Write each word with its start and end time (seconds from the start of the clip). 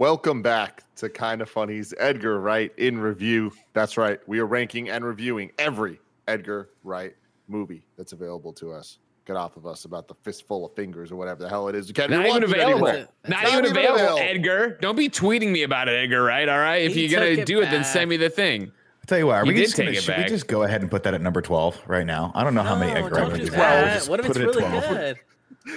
Welcome 0.00 0.40
back 0.40 0.82
to 0.96 1.10
Kind 1.10 1.42
of 1.42 1.50
Funny's 1.50 1.92
Edgar 1.98 2.40
Wright 2.40 2.72
in 2.78 2.98
review. 2.98 3.52
That's 3.74 3.98
right. 3.98 4.18
We 4.26 4.38
are 4.38 4.46
ranking 4.46 4.88
and 4.88 5.04
reviewing 5.04 5.52
every 5.58 6.00
Edgar 6.26 6.70
Wright 6.84 7.14
movie 7.48 7.84
that's 7.98 8.14
available 8.14 8.50
to 8.54 8.72
us. 8.72 8.96
Get 9.26 9.36
off 9.36 9.58
of 9.58 9.66
us 9.66 9.84
about 9.84 10.08
the 10.08 10.14
fistful 10.22 10.64
of 10.64 10.74
fingers 10.74 11.12
or 11.12 11.16
whatever 11.16 11.42
the 11.42 11.50
hell 11.50 11.68
it 11.68 11.74
is. 11.74 11.86
You 11.86 11.92
can't 11.92 12.10
Not 12.10 12.24
even 12.24 12.44
available. 12.44 12.86
Not, 12.86 13.10
Not 13.28 13.42
even 13.48 13.58
even 13.66 13.76
available, 13.76 13.94
available. 13.96 14.22
Edgar. 14.22 14.78
Don't 14.80 14.96
be 14.96 15.10
tweeting 15.10 15.52
me 15.52 15.64
about 15.64 15.86
it, 15.86 16.02
Edgar. 16.02 16.22
Right? 16.22 16.48
All 16.48 16.56
right. 16.56 16.80
If 16.80 16.94
He 16.94 17.04
you're 17.06 17.20
gonna 17.20 17.32
it 17.32 17.44
do 17.44 17.60
it, 17.60 17.66
then 17.70 17.84
send 17.84 18.08
me 18.08 18.16
the 18.16 18.30
thing. 18.30 18.62
I'll 18.62 19.06
tell 19.06 19.18
you 19.18 19.26
what, 19.26 19.36
are 19.36 19.44
we 19.44 19.52
did 19.52 19.64
just 19.64 19.76
gonna, 19.76 19.90
take 19.90 19.98
it 19.98 20.02
should 20.02 20.16
we 20.16 20.24
just 20.24 20.46
go 20.46 20.62
ahead 20.62 20.80
and 20.80 20.90
put 20.90 21.02
that 21.02 21.12
at 21.12 21.20
number 21.20 21.42
12 21.42 21.78
right 21.86 22.06
now? 22.06 22.32
I 22.34 22.42
don't 22.42 22.54
know 22.54 22.62
how 22.62 22.74
many 22.74 22.92
Edgar 22.92 23.10
don't 23.10 23.18
Wright 23.18 23.32
movies 23.32 23.50
that. 23.50 23.56
there 23.58 23.90
are. 23.90 23.94
Just 23.96 24.08
What 24.08 24.20
if 24.20 24.26
it's 24.30 24.38
really 24.38 24.60
12. 24.62 24.88
good? 24.88 25.18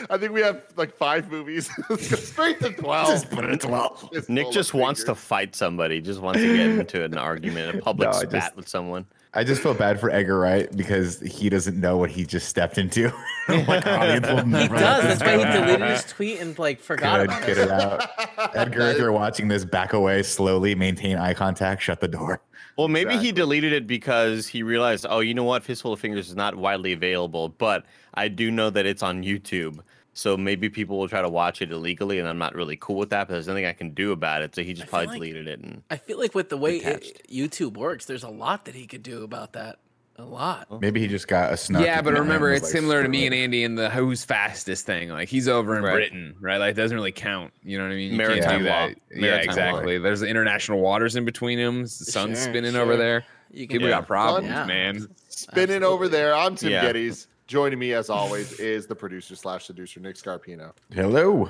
I 0.10 0.18
think 0.18 0.32
we 0.32 0.42
have 0.42 0.64
like 0.78 0.96
five 0.96 1.30
movies. 1.30 1.70
Let's 1.90 2.10
go 2.10 2.16
straight 2.16 2.60
to 2.62 2.72
12. 2.72 3.08
Just 3.10 3.30
put 3.30 3.44
it 3.46 3.52
at 3.52 3.60
12. 3.62 4.10
Fistful 4.14 4.34
Nick 4.36 4.52
just 4.52 4.74
wants 4.74 5.04
to 5.04 5.14
fight 5.16 5.56
somebody. 5.56 6.00
Just 6.02 6.22
wants 6.22 6.40
to 6.40 6.56
get 6.56 6.68
into 6.68 7.04
an 7.04 7.18
argument, 7.18 7.78
a 7.78 7.82
public 7.84 8.08
No, 8.10 8.14
spat 8.18 8.32
just- 8.32 8.56
with 8.56 8.68
someone. 8.68 9.06
I 9.36 9.44
just 9.44 9.64
feel 9.64 9.74
bad 9.74 10.00
for 10.00 10.12
Edgar 10.12 10.38
Wright 10.38 10.70
because 10.78 11.20
he 11.22 11.50
doesn't 11.50 11.80
know 11.80 11.98
what 11.98 12.12
he 12.12 12.24
just 12.24 12.48
stepped 12.50 12.78
into. 12.78 13.12
like, 13.50 13.84
our 13.88 14.00
audience 14.02 14.28
will 14.28 14.46
He 14.46 14.52
does. 14.52 14.70
let 14.70 14.70
That's 14.70 15.20
this 15.20 15.22
why 15.22 15.38
he 15.40 15.60
deleted 15.60 15.90
his 15.90 16.04
tweet 16.04 16.40
and 16.40 16.60
like 16.60 16.80
forgot 16.80 17.18
Good, 17.18 17.30
about 17.30 17.48
get 17.48 17.58
it. 17.58 17.58
it 17.58 17.72
out. 17.72 18.56
Edgar, 18.56 18.82
if 18.92 19.00
you're 19.00 19.12
watching 19.12 19.48
this, 19.48 19.66
back 19.66 19.94
away 19.94 20.22
slowly, 20.22 20.76
maintain 20.76 21.18
eye 21.18 21.34
contact, 21.34 21.82
shut 21.82 22.00
the 22.00 22.08
door. 22.08 22.42
Well, 22.78 22.88
maybe 22.90 23.18
he 23.18 23.32
deleted 23.32 23.74
it 23.74 23.88
because 23.88 24.46
he 24.48 24.62
realized, 24.62 25.08
oh, 25.10 25.20
you 25.22 25.34
know 25.34 25.44
what, 25.46 25.64
Fistful 25.64 25.94
of 25.94 26.00
Fingers 26.00 26.30
is 26.30 26.36
not 26.36 26.56
widely 26.56 26.94
available, 26.94 27.50
but 27.50 27.86
I 28.14 28.28
do 28.28 28.52
know 28.52 28.70
that 28.70 28.86
it's 28.86 29.04
on 29.04 29.24
YouTube. 29.24 29.80
So 30.16 30.38
maybe 30.38 30.70
people 30.70 31.00
will 31.00 31.08
try 31.08 31.24
to 31.24 31.30
watch 31.30 31.62
it 31.64 31.72
illegally, 31.72 32.20
and 32.20 32.28
I'm 32.30 32.38
not 32.38 32.54
really 32.54 32.78
cool 32.78 32.98
with 32.98 33.10
that. 33.10 33.28
But 33.28 33.34
there's 33.34 33.48
nothing 33.48 33.66
I 33.66 33.74
can 33.74 33.96
do 33.96 34.12
about 34.12 34.44
it. 34.44 34.54
So 34.54 34.62
he 34.62 34.74
just 34.74 34.88
probably 34.90 35.08
like- 35.08 35.16
deleted 35.18 35.48
it. 35.48 35.60
And 35.60 35.82
I 35.90 35.98
feel 35.98 36.20
like 36.20 36.36
with 36.36 36.50
the 36.50 36.58
way 36.58 36.78
it, 36.78 37.22
YouTube 37.32 37.78
works, 37.78 38.06
there's 38.06 38.24
a 38.24 38.30
lot 38.30 38.66
that 38.66 38.76
he 38.76 38.86
could 38.86 39.02
do 39.04 39.24
about 39.24 39.54
that. 39.54 39.80
A 40.18 40.24
lot. 40.24 40.68
Maybe 40.80 41.00
he 41.00 41.08
just 41.08 41.28
got 41.28 41.52
a 41.52 41.56
snarky 41.56 41.86
yeah, 41.86 42.00
but 42.04 42.14
remember, 42.14 42.52
it's 42.54 42.62
like, 42.66 42.72
similar 42.72 43.02
to 43.02 43.10
me 43.10 43.24
it." 43.24 43.26
and 43.26 43.34
Andy 43.34 43.64
in 43.64 43.74
the 43.74 43.90
who's 43.90 44.24
fastest 44.24 44.86
thing. 44.86 45.10
Like 45.10 45.28
he's 45.28 45.48
over 45.48 45.76
in 45.76 45.84
Right. 45.84 45.94
Britain, 45.94 46.36
right? 46.40 46.58
Like 46.60 46.74
it 46.74 46.76
doesn't 46.76 46.96
really 46.96 47.12
count. 47.12 47.52
You 47.64 47.80
know 47.80 47.86
what 47.86 47.94
I 47.94 47.96
mean? 47.96 48.12
You 48.12 48.18
can't 48.20 48.30
Maritime 48.30 48.60
do 48.62 48.70
law. 48.70 48.88
that. 48.90 48.98
Yeah, 49.10 49.22
Maritime 49.22 49.50
exactly. 49.50 49.98
There's 49.98 50.22
international 50.22 50.82
waters 50.82 51.16
in 51.16 51.26
between 51.26 51.58
them. 51.58 51.82
The 51.82 51.88
sun's 51.88 52.38
Sure, 52.44 52.52
spinning 52.52 52.74
sure. 52.74 52.84
over 52.84 52.96
there. 52.96 53.26
You 53.50 53.66
can 53.68 53.74
People 53.78 53.90
Yeah. 53.90 53.96
got 54.02 54.08
problems, 54.08 54.48
Yeah. 54.50 54.66
man. 54.68 55.08
Spinning 55.30 55.82
over 55.84 56.08
there. 56.08 56.36
I'm 56.36 56.56
Tim 56.58 56.70
Yeah. 56.74 56.86
Gettys. 56.94 57.26
Joining 57.54 57.78
me 57.78 57.94
as 57.94 58.10
always 58.10 58.52
is 58.60 58.88
the 58.88 58.96
producer 58.96 59.36
slash 59.36 59.66
seducer 59.66 60.00
Nick 60.00 60.16
Scarpino. 60.16 60.72
Hello. 60.92 61.48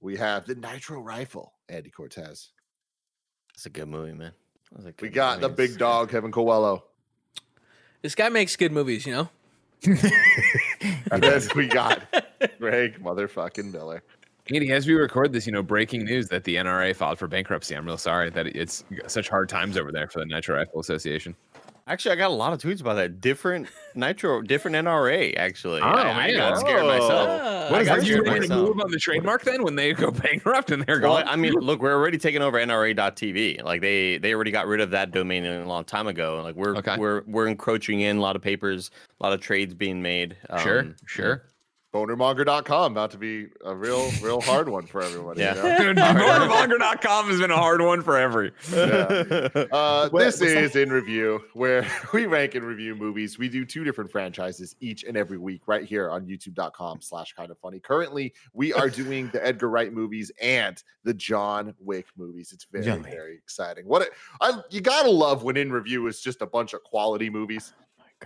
We 0.00 0.16
have 0.16 0.46
the 0.46 0.56
Nitro 0.56 1.00
Rifle, 1.00 1.52
Andy 1.68 1.90
Cortez. 1.90 2.50
it's 3.54 3.64
a 3.64 3.70
good 3.70 3.86
movie, 3.86 4.14
man. 4.14 4.32
That 4.72 4.76
was 4.78 4.86
a 4.86 4.88
We 4.88 5.06
good 5.10 5.12
got 5.12 5.40
the 5.40 5.48
big 5.48 5.78
dog, 5.78 6.10
Kevin 6.10 6.32
Coello. 6.32 6.82
This 8.02 8.16
guy 8.16 8.30
makes 8.30 8.56
good 8.56 8.72
movies, 8.72 9.06
you 9.06 9.12
know. 9.12 9.28
And 11.12 11.22
then 11.22 11.40
we 11.54 11.68
got 11.68 12.02
Greg 12.58 13.00
motherfucking 13.00 13.72
Miller. 13.72 14.02
Andy, 14.52 14.72
as 14.72 14.88
we 14.88 14.94
record 14.94 15.32
this, 15.32 15.46
you 15.46 15.52
know, 15.52 15.62
breaking 15.62 16.04
news 16.04 16.26
that 16.30 16.42
the 16.42 16.56
NRA 16.56 16.96
filed 16.96 17.20
for 17.20 17.28
bankruptcy. 17.28 17.76
I'm 17.76 17.86
real 17.86 17.96
sorry 17.96 18.28
that 18.30 18.48
it's 18.48 18.82
such 19.06 19.28
hard 19.28 19.48
times 19.48 19.78
over 19.78 19.92
there 19.92 20.08
for 20.08 20.18
the 20.18 20.26
Nitro 20.26 20.56
Rifle 20.56 20.80
Association. 20.80 21.36
Actually, 21.86 22.12
I 22.12 22.16
got 22.16 22.30
a 22.30 22.34
lot 22.34 22.54
of 22.54 22.60
tweets 22.60 22.80
about 22.80 22.94
that. 22.94 23.20
Different 23.20 23.68
Nitro, 23.94 24.40
different 24.40 24.74
NRA. 24.74 25.36
Actually, 25.36 25.82
Oh, 25.82 25.84
I, 25.84 26.24
I 26.28 26.32
got 26.32 26.58
scared 26.58 26.80
Oh. 26.82 26.86
myself. 26.88 27.40
Ah. 27.42 27.68
What 27.70 27.82
is 27.82 27.88
that? 27.88 27.98
You 28.06 28.12
scared 28.14 28.26
ready 28.26 28.48
to 28.48 28.56
move 28.56 28.80
on 28.80 28.90
the 28.90 28.98
trademark 28.98 29.42
then 29.42 29.62
when 29.62 29.76
they 29.76 29.92
go 29.92 30.10
bankrupt 30.22 30.70
and 30.70 30.82
they're 30.84 30.98
Well, 31.00 31.18
gone? 31.18 31.28
I 31.28 31.36
mean, 31.36 31.52
look, 31.52 31.82
we're 31.82 31.92
already 31.94 32.16
taking 32.16 32.40
over 32.40 32.58
NRA.tv. 32.58 33.62
Like 33.62 33.82
they 33.82 34.16
they 34.16 34.32
already 34.34 34.50
got 34.50 34.66
rid 34.66 34.80
of 34.80 34.90
that 34.92 35.10
domain 35.10 35.44
a 35.44 35.66
long 35.66 35.84
time 35.84 36.06
ago. 36.06 36.40
Like 36.42 36.54
we're 36.56 36.74
Okay. 36.78 36.96
we're 36.96 37.22
we're 37.26 37.48
encroaching 37.48 38.00
in 38.00 38.16
a 38.16 38.20
lot 38.20 38.34
of 38.34 38.40
papers, 38.40 38.90
a 39.20 39.22
lot 39.22 39.34
of 39.34 39.40
trades 39.42 39.74
being 39.74 40.00
made. 40.00 40.38
sure, 40.60 40.80
Um, 40.80 40.96
sure. 41.06 41.42
Bonermonger.com 41.94 42.90
about 42.92 43.12
to 43.12 43.18
be 43.18 43.46
a 43.64 43.72
real, 43.72 44.10
real 44.20 44.40
hard 44.40 44.68
one 44.68 44.84
for 44.84 45.00
everybody. 45.00 45.42
Yeah. 45.42 45.80
You 45.80 45.94
know? 45.94 46.02
Motormonger.com 46.02 47.28
has 47.28 47.38
been 47.40 47.52
a 47.52 47.56
hard 47.56 47.80
one 47.80 48.02
for 48.02 48.18
every. 48.18 48.50
Yeah. 48.72 49.48
Uh, 49.72 50.08
What- 50.08 50.24
this 50.24 50.40
is 50.40 50.54
that? 50.54 50.64
is 50.64 50.76
in 50.76 50.90
review, 50.90 51.40
where 51.54 51.86
we 52.12 52.26
rank 52.26 52.54
and 52.56 52.64
review 52.64 52.96
movies. 52.96 53.38
We 53.38 53.48
do 53.48 53.64
two 53.64 53.84
different 53.84 54.10
franchises 54.10 54.74
each 54.80 55.04
and 55.04 55.16
every 55.16 55.38
week, 55.38 55.62
right 55.66 55.84
here 55.84 56.10
on 56.10 56.26
YouTube.com 56.26 57.00
slash 57.00 57.32
kind 57.34 57.50
of 57.52 57.58
funny. 57.60 57.78
Currently, 57.78 58.34
we 58.52 58.72
are 58.72 58.90
doing 58.90 59.30
the 59.32 59.44
Edgar 59.46 59.70
Wright 59.70 59.92
movies 59.92 60.32
and 60.42 60.82
the 61.04 61.14
John 61.14 61.74
Wick 61.78 62.06
movies. 62.16 62.50
It's 62.52 62.64
very, 62.70 62.86
Yummy. 62.86 63.10
very 63.10 63.36
exciting. 63.36 63.86
What 63.86 64.02
it, 64.02 64.10
I 64.40 64.60
you 64.70 64.80
gotta 64.80 65.10
love 65.10 65.44
when 65.44 65.56
in 65.56 65.70
review 65.70 66.06
is 66.08 66.20
just 66.20 66.42
a 66.42 66.46
bunch 66.46 66.72
of 66.74 66.82
quality 66.82 67.30
movies. 67.30 67.72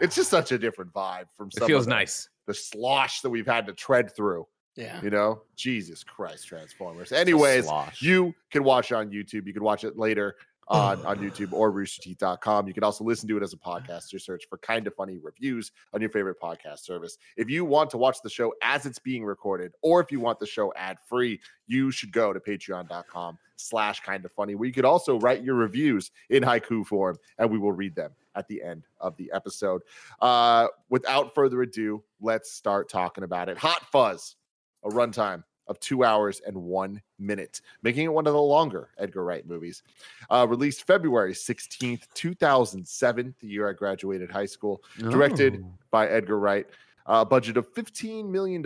It's 0.00 0.14
just 0.16 0.30
such 0.30 0.52
a 0.52 0.58
different 0.58 0.92
vibe 0.92 1.26
from 1.36 1.48
It 1.56 1.64
feels 1.64 1.82
of 1.82 1.90
the, 1.90 1.94
nice. 1.96 2.28
The 2.48 2.54
slosh 2.54 3.20
that 3.20 3.30
we've 3.30 3.46
had 3.46 3.66
to 3.66 3.72
tread 3.72 4.16
through. 4.16 4.48
Yeah. 4.74 5.00
You 5.02 5.10
know, 5.10 5.42
Jesus 5.54 6.02
Christ, 6.02 6.46
Transformers. 6.46 7.12
Anyways, 7.12 7.68
you 8.00 8.34
can 8.50 8.64
watch 8.64 8.90
on 8.90 9.10
YouTube. 9.10 9.46
You 9.46 9.52
can 9.52 9.62
watch 9.62 9.84
it 9.84 9.98
later 9.98 10.36
on, 10.68 11.04
on 11.06 11.18
YouTube 11.18 11.52
or 11.52 11.72
roosterteeth.com. 11.72 12.68
You 12.68 12.74
can 12.74 12.84
also 12.84 13.04
listen 13.04 13.28
to 13.28 13.36
it 13.36 13.42
as 13.42 13.52
a 13.52 13.56
podcast. 13.56 14.10
Just 14.10 14.26
search 14.26 14.46
for 14.48 14.58
kind 14.58 14.86
of 14.86 14.94
funny 14.94 15.18
reviews 15.18 15.72
on 15.92 16.00
your 16.00 16.10
favorite 16.10 16.40
podcast 16.40 16.80
service. 16.80 17.18
If 17.36 17.48
you 17.48 17.64
want 17.64 17.90
to 17.90 17.98
watch 17.98 18.18
the 18.22 18.30
show 18.30 18.54
as 18.62 18.86
it's 18.86 18.98
being 18.98 19.24
recorded, 19.24 19.72
or 19.82 20.00
if 20.00 20.12
you 20.12 20.20
want 20.20 20.38
the 20.38 20.46
show 20.46 20.72
ad 20.76 20.98
free, 21.08 21.40
you 21.66 21.90
should 21.90 22.12
go 22.12 22.32
to 22.32 22.40
patreon.com 22.40 23.38
slash 23.56 24.00
kind 24.00 24.24
of 24.24 24.32
funny, 24.32 24.54
where 24.54 24.66
you 24.66 24.72
could 24.72 24.84
also 24.84 25.18
write 25.18 25.42
your 25.42 25.56
reviews 25.56 26.10
in 26.30 26.42
haiku 26.42 26.86
form 26.86 27.16
and 27.38 27.50
we 27.50 27.58
will 27.58 27.72
read 27.72 27.94
them 27.94 28.12
at 28.36 28.46
the 28.46 28.62
end 28.62 28.84
of 29.00 29.16
the 29.16 29.30
episode. 29.34 29.82
Uh, 30.20 30.68
without 30.90 31.34
further 31.34 31.62
ado, 31.62 32.02
let's 32.20 32.52
start 32.52 32.88
talking 32.88 33.24
about 33.24 33.48
it. 33.48 33.58
Hot 33.58 33.82
Fuzz, 33.90 34.36
a 34.84 34.88
runtime 34.88 35.42
of 35.68 35.78
two 35.80 36.02
hours 36.04 36.40
and 36.46 36.56
one 36.56 37.00
minute, 37.18 37.60
making 37.82 38.04
it 38.04 38.12
one 38.12 38.26
of 38.26 38.32
the 38.32 38.40
longer 38.40 38.88
Edgar 38.98 39.24
Wright 39.24 39.46
movies. 39.46 39.82
Uh, 40.30 40.46
released 40.48 40.86
February 40.86 41.32
16th, 41.34 42.06
2007, 42.14 43.34
the 43.40 43.46
year 43.46 43.68
I 43.68 43.72
graduated 43.72 44.30
high 44.30 44.46
school. 44.46 44.82
Directed 44.98 45.62
Oh. 45.64 45.72
by 45.90 46.08
Edgar 46.08 46.38
Wright. 46.38 46.66
A 47.06 47.24
budget 47.24 47.56
of 47.56 47.72
$15 47.74 48.28
million 48.28 48.62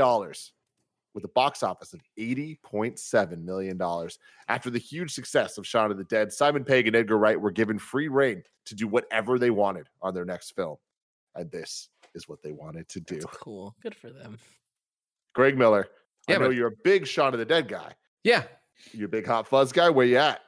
with 1.14 1.24
a 1.24 1.28
box 1.28 1.62
office 1.62 1.92
of 1.92 2.00
$80.7 2.18 3.42
million. 3.44 3.80
After 4.48 4.70
the 4.70 4.78
huge 4.78 5.12
success 5.12 5.58
of 5.58 5.66
Shaun 5.66 5.90
of 5.90 5.98
the 5.98 6.04
Dead, 6.04 6.32
Simon 6.32 6.64
Pegg 6.64 6.86
and 6.86 6.96
Edgar 6.96 7.18
Wright 7.18 7.40
were 7.40 7.50
given 7.50 7.78
free 7.78 8.08
reign 8.08 8.42
to 8.66 8.74
do 8.74 8.88
whatever 8.88 9.38
they 9.38 9.50
wanted 9.50 9.88
on 10.00 10.14
their 10.14 10.24
next 10.24 10.52
film. 10.56 10.76
And 11.34 11.50
this 11.50 11.88
is 12.14 12.28
what 12.28 12.42
they 12.42 12.52
wanted 12.52 12.88
to 12.90 13.00
do. 13.00 13.18
Cool. 13.20 13.74
Good 13.82 13.94
for 13.94 14.10
them. 14.10 14.38
Greg 15.34 15.56
Miller, 15.56 15.88
Yeah, 16.28 16.36
I 16.36 16.38
know 16.38 16.48
but- 16.48 16.56
you're 16.56 16.68
a 16.68 16.76
big 16.84 17.06
Shaun 17.06 17.32
of 17.32 17.38
the 17.38 17.44
Dead 17.44 17.68
guy. 17.68 17.92
Yeah. 18.24 18.44
You're 18.92 19.06
a 19.06 19.10
big 19.10 19.26
Hot 19.26 19.46
Fuzz 19.46 19.72
guy. 19.72 19.90
Where 19.90 20.06
you 20.06 20.18
at? 20.18 20.40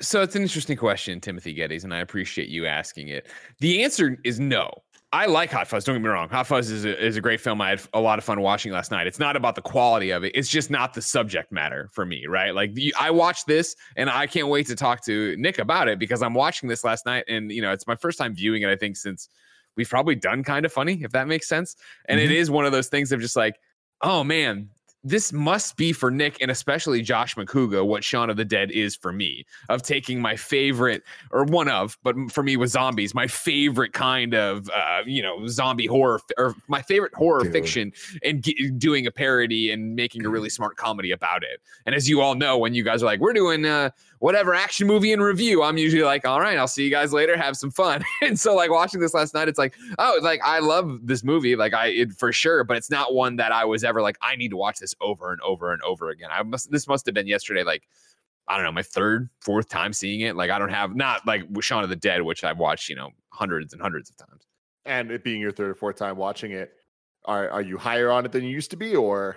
So 0.00 0.22
it's 0.22 0.34
an 0.34 0.42
interesting 0.42 0.76
question, 0.76 1.20
Timothy 1.20 1.54
Gettys, 1.54 1.84
and 1.84 1.94
I 1.94 2.00
appreciate 2.00 2.48
you 2.48 2.66
asking 2.66 3.08
it. 3.08 3.28
The 3.60 3.84
answer 3.84 4.18
is 4.24 4.40
no. 4.40 4.70
I 5.12 5.26
like 5.26 5.52
Hot 5.52 5.68
Fuzz. 5.68 5.84
Don't 5.84 5.94
get 5.94 6.02
me 6.02 6.08
wrong. 6.08 6.28
Hot 6.30 6.48
Fuzz 6.48 6.68
is 6.70 6.84
a, 6.84 7.00
is 7.00 7.16
a 7.16 7.20
great 7.20 7.40
film. 7.40 7.60
I 7.60 7.70
had 7.70 7.82
a 7.92 8.00
lot 8.00 8.18
of 8.18 8.24
fun 8.24 8.40
watching 8.40 8.72
last 8.72 8.90
night. 8.90 9.06
It's 9.06 9.20
not 9.20 9.36
about 9.36 9.54
the 9.54 9.62
quality 9.62 10.10
of 10.10 10.24
it. 10.24 10.32
It's 10.34 10.48
just 10.48 10.70
not 10.70 10.92
the 10.92 11.02
subject 11.02 11.52
matter 11.52 11.88
for 11.92 12.04
me, 12.04 12.26
right? 12.26 12.52
Like 12.52 12.74
the, 12.74 12.92
I 12.98 13.12
watched 13.12 13.46
this, 13.46 13.76
and 13.96 14.10
I 14.10 14.26
can't 14.26 14.48
wait 14.48 14.66
to 14.66 14.74
talk 14.74 15.04
to 15.04 15.36
Nick 15.38 15.60
about 15.60 15.86
it 15.86 16.00
because 16.00 16.20
I'm 16.20 16.34
watching 16.34 16.68
this 16.68 16.82
last 16.82 17.06
night, 17.06 17.24
and 17.28 17.52
you 17.52 17.62
know 17.62 17.70
it's 17.70 17.86
my 17.86 17.94
first 17.94 18.18
time 18.18 18.34
viewing 18.34 18.62
it. 18.62 18.68
I 18.68 18.74
think 18.74 18.96
since 18.96 19.28
we've 19.76 19.88
probably 19.88 20.16
done 20.16 20.42
kind 20.42 20.64
of 20.66 20.72
funny, 20.72 21.02
if 21.02 21.12
that 21.12 21.28
makes 21.28 21.48
sense. 21.48 21.76
And 22.06 22.20
it 22.20 22.24
mm-hmm. 22.24 22.32
is 22.34 22.50
one 22.50 22.64
of 22.64 22.72
those 22.72 22.88
things 22.88 23.12
of 23.12 23.20
just 23.20 23.36
like, 23.36 23.56
oh 24.04 24.22
man, 24.22 24.68
this 25.02 25.32
must 25.32 25.76
be 25.76 25.92
for 25.92 26.10
Nick 26.10 26.40
and 26.40 26.50
especially 26.50 27.02
Josh 27.02 27.34
McCouga 27.34 27.86
what 27.86 28.02
Shaun 28.02 28.30
of 28.30 28.36
the 28.36 28.44
Dead 28.44 28.70
is 28.70 28.96
for 28.96 29.12
me 29.12 29.44
of 29.68 29.82
taking 29.82 30.20
my 30.20 30.34
favorite 30.34 31.02
or 31.30 31.44
one 31.44 31.68
of, 31.68 31.98
but 32.02 32.14
for 32.30 32.42
me 32.42 32.56
was 32.56 32.72
zombies, 32.72 33.14
my 33.14 33.26
favorite 33.26 33.92
kind 33.92 34.34
of 34.34 34.70
uh, 34.70 35.00
you 35.06 35.22
know 35.22 35.46
zombie 35.46 35.86
horror 35.86 36.20
or 36.38 36.54
my 36.68 36.80
favorite 36.82 37.14
horror 37.14 37.42
Dude. 37.42 37.52
fiction 37.52 37.92
and 38.22 38.42
g- 38.42 38.70
doing 38.78 39.06
a 39.06 39.10
parody 39.10 39.70
and 39.70 39.94
making 39.94 40.24
a 40.24 40.28
really 40.28 40.50
smart 40.50 40.76
comedy 40.76 41.10
about 41.10 41.42
it. 41.42 41.60
And 41.86 41.94
as 41.94 42.08
you 42.08 42.20
all 42.20 42.34
know, 42.34 42.56
when 42.58 42.74
you 42.74 42.82
guys 42.82 43.02
are 43.02 43.06
like, 43.06 43.20
we're 43.20 43.32
doing 43.32 43.66
uh, 43.66 43.90
whatever 44.24 44.54
action 44.54 44.86
movie 44.86 45.12
in 45.12 45.20
review, 45.20 45.62
I'm 45.62 45.76
usually 45.76 46.02
like, 46.02 46.26
all 46.26 46.40
right, 46.40 46.56
I'll 46.56 46.66
see 46.66 46.82
you 46.82 46.90
guys 46.90 47.12
later, 47.12 47.36
have 47.36 47.58
some 47.58 47.70
fun. 47.70 48.02
and 48.22 48.40
so 48.40 48.54
like 48.54 48.70
watching 48.70 48.98
this 48.98 49.12
last 49.12 49.34
night, 49.34 49.48
it's 49.48 49.58
like, 49.58 49.74
oh, 49.98 50.18
like 50.22 50.40
I 50.42 50.60
love 50.60 51.00
this 51.02 51.22
movie, 51.22 51.56
like 51.56 51.74
I 51.74 51.88
it, 51.88 52.12
for 52.14 52.32
sure, 52.32 52.64
but 52.64 52.78
it's 52.78 52.88
not 52.88 53.12
one 53.12 53.36
that 53.36 53.52
I 53.52 53.66
was 53.66 53.84
ever 53.84 54.00
like, 54.00 54.16
I 54.22 54.34
need 54.36 54.48
to 54.48 54.56
watch 54.56 54.78
this 54.78 54.94
over 55.02 55.30
and 55.30 55.42
over 55.42 55.74
and 55.74 55.82
over 55.82 56.08
again. 56.08 56.30
I 56.32 56.42
must 56.42 56.70
this 56.70 56.88
must 56.88 57.04
have 57.04 57.14
been 57.14 57.26
yesterday, 57.26 57.64
like 57.64 57.82
I 58.48 58.56
don't 58.56 58.64
know, 58.64 58.72
my 58.72 58.82
third, 58.82 59.28
fourth 59.42 59.68
time 59.68 59.92
seeing 59.92 60.22
it. 60.22 60.36
Like 60.36 60.48
I 60.48 60.58
don't 60.58 60.70
have 60.70 60.96
not 60.96 61.26
like 61.26 61.42
Shaun 61.60 61.84
of 61.84 61.90
the 61.90 61.96
Dead, 61.96 62.22
which 62.22 62.44
I've 62.44 62.58
watched, 62.58 62.88
you 62.88 62.96
know, 62.96 63.10
hundreds 63.28 63.74
and 63.74 63.82
hundreds 63.82 64.08
of 64.08 64.16
times. 64.16 64.46
And 64.86 65.10
it 65.10 65.22
being 65.22 65.38
your 65.42 65.52
third 65.52 65.68
or 65.68 65.74
fourth 65.74 65.96
time 65.96 66.16
watching 66.16 66.52
it, 66.52 66.72
are, 67.26 67.50
are 67.50 67.62
you 67.62 67.76
higher 67.76 68.10
on 68.10 68.24
it 68.24 68.32
than 68.32 68.42
you 68.42 68.50
used 68.50 68.70
to 68.70 68.78
be? 68.78 68.96
Or 68.96 69.36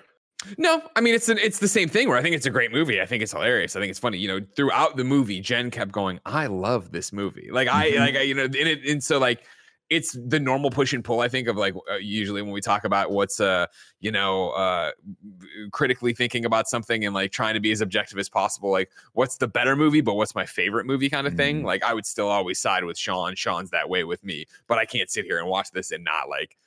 No, 0.58 0.82
I 0.96 1.02
mean 1.02 1.14
it's 1.16 1.30
an, 1.30 1.38
it's 1.40 1.60
the 1.60 1.68
same 1.68 1.90
thing 1.90 2.08
where 2.08 2.18
I 2.18 2.22
think 2.22 2.36
it's 2.36 2.46
a 2.46 2.50
great 2.50 2.72
movie. 2.72 3.02
I 3.02 3.06
think 3.06 3.24
it's 3.24 3.32
hilarious. 3.32 3.76
I 3.76 3.80
think 3.80 3.90
it's 3.90 4.00
funny. 4.00 4.18
You 4.18 4.28
know, 4.28 4.46
throughout 4.56 4.98
the 4.98 5.04
movie, 5.04 5.40
Jen 5.42 5.72
kept 5.72 5.92
going, 5.92 6.20
"I 6.26 6.48
love 6.48 6.92
this 6.92 7.12
movie." 7.14 7.50
Like 7.52 7.68
I 7.68 7.92
Mhm. 7.92 8.00
like 8.00 8.16
I, 8.16 8.22
you 8.22 8.34
know, 8.36 8.44
and 8.46 8.56
it 8.56 8.86
and 8.86 9.04
so 9.04 9.18
like 9.20 9.44
it's 9.90 10.18
the 10.28 10.38
normal 10.40 10.70
push 10.70 10.92
and 10.92 11.04
pull. 11.04 11.22
I 11.22 11.30
think 11.30 11.48
of 11.48 11.56
like 11.56 11.74
uh, 11.90 11.96
usually 11.96 12.42
when 12.42 12.52
we 12.52 12.60
talk 12.60 12.84
about 12.84 13.12
what's 13.12 13.40
uh 13.40 13.68
you 14.02 14.12
know 14.12 14.50
uh 14.50 14.92
critically 15.72 16.14
thinking 16.14 16.46
about 16.46 16.68
something 16.68 17.06
and 17.06 17.14
like 17.14 17.32
trying 17.32 17.54
to 17.54 17.60
be 17.60 17.72
as 17.72 17.82
objective 17.82 18.18
as 18.20 18.30
possible. 18.30 18.70
Like 18.70 18.90
what's 19.14 19.38
the 19.38 19.48
better 19.48 19.76
movie, 19.76 20.02
but 20.02 20.16
what's 20.16 20.36
my 20.36 20.46
favorite 20.46 20.86
movie 20.86 21.10
kind 21.10 21.26
of 21.28 21.36
thing. 21.36 21.62
Mhm. 21.62 21.66
Like 21.66 21.84
I 21.84 21.94
would 21.94 22.06
still 22.06 22.28
always 22.28 22.60
side 22.60 22.84
with 22.84 22.98
Shaun. 22.98 23.36
Shaun's 23.36 23.70
that 23.72 23.90
way 23.90 24.04
with 24.04 24.24
me, 24.24 24.46
but 24.68 24.78
I 24.78 24.86
can't 24.86 25.10
sit 25.10 25.26
here 25.26 25.40
and 25.40 25.48
watch 25.48 25.72
this 25.72 25.92
and 25.92 26.04
not 26.04 26.30
like 26.30 26.58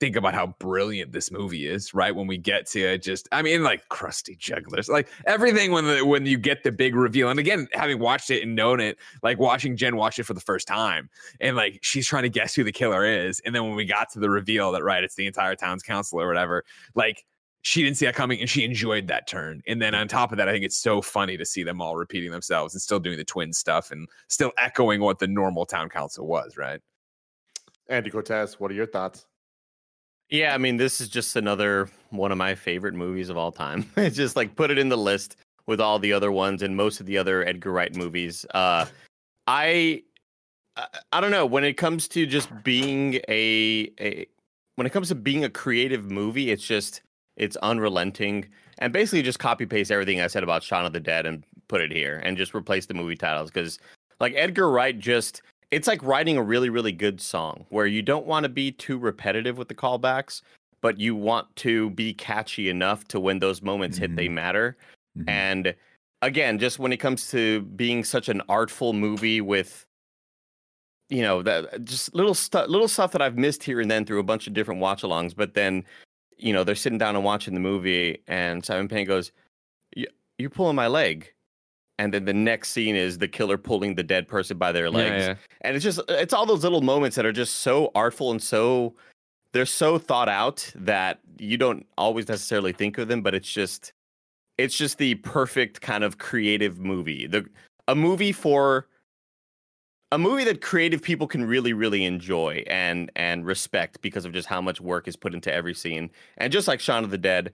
think 0.00 0.16
about 0.16 0.34
how 0.34 0.48
brilliant 0.58 1.12
this 1.12 1.30
movie 1.30 1.66
is 1.66 1.94
right 1.94 2.14
when 2.14 2.26
we 2.26 2.36
get 2.36 2.66
to 2.66 2.98
just 2.98 3.28
i 3.32 3.40
mean 3.40 3.62
like 3.62 3.88
crusty 3.88 4.36
jugglers 4.36 4.88
like 4.88 5.08
everything 5.26 5.70
when 5.70 5.84
the 5.84 6.04
when 6.04 6.26
you 6.26 6.36
get 6.36 6.62
the 6.64 6.72
big 6.72 6.94
reveal 6.94 7.30
and 7.30 7.38
again 7.38 7.68
having 7.72 7.98
watched 7.98 8.30
it 8.30 8.42
and 8.42 8.54
known 8.54 8.80
it 8.80 8.98
like 9.22 9.38
watching 9.38 9.76
jen 9.76 9.96
watch 9.96 10.18
it 10.18 10.24
for 10.24 10.34
the 10.34 10.40
first 10.40 10.66
time 10.66 11.08
and 11.40 11.56
like 11.56 11.78
she's 11.82 12.06
trying 12.06 12.24
to 12.24 12.28
guess 12.28 12.54
who 12.54 12.64
the 12.64 12.72
killer 12.72 13.04
is 13.04 13.40
and 13.40 13.54
then 13.54 13.64
when 13.64 13.74
we 13.74 13.84
got 13.84 14.10
to 14.10 14.18
the 14.18 14.28
reveal 14.28 14.72
that 14.72 14.82
right 14.82 15.04
it's 15.04 15.14
the 15.14 15.26
entire 15.26 15.54
town's 15.54 15.82
council 15.82 16.20
or 16.20 16.26
whatever 16.26 16.64
like 16.94 17.24
she 17.62 17.82
didn't 17.82 17.96
see 17.96 18.04
that 18.04 18.14
coming 18.14 18.40
and 18.40 18.50
she 18.50 18.64
enjoyed 18.64 19.06
that 19.06 19.26
turn 19.26 19.62
and 19.66 19.80
then 19.80 19.94
on 19.94 20.08
top 20.08 20.32
of 20.32 20.38
that 20.38 20.48
i 20.48 20.52
think 20.52 20.64
it's 20.64 20.78
so 20.78 21.00
funny 21.00 21.36
to 21.36 21.44
see 21.44 21.62
them 21.62 21.80
all 21.80 21.96
repeating 21.96 22.30
themselves 22.30 22.74
and 22.74 22.82
still 22.82 23.00
doing 23.00 23.16
the 23.16 23.24
twin 23.24 23.52
stuff 23.52 23.90
and 23.90 24.08
still 24.28 24.52
echoing 24.58 25.00
what 25.00 25.18
the 25.18 25.26
normal 25.26 25.64
town 25.64 25.88
council 25.88 26.26
was 26.26 26.56
right 26.56 26.80
Andy 27.88 28.10
Cortez, 28.10 28.58
what 28.58 28.70
are 28.70 28.74
your 28.74 28.86
thoughts? 28.86 29.26
Yeah, 30.30 30.54
I 30.54 30.58
mean, 30.58 30.76
this 30.76 31.00
is 31.00 31.08
just 31.08 31.36
another 31.36 31.88
one 32.10 32.32
of 32.32 32.38
my 32.38 32.54
favorite 32.54 32.94
movies 32.94 33.28
of 33.28 33.36
all 33.36 33.52
time. 33.52 33.90
it's 33.96 34.16
just 34.16 34.36
like 34.36 34.56
put 34.56 34.70
it 34.70 34.78
in 34.78 34.88
the 34.88 34.96
list 34.96 35.36
with 35.66 35.80
all 35.80 35.98
the 35.98 36.12
other 36.12 36.32
ones 36.32 36.62
and 36.62 36.76
most 36.76 37.00
of 37.00 37.06
the 37.06 37.18
other 37.18 37.46
Edgar 37.46 37.72
Wright 37.72 37.94
movies. 37.94 38.44
Uh, 38.52 38.86
I, 39.46 40.02
I, 41.12 41.20
don't 41.20 41.30
know 41.30 41.46
when 41.46 41.64
it 41.64 41.74
comes 41.74 42.08
to 42.08 42.26
just 42.26 42.48
being 42.64 43.14
a, 43.28 43.90
a, 44.00 44.26
when 44.76 44.86
it 44.86 44.90
comes 44.90 45.08
to 45.08 45.14
being 45.14 45.44
a 45.44 45.50
creative 45.50 46.10
movie, 46.10 46.50
it's 46.50 46.66
just 46.66 47.02
it's 47.36 47.56
unrelenting 47.56 48.46
and 48.78 48.92
basically 48.92 49.22
just 49.22 49.38
copy 49.38 49.66
paste 49.66 49.90
everything 49.90 50.20
I 50.20 50.26
said 50.26 50.42
about 50.42 50.62
Shaun 50.62 50.86
of 50.86 50.92
the 50.92 51.00
Dead 51.00 51.26
and 51.26 51.44
put 51.68 51.80
it 51.80 51.92
here 51.92 52.20
and 52.24 52.36
just 52.36 52.54
replace 52.54 52.86
the 52.86 52.94
movie 52.94 53.16
titles 53.16 53.50
because 53.50 53.78
like 54.20 54.34
Edgar 54.36 54.70
Wright 54.70 54.98
just 54.98 55.42
it's 55.74 55.88
like 55.88 56.02
writing 56.02 56.36
a 56.36 56.42
really 56.42 56.70
really 56.70 56.92
good 56.92 57.20
song 57.20 57.66
where 57.70 57.86
you 57.86 58.02
don't 58.02 58.26
want 58.26 58.44
to 58.44 58.48
be 58.48 58.70
too 58.72 58.98
repetitive 58.98 59.58
with 59.58 59.68
the 59.68 59.74
callbacks 59.74 60.40
but 60.80 60.98
you 61.00 61.14
want 61.16 61.54
to 61.56 61.90
be 61.90 62.12
catchy 62.14 62.68
enough 62.68 63.06
to 63.08 63.18
when 63.18 63.38
those 63.38 63.62
moments 63.62 63.96
hit 63.98 64.14
they 64.16 64.28
matter. 64.28 64.76
Mhm. 65.18 65.28
and 65.28 65.74
again 66.22 66.58
just 66.58 66.78
when 66.78 66.92
it 66.92 66.98
comes 66.98 67.30
to 67.30 67.62
being 67.76 68.04
such 68.04 68.28
an 68.28 68.40
artful 68.48 68.92
movie 68.92 69.40
with 69.40 69.84
you 71.10 71.22
know 71.22 71.42
that 71.42 71.84
just 71.84 72.14
little 72.14 72.34
stuff 72.34 72.68
little 72.68 72.88
stuff 72.88 73.12
that 73.12 73.20
i've 73.22 73.36
missed 73.36 73.62
here 73.62 73.80
and 73.80 73.90
then 73.90 74.04
through 74.04 74.20
a 74.20 74.24
bunch 74.24 74.46
of 74.46 74.54
different 74.54 74.80
watch 74.80 75.02
alongs 75.02 75.34
but 75.36 75.54
then 75.54 75.84
you 76.38 76.52
know 76.52 76.64
they're 76.64 76.74
sitting 76.74 76.98
down 76.98 77.14
and 77.14 77.24
watching 77.24 77.52
the 77.54 77.60
movie 77.60 78.22
and 78.26 78.64
simon 78.64 78.88
pegg 78.88 79.06
goes 79.06 79.30
"You- 79.94 80.08
you're 80.38 80.50
pulling 80.50 80.76
my 80.76 80.86
leg 80.86 81.33
and 81.98 82.12
then 82.12 82.24
the 82.24 82.34
next 82.34 82.70
scene 82.70 82.96
is 82.96 83.18
the 83.18 83.28
killer 83.28 83.56
pulling 83.58 83.94
the 83.94 84.02
dead 84.02 84.26
person 84.26 84.58
by 84.58 84.72
their 84.72 84.90
legs. 84.90 85.38
and 85.60 85.76
it's 85.76 85.84
just 85.84 86.00
it's 86.08 86.32
all 86.32 86.46
those 86.46 86.62
little 86.62 86.80
moments 86.80 87.16
that 87.16 87.26
are 87.26 87.32
just 87.32 87.56
so 87.56 87.90
artful 87.94 88.30
and 88.30 88.42
so 88.42 88.94
they're 89.52 89.66
so 89.66 89.98
thought 89.98 90.28
out 90.28 90.70
that 90.74 91.20
you 91.38 91.56
don't 91.56 91.86
always 91.96 92.28
necessarily 92.28 92.72
think 92.72 92.98
of 92.98 93.08
them 93.08 93.22
but 93.22 93.34
it's 93.34 93.50
just 93.50 93.92
it's 94.58 94.76
just 94.76 94.98
the 94.98 95.16
perfect 95.16 95.80
kind 95.80 96.04
of 96.04 96.18
creative 96.18 96.78
movie. 96.78 97.26
The 97.26 97.46
a 97.88 97.94
movie 97.94 98.32
for 98.32 98.86
a 100.12 100.18
movie 100.18 100.44
that 100.44 100.60
creative 100.60 101.02
people 101.02 101.26
can 101.26 101.44
really 101.44 101.72
really 101.72 102.04
enjoy 102.04 102.62
and 102.66 103.10
and 103.16 103.44
respect 103.44 104.00
because 104.00 104.24
of 104.24 104.32
just 104.32 104.48
how 104.48 104.60
much 104.60 104.80
work 104.80 105.08
is 105.08 105.16
put 105.16 105.34
into 105.34 105.52
every 105.52 105.74
scene. 105.74 106.10
And 106.38 106.52
just 106.52 106.68
like 106.68 106.80
Shaun 106.80 107.04
of 107.04 107.10
the 107.10 107.18
Dead 107.18 107.52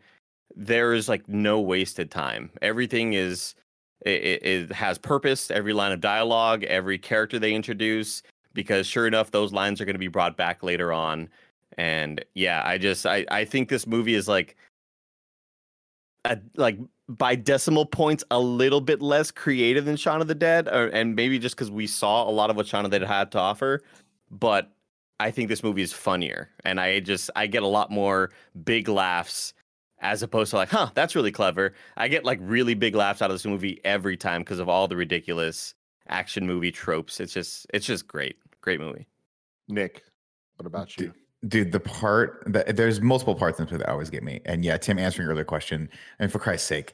there 0.57 0.93
is 0.93 1.09
like 1.09 1.29
no 1.29 1.61
wasted 1.61 2.11
time. 2.11 2.51
Everything 2.61 3.13
is 3.13 3.55
it, 4.07 4.43
it, 4.43 4.73
has 4.73 4.99
purpose 4.99 5.51
every 5.51 5.73
line 5.73 5.93
of 5.93 6.01
dialogue 6.01 6.65
every 6.65 6.99
character 6.99 7.39
they 7.39 7.55
introduce 7.55 8.23
because 8.55 8.87
sure 8.87 9.07
enough 9.07 9.31
those 9.31 9.53
lines 9.53 9.81
are 9.81 9.85
going 9.85 9.95
to 9.95 10.01
be 10.01 10.09
brought 10.09 10.37
back 10.37 10.63
later 10.63 10.93
on. 10.93 11.29
And 11.79 12.25
yeah 12.35 12.63
i 12.65 12.79
just 12.79 13.07
i 13.07 13.25
i 13.31 13.45
think 13.45 13.69
this 13.69 13.87
movie 13.87 14.15
is 14.15 14.27
like 14.29 14.57
a, 16.25 16.39
like 16.57 16.79
by 17.09 17.35
decimal 17.35 17.87
points 17.87 18.23
a 18.31 18.39
little 18.39 18.81
bit 18.81 19.01
less 19.01 19.31
creative 19.31 19.85
than 19.85 19.97
Shaun 19.97 20.21
of 20.21 20.29
the 20.29 20.35
Dead 20.35 20.69
or, 20.69 20.89
and 20.89 21.17
maybe 21.17 21.39
just 21.39 21.57
because 21.57 21.71
we 21.71 21.87
saw 21.87 22.29
a 22.29 22.31
lot 22.31 22.51
of 22.51 22.57
what 22.57 22.67
Shaun 22.67 22.85
of 22.85 22.91
the 22.91 22.99
Dead 22.99 23.09
had 23.09 23.33
to 23.33 23.39
offer 23.39 23.83
but 24.31 24.71
i 25.19 25.31
think 25.31 25.49
this 25.49 25.63
movie 25.63 25.83
is 25.83 25.93
funnier 25.93 26.49
and 26.65 26.81
i 26.81 27.01
just 27.01 27.31
i 27.35 27.47
get 27.47 27.63
a 27.63 27.67
lot 27.67 27.91
more 27.91 28.31
big 28.65 28.89
laughs 28.89 29.55
as 30.01 30.23
opposed 30.23 30.51
to 30.51 30.57
like, 30.57 30.71
huh, 30.71 30.91
that's 30.95 31.15
really 31.15 31.33
clever. 31.33 31.75
I 31.97 32.09
get 32.09 32.25
like 32.25 32.39
really 32.43 32.75
big 32.75 32.95
laughs 32.95 33.21
out 33.23 33.31
of 33.31 33.35
this 33.35 33.45
movie 33.47 33.81
every 33.85 34.17
time 34.17 34.43
because 34.43 34.59
of 34.59 34.69
all 34.69 34.89
the 34.89 34.97
ridiculous 34.97 35.75
action 36.09 36.47
movie 36.47 36.73
tropes. 36.73 37.21
It's 37.21 37.33
just, 37.33 37.67
it's 37.75 37.87
just 37.87 38.07
great, 38.09 38.37
great 38.61 38.81
movie. 38.81 39.07
Nick, 39.69 40.03
what 40.57 40.67
about 40.67 40.97
you? 40.99 41.13
dude 41.49 41.73
the 41.73 41.81
part 41.81 42.43
that 42.47 42.77
there's 42.77 43.01
multiple 43.01 43.35
parts 43.35 43.59
in 43.59 43.65
this 43.65 43.73
movie 43.73 43.83
that 43.83 43.91
always 43.91 44.11
get 44.11 44.23
me 44.23 44.43
and 44.45 44.63
yeah 44.63 44.77
tim 44.77 44.99
answering 44.99 45.25
your 45.25 45.33
other 45.33 45.43
question 45.43 45.89
and 46.19 46.31
for 46.31 46.39
christ's 46.39 46.69
sake 46.69 46.93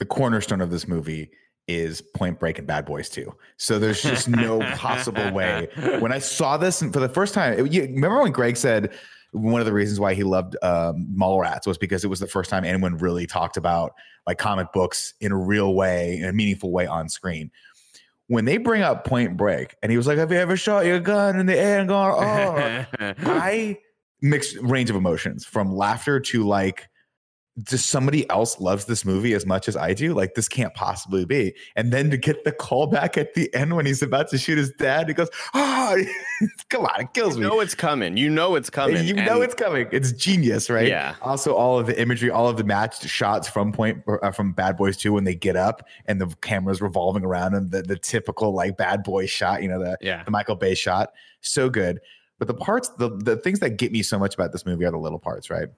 the 0.00 0.04
cornerstone 0.04 0.60
of 0.60 0.68
this 0.68 0.88
movie 0.88 1.30
is 1.68 2.00
point 2.12 2.40
break 2.40 2.58
and 2.58 2.66
bad 2.66 2.84
boys 2.84 3.08
2 3.08 3.32
so 3.56 3.78
there's 3.78 4.02
just 4.02 4.26
no 4.26 4.58
possible 4.74 5.30
way 5.32 5.68
when 6.00 6.10
i 6.10 6.18
saw 6.18 6.56
this 6.56 6.82
and 6.82 6.92
for 6.92 6.98
the 6.98 7.08
first 7.08 7.34
time 7.34 7.52
it- 7.52 7.72
you 7.72 7.82
remember 7.82 8.20
when 8.20 8.32
greg 8.32 8.56
said 8.56 8.92
one 9.34 9.60
of 9.60 9.66
the 9.66 9.72
reasons 9.72 9.98
why 9.98 10.14
he 10.14 10.22
loved 10.22 10.56
um, 10.62 11.08
Mallrats 11.12 11.66
was 11.66 11.76
because 11.76 12.04
it 12.04 12.08
was 12.08 12.20
the 12.20 12.26
first 12.26 12.50
time 12.50 12.64
anyone 12.64 12.96
really 12.96 13.26
talked 13.26 13.56
about 13.56 13.94
like 14.26 14.38
comic 14.38 14.72
books 14.72 15.14
in 15.20 15.32
a 15.32 15.36
real 15.36 15.74
way, 15.74 16.18
in 16.18 16.28
a 16.28 16.32
meaningful 16.32 16.70
way 16.70 16.86
on 16.86 17.08
screen. 17.08 17.50
When 18.28 18.44
they 18.44 18.56
bring 18.56 18.82
up 18.82 19.04
Point 19.04 19.36
Break, 19.36 19.76
and 19.82 19.90
he 19.90 19.98
was 19.98 20.06
like, 20.06 20.16
"Have 20.16 20.32
you 20.32 20.38
ever 20.38 20.56
shot 20.56 20.86
your 20.86 21.00
gun 21.00 21.38
in 21.38 21.46
the 21.46 21.58
air 21.58 21.80
and 21.80 21.88
gone?" 21.88 22.14
Oh, 22.16 22.86
I 23.18 23.78
mixed 24.22 24.56
range 24.62 24.88
of 24.88 24.96
emotions 24.96 25.44
from 25.44 25.74
laughter 25.74 26.20
to 26.20 26.46
like 26.46 26.88
just 27.62 27.88
somebody 27.88 28.28
else 28.30 28.58
loves 28.58 28.86
this 28.86 29.04
movie 29.04 29.32
as 29.32 29.46
much 29.46 29.68
as 29.68 29.76
I 29.76 29.94
do. 29.94 30.12
Like 30.12 30.34
this 30.34 30.48
can't 30.48 30.74
possibly 30.74 31.24
be. 31.24 31.54
And 31.76 31.92
then 31.92 32.10
to 32.10 32.16
get 32.16 32.42
the 32.42 32.50
call 32.50 32.88
back 32.88 33.16
at 33.16 33.34
the 33.34 33.52
end 33.54 33.76
when 33.76 33.86
he's 33.86 34.02
about 34.02 34.28
to 34.30 34.38
shoot 34.38 34.58
his 34.58 34.72
dad, 34.72 35.06
he 35.06 35.14
goes, 35.14 35.28
"Oh, 35.54 36.02
come 36.68 36.84
on, 36.84 37.00
it 37.02 37.14
kills 37.14 37.36
You 37.36 37.42
me." 37.42 37.48
know 37.48 37.60
it's 37.60 37.76
coming. 37.76 38.16
You 38.16 38.28
know 38.28 38.56
it's 38.56 38.70
coming. 38.70 39.06
You 39.06 39.14
know 39.14 39.40
it's 39.40 39.54
coming. 39.54 39.86
It's 39.92 40.10
genius, 40.10 40.68
right? 40.68 40.88
Yeah. 40.88 41.14
Also, 41.22 41.54
all 41.54 41.78
of 41.78 41.86
the 41.86 42.00
imagery, 42.00 42.28
all 42.30 42.48
of 42.48 42.56
the 42.56 42.64
matched 42.64 43.06
shots 43.08 43.48
from 43.48 43.70
Point 43.70 44.02
uh, 44.08 44.32
from 44.32 44.52
Bad 44.52 44.76
Boys 44.76 44.96
Two 44.96 45.12
when 45.12 45.22
they 45.22 45.36
get 45.36 45.54
up 45.54 45.86
and 46.06 46.20
the 46.20 46.26
cameras 46.42 46.82
revolving 46.82 47.24
around 47.24 47.54
and 47.54 47.70
the 47.70 47.82
the 47.82 47.96
typical 47.96 48.52
like 48.52 48.76
Bad 48.76 49.04
Boy 49.04 49.26
shot, 49.26 49.62
you 49.62 49.68
know, 49.68 49.78
the 49.78 49.96
yeah 50.00 50.24
the 50.24 50.30
Michael 50.32 50.56
Bay 50.56 50.74
shot, 50.74 51.12
so 51.40 51.70
good. 51.70 52.00
But 52.40 52.48
the 52.48 52.54
parts, 52.54 52.88
the 52.98 53.10
the 53.16 53.36
things 53.36 53.60
that 53.60 53.76
get 53.76 53.92
me 53.92 54.02
so 54.02 54.18
much 54.18 54.34
about 54.34 54.50
this 54.50 54.66
movie 54.66 54.84
are 54.84 54.90
the 54.90 54.98
little 54.98 55.20
parts, 55.20 55.50
right? 55.50 55.68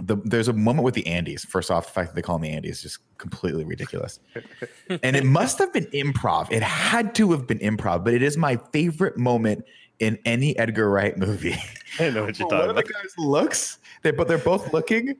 The, 0.00 0.16
there's 0.24 0.46
a 0.48 0.52
moment 0.52 0.84
with 0.84 0.94
the 0.94 1.02
Andys. 1.04 1.44
First 1.44 1.70
off, 1.70 1.86
the 1.86 1.92
fact 1.92 2.10
that 2.10 2.14
they 2.14 2.22
call 2.22 2.38
them 2.38 2.50
the 2.50 2.56
Andys 2.56 2.70
is 2.70 2.82
just 2.82 2.98
completely 3.18 3.64
ridiculous. 3.64 4.20
and 5.02 5.16
it 5.16 5.24
must 5.24 5.58
have 5.58 5.72
been 5.72 5.86
improv. 5.86 6.50
It 6.52 6.62
had 6.62 7.14
to 7.16 7.32
have 7.32 7.46
been 7.46 7.58
improv, 7.58 8.04
but 8.04 8.14
it 8.14 8.22
is 8.22 8.36
my 8.36 8.56
favorite 8.72 9.18
moment 9.18 9.64
in 9.98 10.18
any 10.24 10.56
Edgar 10.56 10.88
Wright 10.88 11.16
movie. 11.18 11.56
I 11.98 12.10
know 12.10 12.24
what 12.24 12.38
you're 12.38 12.48
talking 12.48 12.66
One 12.66 12.68
talking 12.68 12.70
of 12.70 12.76
the 12.76 12.82
guys 12.92 13.14
looks, 13.18 13.78
they 14.02 14.12
but 14.12 14.28
they're 14.28 14.38
both 14.38 14.72
looking, 14.72 15.16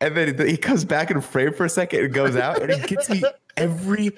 and 0.00 0.16
then 0.16 0.46
he 0.46 0.56
comes 0.56 0.84
back 0.84 1.10
in 1.10 1.20
frame 1.20 1.54
for 1.54 1.64
a 1.64 1.70
second 1.70 2.04
and 2.04 2.12
goes 2.12 2.36
out, 2.36 2.60
and 2.60 2.70
it 2.70 2.86
gets 2.86 3.08
me 3.08 3.22
every 3.56 4.10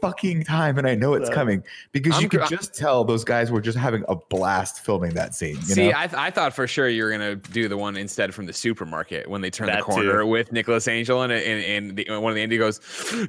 fucking 0.00 0.44
time, 0.44 0.78
and 0.78 0.86
I 0.86 0.94
know 0.94 1.14
it's 1.14 1.30
coming 1.30 1.62
because 1.92 2.16
I'm 2.16 2.22
you 2.22 2.28
could 2.28 2.40
gr- 2.40 2.46
just 2.46 2.74
tell 2.74 3.04
those 3.04 3.24
guys 3.24 3.50
were 3.50 3.60
just 3.60 3.78
having 3.78 4.04
a 4.08 4.14
blast 4.16 4.84
filming 4.84 5.14
that 5.14 5.34
scene. 5.34 5.56
You 5.56 5.62
See, 5.62 5.88
know? 5.90 5.94
I, 5.96 6.06
th- 6.06 6.18
I 6.20 6.30
thought 6.30 6.54
for 6.54 6.66
sure 6.66 6.88
you 6.88 7.04
were 7.04 7.10
gonna 7.10 7.36
do 7.36 7.68
the 7.68 7.76
one 7.76 7.96
instead 7.96 8.34
from 8.34 8.46
the 8.46 8.52
supermarket 8.52 9.28
when 9.28 9.40
they 9.40 9.50
turn 9.50 9.66
That 9.68 9.78
the 9.78 9.82
corner 9.84 10.20
too. 10.22 10.26
with 10.26 10.52
Nicholas 10.52 10.88
Angel 10.88 11.22
and 11.22 11.32
and, 11.32 11.64
and 11.64 11.96
the, 11.96 12.06
one 12.18 12.30
of 12.30 12.36
the 12.36 12.42
Andy 12.42 12.58
goes, 12.58 12.80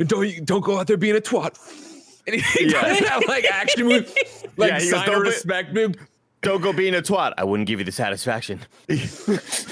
"Don't 0.07 0.45
don't 0.45 0.61
go 0.61 0.79
out 0.79 0.87
there 0.87 0.97
being 0.97 1.15
a 1.17 1.21
twat." 1.21 1.57
And 2.27 2.35
he 2.39 2.65
Yeah. 2.69 2.81
does 2.83 2.99
that 2.99 3.27
like 3.27 3.45
action 3.45 3.87
move, 3.87 4.13
like 4.55 4.69
Yeah, 4.69 4.79
he 4.79 4.91
goes, 4.91 4.99
sign 4.99 5.07
of 5.09 5.13
"Don't 5.15 5.21
respect 5.23 5.73
move. 5.73 5.95
Don't 6.41 6.62
go 6.62 6.74
being 6.74 6.95
a 6.95 7.01
twat. 7.03 7.33
I 7.38 7.43
wouldn't 7.43 7.67
give 7.67 7.77
you 7.79 7.86
the 7.86 7.91
satisfaction. 7.91 8.60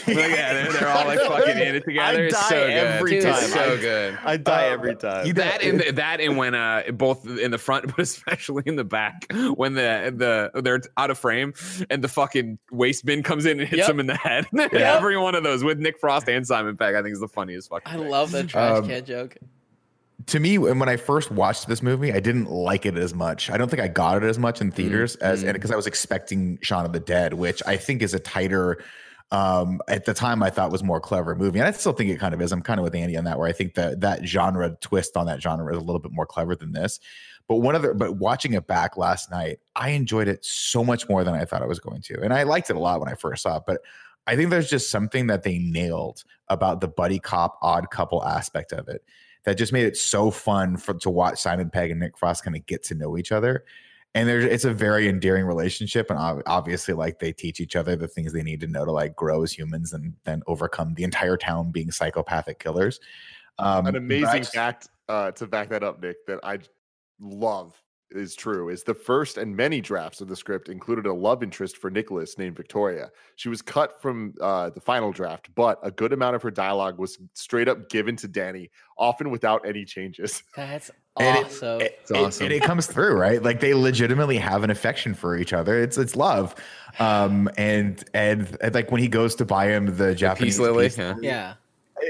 Like, 0.10 0.18
yeah, 0.18 0.54
they're, 0.54 0.72
they're 0.74 0.88
all 0.90 1.06
like 1.06 1.20
fucking 1.20 1.58
in 1.58 1.76
it 1.76 1.84
together. 1.86 2.26
It's 2.26 2.40
die 2.40 2.50
so 2.50 2.56
good. 2.68 2.70
every 2.72 3.18
It's 3.18 3.26
time. 3.26 3.50
so 3.50 3.74
I- 3.74 3.78
good. 3.78 4.18
I 4.24 4.38
die 4.38 4.68
Uh, 4.68 4.72
every 4.72 4.96
time. 4.96 5.28
you- 5.28 5.34
that 5.34 5.62
and 5.62 5.82
that 5.98 6.20
and 6.20 6.36
when 6.38 6.56
uh 6.56 6.82
both 6.94 7.28
in 7.28 7.52
the 7.52 7.58
front 7.60 7.86
but 7.96 8.00
especially 8.00 8.64
in 8.66 8.76
the 8.76 8.84
back 8.84 9.28
when 9.56 9.76
the 9.76 10.50
the 10.54 10.62
they're 10.62 10.82
out 10.98 11.12
of 11.12 11.20
frame 11.20 11.54
and 11.92 12.04
the 12.04 12.08
fucking 12.08 12.58
waste 12.72 13.06
bin 13.06 13.22
comes 13.22 13.46
in 13.46 13.60
and 13.60 13.70
hits 13.70 13.80
Yep. 13.80 13.88
them 13.88 14.00
in 14.00 14.08
the 14.08 14.16
head 14.18 14.48
every 14.74 15.18
one 15.18 15.36
of 15.36 15.44
those 15.44 15.64
with 15.64 15.78
nick 15.78 16.00
frost 16.00 16.28
and 16.28 16.48
simon 16.48 16.76
pegg 16.76 16.96
i 16.96 17.02
think 17.04 17.14
is 17.14 17.20
the 17.20 17.28
funniest 17.28 17.70
fucking 17.70 17.92
I 17.94 17.98
thing. 17.98 18.10
love 18.10 18.32
the 18.32 18.44
trash 18.46 18.78
Um, 18.80 18.88
can 18.88 19.06
joke. 19.06 19.38
To 20.30 20.40
me 20.40 20.58
when 20.58 20.80
when 20.80 20.90
i 20.90 20.96
first 20.96 21.32
watched 21.32 21.68
this 21.68 21.82
movie 21.82 22.14
i 22.14 22.20
didn't 22.20 22.50
like 22.50 22.86
it 22.86 22.98
as 22.98 23.14
much. 23.14 23.50
I 23.50 23.58
don't 23.58 23.70
think 23.70 23.82
i 23.82 23.88
got 23.88 24.18
it 24.18 24.24
as 24.24 24.40
much 24.40 24.62
in 24.62 24.72
theaters 24.72 25.16
as 25.18 25.44
because 25.44 25.72
i 25.72 25.76
was 25.76 25.88
expecting 25.88 26.60
shaun 26.62 26.86
of 26.86 26.94
the 26.94 27.00
dead 27.00 27.34
which 27.34 27.62
i 27.66 27.76
think 27.78 28.02
is 28.02 28.14
a 28.14 28.20
tighter 28.20 28.84
um 29.32 29.82
at 29.88 30.06
the 30.06 30.14
time 30.14 30.42
i 30.42 30.50
thought 30.50 30.72
was 30.72 30.84
more 30.84 31.00
clever 31.00 31.36
movie 31.36 31.60
and 31.60 31.68
i 31.68 31.72
still 31.72 31.94
think 31.94 32.10
it 32.10 32.20
kind 32.20 32.34
of 32.34 32.42
is. 32.42 32.52
I'm 32.52 32.62
kind 32.62 32.80
of 32.80 32.84
with 32.84 32.96
andy 32.96 33.18
on 33.18 33.26
that 33.26 33.38
where 33.38 33.48
i 33.48 33.52
think 33.52 33.76
that 33.76 34.02
that 34.02 34.26
genre 34.26 34.76
twist 34.82 35.18
on 35.18 35.26
that 35.26 35.42
genre 35.42 35.72
is 35.72 35.78
a 35.78 35.86
little 35.86 36.00
bit 36.00 36.12
more 36.12 36.26
clever 36.26 36.56
than 36.56 36.72
this. 36.72 37.00
But 37.48 37.58
one 37.58 37.74
other, 37.74 37.96
but 37.96 38.18
watching 38.18 38.54
it 38.54 38.68
back 38.68 38.96
last 38.96 39.32
night 39.32 39.60
i 39.76 39.90
enjoyed 39.90 40.28
it 40.28 40.46
so 40.46 40.84
much 40.84 41.10
more 41.10 41.24
than 41.24 41.34
i 41.34 41.46
thought 41.46 41.64
i 41.64 41.68
was 41.68 41.80
going 41.80 42.02
to 42.04 42.22
and 42.22 42.34
i 42.34 42.44
liked 42.44 42.70
it 42.70 42.76
a 42.76 42.80
lot 42.80 43.00
when 43.00 43.10
i 43.10 43.16
first 43.16 43.44
saw 43.44 43.58
it 43.58 43.64
but 43.66 43.82
i 44.28 44.36
think 44.36 44.52
there's 44.52 44.70
just 44.70 44.92
something 44.92 45.28
that 45.28 45.44
they 45.44 45.58
nailed 45.58 46.24
about 46.50 46.82
the 46.82 46.88
buddy 46.88 47.20
cop 47.20 47.58
odd 47.62 47.90
couple 47.90 48.24
aspect 48.24 48.72
of 48.72 48.88
it 48.88 49.04
that 49.50 49.58
just 49.58 49.74
made 49.74 49.88
it 49.88 49.98
so 49.98 50.29
fun 50.29 50.77
for 50.77 50.94
to 50.94 51.10
watch 51.10 51.39
Simon 51.39 51.72
Pegg 51.72 51.89
and 51.89 52.00
Nick 52.00 52.15
Frost 52.15 52.44
kind 52.44 52.56
of 52.56 52.63
get 52.68 52.84
to 52.84 52.94
know 52.94 53.18
each 53.18 53.32
other. 53.32 53.65
And 54.13 54.29
there's 54.29 54.46
it's 54.46 54.63
a 54.63 54.72
very 54.72 55.10
endearing 55.10 55.44
relationship, 55.46 56.12
and 56.12 56.20
ob- 56.20 56.44
obviously, 56.46 56.94
like 56.94 57.18
they 57.18 57.32
teach 57.32 57.60
each 57.60 57.75
other 57.75 57.96
the 57.96 58.08
things 58.08 58.32
they 58.32 58.44
need 58.44 58.60
to 58.60 58.68
know 58.68 58.86
to 58.86 58.91
like 58.91 59.15
grow 59.15 59.41
as 59.41 59.51
humans 59.51 59.94
and 59.94 60.13
then 60.24 60.44
overcome 60.46 60.94
the 60.94 61.03
entire 61.03 61.36
town 61.36 61.72
being 61.72 61.89
psychopathic 61.89 62.60
killers. 62.60 63.00
Um, 63.58 63.88
An 63.88 63.96
amazing 63.96 64.41
just- 64.44 64.53
fact 64.53 64.89
uh, 65.08 65.32
to 65.32 65.48
back 65.48 65.70
that 65.70 65.84
up, 65.84 66.00
Nick, 66.00 66.25
that 66.27 66.39
I 66.44 66.60
love 67.20 67.75
is 68.12 68.36
true 68.36 68.70
is 68.70 68.84
the 68.84 68.94
first 68.94 69.38
and 69.38 69.56
many 69.56 69.82
drafts 69.82 70.20
of 70.22 70.28
the 70.28 70.36
script 70.36 70.68
included 70.70 71.06
a 71.06 71.13
love 71.13 71.44
interest 71.44 71.78
for 71.78 71.89
Nicholas 71.89 72.38
named 72.38 72.56
Victoria. 72.56 73.10
She 73.36 73.50
was 73.50 73.62
cut 73.62 74.01
from 74.01 74.34
uh, 74.42 74.72
the 74.72 74.82
final 74.82 75.12
draft, 75.12 75.50
but 75.56 75.80
a 75.84 75.92
good 75.92 76.12
amount 76.13 76.36
of 76.36 76.42
her 76.42 76.51
dialogue 76.51 76.98
was 76.98 77.20
straight 77.34 77.68
up 77.68 77.89
given 77.89 78.16
to 78.18 78.28
Danny, 78.28 78.72
often 78.98 79.30
without 79.30 79.66
any 79.68 79.86
changes. 79.86 80.42
That's 80.56 80.89
and 81.20 81.38
it- 81.38 81.46
awesome. 81.46 81.82
it, 81.82 82.00
It's 82.01 82.12
it- 82.12 82.18
awesome. 82.18 82.44
and 82.46 82.54
it 82.54 82.63
comes 82.63 82.88
through, 82.88 83.13
right? 83.16 83.42
Like 83.44 83.60
they 83.60 83.74
legitimately 83.74 84.38
have 84.38 84.63
an 84.63 84.70
affection 84.70 85.13
for 85.13 85.38
each 85.38 85.54
other. 85.54 85.80
It's 85.82 85.98
it's 85.98 86.16
love. 86.16 86.56
Um, 87.00 87.50
and 87.58 88.04
and, 88.13 88.58
and 88.62 88.74
like 88.74 88.92
when 88.92 89.01
he 89.01 89.08
goes 89.08 89.36
to 89.36 89.46
buy 89.46 89.68
him 89.68 89.96
the 89.98 90.16
Japanese 90.16 90.56
peace 90.56 90.60
lily 90.60 90.86
peace 90.88 90.98
yeah. 90.98 91.16
yeah. 91.22 91.54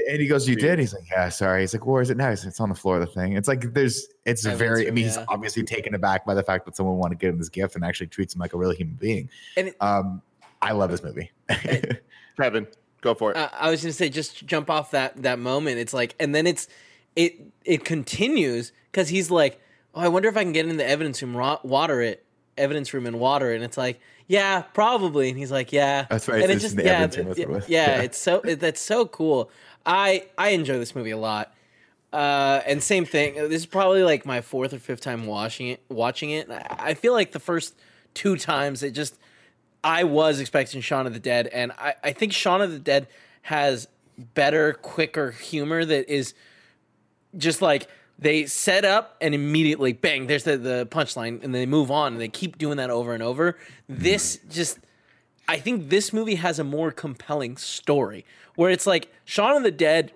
And 0.08 0.20
he 0.20 0.26
goes, 0.26 0.48
"You 0.48 0.56
did." 0.56 0.78
He's 0.78 0.92
like, 0.94 1.04
"Yeah, 1.10 1.28
sorry." 1.28 1.60
He's 1.62 1.74
like, 1.74 1.86
"Where 1.86 2.00
is 2.02 2.10
it 2.10 2.16
now?" 2.16 2.30
He's 2.30 2.40
like, 2.44 2.48
It's 2.50 2.60
on 2.60 2.68
the 2.68 2.74
floor 2.74 3.00
of 3.00 3.00
the 3.00 3.06
thing. 3.12 3.34
It's 3.34 3.48
like 3.48 3.72
there's, 3.74 4.06
it's 4.24 4.44
a 4.46 4.50
Evidence 4.50 4.78
very. 4.78 4.88
I 4.88 4.90
mean, 4.90 5.04
he's 5.04 5.18
obviously 5.28 5.62
taken 5.62 5.94
aback 5.94 6.24
by 6.26 6.34
the 6.34 6.42
fact 6.42 6.64
that 6.66 6.76
someone 6.76 6.96
wanted 6.96 7.18
to 7.18 7.24
give 7.24 7.32
him 7.34 7.38
this 7.38 7.48
gift 7.48 7.74
and 7.76 7.84
actually 7.84 8.06
treats 8.08 8.34
him 8.34 8.40
like 8.40 8.52
a 8.52 8.56
real 8.58 8.70
human 8.72 8.94
being. 8.94 9.28
And 9.56 9.68
it- 9.68 9.76
um, 9.80 10.22
I 10.62 10.72
love 10.72 10.90
this 10.90 11.02
movie. 11.02 11.30
Kevin, 12.36 12.66
go 13.00 13.14
for 13.14 13.30
it. 13.32 13.36
Uh, 13.36 13.48
I 13.52 13.70
was 13.70 13.82
gonna 13.82 13.92
say 13.92 14.08
just 14.08 14.46
jump 14.46 14.70
off 14.70 14.90
that 14.92 15.22
that 15.22 15.38
moment. 15.38 15.78
It's 15.78 15.92
like, 15.94 16.14
and 16.20 16.34
then 16.34 16.46
it's 16.46 16.68
it 17.16 17.40
it 17.64 17.84
continues 17.84 18.72
because 18.90 19.08
he's 19.08 19.30
like, 19.30 19.60
oh, 19.94 20.00
I 20.00 20.08
wonder 20.08 20.28
if 20.28 20.36
I 20.36 20.42
can 20.42 20.52
get 20.52 20.66
in 20.66 20.76
the 20.76 20.86
evidence 20.88 21.20
room, 21.22 21.36
ro- 21.36 21.60
water 21.62 22.00
it, 22.00 22.24
evidence 22.60 22.92
room, 22.94 23.06
and 23.06 23.18
water. 23.18 23.52
And 23.52 23.64
it's 23.64 23.76
like, 23.76 24.00
yeah, 24.28 24.62
probably. 24.62 25.28
And 25.30 25.38
he's 25.38 25.50
like, 25.50 25.72
yeah, 25.72 26.06
That's 26.08 26.28
right, 26.28 26.42
And 26.42 26.52
it's 26.52 26.62
just 26.62 26.76
yeah, 26.76 26.82
evidence 27.00 27.16
room 27.16 27.26
it- 27.26 27.38
with- 27.38 27.48
with- 27.48 27.68
yeah, 27.70 27.96
yeah. 27.96 28.02
it's 28.02 28.18
so 28.18 28.40
it, 28.40 28.60
that's 28.60 28.80
so 28.80 29.06
cool. 29.06 29.50
I 29.86 30.26
I 30.38 30.50
enjoy 30.50 30.78
this 30.78 30.94
movie 30.94 31.10
a 31.10 31.16
lot. 31.18 31.52
Uh, 32.12 32.60
and 32.66 32.82
same 32.82 33.04
thing. 33.04 33.34
This 33.34 33.60
is 33.62 33.66
probably 33.66 34.02
like 34.02 34.26
my 34.26 34.40
fourth 34.40 34.72
or 34.72 34.78
fifth 34.80 35.00
time 35.00 35.26
watching 35.26 35.68
it. 35.68 35.80
Watching 35.88 36.30
it, 36.30 36.50
I 36.50 36.76
I 36.90 36.94
feel 36.94 37.12
like 37.12 37.32
the 37.32 37.40
first 37.40 37.74
two 38.14 38.36
times 38.36 38.82
it 38.82 38.90
just 38.92 39.16
I 39.82 40.04
was 40.04 40.40
expecting 40.40 40.80
Shaun 40.80 41.06
of 41.06 41.12
the 41.14 41.20
Dead, 41.20 41.46
and 41.46 41.72
I, 41.72 41.94
I 42.02 42.12
think 42.12 42.32
Shaun 42.32 42.60
of 42.62 42.72
the 42.72 42.78
Dead 42.80 43.06
has 43.42 43.88
better, 44.34 44.74
quicker 44.74 45.30
humor 45.30 45.84
that 45.84 46.12
is 46.12 46.34
just 47.38 47.62
like 47.62 47.88
they 48.20 48.44
set 48.46 48.84
up 48.84 49.16
and 49.20 49.34
immediately 49.34 49.94
bang, 49.94 50.26
there's 50.26 50.44
the, 50.44 50.58
the 50.58 50.86
punchline, 50.86 51.42
and 51.42 51.54
they 51.54 51.66
move 51.66 51.90
on, 51.90 52.12
and 52.12 52.20
they 52.20 52.28
keep 52.28 52.58
doing 52.58 52.76
that 52.76 52.90
over 52.90 53.14
and 53.14 53.22
over. 53.22 53.56
This 53.88 54.38
just, 54.50 54.78
I 55.48 55.58
think 55.58 55.88
this 55.88 56.12
movie 56.12 56.34
has 56.34 56.58
a 56.58 56.64
more 56.64 56.92
compelling 56.92 57.56
story 57.56 58.26
where 58.56 58.70
it's 58.70 58.86
like 58.86 59.10
Shaun 59.24 59.56
of 59.56 59.62
the 59.62 59.70
Dead. 59.70 60.12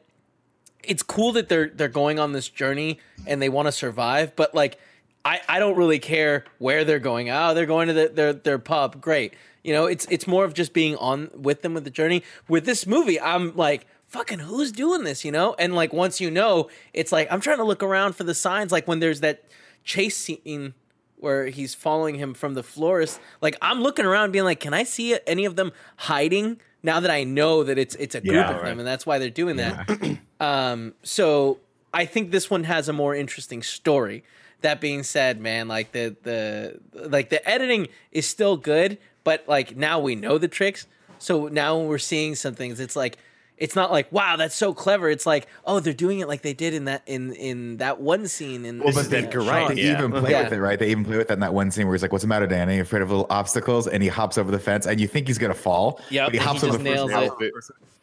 It's 0.83 1.03
cool 1.03 1.33
that 1.33 1.49
they're 1.49 1.69
they're 1.69 1.89
going 1.89 2.19
on 2.19 2.33
this 2.33 2.49
journey 2.49 3.01
and 3.27 3.41
they 3.41 3.49
want 3.49 3.69
to 3.69 3.73
survive, 3.73 4.37
but 4.37 4.55
like 4.55 4.79
I, 5.25 5.41
I 5.49 5.59
don't 5.59 5.77
really 5.77 5.99
care 5.99 6.45
where 6.59 6.85
they're 6.85 6.99
going. 6.99 7.31
Oh, 7.31 7.55
they're 7.55 7.65
going 7.65 7.89
to 7.89 7.95
the, 7.95 8.09
their 8.09 8.33
their 8.35 8.59
pub. 8.59 9.01
Great. 9.01 9.35
You 9.63 9.73
know, 9.73 9.87
it's 9.87 10.07
it's 10.11 10.27
more 10.27 10.45
of 10.45 10.53
just 10.53 10.75
being 10.75 10.97
on 10.97 11.31
with 11.35 11.63
them 11.63 11.73
with 11.73 11.85
the 11.85 11.91
journey. 11.91 12.23
With 12.49 12.67
this 12.67 12.87
movie, 12.87 13.19
I'm 13.19 13.57
like, 13.57 13.87
fucking 14.14 14.38
who's 14.38 14.71
doing 14.73 15.02
this, 15.04 15.25
you 15.25 15.33
know? 15.33 15.54
And 15.59 15.75
like 15.75 15.92
once 15.92 16.21
you 16.21 16.30
know, 16.30 16.68
it's 16.92 17.12
like 17.12 17.26
I'm 17.30 17.40
trying 17.40 17.59
to 17.59 17.64
look 17.64 17.83
around 17.83 18.14
for 18.14 18.25
the 18.25 18.35
signs 18.35 18.71
like 18.73 18.87
when 18.88 19.00
there's 19.00 19.21
that 19.21 19.44
chase 19.83 20.16
scene 20.16 20.75
where 21.16 21.47
he's 21.47 21.75
following 21.75 22.14
him 22.16 22.33
from 22.35 22.54
the 22.54 22.62
florist. 22.62 23.21
Like 23.40 23.56
I'm 23.61 23.83
looking 23.83 24.04
around 24.04 24.30
being 24.33 24.44
like, 24.44 24.61
can 24.61 24.73
I 24.75 24.85
see 24.85 25.18
any 25.26 25.44
of 25.47 25.56
them 25.56 25.73
hiding 25.97 26.61
now 26.83 27.00
that 27.00 27.11
I 27.11 27.25
know 27.25 27.64
that 27.64 27.76
it's 27.78 27.94
it's 27.97 28.14
a 28.14 28.21
group 28.21 28.35
Yeah, 28.35 28.50
of 28.50 28.56
right. 28.56 28.64
them 28.66 28.78
and 28.78 28.87
that's 28.87 29.04
why 29.04 29.18
they're 29.18 29.30
doing 29.30 29.56
that. 29.56 30.18
Um, 30.40 30.94
so 31.02 31.59
I 31.94 32.04
think 32.06 32.30
this 32.30 32.50
one 32.50 32.64
has 32.64 32.88
a 32.88 32.92
more 32.92 33.14
interesting 33.14 33.62
story. 33.62 34.25
That 34.61 34.80
being 34.80 35.02
said, 35.02 35.40
man, 35.40 35.68
like 35.68 35.92
the 35.92 36.16
the 36.23 36.80
like 37.09 37.30
the 37.30 37.40
editing 37.49 37.88
is 38.12 38.26
still 38.26 38.56
good, 38.59 38.99
but 39.23 39.44
like 39.49 39.76
now 39.76 40.00
we 40.00 40.14
know 40.16 40.37
the 40.37 40.49
tricks. 40.49 40.87
So 41.18 41.49
now 41.49 41.78
when 41.78 41.87
we're 41.87 41.99
seeing 41.99 42.35
some 42.35 42.54
things, 42.54 42.78
it's 42.80 42.97
like 42.97 43.16
it's 43.57 43.77
not 43.77 43.91
like 43.93 44.11
wow, 44.11 44.37
that's 44.37 44.55
so 44.57 44.75
clever. 44.75 45.09
It's 45.09 45.27
like 45.27 45.47
oh, 45.65 45.79
they're 45.81 45.93
doing 45.93 46.19
it 46.21 46.29
like 46.29 46.43
they 46.43 46.55
did 46.55 46.75
in 46.75 46.87
that 46.87 47.03
in 47.07 47.33
in 47.35 47.77
that 47.79 48.01
one 48.01 48.27
scene. 48.27 48.65
In 48.65 48.79
Well, 48.81 48.93
but 48.93 49.01
is 49.03 49.09
they, 49.09 49.19
Edgar 49.25 49.41
Wright, 49.43 49.69
they 49.75 49.83
yeah. 49.83 49.99
even 49.99 50.11
play 50.13 50.31
Yeah. 50.33 50.43
with 50.45 50.53
it, 50.53 50.61
right? 50.61 50.79
They 50.79 50.91
even 50.91 51.05
play 51.05 51.19
with 51.19 51.29
that 51.29 51.35
in 51.35 51.41
that 51.41 51.55
one 51.55 51.71
scene 51.71 51.87
where 51.87 51.95
he's 51.95 52.03
like, 52.03 52.13
"What's 52.13 52.23
the 52.25 52.29
matter, 52.29 52.47
Danny? 52.47 52.81
Afraid 52.81 53.03
of 53.03 53.11
little 53.11 53.27
obstacles?" 53.31 53.87
And 53.87 54.03
he 54.03 54.09
hops 54.09 54.39
over 54.39 54.51
the 54.51 54.59
fence, 54.59 54.87
and 54.87 55.01
you 55.01 55.07
think 55.07 55.29
he's 55.29 55.39
gonna 55.39 55.55
fall. 55.55 56.01
yeah 56.11 56.25
but 56.27 56.33
he 56.35 56.39
and 56.39 56.43
he 56.43 56.49
hops 56.49 56.65
over 56.65 56.73
just 56.73 56.85
the 56.85 56.91
first 56.91 57.09
nails 57.09 57.13
house 57.13 57.37
it. 57.41 57.53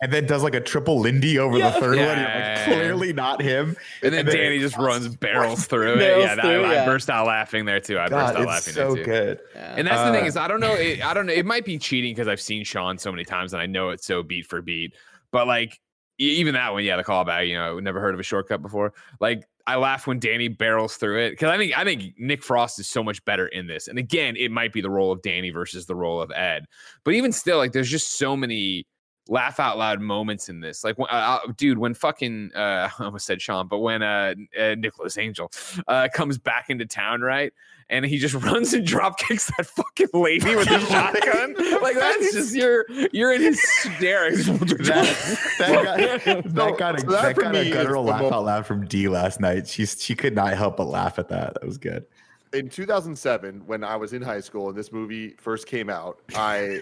and 0.02 0.12
then 0.14 0.26
does 0.26 0.42
like 0.42 0.56
a 0.56 0.62
triple 0.62 1.00
Lindy 1.00 1.38
over 1.38 1.58
the 1.58 1.72
third 1.72 1.98
one. 1.98 2.06
Yeah. 2.08 2.56
like, 2.58 2.66
clearly 2.66 3.12
not 3.14 3.42
him. 3.42 3.76
and 4.02 4.14
then 4.14 4.26
danny 4.26 4.60
just 4.60 4.78
runs 4.78 5.08
barrels 5.18 5.66
through 5.68 5.96
it 6.00 6.20
yeah 6.22 6.36
that, 6.36 6.42
through, 6.44 6.64
I, 6.64 6.74
yeah. 6.74 6.84
I 6.84 6.86
burst 6.86 7.10
out 7.10 7.28
laughing 7.28 7.66
there 7.66 7.80
too 7.80 8.00
i 8.00 8.08
burst 8.08 8.36
out 8.36 8.42
it's 8.42 8.48
laughing 8.48 8.74
so 8.74 8.96
there 8.96 8.96
too 8.96 9.02
So 9.04 9.06
good. 9.06 9.40
And 9.54 9.86
that's 9.88 10.04
the 10.10 10.12
thing 10.14 10.24
Uh, 10.24 10.28
is, 10.28 10.38
I 10.38 10.48
don't 10.48 10.60
know. 10.60 10.74
It, 10.74 11.06
I 11.06 11.14
don't 11.14 11.26
know. 11.28 11.34
It 11.34 11.46
might 11.46 11.66
be 11.66 11.78
cheating 11.78 12.14
because 12.14 12.28
I've 12.28 12.42
seen 12.42 12.64
Shaun 12.64 12.98
so 12.98 13.12
many 13.12 13.26
times 13.26 13.54
and 13.54 13.62
I 13.62 13.66
know 13.66 13.90
it's 13.90 14.06
so 14.06 14.24
beat 14.24 14.46
for 14.48 14.62
beat. 14.62 14.94
But 15.32 15.48
like 15.48 15.80
even 16.18 16.54
that 16.54 16.72
one, 16.74 16.84
yeah, 16.84 16.98
the 16.98 17.04
callback. 17.04 17.48
You 17.48 17.56
know, 17.56 17.80
never 17.80 18.00
heard 18.00 18.14
of 18.14 18.20
a 18.20 18.24
shortcut 18.24 18.62
before. 18.62 18.94
Like 19.20 19.44
I 19.68 19.76
laugh 19.76 20.08
when 20.08 20.20
Danny 20.20 20.48
barrels 20.48 20.96
through 20.96 21.20
it 21.20 21.32
because 21.32 21.50
I 21.50 21.58
think 21.58 21.78
I 21.78 21.84
think 21.84 22.14
Nick 22.18 22.44
Frost 22.44 22.80
is 22.80 22.88
so 22.88 23.04
much 23.04 23.24
better 23.26 23.48
in 23.48 23.68
this. 23.68 23.88
And 23.88 23.98
again, 23.98 24.36
it 24.36 24.52
might 24.52 24.74
be 24.74 24.82
the 24.82 24.90
role 24.90 25.12
of 25.12 25.22
Danny 25.22 25.50
versus 25.50 25.86
the 25.86 25.96
role 25.96 26.22
of 26.22 26.32
Ed. 26.32 26.66
But 27.04 27.14
even 27.16 27.32
still, 27.32 27.58
like 27.58 27.72
there's 27.72 27.90
just 27.90 28.18
so 28.18 28.36
many 28.36 28.86
laugh 29.28 29.60
out 29.60 29.78
loud 29.78 30.02
moments 30.02 30.50
in 30.50 30.60
this. 30.60 30.84
Like, 30.84 31.00
uh, 31.00 31.04
uh, 31.04 31.40
dude, 31.58 31.78
when 31.78 31.94
fucking 31.94 32.52
uh, 32.56 32.90
I 33.00 33.04
almost 33.04 33.26
said 33.26 33.42
Shaun, 33.42 33.68
but 33.68 33.80
when 33.80 34.02
uh, 34.02 34.36
uh 34.60 34.76
Nicholas 34.78 35.18
Angel 35.18 35.52
uh 35.88 36.08
comes 36.14 36.38
back 36.38 36.70
into 36.70 36.86
town, 36.86 37.22
right? 37.22 37.54
And 37.90 38.06
he 38.06 38.20
just 38.20 38.34
runs 38.46 38.74
and 38.74 38.86
drop 38.86 39.20
kicks 39.20 39.52
that 39.58 39.66
fucking 39.66 40.08
lady 40.14 40.56
with 40.56 40.68
the 40.70 40.80
shotgun. 40.80 41.56
Like 41.82 41.96
that's 41.96 42.34
just 42.34 42.56
you're 42.56 42.86
you're 43.12 43.34
in 43.34 43.42
hysterics. 43.42 44.46
that, 44.46 45.56
that 45.60 46.24
got, 46.26 46.44
that 46.54 46.78
got 46.78 46.96
a, 46.96 47.02
so 47.02 47.08
that 47.08 47.36
that 47.36 47.36
got 47.36 47.56
a 47.56 47.70
guttural 47.70 48.04
laugh 48.04 48.32
out 48.32 48.46
loud 48.46 48.66
from 48.66 48.86
D 48.86 49.08
last 49.08 49.40
night. 49.40 49.68
She's 49.68 50.02
she 50.02 50.16
could 50.16 50.36
not 50.36 50.54
help 50.54 50.78
but 50.78 50.88
laugh 50.88 51.20
at 51.20 51.30
that. 51.30 51.56
That 51.56 51.66
was 51.66 51.78
good. 51.78 52.06
In 52.54 52.70
2007 52.70 53.66
when 53.66 53.84
i 53.84 53.96
was 53.96 54.14
in 54.14 54.22
high 54.22 54.40
school 54.40 54.70
and 54.70 54.78
this 54.78 54.92
movie 54.92 55.36
first 55.38 55.68
came 55.68 55.90
out 55.90 56.22
i 56.36 56.82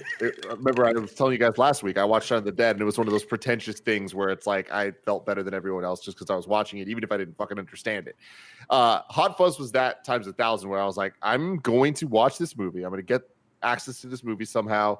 remember 0.49 0.85
i 0.85 0.91
was 0.91 1.13
telling 1.13 1.33
you 1.33 1.37
guys 1.37 1.57
last 1.57 1.83
week 1.83 1.97
i 1.97 2.03
watched 2.03 2.27
Shaun 2.27 2.39
of 2.39 2.43
the 2.43 2.51
dead 2.51 2.75
and 2.75 2.81
it 2.81 2.85
was 2.85 2.97
one 2.97 3.07
of 3.07 3.11
those 3.11 3.25
pretentious 3.25 3.79
things 3.79 4.15
where 4.15 4.29
it's 4.29 4.47
like 4.47 4.71
i 4.71 4.91
felt 5.05 5.25
better 5.25 5.43
than 5.43 5.53
everyone 5.53 5.83
else 5.83 6.01
just 6.01 6.17
because 6.17 6.29
i 6.29 6.35
was 6.35 6.47
watching 6.47 6.79
it 6.79 6.87
even 6.87 7.03
if 7.03 7.11
i 7.11 7.17
didn't 7.17 7.37
fucking 7.37 7.59
understand 7.59 8.07
it. 8.07 8.15
Uh 8.69 9.01
hot 9.09 9.37
fuzz 9.37 9.59
was 9.59 9.71
that 9.71 10.03
times 10.03 10.27
a 10.27 10.33
thousand 10.33 10.69
where 10.69 10.79
i 10.79 10.85
was 10.85 10.97
like 10.97 11.13
i'm 11.21 11.57
going 11.57 11.93
to 11.93 12.05
watch 12.07 12.37
this 12.37 12.57
movie. 12.57 12.83
I'm 12.83 12.89
going 12.89 13.01
to 13.01 13.05
get 13.05 13.21
access 13.61 14.01
to 14.01 14.07
this 14.07 14.23
movie 14.23 14.45
somehow 14.45 14.99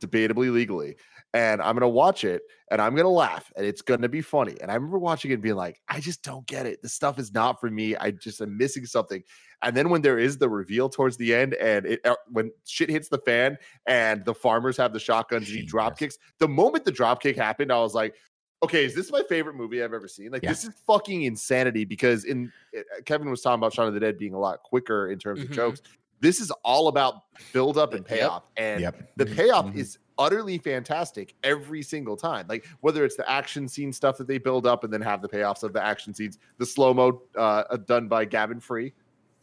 debatably 0.00 0.52
legally, 0.52 0.96
and 1.34 1.62
I'm 1.62 1.74
gonna 1.74 1.88
watch 1.88 2.24
it 2.24 2.42
and 2.70 2.80
I'm 2.80 2.94
gonna 2.96 3.08
laugh 3.08 3.52
and 3.56 3.64
it's 3.64 3.82
gonna 3.82 4.08
be 4.08 4.20
funny. 4.20 4.56
And 4.60 4.70
I 4.70 4.74
remember 4.74 4.98
watching 4.98 5.30
it 5.30 5.34
and 5.34 5.42
being 5.42 5.54
like, 5.56 5.80
I 5.88 6.00
just 6.00 6.22
don't 6.22 6.46
get 6.46 6.66
it. 6.66 6.82
This 6.82 6.92
stuff 6.92 7.18
is 7.18 7.32
not 7.32 7.60
for 7.60 7.70
me. 7.70 7.96
I 7.96 8.10
just 8.10 8.40
am 8.40 8.56
missing 8.56 8.84
something. 8.86 9.22
And 9.62 9.76
then 9.76 9.90
when 9.90 10.02
there 10.02 10.18
is 10.18 10.38
the 10.38 10.48
reveal 10.48 10.88
towards 10.88 11.16
the 11.18 11.34
end, 11.34 11.54
and 11.54 11.86
it 11.86 12.00
uh, 12.04 12.14
when 12.28 12.50
shit 12.66 12.88
hits 12.90 13.08
the 13.08 13.18
fan 13.18 13.58
and 13.86 14.24
the 14.24 14.34
farmers 14.34 14.76
have 14.78 14.92
the 14.92 14.98
shotguns 15.00 15.48
and 15.48 15.58
he 15.58 15.64
drop 15.64 15.98
kicks, 15.98 16.18
the 16.38 16.48
moment 16.48 16.84
the 16.84 16.92
drop 16.92 17.22
kick 17.22 17.36
happened, 17.36 17.70
I 17.70 17.78
was 17.78 17.94
like, 17.94 18.14
okay, 18.62 18.84
is 18.84 18.94
this 18.94 19.10
my 19.12 19.22
favorite 19.28 19.54
movie 19.54 19.82
I've 19.82 19.94
ever 19.94 20.08
seen? 20.08 20.30
Like 20.32 20.42
Yeah. 20.42 20.50
this 20.50 20.64
is 20.64 20.74
fucking 20.86 21.22
insanity 21.22 21.84
because 21.84 22.24
in 22.24 22.52
uh, 22.76 22.80
Kevin 23.04 23.30
was 23.30 23.40
talking 23.42 23.58
about 23.60 23.72
Shaun 23.72 23.86
of 23.86 23.94
the 23.94 24.00
Dead 24.00 24.18
being 24.18 24.34
a 24.34 24.38
lot 24.38 24.62
quicker 24.62 25.10
in 25.10 25.18
terms 25.18 25.40
Mhm. 25.40 25.44
of 25.44 25.50
jokes. 25.52 25.82
This 26.20 26.40
is 26.40 26.50
all 26.64 26.88
about 26.88 27.22
build 27.54 27.78
up 27.78 27.94
and 27.94 28.00
Yep. 28.00 28.18
payoff. 28.18 28.42
And 28.58 28.80
Yep. 28.82 29.12
the 29.16 29.26
payoff 29.26 29.66
Mhm. 29.66 29.76
is 29.76 29.98
utterly 30.20 30.58
fantastic 30.58 31.34
every 31.42 31.82
single 31.82 32.16
time. 32.16 32.46
Like 32.48 32.66
whether 32.80 33.04
it's 33.04 33.16
the 33.16 33.28
action 33.28 33.66
scene 33.66 33.92
stuff 33.92 34.16
that 34.18 34.28
they 34.28 34.38
build 34.38 34.66
up 34.66 34.84
and 34.84 34.92
then 34.92 35.00
have 35.00 35.22
the 35.22 35.28
payoffs 35.28 35.64
of 35.64 35.72
the 35.72 35.82
action 35.84 36.14
scenes, 36.14 36.38
the 36.58 36.66
slow 36.66 36.94
mo 36.94 37.22
uh, 37.36 37.76
done 37.78 38.06
by 38.06 38.24
Gavin 38.26 38.60
Free, 38.60 38.92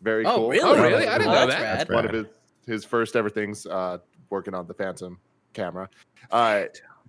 very 0.02 0.26
Oh, 0.26 0.36
cool. 0.36 0.50
really? 0.50 0.62
Oh, 0.80 0.82
really? 0.82 1.08
I 1.08 1.18
didn't 1.18 1.32
Oh, 1.32 1.34
know 1.34 1.48
that's 1.48 1.60
that. 1.60 1.90
rad. 1.90 1.96
One 1.96 2.06
of 2.06 2.12
his 2.14 2.26
his 2.68 2.86
first 2.86 3.16
ever 3.16 3.30
things 3.30 3.66
uh, 3.66 3.98
working 4.30 4.54
on 4.54 4.68
the 4.68 4.74
Phantom 4.74 5.18
camera. 5.54 5.90
Uh, 6.32 6.64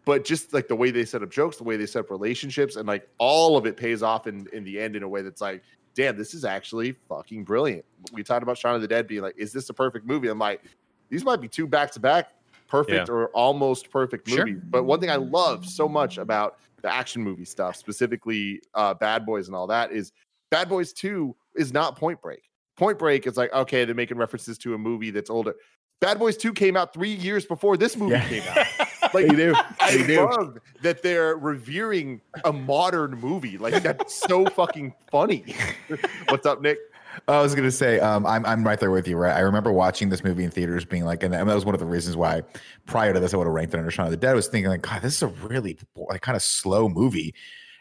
but 0.05 0.25
just 0.25 0.55
like 0.55 0.69
the 0.69 0.77
way 0.77 0.91
they 0.91 1.05
set 1.05 1.23
up 1.23 1.31
jokes, 1.31 1.57
the 1.59 1.65
way 1.65 1.77
they 1.77 1.85
set 1.85 2.01
up 2.01 2.11
relationships, 2.11 2.77
and 2.77 2.89
like 2.89 3.07
all 3.19 3.57
of 3.59 3.67
it 3.67 3.77
pays 3.77 4.03
off 4.03 4.27
in 4.27 4.47
in 4.55 4.65
the 4.65 4.81
end 4.81 4.97
in 4.97 5.03
a 5.03 5.09
way 5.09 5.21
that's 5.21 5.41
like, 5.43 5.63
damn, 5.95 6.17
this 6.17 6.33
is 6.33 6.45
actually 6.47 6.93
fucking 6.93 7.45
brilliant. 7.45 7.85
We 8.13 8.23
talked 8.23 8.43
about 8.43 8.57
Shaun 8.57 8.75
of 8.77 8.81
the 8.81 8.89
Dead 8.89 9.07
being 9.07 9.21
like, 9.21 9.35
is 9.37 9.53
this 9.53 9.69
a 9.69 9.75
perfect 9.75 10.07
movie? 10.07 10.29
I'm 10.29 10.39
like, 10.39 10.63
these 11.11 11.25
might 11.25 11.41
be 11.43 11.49
two 11.49 11.67
back 11.67 11.91
to 11.93 12.01
back 12.01 12.29
perfect 12.69 13.09
or 13.09 13.29
almost 13.29 13.91
perfect 13.91 14.29
Sure. 14.29 14.47
But 14.47 14.85
one 14.85 15.01
thing 15.01 15.11
I 15.11 15.17
love 15.17 15.67
so 15.67 15.89
much 15.89 16.19
about 16.19 16.59
the 16.83 16.93
action 16.93 17.23
movie 17.23 17.45
stuff, 17.45 17.75
specifically 17.77 18.61
uh, 18.75 18.95
Bad 18.95 19.27
Boys 19.27 19.49
and 19.49 19.57
all 19.57 19.67
that, 19.67 19.91
is 19.91 20.13
Bad 20.51 20.69
Boys 20.69 20.93
2 20.93 21.35
is 21.57 21.73
not 21.73 21.97
Point 21.97 22.21
Break. 22.23 22.43
Point 22.77 22.99
Break 22.99 23.27
is 23.27 23.37
like, 23.37 23.53
okay, 23.53 23.85
they're 23.85 23.95
making 23.95 24.19
references 24.19 24.57
to 24.59 24.75
a 24.75 24.79
movie 24.79 25.11
that's 25.11 25.31
older. 25.31 25.55
Bad 26.01 26.19
Boys 26.21 26.37
2 26.37 26.53
came 26.53 26.77
out 26.77 26.95
three 26.95 27.13
years 27.13 27.45
before 27.45 27.77
this 27.77 27.97
movie 27.97 28.13
Yeah. 28.13 28.29
came 28.29 28.43
out. 28.49 28.67
Like, 29.15 29.27
They 29.29 29.37
do. 29.37 29.55
I 29.81 29.97
They 29.97 30.07
do. 30.07 30.27
love 30.27 30.59
that 30.83 31.03
they're 31.03 31.37
revering 31.39 32.21
a 32.45 32.53
modern 32.53 33.13
movie. 33.19 33.57
Like, 33.57 33.83
that's 33.83 34.13
so 34.15 34.45
fucking 34.51 34.93
funny. 35.11 35.55
What's 36.29 36.45
up, 36.45 36.61
Nick? 36.61 36.77
I 37.27 37.41
was 37.41 37.55
gonna 37.55 37.71
say, 37.71 37.99
um, 38.01 38.25
I'm 38.27 38.45
I'm 38.47 38.65
right 38.65 38.79
there 38.79 38.91
with 38.91 39.09
you, 39.09 39.17
right? 39.17 39.35
I 39.37 39.41
remember 39.41 39.73
watching 39.73 40.09
this 40.09 40.23
movie 40.23 40.45
in 40.45 40.51
theaters, 40.51 40.85
being 40.85 41.05
like, 41.05 41.23
and 41.23 41.33
that 41.35 41.47
was 41.47 41.65
one 41.65 41.75
of 41.75 41.81
the 41.81 41.87
reasons 41.87 42.17
why 42.17 42.43
prior 42.87 43.13
to 43.13 43.21
this 43.21 43.35
I 43.35 43.37
would 43.37 43.47
have 43.47 43.55
ranked 43.55 43.75
it 43.75 43.79
under 43.79 43.91
Shaun 43.91 44.07
of 44.07 44.11
the 44.11 44.17
Dead. 44.17 44.31
I 44.31 44.35
was 44.35 44.49
thinking 44.49 44.71
like, 44.71 44.83
God, 44.83 45.03
this 45.03 45.17
is 45.17 45.23
a 45.23 45.29
really 45.29 45.79
like 45.97 46.21
kind 46.21 46.37
of 46.37 46.43
slow 46.43 46.89
movie, 46.89 47.35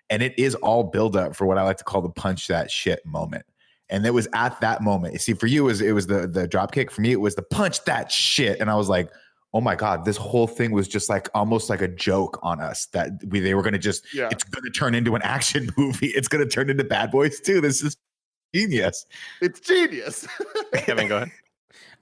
and 0.10 0.24
it 0.24 0.34
is 0.38 0.56
all 0.56 0.84
build 0.84 1.16
up 1.16 1.36
for 1.36 1.46
what 1.46 1.58
I 1.58 1.64
like 1.64 1.78
to 1.78 1.84
call 1.84 2.02
the 2.02 2.10
punch 2.10 2.48
that 2.48 2.72
shit 2.72 3.06
moment. 3.06 3.46
And 3.90 4.06
it 4.06 4.14
was 4.14 4.28
at 4.34 4.60
that 4.62 4.82
moment. 4.82 5.14
You 5.14 5.20
see, 5.20 5.34
for 5.34 5.48
you, 5.48 5.64
it 5.64 5.68
was 5.68 5.82
it 5.82 5.92
was 5.94 6.08
the 6.08 6.28
the 6.28 6.48
drop 6.48 6.72
kick. 6.72 6.92
For 6.92 7.02
me, 7.02 7.12
it 7.12 7.22
was 7.22 7.36
the 7.36 7.44
punch 7.44 7.84
that 7.86 8.12
shit, 8.12 8.60
and 8.60 8.70
I 8.70 8.76
was 8.76 8.90
like. 8.90 9.10
Oh 9.54 9.62
my 9.62 9.76
God! 9.76 10.04
This 10.04 10.18
whole 10.18 10.46
thing 10.46 10.72
was 10.72 10.90
just 10.90 11.10
like 11.10 11.30
almost 11.34 11.70
like 11.70 11.82
a 11.82 11.88
joke 11.88 12.38
on 12.44 12.60
us 12.60 12.88
that 12.88 13.12
we 13.30 13.40
they 13.40 13.56
were 13.56 13.62
going 13.64 13.74
to 13.74 13.80
just 13.80 14.04
Yeah. 14.14 14.28
it's 14.30 14.44
going 14.44 14.64
to 14.66 14.70
turn 14.70 14.94
into 14.94 15.16
an 15.16 15.22
action 15.24 15.70
movie. 15.78 16.08
It's 16.08 16.28
going 16.28 16.44
to 16.44 16.50
turn 16.50 16.70
into 16.70 16.84
Bad 16.84 17.12
Boys 17.12 17.40
too. 17.40 17.62
This 17.62 17.82
is 17.82 17.96
genius. 18.54 19.06
It's 19.42 19.60
genius. 19.60 20.28
Kevin, 20.74 21.08
go 21.08 21.18
ahead. 21.18 21.32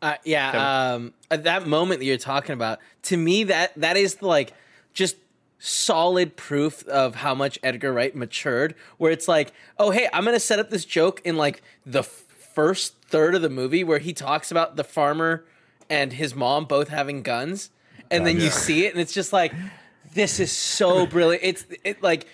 Uh, 0.01 0.15
yeah, 0.23 0.51
Kevin? 0.51 0.67
um, 1.05 1.13
at 1.31 1.43
that 1.45 1.67
moment 1.67 1.99
that 1.99 2.05
you're 2.05 2.17
talking 2.17 2.53
about, 2.53 2.79
to 3.03 3.17
me 3.17 3.45
that 3.45 3.73
that 3.79 3.97
is 3.97 4.21
like 4.21 4.53
just 4.93 5.15
solid 5.57 6.35
proof 6.35 6.85
of 6.87 7.15
how 7.15 7.33
much 7.33 7.57
Edgar 7.63 7.93
Wright 7.93 8.15
matured. 8.15 8.75
Where 8.97 9.11
it's 9.11 9.27
like, 9.27 9.53
oh 9.79 9.91
hey, 9.91 10.07
I'm 10.13 10.25
gonna 10.25 10.39
set 10.39 10.59
up 10.59 10.69
this 10.69 10.85
joke 10.85 11.21
in 11.23 11.37
like 11.37 11.61
the 11.85 11.99
f- 11.99 12.23
first 12.53 12.95
third 13.07 13.35
of 13.35 13.41
the 13.41 13.49
movie 13.49 13.83
where 13.83 13.99
he 13.99 14.13
talks 14.13 14.51
about 14.51 14.75
the 14.75 14.83
farmer 14.83 15.45
and 15.89 16.13
his 16.13 16.35
mom 16.35 16.65
both 16.65 16.89
having 16.89 17.21
guns, 17.21 17.69
and 18.11 18.25
then 18.25 18.39
you 18.39 18.49
see 18.49 18.85
it, 18.85 18.93
and 18.93 19.01
it's 19.01 19.13
just 19.13 19.31
like, 19.33 19.53
this 20.13 20.39
is 20.39 20.51
so 20.51 21.05
brilliant. 21.05 21.43
It's 21.43 21.65
it 21.83 22.01
like 22.03 22.23
it- 22.23 22.27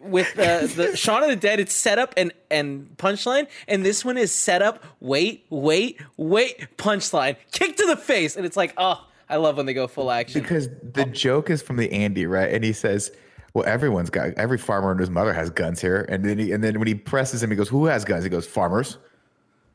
with 0.00 0.38
uh, 0.38 0.60
the 0.60 0.66
the 0.66 0.96
Shaun 0.96 1.22
of 1.22 1.28
the 1.28 1.36
Dead, 1.36 1.60
it's 1.60 1.74
set 1.74 1.98
up 1.98 2.14
and 2.16 2.32
and 2.50 2.88
punchline, 2.96 3.46
and 3.68 3.84
this 3.84 4.04
one 4.04 4.16
is 4.16 4.34
set 4.34 4.62
up, 4.62 4.84
wait, 5.00 5.46
wait, 5.50 6.00
wait, 6.16 6.76
punchline, 6.76 7.36
kick 7.52 7.76
to 7.76 7.86
the 7.86 7.96
face, 7.96 8.36
and 8.36 8.44
it's 8.46 8.56
like, 8.56 8.74
oh, 8.76 9.06
I 9.28 9.36
love 9.36 9.56
when 9.56 9.66
they 9.66 9.74
go 9.74 9.86
full 9.86 10.10
action. 10.10 10.42
Because 10.42 10.68
the 10.92 11.04
joke 11.04 11.50
is 11.50 11.62
from 11.62 11.76
the 11.76 11.90
Andy, 11.92 12.26
right? 12.26 12.52
And 12.52 12.64
he 12.64 12.72
says, 12.72 13.12
"Well, 13.54 13.64
everyone's 13.66 14.10
got 14.10 14.34
every 14.34 14.58
farmer 14.58 14.90
and 14.90 15.00
his 15.00 15.10
mother 15.10 15.32
has 15.32 15.50
guns 15.50 15.80
here." 15.80 16.06
And 16.08 16.24
then 16.24 16.38
he, 16.38 16.52
and 16.52 16.64
then 16.64 16.78
when 16.78 16.88
he 16.88 16.94
presses 16.94 17.42
him, 17.42 17.50
he 17.50 17.56
goes, 17.56 17.68
"Who 17.68 17.86
has 17.86 18.04
guns?" 18.04 18.24
He 18.24 18.30
goes, 18.30 18.46
"Farmers." 18.46 18.98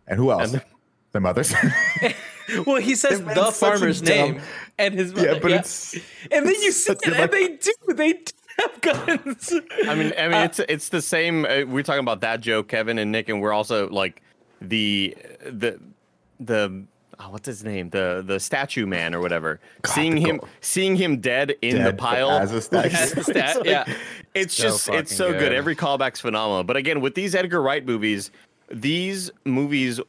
And 0.08 0.20
who 0.20 0.32
else? 0.32 0.54
And- 0.54 0.64
the 1.16 1.22
mothers. 1.22 1.54
well, 2.68 2.76
he 2.76 2.94
says 2.94 3.22
the 3.24 3.52
farmer's 3.52 4.02
dumb- 4.02 4.34
name 4.34 4.42
and 4.78 4.94
his 4.94 5.14
mother, 5.14 5.34
yeah, 5.34 5.40
but 5.40 5.52
it's 5.52 5.96
and 6.30 6.46
then 6.46 6.62
you 6.62 6.72
see 6.72 6.92
it, 6.92 7.08
and 7.08 7.32
they 7.32 7.48
do, 7.48 7.74
they 7.94 8.14
do 8.14 8.32
have 8.60 8.82
guns. 8.82 9.54
I 9.88 9.96
mean, 9.96 10.14
I 10.18 10.28
mean, 10.28 10.42
it's 10.44 10.60
it's 10.60 10.90
the 10.90 11.02
same. 11.02 11.46
Uh, 11.46 11.64
we're 11.68 11.84
talking 11.84 12.00
about 12.02 12.22
that 12.22 12.42
joke, 12.42 12.68
Kevin 12.68 12.98
and 13.00 13.12
Nick, 13.12 13.30
and 13.30 13.42
we're 13.42 13.54
also 13.54 13.90
like 13.90 14.22
the 14.62 15.16
the 15.46 15.80
the 16.40 16.84
oh, 17.20 17.30
what's 17.30 17.46
his 17.46 17.64
name, 17.64 17.90
the 17.90 18.24
the 18.26 18.40
statue 18.40 18.86
man 18.86 19.14
or 19.16 19.20
whatever. 19.22 19.60
seeing 19.86 20.18
him 20.18 20.38
goal. 20.38 20.50
seeing 20.62 20.96
him 20.96 21.18
dead 21.20 21.56
in 21.62 21.84
the 21.84 21.94
pile 21.94 22.32
as 22.32 22.52
a 22.52 22.62
statue. 22.62 22.96
As 22.96 23.12
the 23.14 23.24
stat, 23.24 23.58
like- 23.58 23.66
yeah. 23.66 23.86
it's 24.34 24.54
So 24.54 24.64
just 24.64 24.90
it's 24.90 25.16
so 25.16 25.32
good. 25.32 25.40
good. 25.40 25.54
Every 25.54 25.76
callback's 25.76 26.20
phenomenal. 26.22 26.64
But 26.64 26.78
again, 26.78 27.02
with 27.02 27.16
these 27.16 27.36
Edgar 27.36 27.62
Wright 27.62 27.86
movies, 27.86 28.32
these 28.70 29.32
movies 29.46 30.00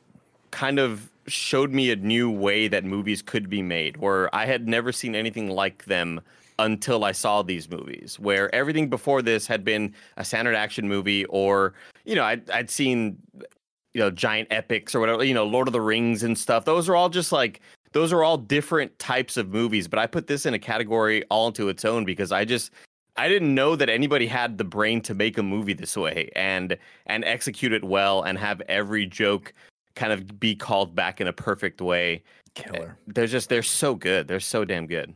kind 0.51 0.79
of 0.79 1.11
showed 1.29 1.73
me 1.73 1.91
a 1.91 1.97
new 1.97 2.31
way 2.31 2.69
that 2.69 2.85
movies 2.85 3.21
could 3.21 3.51
be 3.51 3.61
made 3.61 3.97
where 3.97 4.33
I 4.35 4.47
had 4.47 4.69
never 4.69 4.93
seen 4.93 5.17
anything 5.17 5.51
like 5.51 5.85
them 5.87 6.21
until 6.59 7.05
I 7.05 7.13
saw 7.13 7.43
these 7.43 7.71
movies 7.71 8.19
where 8.19 8.55
everything 8.55 8.89
before 8.89 9.23
this 9.23 9.47
had 9.47 9.65
been 9.65 9.95
a 10.17 10.25
standard 10.25 10.55
action 10.55 10.89
movie 10.89 11.25
or 11.27 11.75
you 12.05 12.15
know 12.15 12.25
I'd, 12.25 12.49
I'd 12.51 12.71
seen 12.71 13.19
you 13.93 14.01
know 14.01 14.11
giant 14.11 14.49
epics 14.51 14.95
or 14.95 15.01
whatever 15.01 15.25
you 15.25 15.35
know 15.35 15.45
Lord 15.47 15.69
of 15.69 15.73
the 15.73 15.81
Rings 15.81 16.23
and 16.23 16.37
stuff 16.37 16.65
those 16.65 16.89
are 16.89 16.97
all 16.97 17.09
just 17.09 17.33
like 17.33 17.61
those 17.93 18.13
are 18.13 18.23
all 18.23 18.39
different 18.39 18.99
types 18.99 19.37
of 19.37 19.49
movies 19.49 19.89
but 19.89 19.99
I 19.99 20.07
put 20.07 20.27
this 20.27 20.47
in 20.47 20.55
a 20.55 20.59
category 20.59 21.25
all 21.31 21.49
into 21.49 21.69
its 21.69 21.85
own 21.85 22.05
because 22.05 22.33
I 22.33 22.45
just 22.45 22.71
I 23.19 23.29
didn't 23.29 23.55
know 23.55 23.77
that 23.77 23.89
anybody 23.89 24.27
had 24.27 24.59
the 24.59 24.65
brain 24.65 25.01
to 25.03 25.15
make 25.15 25.39
a 25.39 25.43
movie 25.43 25.73
this 25.73 25.97
way 25.97 26.31
and 26.37 26.77
and 27.07 27.25
execute 27.25 27.73
it 27.73 27.85
well 27.85 28.23
and 28.23 28.39
have 28.39 28.61
every 28.69 29.07
joke 29.07 29.53
kind 29.95 30.13
of 30.13 30.39
be 30.39 30.55
called 30.55 30.95
back 30.95 31.21
in 31.21 31.27
a 31.27 31.33
perfect 31.33 31.81
way. 31.81 32.23
Killer. 32.55 32.97
They're 33.07 33.27
just 33.27 33.49
they're 33.49 33.63
so 33.63 33.95
good. 33.95 34.29
They're 34.29 34.41
so 34.41 34.65
damn 34.65 34.87
good. 34.87 35.15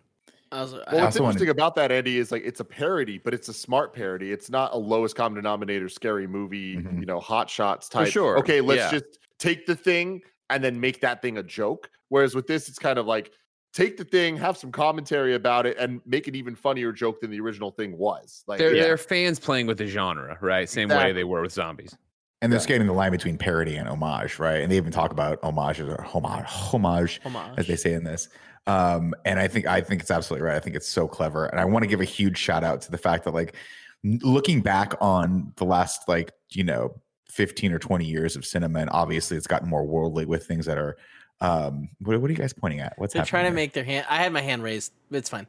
I 0.52 0.62
was, 0.62 0.72
Well, 0.72 0.82
I 0.88 0.94
what's 0.94 1.04
also 1.04 1.22
wanted- 1.22 1.34
interesting 1.34 1.48
about 1.50 1.74
that, 1.76 1.92
Andy, 1.92 2.18
is 2.18 2.32
like 2.32 2.42
it's 2.44 2.60
a 2.60 2.64
parody, 2.64 3.18
but 3.18 3.32
it's 3.34 3.48
a 3.48 3.52
smart 3.54 3.94
parody. 3.94 4.32
It's 4.32 4.50
not 4.50 4.74
a 4.74 4.76
lowest 4.78 5.14
common 5.14 5.36
denominator 5.36 5.88
scary 5.88 6.26
movie, 6.26 6.76
Mhm. 6.76 7.00
you 7.00 7.06
know, 7.06 7.20
hot 7.20 7.48
shots 7.48 7.88
type. 7.88 8.08
sure, 8.08 8.38
Okay, 8.38 8.60
let's 8.60 8.92
yeah. 8.92 8.98
just 8.98 9.18
take 9.38 9.66
the 9.66 9.76
thing 9.76 10.22
and 10.50 10.62
then 10.64 10.80
make 10.80 11.00
that 11.00 11.22
thing 11.22 11.38
a 11.38 11.42
joke. 11.42 11.88
Whereas 12.08 12.34
with 12.34 12.46
this, 12.48 12.68
it's 12.68 12.78
kind 12.78 12.98
of 12.98 13.06
like 13.06 13.30
take 13.72 13.96
the 13.96 14.04
thing, 14.04 14.36
have 14.36 14.56
some 14.56 14.72
commentary 14.72 15.34
about 15.36 15.64
it, 15.66 15.76
and 15.78 16.00
make 16.04 16.26
an 16.26 16.34
even 16.34 16.56
funnier 16.56 16.90
joke 16.90 17.20
than 17.20 17.30
the 17.30 17.38
original 17.38 17.70
thing 17.70 17.96
was. 17.96 18.42
Like, 18.48 18.58
They're, 18.58 18.74
yeah. 18.74 18.82
they're 18.82 18.96
fans 18.98 19.38
playing 19.38 19.68
with 19.68 19.78
the 19.78 19.86
genre, 19.86 20.36
right? 20.40 20.68
Same 20.68 20.88
way 20.88 21.12
they 21.12 21.22
were 21.22 21.42
with 21.42 21.52
zombies. 21.52 21.96
And 22.42 22.52
they're 22.52 22.58
skating 22.58 22.88
the 22.88 22.92
line 22.92 23.12
between 23.12 23.38
parody 23.38 23.76
and 23.76 23.86
homage, 23.88 24.40
right? 24.40 24.56
And 24.62 24.72
they 24.72 24.76
even 24.78 24.90
talk 24.90 25.12
about 25.12 25.38
homages 25.44 25.88
or 25.88 26.02
homage, 26.02 26.46
homage, 26.46 27.20
Homage. 27.24 27.58
as 27.58 27.66
they 27.68 27.76
say 27.76 27.92
in 27.92 28.02
this. 28.02 28.28
Um, 28.70 29.14
and 29.24 29.40
I 29.40 29.48
think 29.48 29.66
I 29.66 29.80
think 29.80 30.00
it's 30.00 30.10
absolutely 30.10 30.46
right. 30.46 30.56
I 30.56 30.60
think 30.60 30.76
it's 30.76 30.86
so 30.88 31.08
clever, 31.08 31.46
and 31.46 31.58
I 31.58 31.64
want 31.64 31.82
to 31.82 31.88
give 31.88 32.00
a 32.00 32.04
huge 32.04 32.38
shout 32.38 32.62
out 32.62 32.80
to 32.82 32.90
the 32.90 32.98
fact 32.98 33.24
that 33.24 33.34
like 33.34 33.56
looking 34.04 34.60
back 34.60 34.94
on 35.00 35.52
the 35.56 35.64
last 35.64 36.08
like 36.08 36.32
you 36.50 36.62
know 36.62 36.94
15 37.30 37.72
or 37.72 37.78
20 37.78 38.04
years 38.04 38.36
of 38.36 38.44
cinema, 38.44 38.80
and 38.80 38.90
obviously 38.90 39.36
it's 39.36 39.46
gotten 39.46 39.68
more 39.68 39.84
worldly 39.84 40.24
with 40.26 40.46
things 40.46 40.66
that 40.66 40.78
are. 40.78 40.96
Um, 41.42 41.88
what, 42.00 42.20
what 42.20 42.28
are 42.28 42.32
you 42.32 42.38
guys 42.38 42.52
pointing 42.52 42.80
at? 42.80 42.92
What's 42.98 43.14
they're 43.14 43.24
trying 43.24 43.44
to 43.44 43.46
happening 43.46 43.54
make 43.54 43.72
their 43.72 43.84
hand. 43.84 44.06
I 44.10 44.18
had 44.18 44.30
my 44.30 44.42
hand 44.42 44.62
raised. 44.62 44.92
It's 45.10 45.30
fine. 45.30 45.46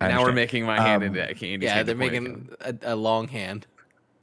now 0.00 0.22
we're 0.22 0.32
making 0.32 0.64
my 0.64 0.80
hand 0.80 1.02
Um, 1.02 1.08
into 1.08 1.28
Andy's 1.28 1.62
yeah, 1.62 1.82
they're 1.82 1.94
to 1.94 2.00
point 2.00 2.14
at 2.14 2.22
making 2.22 2.48
a, 2.60 2.94
a 2.94 2.96
long 2.96 3.28
hand. 3.28 3.66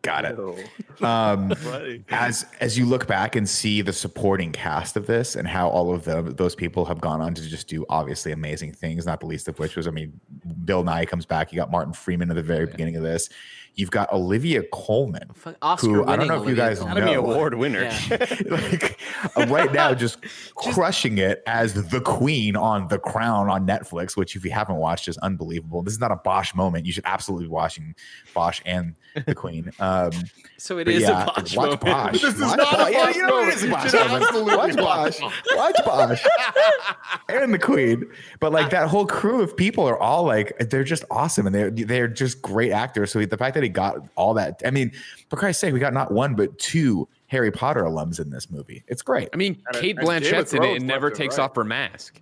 Got 0.02 0.26
it. 0.26 0.40
Um, 1.02 1.54
as 2.10 2.46
as 2.60 2.78
you 2.78 2.86
look 2.86 3.08
back 3.08 3.38
and 3.38 3.48
see 3.48 3.82
the 3.82 3.94
supporting 3.94 4.52
cast 4.52 4.98
of 4.98 5.08
this 5.08 5.38
and 5.38 5.48
how 5.48 5.70
all 5.70 5.94
of 5.94 6.04
them 6.04 6.36
those 6.36 6.56
people 6.56 6.84
have 6.84 7.00
gone 7.00 7.22
on 7.22 7.34
to 7.36 7.42
just 7.42 7.70
do 7.70 7.86
obviously 7.88 8.34
amazing 8.34 8.74
things 8.74 9.06
not 9.06 9.22
the 9.22 9.26
least 9.26 9.48
of 9.48 9.58
which 9.60 9.78
was 9.78 9.88
i 9.88 9.92
mean 9.92 10.20
bill 10.66 10.84
nighy 10.84 11.08
comes 11.08 11.26
back. 11.26 11.54
You 11.54 11.56
got 11.56 11.72
martin 11.72 11.94
freeman 11.94 12.30
at 12.30 12.36
the 12.36 12.44
very 12.44 12.66
beginning 12.66 12.98
of 12.98 13.04
this 13.04 13.30
You've 13.76 13.92
got 13.92 14.12
Olivia 14.12 14.64
Colman, 14.74 15.30
Fuck, 15.34 15.56
Oscar 15.62 15.88
who 15.88 16.06
I 16.06 16.16
don't 16.18 16.28
know 16.28 16.34
if 16.36 16.40
you 16.42 16.46
Olivia 16.48 16.56
guys 16.56 16.80
Colman. 16.80 16.98
Academy 16.98 17.22
No. 17.22 17.32
Award 17.32 17.54
winner. 17.56 17.84
Yeah. 17.84 18.36
like 18.50 19.00
uh, 19.38 19.46
right 19.48 19.72
now 19.72 19.94
just 19.96 20.18
crushing 20.56 21.18
it 21.18 21.42
as 21.48 21.74
the 21.90 22.02
queen 22.02 22.56
on 22.56 22.88
The 22.90 23.00
Crown 23.00 23.50
on 23.50 23.66
Netflix, 23.66 24.18
which 24.18 24.36
if 24.36 24.44
you 24.44 24.52
haven't 24.52 24.76
watched 24.78 25.08
is 25.08 25.18
unbelievable. 25.20 25.82
This 25.82 25.94
is 25.94 26.00
not 26.00 26.12
a 26.12 26.18
Bosch 26.18 26.54
moment. 26.54 26.86
You 26.86 26.92
should 26.92 27.06
absolutely 27.06 27.46
be 27.46 27.52
watching 27.52 27.96
Bosch 28.34 28.62
and 28.66 28.96
the 29.26 29.34
Queen. 29.36 29.72
Um, 29.80 30.12
So 30.58 30.78
it 30.78 30.88
is 30.90 31.04
yeah, 31.04 31.24
a 31.24 31.26
Bosch 31.26 31.56
watch 31.56 31.56
moment. 31.56 31.82
Bosch. 31.82 32.12
This 32.22 32.24
is 32.36 32.42
Watch 32.42 32.58
not 32.58 32.74
a 32.74 32.78
Bosch. 32.78 32.92
Yeah, 32.92 33.06
Bosch 33.06 33.16
you 33.16 33.22
know 33.28 33.34
what 33.36 33.42
it 33.42 33.46
moment. 33.46 33.56
is 33.56 33.64
a 33.64 33.68
You 33.68 33.72
Bosch 33.74 33.92
should 33.92 34.00
moment. 34.00 34.24
absolutely 34.24 34.56
Watch 34.58 34.76
watch 34.76 35.20
Bosch. 35.22 35.34
Watch 35.56 35.76
Bosch. 35.86 36.26
and 37.30 37.54
the 37.54 37.60
Queen. 37.60 38.04
But 38.40 38.52
like 38.52 38.70
that 38.72 38.88
whole 38.90 39.06
crew 39.06 39.42
of 39.42 39.56
people 39.56 39.86
are 39.88 39.98
all 39.98 40.24
like 40.24 40.58
they're 40.70 40.84
just 40.84 41.06
awesome 41.10 41.46
and 41.46 41.56
they're 41.56 41.72
they're 41.72 42.08
just 42.08 42.42
great 42.42 42.72
actors. 42.72 43.12
So 43.12 43.24
the 43.26 43.38
fact 43.38 43.54
that 43.56 43.59
he 43.64 43.70
got 43.70 43.98
all 44.16 44.34
that, 44.36 44.62
I 44.66 44.72
mean, 44.72 44.92
for 45.30 45.36
Christ's 45.38 45.62
sake, 45.62 45.74
we 45.74 45.80
got 45.80 45.94
not 45.94 46.12
one 46.12 46.36
but 46.36 46.58
two 46.60 47.08
Harry 47.28 47.52
Potter 47.52 47.84
alums 47.84 48.20
in 48.20 48.30
this 48.30 48.50
movie. 48.50 48.84
It's 48.88 49.02
great. 49.02 49.30
I 49.34 49.38
mean, 49.38 49.62
And- 49.72 49.82
Kate 49.82 49.98
and 49.98 50.06
Game 50.08 50.16
of 50.18 50.24
Blanchett's 50.24 50.54
in 50.54 50.64
it 50.64 50.76
and 50.78 50.88
never 50.88 51.08
left 51.08 51.20
and 51.20 51.24
takes 51.24 51.38
right. 51.38 51.44
off 51.46 51.56
her 51.56 51.64
mask. 51.64 52.22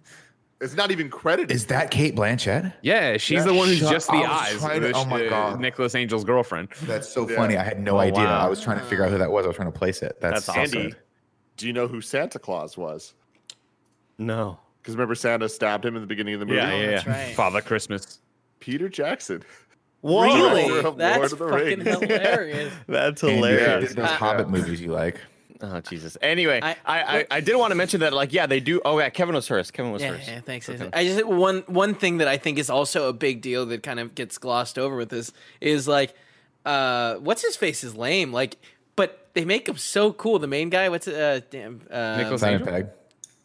It's 0.60 0.73
not 0.76 0.89
even 0.89 1.10
credited. 1.10 1.52
Is 1.56 1.67
that 1.67 1.91
Cate 1.91 2.15
Blanchett? 2.15 2.73
Yeah, 2.82 3.17
she's 3.17 3.38
Yeah. 3.38 3.43
the 3.43 3.54
one 3.54 3.67
who's 3.67 3.78
Shut- 3.78 3.91
just 3.91 4.08
the 4.08 4.17
eyes. 4.17 4.60
to- 4.60 4.89
of 4.89 4.95
oh 4.95 5.06
my 5.06 5.26
uh, 5.28 5.30
God. 5.30 5.60
Nicholas 5.62 5.93
Angel's 5.93 6.23
girlfriend. 6.23 6.69
That's 6.84 7.08
so 7.08 7.30
Yeah. 7.30 7.36
funny. 7.36 7.58
I 7.58 7.63
had 7.63 7.80
no 7.80 7.97
Oh, 7.97 8.00
idea. 8.00 8.23
wow. 8.26 8.45
I 8.45 8.50
was 8.50 8.60
trying 8.60 8.80
to 8.80 8.86
figure 8.86 9.06
out 9.06 9.12
who 9.12 9.19
that 9.19 9.32
was. 9.32 9.45
I 9.45 9.50
was 9.50 9.56
trying 9.56 9.71
to 9.71 9.78
place 9.78 10.02
it. 10.02 10.17
That's, 10.19 10.47
That's 10.47 10.50
awesome. 10.50 10.80
Andy, 10.82 10.95
do 11.58 11.67
you 11.67 11.73
know 11.73 11.88
who 11.88 12.02
Santa 12.02 12.39
Claus 12.39 12.76
was? 12.76 13.13
No. 14.17 14.60
Because 14.82 14.95
remember 14.95 15.15
Santa 15.15 15.47
stabbed 15.50 15.86
him 15.86 15.95
in 15.95 16.02
the 16.02 16.08
beginning 16.08 16.34
of 16.34 16.39
the 16.39 16.45
movie? 16.45 16.58
Yeah, 16.58 16.73
yeah, 16.76 16.91
That's 16.91 17.06
yeah. 17.06 17.26
right. 17.26 17.36
Father 17.36 17.62
Christmas. 17.62 18.19
Peter 18.60 18.89
Jackson. 18.89 19.43
Really? 20.03 20.67
Director 20.67 20.77
of 20.79 20.83
Lord 20.86 20.97
That's 20.99 21.33
of 21.33 21.39
the 21.39 21.47
fucking 21.49 21.79
Rings. 21.79 21.99
hilarious. 21.99 22.73
That's 22.88 23.23
Andy, 23.23 23.36
hilarious. 23.36 23.93
Those 23.93 24.10
Hobbit 24.10 24.49
movies 24.49 24.79
you 24.81 24.91
like? 24.91 25.19
Oh 25.60 25.81
Jesus. 25.81 26.17
Anyway, 26.21 26.60
I 26.62 26.75
I- 26.86 27.17
I, 27.17 27.27
I, 27.31 27.39
did 27.41 27.55
want 27.55 27.71
to 27.71 27.75
mention 27.75 28.01
that 28.01 28.13
like 28.13 28.31
yeah 28.31 28.45
they 28.45 28.60
do. 28.60 28.79
Oh 28.86 28.99
yeah, 28.99 29.10
Kevin 29.10 29.33
was 29.33 29.47
first. 29.47 29.73
Kevin 29.73 29.91
was 29.91 30.03
Yeah, 30.03 30.12
first. 30.12 30.27
yeah, 30.27 30.39
thanks. 30.41 30.69
Okay. 30.69 30.88
I 30.93 31.03
just 31.03 31.25
one 31.25 31.63
one 31.65 31.95
thing 31.95 32.17
that 32.17 32.27
I 32.27 32.38
think 32.38 32.60
is 32.60 32.69
also 32.69 33.10
a 33.10 33.13
big 33.13 33.41
deal 33.41 33.65
that 33.65 33.81
kind 33.81 33.99
of 33.99 34.13
gets 34.13 34.38
glossed 34.38 34.77
over 34.77 34.95
with 34.95 35.10
this 35.10 35.31
is 35.60 35.88
like, 35.88 36.13
uh, 36.63 37.15
what's 37.15 37.41
his 37.43 37.55
face 37.55 37.83
is 37.83 37.95
lame. 37.95 38.31
Like, 38.31 38.57
but 38.95 39.29
they 39.33 39.45
make 39.45 39.67
him 39.67 39.77
so 39.77 40.13
cool. 40.13 40.38
The 40.38 40.45
main 40.47 40.69
guy, 40.69 40.89
what's 40.89 41.07
uh, 41.07 41.39
damn, 41.49 41.81
uh, 41.89 42.17
Nicholas 42.17 42.41
Simon 42.41 42.62
Angel? 42.69 42.91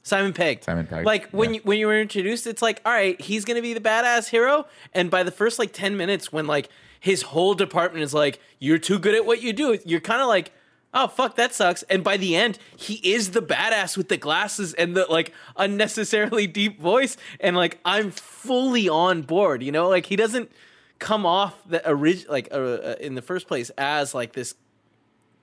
Simon 0.02 0.32
Pegg. 0.32 0.64
Simon 0.64 0.86
Pegg, 0.86 1.06
Like 1.06 1.28
when 1.30 1.50
yeah. 1.50 1.56
you 1.56 1.60
when 1.64 1.78
you 1.78 1.86
were 1.86 2.00
introduced, 2.00 2.46
it's 2.46 2.62
like, 2.62 2.80
all 2.84 2.92
right, 2.92 3.20
he's 3.20 3.44
gonna 3.44 3.62
be 3.62 3.72
the 3.72 3.80
badass 3.80 4.28
hero. 4.28 4.66
And 4.92 5.10
by 5.10 5.22
the 5.22 5.30
first 5.30 5.58
like 5.58 5.72
ten 5.72 5.96
minutes, 5.96 6.32
when 6.32 6.46
like 6.46 6.68
his 6.98 7.22
whole 7.22 7.54
department 7.54 8.04
is 8.04 8.12
like, 8.12 8.40
you're 8.58 8.78
too 8.78 8.98
good 8.98 9.14
at 9.14 9.24
what 9.24 9.42
you 9.42 9.52
do, 9.52 9.78
you're 9.84 10.00
kind 10.00 10.20
of 10.20 10.28
like, 10.28 10.52
oh 10.92 11.06
fuck, 11.06 11.36
that 11.36 11.54
sucks. 11.54 11.82
And 11.84 12.02
by 12.02 12.16
the 12.16 12.36
end, 12.36 12.58
he 12.76 12.94
is 13.12 13.30
the 13.30 13.42
badass 13.42 13.96
with 13.96 14.08
the 14.08 14.16
glasses 14.16 14.74
and 14.74 14.96
the 14.96 15.06
like 15.08 15.32
unnecessarily 15.56 16.46
deep 16.48 16.80
voice. 16.80 17.16
And 17.38 17.56
like 17.56 17.78
I'm 17.84 18.10
fully 18.10 18.88
on 18.88 19.22
board. 19.22 19.62
You 19.62 19.72
know, 19.72 19.88
like 19.88 20.06
he 20.06 20.16
doesn't 20.16 20.50
come 20.98 21.24
off 21.26 21.56
the 21.66 21.86
orig 21.88 22.28
like 22.28 22.48
uh, 22.52 22.56
uh, 22.56 22.94
in 23.00 23.14
the 23.14 23.22
first 23.22 23.46
place 23.46 23.70
as 23.78 24.14
like 24.14 24.32
this 24.32 24.54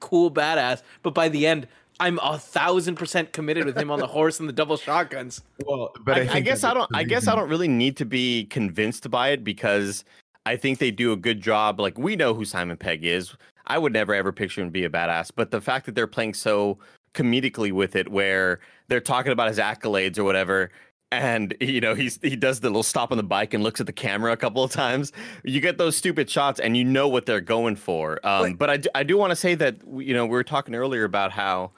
cool 0.02 0.30
badass, 0.32 0.82
but 1.02 1.14
by 1.14 1.30
the 1.30 1.48
end. 1.48 1.68
I'm 2.00 2.20
a 2.24 2.38
thousand 2.38 2.96
percent 2.96 3.34
committed 3.34 3.66
with 3.66 3.78
him 3.78 3.92
on 3.92 4.00
the 4.00 4.08
horse 4.18 4.40
and 4.40 4.48
the 4.48 4.54
double 4.54 4.78
shotguns. 4.78 5.42
Well, 5.66 5.92
but 6.02 6.18
I, 6.18 6.22
I, 6.22 6.34
I, 6.36 6.40
guess 6.40 6.64
I 6.64 6.74
don't. 6.74 6.90
I 6.94 7.04
guess 7.04 7.28
I 7.28 7.36
don't 7.36 7.50
really 7.50 7.68
need 7.68 7.98
to 7.98 8.06
be 8.06 8.46
convinced 8.46 9.10
by 9.12 9.30
it 9.30 9.44
because 9.44 10.06
I 10.46 10.56
think 10.56 10.80
they 10.80 10.92
do 10.92 11.12
a 11.12 11.18
good 11.18 11.42
job. 11.42 11.80
Like 11.80 11.98
we 11.98 12.16
know 12.16 12.34
who 12.34 12.46
Simon 12.46 12.78
Pegg 12.78 13.04
is. 13.04 13.36
I 13.68 13.78
would 13.78 13.94
never 13.94 14.14
ever 14.14 14.32
picture 14.32 14.62
him 14.62 14.68
to 14.68 14.72
be 14.72 14.86
a 14.86 14.90
badass, 14.90 15.32
but 15.36 15.52
the 15.52 15.62
fact 15.62 15.86
that 15.86 15.96
they're 15.96 16.08
playing 16.08 16.34
so 16.34 16.80
comedically 17.14 17.72
with 17.72 17.96
it, 17.96 18.10
where 18.10 18.60
they're 18.88 19.00
talking 19.00 19.32
about 19.32 19.48
his 19.48 19.58
accolades 19.58 20.18
or 20.18 20.24
whatever, 20.24 20.72
and 21.12 21.56
you 21.60 21.82
know 21.82 21.96
he's 21.96 22.20
he 22.22 22.36
does 22.36 22.60
the 22.62 22.70
little 22.70 22.84
stop 22.84 23.12
on 23.12 23.18
the 23.18 23.24
bike 23.24 23.54
and 23.54 23.64
looks 23.64 23.80
at 23.80 23.86
the 23.86 23.94
camera 23.94 24.32
a 24.32 24.38
couple 24.38 24.64
of 24.64 24.72
times. 24.72 25.12
You 25.44 25.60
get 25.60 25.78
those 25.78 25.96
stupid 25.96 26.30
shots, 26.30 26.60
and 26.60 26.78
you 26.78 26.84
know 26.84 27.08
what 27.08 27.26
they're 27.26 27.42
going 27.42 27.76
for. 27.76 28.20
Um, 28.26 28.56
but 28.56 28.70
I 28.70 28.78
do, 28.78 28.90
I 28.96 29.04
do 29.04 29.18
want 29.18 29.32
to 29.32 29.36
say 29.36 29.56
that 29.56 29.78
you 29.98 30.14
know 30.14 30.26
we 30.26 30.32
were 30.32 30.44
talking 30.44 30.76
earlier 30.76 31.04
about 31.04 31.32
how 31.32 31.72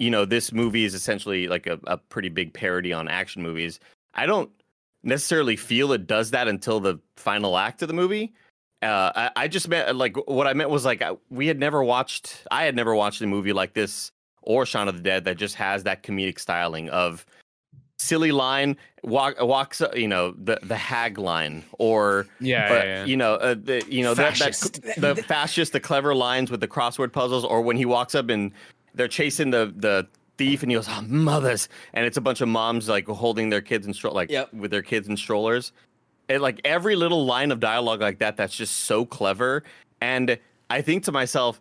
you 0.00 0.10
know, 0.10 0.24
this 0.24 0.50
movie 0.52 0.84
is 0.84 0.94
essentially 0.94 1.46
like 1.46 1.66
a, 1.66 1.78
a 1.86 1.96
pretty 1.98 2.30
big 2.30 2.52
parody 2.54 2.92
on 2.92 3.06
action 3.06 3.42
movies. 3.42 3.78
I 4.14 4.26
don't 4.26 4.50
necessarily 5.04 5.56
feel 5.56 5.92
it 5.92 6.06
does 6.06 6.30
that 6.32 6.48
until 6.48 6.80
the 6.80 6.98
final 7.16 7.56
act 7.58 7.82
of 7.82 7.88
the 7.88 7.94
movie. 7.94 8.32
Uh, 8.82 9.12
I, 9.14 9.30
I 9.36 9.48
just 9.48 9.68
meant 9.68 9.94
like 9.94 10.16
what 10.26 10.46
I 10.46 10.54
meant 10.54 10.70
was 10.70 10.84
like 10.86 11.02
I- 11.02 11.16
we 11.28 11.46
had 11.46 11.58
never 11.58 11.84
watched, 11.84 12.46
I 12.50 12.64
had 12.64 12.74
never 12.74 12.94
watched 12.94 13.20
a 13.20 13.26
movie 13.26 13.52
like 13.52 13.74
this 13.74 14.10
or 14.42 14.64
Shaun 14.64 14.88
of 14.88 14.96
the 14.96 15.02
Dead 15.02 15.24
that 15.26 15.36
just 15.36 15.54
has 15.56 15.82
that 15.84 16.02
comedic 16.02 16.38
styling 16.38 16.88
of 16.88 17.26
silly 17.98 18.32
line 18.32 18.74
walk 19.02 19.38
walks 19.42 19.82
you 19.94 20.08
know 20.08 20.32
the 20.42 20.58
the 20.62 20.74
hag 20.76 21.18
line 21.18 21.62
or 21.78 22.26
Yeah, 22.40 22.66
but, 22.70 22.86
yeah, 22.86 22.94
yeah. 23.00 23.04
you 23.04 23.16
know 23.18 23.34
uh, 23.34 23.54
the 23.54 23.84
you 23.86 24.02
know 24.02 24.14
that, 24.14 24.38
Fascist. 24.38 24.80
that 24.96 25.16
the 25.16 25.22
fascist 25.22 25.74
the 25.74 25.80
clever 25.80 26.14
lines 26.14 26.50
with 26.50 26.60
the 26.60 26.68
crossword 26.68 27.12
puzzles 27.12 27.44
or 27.44 27.60
when 27.60 27.76
he 27.76 27.84
walks 27.84 28.14
up 28.14 28.30
and 28.30 28.52
they're 28.94 29.08
chasing 29.08 29.50
the 29.50 29.72
the 29.76 30.06
thief 30.36 30.62
and 30.62 30.70
he 30.70 30.76
goes 30.76 30.88
oh 30.88 31.02
mothers. 31.02 31.68
And 31.92 32.06
it's 32.06 32.16
a 32.16 32.20
bunch 32.20 32.40
of 32.40 32.48
moms 32.48 32.88
like 32.88 33.06
holding 33.06 33.50
their 33.50 33.60
kids 33.60 33.86
in 33.86 33.92
stroll 33.92 34.14
like 34.14 34.30
Yep. 34.30 34.54
with 34.54 34.70
their 34.70 34.82
kids 34.82 35.08
in 35.08 35.16
strollers. 35.16 35.72
And 36.28 36.40
like 36.40 36.60
every 36.64 36.96
little 36.96 37.26
line 37.26 37.50
of 37.50 37.60
dialogue 37.60 38.00
like 38.00 38.18
that 38.20 38.36
that's 38.36 38.56
just 38.56 38.80
so 38.80 39.04
clever. 39.04 39.64
And 40.00 40.38
i 40.70 40.80
think 40.80 41.04
to 41.04 41.12
myself 41.12 41.60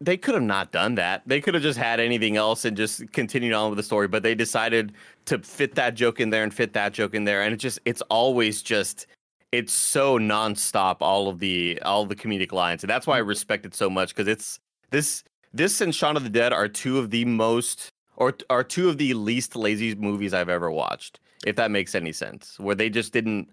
they 0.00 0.16
could 0.16 0.34
have 0.34 0.42
not 0.42 0.72
done 0.72 0.96
that. 0.96 1.22
They 1.26 1.40
could 1.40 1.54
have 1.54 1.62
just 1.62 1.78
had 1.78 2.00
anything 2.00 2.36
else 2.36 2.64
and 2.64 2.76
just 2.76 3.10
continued 3.12 3.54
on 3.54 3.70
with 3.70 3.76
the 3.76 3.82
story, 3.82 4.08
but 4.08 4.22
they 4.22 4.34
decided 4.34 4.92
to 5.26 5.38
fit 5.38 5.74
that 5.76 5.94
joke 5.94 6.20
in 6.20 6.30
there 6.30 6.42
and 6.42 6.52
fit 6.52 6.72
that 6.74 6.92
joke 6.92 7.14
in 7.14 7.24
there, 7.24 7.42
and 7.42 7.54
it 7.54 7.58
just 7.58 7.78
it's 7.84 8.02
always 8.10 8.60
just 8.60 9.06
it's 9.52 9.72
so 9.72 10.18
nonstop 10.18 10.96
all 11.00 11.28
of 11.28 11.38
the 11.38 11.80
all 11.82 12.02
of 12.02 12.08
the 12.08 12.16
comedic 12.16 12.52
lines, 12.52 12.82
and 12.82 12.90
that's 12.90 13.06
why 13.06 13.16
I 13.16 13.20
respect 13.20 13.64
it 13.64 13.74
so 13.74 13.88
much 13.88 14.14
because 14.14 14.28
it's 14.28 14.58
this 14.90 15.22
this 15.54 15.80
and 15.80 15.94
Shaun 15.94 16.16
of 16.16 16.24
the 16.24 16.28
Dead 16.30 16.52
are 16.52 16.68
two 16.68 16.98
of 16.98 17.10
the 17.10 17.24
most 17.24 17.90
or 18.16 18.34
are 18.50 18.64
two 18.64 18.88
of 18.88 18.98
the 18.98 19.14
least 19.14 19.56
lazy 19.56 19.94
movies 19.94 20.34
I've 20.34 20.48
ever 20.48 20.70
watched, 20.70 21.20
if 21.46 21.56
that 21.56 21.70
makes 21.70 21.94
any 21.94 22.12
sense. 22.12 22.58
Where 22.58 22.74
they 22.74 22.90
just 22.90 23.12
didn't, 23.12 23.48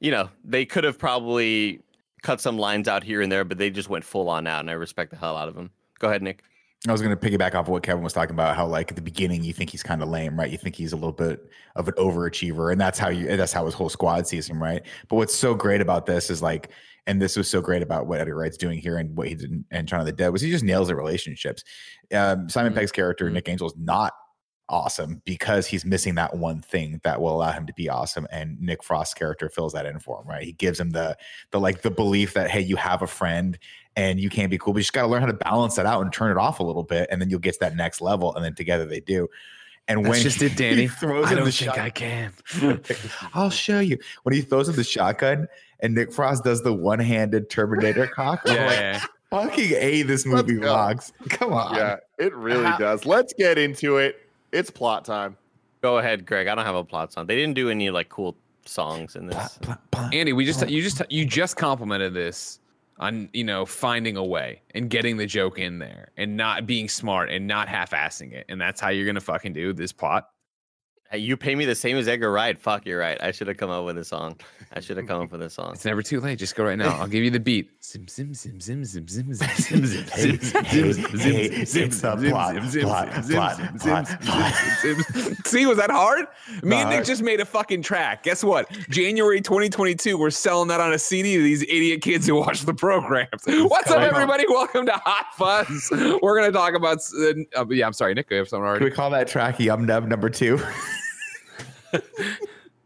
you 0.00 0.10
know, 0.10 0.28
they 0.44 0.64
could 0.64 0.84
have 0.84 0.98
probably 0.98 1.80
cut 2.22 2.40
some 2.40 2.58
lines 2.58 2.88
out 2.88 3.04
here 3.04 3.20
and 3.20 3.30
there, 3.30 3.44
but 3.44 3.58
they 3.58 3.70
just 3.70 3.88
went 3.88 4.04
full 4.04 4.28
on 4.28 4.46
out, 4.46 4.60
and 4.60 4.70
I 4.70 4.74
respect 4.74 5.10
the 5.10 5.16
hell 5.16 5.36
out 5.36 5.48
of 5.48 5.54
them. 5.54 5.70
Go 5.98 6.08
ahead, 6.08 6.22
Nick. 6.22 6.42
I 6.88 6.92
was 6.92 7.00
going 7.00 7.16
to 7.16 7.30
piggyback 7.30 7.54
off 7.54 7.66
of 7.66 7.68
what 7.68 7.84
Kevin 7.84 8.02
was 8.02 8.12
talking 8.12 8.34
about. 8.34 8.56
How 8.56 8.66
like 8.66 8.90
at 8.90 8.96
the 8.96 9.02
beginning 9.02 9.44
you 9.44 9.52
think 9.52 9.70
he's 9.70 9.84
kind 9.84 10.02
of 10.02 10.08
lame, 10.08 10.36
right? 10.36 10.50
You 10.50 10.58
think 10.58 10.74
he's 10.74 10.92
a 10.92 10.96
little 10.96 11.12
bit 11.12 11.48
of 11.76 11.86
an 11.86 11.94
overachiever, 11.94 12.72
and 12.72 12.80
that's 12.80 12.98
how 12.98 13.08
you. 13.08 13.36
That's 13.36 13.52
how 13.52 13.64
his 13.66 13.74
whole 13.74 13.88
squad 13.88 14.26
sees 14.26 14.48
him, 14.48 14.60
right? 14.60 14.82
But 15.08 15.16
what's 15.16 15.34
so 15.34 15.54
great 15.54 15.80
about 15.80 16.06
this 16.06 16.28
is 16.28 16.42
like, 16.42 16.70
and 17.06 17.20
this 17.20 17.36
was 17.36 17.48
so 17.50 17.60
great 17.60 17.82
about 17.82 18.06
what 18.06 18.20
Eddie 18.20 18.32
Wright's 18.32 18.56
doing 18.56 18.78
here 18.78 18.98
and 18.98 19.16
what 19.16 19.28
he 19.28 19.34
did 19.34 19.64
in, 19.70 19.86
Shaun 19.86 20.00
of 20.00 20.06
the 20.06 20.12
Dead 20.12 20.28
was 20.28 20.40
he 20.42 20.50
just 20.50 20.64
nails 20.64 20.88
the 20.88 20.94
relationships. 20.96 21.64
Um, 22.14 22.48
Simon 22.48 22.72
Mhm. 22.72 22.76
Pegg's 22.76 22.92
character 22.92 23.28
Mhm. 23.28 23.32
Nick 23.34 23.48
Angel 23.48 23.66
is 23.66 23.74
not 23.76 24.12
awesome 24.68 25.20
because 25.26 25.66
he's 25.66 25.84
missing 25.84 26.14
that 26.14 26.34
one 26.36 26.62
thing 26.62 26.98
that 27.04 27.20
will 27.20 27.34
allow 27.36 27.50
him 27.52 27.66
to 27.66 27.74
be 27.74 27.88
awesome 27.90 28.26
and 28.30 28.58
Nick 28.60 28.82
Frost's 28.82 29.12
character 29.12 29.50
fills 29.50 29.72
that 29.74 29.84
in 29.84 29.98
for 29.98 30.22
him 30.22 30.26
right 30.28 30.44
he 30.44 30.52
gives 30.52 30.80
him 30.80 30.90
the 30.90 31.14
the 31.50 31.60
like 31.60 31.82
the 31.82 31.90
belief 31.90 32.32
that 32.34 32.48
hey 32.50 32.60
you 32.60 32.76
have 32.76 33.02
a 33.02 33.06
friend 33.06 33.58
and 33.96 34.18
you 34.20 34.30
can't 34.30 34.50
be 34.50 34.56
cool 34.56 34.72
but 34.72 34.78
you 34.78 34.82
just 34.84 34.94
got 34.94 35.02
to 35.02 35.08
learn 35.08 35.20
how 35.20 35.26
to 35.26 35.34
balance 35.34 35.74
that 35.74 35.84
out 35.84 36.00
and 36.00 36.10
turn 36.12 36.30
it 36.30 36.38
off 36.38 36.60
a 36.60 36.62
little 36.62 36.84
bit 36.84 37.06
and 37.10 37.20
then 37.20 37.28
you'll 37.28 37.40
get 37.40 37.52
to 37.54 37.60
that 37.60 37.76
next 37.76 38.00
level 38.00 38.34
and 38.34 38.42
then 38.44 38.54
together 38.54 38.86
they 38.86 39.00
do 39.00 39.28
and 39.88 40.04
That's 40.04 40.10
when 40.10 40.22
just 40.22 40.40
he 40.40 40.46
it, 40.46 40.56
Danny. 40.56 40.86
throws 41.00 41.26
I 41.26 41.34
don't 41.34 41.44
the 41.44 41.52
think 41.52 41.74
shot- 41.74 41.78
I 41.78 41.90
can. 41.90 42.32
I'll 43.34 43.50
show 43.50 43.80
you 43.80 43.98
when 44.22 44.34
he 44.34 44.40
throws 44.42 44.68
in 44.68 44.76
the 44.76 44.84
shotgun 44.84 45.48
and 45.80 45.94
Nick 45.94 46.12
Frost 46.12 46.44
does 46.44 46.62
the 46.62 46.72
one-handed 46.72 47.50
Terminator 47.50 48.06
cock. 48.06 48.42
I'm 48.46 48.54
Yeah, 48.54 49.00
like, 49.02 49.48
fucking 49.48 49.72
a 49.76 50.02
this 50.02 50.24
movie 50.24 50.54
Let's 50.58 50.66
rocks. 50.66 51.12
Come 51.30 51.52
on, 51.52 51.74
Yeah, 51.74 51.96
it 52.18 52.34
really 52.34 52.64
How- 52.64 52.78
does. 52.78 53.04
Let's 53.06 53.32
get 53.32 53.58
into 53.58 53.96
it. 53.98 54.16
It's 54.52 54.70
plot 54.70 55.04
time. 55.04 55.36
Go 55.80 55.98
ahead, 55.98 56.26
Greg. 56.26 56.46
I 56.46 56.54
don't 56.54 56.64
have 56.64 56.76
a 56.76 56.84
plot 56.84 57.12
song. 57.12 57.26
They 57.26 57.34
didn't 57.34 57.54
do 57.54 57.68
any 57.68 57.90
like 57.90 58.08
cool 58.08 58.36
songs 58.64 59.16
in 59.16 59.26
this. 59.26 59.34
Plot, 59.34 59.58
plot, 59.62 59.90
plot. 59.90 60.14
Andy, 60.14 60.32
we 60.32 60.44
just 60.44 60.68
you 60.68 60.80
just 60.82 61.02
you 61.10 61.24
just 61.24 61.56
complimented 61.56 62.14
this 62.14 62.60
on 63.02 63.28
you 63.32 63.42
know 63.42 63.66
finding 63.66 64.16
a 64.16 64.24
way 64.24 64.62
and 64.74 64.88
getting 64.88 65.16
the 65.16 65.26
joke 65.26 65.58
in 65.58 65.80
there 65.80 66.12
and 66.16 66.36
not 66.36 66.66
being 66.66 66.88
smart 66.88 67.30
and 67.30 67.46
not 67.46 67.68
half-assing 67.68 68.32
it, 68.32 68.46
and 68.48 68.60
that's 68.60 68.80
how 68.80 68.88
you're 68.88 69.04
gonna 69.04 69.20
fucking 69.20 69.52
do 69.52 69.72
this 69.72 69.92
plot. 69.92 70.30
Hey, 71.12 71.18
you 71.18 71.36
pay 71.36 71.54
me 71.54 71.66
the 71.66 71.74
same 71.74 71.98
as 71.98 72.08
Edgar 72.08 72.32
Wright. 72.32 72.58
Fuck, 72.58 72.86
you're 72.86 72.98
right. 72.98 73.22
I 73.22 73.32
should 73.32 73.46
have 73.46 73.58
come 73.58 73.68
up 73.68 73.84
with 73.84 73.98
a 73.98 74.04
song. 74.04 74.34
I 74.72 74.80
should 74.80 74.96
have 74.96 75.06
come 75.06 75.20
up 75.20 75.30
with 75.30 75.42
a 75.42 75.50
song. 75.50 75.72
It's 75.74 75.84
never 75.84 76.02
too 76.02 76.22
late. 76.22 76.38
Just 76.38 76.56
go 76.56 76.64
right 76.64 76.78
now. 76.78 76.98
I'll 76.98 77.06
give 77.06 77.22
you 77.22 77.30
the 77.30 77.38
beat. 77.38 77.70
Zim 77.84 78.08
zim 78.08 78.32
zim 78.32 78.58
zim 78.62 78.82
zim 78.82 79.06
zim 79.06 79.34
zim 79.34 79.46
zim 79.58 79.84
zim 79.84 80.04
Hey, 80.06 80.38
zim 80.38 80.64
hey, 80.64 80.92
zim 80.92 81.04
hey, 81.12 81.64
zim 81.66 81.84
it's 81.84 82.02
a 82.02 82.18
zim 82.18 82.30
plot, 82.30 82.54
zim 82.54 82.66
zim 82.70 82.82
plot, 82.84 83.24
zim 83.24 83.34
plot, 83.36 83.56
zim 83.58 83.76
plot, 83.78 84.06
zim 84.06 84.18
plot. 84.22 84.54
zim 84.80 85.02
zim. 85.02 85.34
See, 85.44 85.66
was 85.66 85.76
that 85.76 85.90
hard? 85.90 86.24
Me 86.62 86.76
and 86.76 86.88
Nick 86.88 86.96
hard. 86.96 87.04
just 87.04 87.20
made 87.22 87.40
a 87.40 87.44
fucking 87.44 87.82
track. 87.82 88.22
Guess 88.22 88.42
what? 88.42 88.70
January 88.88 89.42
2022, 89.42 90.16
we're 90.16 90.30
selling 90.30 90.68
that 90.68 90.80
on 90.80 90.94
a 90.94 90.98
CD 90.98 91.36
to 91.36 91.42
these 91.42 91.60
idiot 91.64 92.00
kids 92.00 92.26
who 92.26 92.36
watch 92.36 92.62
the 92.62 92.72
programs. 92.72 93.28
What's 93.46 93.90
up, 93.90 93.96
Come 93.96 94.02
on. 94.04 94.08
everybody? 94.08 94.46
Welcome 94.48 94.86
to 94.86 94.92
Hot 95.04 95.26
Fuzz. 95.36 95.90
We're 96.22 96.40
gonna 96.40 96.52
talk 96.52 96.72
about. 96.72 97.00
Uh, 97.14 97.32
uh, 97.54 97.66
yeah, 97.68 97.86
I'm 97.86 97.92
sorry, 97.92 98.14
Nick. 98.14 98.30
You 98.30 98.38
have 98.38 98.48
something 98.48 98.62
Can 98.62 98.68
already. 98.70 98.84
we 98.86 98.90
call 98.90 99.10
that 99.10 99.28
track 99.28 99.60
Yum 99.60 99.84
Nub 99.84 100.06
number 100.06 100.30
two? 100.30 100.58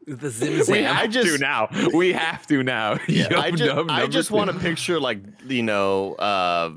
The 0.09 0.31
zim 0.31 0.59
We 0.59 0.63
zam. 0.63 0.85
have 0.85 0.97
I 1.03 1.07
just- 1.09 1.29
to 1.29 1.39
now. 1.39 1.69
We 1.93 2.13
have 2.13 2.47
to 2.47 2.63
now. 2.63 2.93
I 3.09 3.09
Yum 3.09 3.57
just, 3.57 3.75
Nub 3.75 3.91
I 3.91 3.99
number 3.99 4.13
just 4.13 4.29
two. 4.29 4.35
want 4.37 4.53
to 4.53 4.59
picture 4.61 5.01
like 5.01 5.19
you 5.49 5.65
know, 5.65 6.15
uh, 6.15 6.71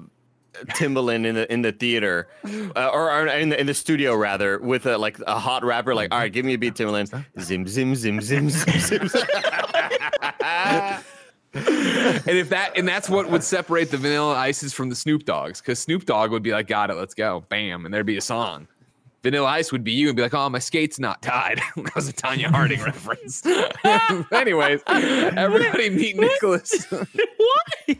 Timbaland 0.69 1.27
in 1.27 1.35
the 1.35 1.53
in 1.53 1.61
the 1.61 1.71
theater, 1.71 2.27
uh, 2.75 2.87
or, 2.91 3.11
or 3.11 3.27
in 3.27 3.49
the 3.49 3.59
in 3.59 3.67
the 3.67 3.75
studio 3.75 4.15
rather, 4.15 4.57
with 4.57 4.87
a 4.87 4.97
like 4.97 5.19
a 5.27 5.37
hot 5.37 5.63
rapper. 5.63 5.93
Like, 5.93 6.11
all 6.11 6.17
right, 6.19 6.33
give 6.33 6.43
me 6.43 6.55
a 6.55 6.57
beat, 6.57 6.73
Timbaland. 6.73 7.09
Zim 7.39 7.67
zim 7.67 7.95
zim 7.95 8.19
zim 8.19 8.49
zim 8.49 8.79
zim. 8.79 9.07
zim. 9.07 9.19
and 11.53 12.25
if 12.37 12.49
that 12.49 12.73
and 12.75 12.87
that's 12.87 13.09
what 13.09 13.29
would 13.29 13.43
separate 13.43 13.91
the 13.91 13.97
Vanilla 13.97 14.35
Ices 14.35 14.73
from 14.73 14.89
the 14.89 14.95
Snoop 14.95 15.25
Dogs, 15.25 15.61
because 15.61 15.79
Snoop 15.79 16.05
Dogg 16.05 16.31
would 16.31 16.43
be 16.43 16.51
like, 16.51 16.67
"Got 16.67 16.89
it, 16.89 16.95
let's 16.95 17.13
go, 17.13 17.43
bam," 17.49 17.85
and 17.85 17.93
there'd 17.93 18.05
be 18.05 18.17
a 18.17 18.21
song. 18.21 18.67
Vanilla 19.21 19.47
Ice 19.47 19.71
would 19.71 19.83
be 19.83 19.91
you 19.91 20.07
and 20.07 20.15
be 20.15 20.21
like, 20.21 20.33
"Oh, 20.33 20.49
my 20.49 20.59
skate's 20.59 20.99
not 20.99 21.21
tied." 21.21 21.61
that 21.75 21.95
was 21.95 22.07
a 22.07 22.13
Tonya 22.13 22.45
Harding 22.51 22.81
reference. 22.81 23.43
Anyways, 24.31 24.81
everybody 24.87 25.89
meet 25.89 26.17
Nicholas. 26.17 26.85
what? 26.89 27.97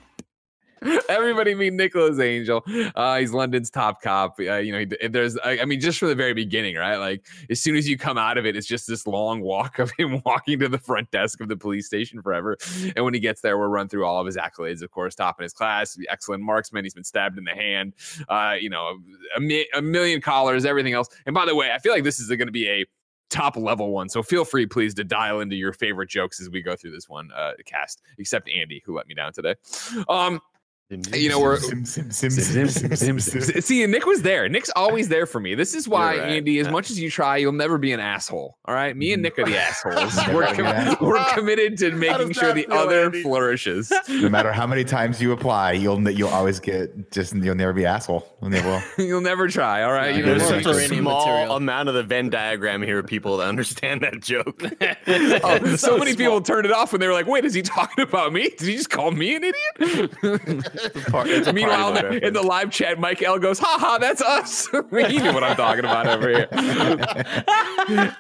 Everybody 1.10 1.56
meet 1.56 1.74
Nicholas 1.74 2.20
Angel. 2.20 2.64
Uh, 2.96 3.18
he's 3.18 3.34
London's 3.34 3.70
top 3.70 4.02
cop. 4.02 4.36
Uh, 4.40 4.56
you 4.56 4.72
know, 4.72 4.80
he, 4.80 5.08
there's, 5.08 5.38
I, 5.38 5.60
I 5.60 5.66
mean, 5.66 5.80
just 5.80 6.00
from 6.00 6.10
the 6.10 6.16
very 6.16 6.34
beginning, 6.34 6.76
right? 6.76 6.98
Like, 6.98 7.26
as 7.50 7.62
soon 7.62 7.76
as 7.76 7.88
you 7.88 7.98
come 7.98 8.18
out 8.18 8.38
of 8.38 8.46
it, 8.46 8.56
it's 8.56 8.68
just 8.68 8.88
this 8.88 9.06
long 9.06 9.42
walk 9.42 9.80
of 9.80 9.92
him 9.98 10.22
walking 10.26 10.60
to 10.60 10.70
the 10.70 10.78
front 10.78 11.12
desk 11.12 11.42
of 11.42 11.50
the 11.50 11.58
police 11.58 11.86
station 11.86 12.22
forever. 12.22 12.58
And 12.96 13.04
when 13.04 13.14
he 13.14 13.20
gets 13.20 13.42
there, 13.42 13.58
we'll 13.58 13.68
run 13.68 13.90
through 13.90 14.06
all 14.06 14.20
of 14.20 14.26
his 14.26 14.38
accolades, 14.38 14.82
of 14.82 14.92
course, 14.92 15.16
top 15.16 15.40
in 15.40 15.44
his 15.44 15.54
class, 15.54 15.98
excellent 16.10 16.44
marksman. 16.44 16.86
He's 16.86 16.94
been 16.94 17.04
stabbed 17.04 17.38
in 17.38 17.44
the 17.44 17.52
hand, 17.52 17.94
uh, 18.30 18.56
you 18.60 18.70
know, 18.70 19.00
a, 19.36 19.40
mi- 19.40 19.68
a 19.76 19.82
million 19.82 20.22
collars, 20.22 20.66
everything 20.66 20.94
else. 20.94 21.10
And 21.26 21.34
by 21.34 21.46
the 21.46 21.56
way, 21.56 21.72
I 21.72 21.80
feel 21.80 21.92
like 21.92 22.04
this 22.04 22.20
is 22.20 22.28
going 22.30 22.48
to 22.48 22.52
be 22.52 22.70
a 22.70 22.86
top 23.30 23.56
level 23.56 23.92
one. 23.92 24.10
So 24.10 24.24
feel 24.24 24.44
free, 24.44 24.66
please, 24.66 24.94
to 24.96 25.04
dial 25.04 25.40
into 25.40 25.56
your 25.56 25.72
favorite 25.72 26.10
jokes 26.10 26.42
as 26.42 26.50
we 26.50 26.62
go 26.62 26.76
through 26.76 26.92
this 26.92 27.08
one 27.08 27.30
uh, 27.36 27.52
cast, 27.66 28.02
except 28.18 28.50
Andy, 28.50 28.82
who 28.86 28.96
let 28.96 29.08
me 29.08 29.14
down 29.14 29.34
today. 29.34 29.56
Um, 30.08 30.40
you 30.90 31.30
know, 31.30 31.40
we're 31.40 31.58
Sim, 31.58 31.86
sim, 31.86 32.10
sim, 32.12 32.30
Zim, 32.32 32.68
sim, 32.68 32.96
zim, 32.96 33.20
zim, 33.20 33.42
sim. 33.42 33.62
See, 33.62 33.86
Nick 33.86 34.08
was 34.08 34.24
there. 34.24 34.50
Nick's 34.50 34.72
always 34.76 35.08
there 35.08 35.28
for 35.28 35.40
me. 35.40 35.54
This 35.54 35.76
is 35.76 35.88
why, 35.88 36.18
right. 36.18 36.30
Andy, 36.30 36.58
as 36.58 36.68
much 36.70 36.90
as 36.90 37.00
you 37.00 37.12
try, 37.12 37.38
you'll 37.38 37.52
never 37.52 37.78
be 37.78 37.92
an 37.92 38.00
asshole. 38.00 38.58
All 38.66 38.74
right, 38.74 38.98
me 38.98 39.14
and 39.14 39.20
mm. 39.20 39.24
Nick 39.24 39.38
are 39.38 39.46
the 39.46 39.56
assholes. 39.56 40.18
We're, 40.34 40.48
com- 40.48 40.98
we're 41.00 41.24
committed 41.34 41.78
to 41.80 41.92
making 41.96 42.34
sure 42.34 42.54
the 42.54 42.64
feel, 42.64 42.74
other 42.74 43.06
Andy? 43.06 43.22
flourishes. 43.22 43.92
No 44.10 44.28
matter 44.28 44.52
how 44.52 44.66
many 44.68 44.84
times 44.84 45.22
you 45.22 45.32
apply, 45.32 45.74
you'll 45.74 46.10
you'll 46.10 46.30
always 46.30 46.60
get 46.60 47.12
just 47.12 47.34
you'll 47.36 47.56
never 47.56 47.72
be 47.74 47.86
asshole. 47.86 48.28
You'll 48.42 48.52
never 48.52 48.84
you'll 48.98 49.22
never 49.22 49.48
try. 49.48 49.84
All 49.84 49.92
right, 49.94 50.16
you 50.16 50.24
know 50.26 50.38
There's 50.38 50.48
such 50.48 50.66
a 50.66 50.74
small 50.88 51.26
material. 51.26 51.56
amount 51.56 51.90
of 51.90 51.96
the 51.96 52.04
Venn 52.04 52.30
diagram 52.30 52.82
here 52.82 53.00
of 53.00 53.06
people 53.08 53.38
that 53.38 53.48
understand 53.48 54.02
that 54.02 54.22
joke. 54.22 54.62
Oh, 55.08 55.76
so 55.76 55.98
many 55.98 56.16
people 56.16 56.42
turned 56.42 56.66
it 56.66 56.72
off 56.72 56.92
when 56.92 57.00
they 57.00 57.08
were 57.08 57.14
like, 57.14 57.28
"Wait, 57.28 57.46
is 57.46 57.54
he 57.54 57.62
talking 57.62 58.04
about 58.04 58.34
me? 58.34 58.50
Did 58.50 58.62
he 58.68 58.76
just 58.76 58.90
call 58.90 59.12
me 59.12 59.36
an 59.36 59.44
idiot?" 59.44 60.79
Meanwhile, 61.54 61.94
Party 61.94 62.20
in 62.24 62.34
the 62.34 62.42
live 62.42 62.72
chat, 62.72 63.00
Mike 63.00 63.22
L 63.22 63.40
goes, 63.40 63.60
"Ha 63.60 63.78
ha, 63.80 63.98
that's 63.98 64.22
us." 64.22 64.68
he 64.92 65.20
knew 65.20 65.34
what 65.34 65.44
I'm 65.44 65.56
talking 65.56 65.86
about 65.86 66.08
over 66.08 66.30
here. 66.30 66.48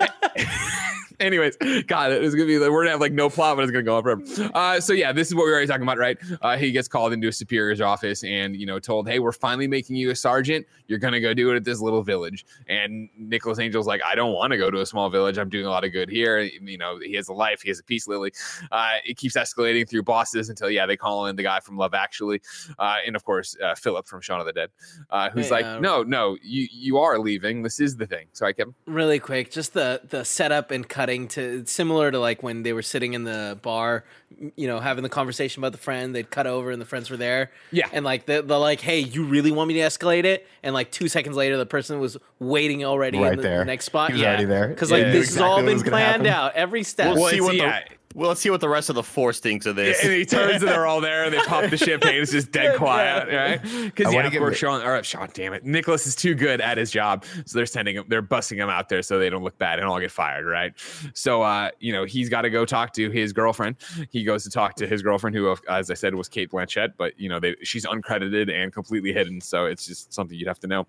Anyways, 1.25 1.57
God, 1.87 2.11
it's 2.11 2.33
gonna 2.33 2.47
be 2.47 2.57
like 2.59 2.71
we're 2.71 2.81
gonna 2.83 2.91
have 2.91 3.01
like 3.01 3.11
no 3.11 3.29
plot, 3.29 3.57
but 3.57 3.63
it's 3.63 3.71
gonna 3.71 3.83
go 3.83 3.97
on 3.97 4.03
forever. 4.03 4.51
Uh, 4.53 4.79
so 4.79 4.93
yeah, 4.93 5.11
this 5.11 5.27
is 5.27 5.35
what 5.35 5.43
we 5.43 5.49
were 5.49 5.53
already 5.55 5.67
talking 5.67 5.83
about, 5.83 5.97
right? 5.97 6.17
Uh, 6.41 6.55
he 6.57 6.71
gets 6.71 6.87
called 6.87 7.11
into 7.13 7.27
a 7.27 7.31
superior's 7.31 7.81
office 7.81 8.23
and 8.23 8.55
you 8.55 8.65
know 8.65 8.79
told, 8.79 9.07
"Hey, 9.07 9.19
we're 9.19 9.31
finally 9.31 9.67
making 9.67 9.95
you 9.95 10.11
a 10.11 10.15
sergeant. 10.15 10.65
You're 10.87 10.99
gonna 10.99 11.19
go 11.19 11.33
do 11.33 11.51
it 11.51 11.55
at 11.57 11.63
this 11.63 11.81
little 11.81 12.01
village." 12.03 12.45
And 12.67 13.09
Nicholas 13.17 13.59
Angel's 13.59 13.87
like, 13.87 14.01
"I 14.05 14.15
don't 14.15 14.33
want 14.33 14.51
to 14.51 14.57
go 14.57 14.71
to 14.71 14.81
a 14.81 14.85
small 14.85 15.09
village. 15.09 15.37
I'm 15.37 15.49
doing 15.49 15.65
a 15.65 15.69
lot 15.69 15.83
of 15.83 15.91
good 15.91 16.09
here. 16.09 16.39
You 16.39 16.77
know, 16.77 16.99
he 16.99 17.13
has 17.15 17.27
a 17.27 17.33
life. 17.33 17.61
He 17.61 17.69
has 17.69 17.79
a 17.79 17.83
peace 17.83 18.07
lily." 18.07 18.31
Uh, 18.71 18.93
it 19.05 19.17
keeps 19.17 19.35
escalating 19.35 19.87
through 19.89 20.03
bosses 20.03 20.49
until 20.49 20.69
yeah, 20.69 20.85
they 20.85 20.97
call 20.97 21.25
in 21.25 21.35
the 21.35 21.43
guy 21.43 21.59
from 21.59 21.77
Love 21.77 21.93
Actually, 21.93 22.41
uh, 22.77 22.97
and 23.05 23.15
of 23.15 23.23
course 23.25 23.57
uh, 23.61 23.75
Philip 23.75 24.07
from 24.07 24.21
Shaun 24.21 24.39
of 24.39 24.45
the 24.45 24.53
Dead, 24.53 24.69
uh, 25.09 25.29
who's 25.29 25.47
Hey, 25.47 25.51
like, 25.51 25.65
uh, 25.65 25.79
"No, 25.79 26.03
no, 26.03 26.37
you 26.41 26.67
you 26.71 26.97
are 26.97 27.19
leaving. 27.19 27.61
This 27.61 27.79
is 27.79 27.97
the 27.97 28.07
thing." 28.07 28.27
Sorry, 28.33 28.53
Kevin. 28.53 28.73
really 28.85 29.19
quick 29.19 29.51
just 29.51 29.73
the 29.73 30.01
the 30.09 30.23
setup 30.23 30.71
and 30.71 30.87
cutting 31.09 31.27
to 31.29 31.65
similar 31.65 32.11
to 32.11 32.19
like 32.19 32.43
when 32.43 32.63
they 32.63 32.73
were 32.73 32.81
sitting 32.81 33.13
in 33.13 33.23
the 33.23 33.57
bar 33.61 34.03
you 34.55 34.67
know 34.67 34.79
having 34.79 35.03
the 35.03 35.09
conversation 35.09 35.59
about 35.61 35.71
the 35.71 35.77
friend 35.77 36.13
they'd 36.15 36.29
cut 36.29 36.45
over 36.47 36.69
and 36.71 36.79
the 36.81 36.85
friends 36.85 37.09
were 37.09 37.17
there 37.17 37.51
Yeah. 37.71 37.87
and 37.91 38.05
like 38.05 38.25
the, 38.25 38.41
the 38.41 38.57
like 38.59 38.79
hey 38.81 38.99
you 38.99 39.23
really 39.25 39.51
want 39.51 39.67
me 39.67 39.73
to 39.75 39.79
escalate 39.81 40.23
it 40.23 40.45
and 40.63 40.73
like 40.73 40.91
two 40.91 41.07
seconds 41.07 41.35
later 41.35 41.57
the 41.57 41.65
person 41.65 41.99
was 41.99 42.17
waiting 42.39 42.85
already 42.85 43.17
Right 43.19 43.31
in 43.33 43.37
the 43.37 43.43
there. 43.43 43.65
next 43.65 43.85
spot 43.85 44.09
He 44.09 44.13
was 44.13 44.21
yeah 44.21 44.27
already 44.29 44.45
there. 44.45 44.67
because 44.67 44.91
like 44.91 45.03
yeah, 45.03 45.11
this 45.11 45.29
has 45.33 45.41
all 45.41 45.63
been 45.63 45.81
planned 45.81 46.25
happen. 46.25 46.27
out 46.27 46.53
every 46.55 46.83
step 46.83 47.13
We'll 47.13 47.23
Well, 47.23 47.31
see 47.31 47.41
what 47.41 47.51
the 47.51 47.57
yeah. 47.57 47.83
Well, 48.15 48.29
let's 48.29 48.41
see 48.41 48.49
what 48.49 48.59
the 48.59 48.69
rest 48.69 48.89
of 48.89 48.95
the 48.95 49.03
force 49.03 49.39
thinks 49.39 49.67
of 49.67 49.75
this. 49.75 50.03
and 50.03 50.11
he 50.11 50.25
turns 50.25 50.63
and 50.63 50.71
they're 50.71 50.87
all 50.87 50.99
there 50.99 51.25
and 51.25 51.33
they 51.33 51.37
pop 51.39 51.69
the 51.69 51.77
champagne. 51.85 52.21
It's 52.21 52.31
just 52.31 52.51
dead 52.51 52.75
quiet, 52.75 53.27
right? 53.31 53.61
Because 53.61 54.07
I 54.07 54.09
yeah, 54.09 54.15
wanna 54.15 54.27
of 54.27 54.33
give 54.33 54.41
course, 54.41 54.57
Shaun 54.57 54.81
or 54.81 55.03
Shaun, 55.03 55.29
damn 55.33 55.53
it, 55.53 55.63
Nicholas 55.63 56.07
is 56.07 56.15
too 56.15 56.33
good 56.33 56.59
at 56.59 56.77
his 56.79 56.89
job, 56.89 57.23
so 57.45 57.57
they're 57.57 57.67
sending 57.67 57.97
him, 57.97 58.05
they're 58.07 58.23
busting 58.23 58.57
him 58.57 58.67
out 58.67 58.89
there 58.89 59.03
so 59.03 59.19
they 59.19 59.29
don't 59.29 59.43
look 59.43 59.59
bad 59.59 59.77
and 59.77 59.87
all 59.87 59.99
get 59.99 60.09
fired, 60.09 60.45
right? 60.47 60.73
So, 61.13 61.43
uh, 61.43 61.69
you 61.79 61.93
know, 61.93 62.03
he's 62.03 62.29
got 62.29 62.41
to 62.41 62.49
go 62.49 62.65
talk 62.65 62.93
to 62.93 63.11
his 63.11 63.31
girlfriend. 63.31 63.75
He 64.09 64.23
goes 64.23 64.43
to 64.43 64.49
talk 64.49 64.73
to 64.77 64.87
his 64.87 65.03
girlfriend, 65.03 65.35
who, 65.35 65.55
as 65.69 65.91
I 65.91 65.93
said, 65.93 66.15
was 66.15 66.27
Cate 66.27 66.49
Blanchett, 66.51 66.93
but 66.97 67.19
you 67.19 67.29
know, 67.29 67.39
they, 67.39 67.55
she's 67.61 67.85
uncredited 67.85 68.51
and 68.51 68.73
completely 68.73 69.13
hidden, 69.13 69.39
so 69.39 69.65
it's 69.65 69.85
just 69.85 70.11
something 70.11 70.35
you'd 70.37 70.47
have 70.47 70.59
to 70.61 70.67
know 70.67 70.87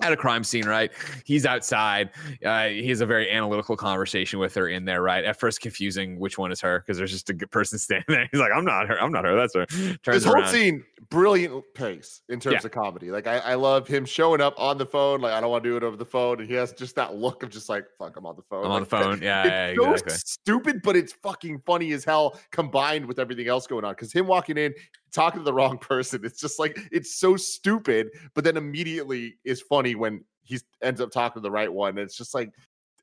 at 0.00 0.12
a 0.12 0.16
crime 0.16 0.44
scene, 0.44 0.66
right? 0.66 0.90
He's 1.24 1.46
outside. 1.46 2.10
Uh, 2.44 2.68
he 2.68 2.88
has 2.88 3.00
a 3.00 3.06
very 3.06 3.30
analytical 3.30 3.76
conversation 3.76 4.38
with 4.38 4.54
her 4.54 4.68
in 4.68 4.84
there, 4.84 5.02
right? 5.02 5.24
At 5.24 5.38
first, 5.38 5.60
confusing 5.60 6.18
which 6.18 6.38
one 6.38 6.52
is 6.52 6.60
her 6.60 6.80
because 6.80 6.98
there's 6.98 7.12
just 7.12 7.30
a 7.30 7.34
person 7.34 7.78
standing 7.80 8.04
there. 8.08 8.28
He's 8.30 8.40
like, 8.40 8.52
"I'm 8.54 8.64
not 8.64 8.88
her. 8.88 9.00
I'm 9.00 9.12
not 9.12 9.24
her. 9.24 9.36
That's 9.36 9.54
her." 9.54 9.66
Turns 9.66 10.02
this 10.04 10.24
whole 10.24 10.34
around. 10.36 10.48
scene, 10.52 10.84
brilliant 11.10 11.62
pace 11.74 12.22
in 12.28 12.40
terms 12.40 12.54
Yeah. 12.60 12.66
of 12.66 12.70
comedy. 12.72 13.10
Like 13.10 13.26
I, 13.26 13.38
I 13.38 13.54
love 13.54 13.86
him 13.88 14.04
showing 14.04 14.40
up 14.40 14.54
on 14.58 14.78
the 14.78 14.86
phone. 14.86 15.20
Like 15.20 15.32
I 15.32 15.40
don't 15.40 15.50
want 15.50 15.64
to 15.64 15.70
do 15.70 15.76
it 15.76 15.82
over 15.82 15.96
the 15.96 16.04
phone, 16.06 16.40
and 16.40 16.48
he 16.48 16.54
has 16.54 16.72
just 16.72 16.96
that 16.96 17.14
look 17.14 17.42
of 17.42 17.50
just 17.50 17.68
like, 17.68 17.84
"Fuck, 17.98 18.16
I'm 18.16 18.26
on 18.26 18.36
the 18.36 18.42
phone." 18.42 18.64
I'm 18.64 18.70
on 18.72 18.80
the 18.82 18.86
phone. 18.96 19.20
Yeah, 19.22 19.42
it's 19.66 19.78
yeah, 19.78 19.84
so 19.84 19.90
exactly. 19.92 20.14
stupid, 20.16 20.80
but 20.82 20.96
it's 20.96 21.12
fucking 21.12 21.60
funny 21.66 21.92
as 21.92 22.04
hell 22.04 22.38
combined 22.52 23.06
with 23.06 23.18
everything 23.18 23.48
else 23.48 23.66
going 23.66 23.84
on. 23.84 23.92
Because 23.92 24.12
him 24.12 24.26
walking 24.26 24.56
in, 24.58 24.74
talking 25.12 25.40
to 25.40 25.44
the 25.44 25.52
wrong 25.52 25.78
person, 25.80 26.20
it's 26.24 26.40
just 26.40 26.58
like 26.58 26.78
it's 26.92 27.18
so 27.18 27.36
stupid, 27.36 28.08
but 28.34 28.44
then 28.44 28.56
immediately 28.56 29.36
is 29.44 29.60
funny 29.60 29.89
when 29.94 30.24
he 30.44 30.58
ends 30.82 31.00
up 31.00 31.10
talking 31.10 31.40
to 31.40 31.42
the 31.42 31.50
right 31.50 31.72
one. 31.72 31.96
It's 31.98 32.16
just 32.16 32.34
like 32.34 32.50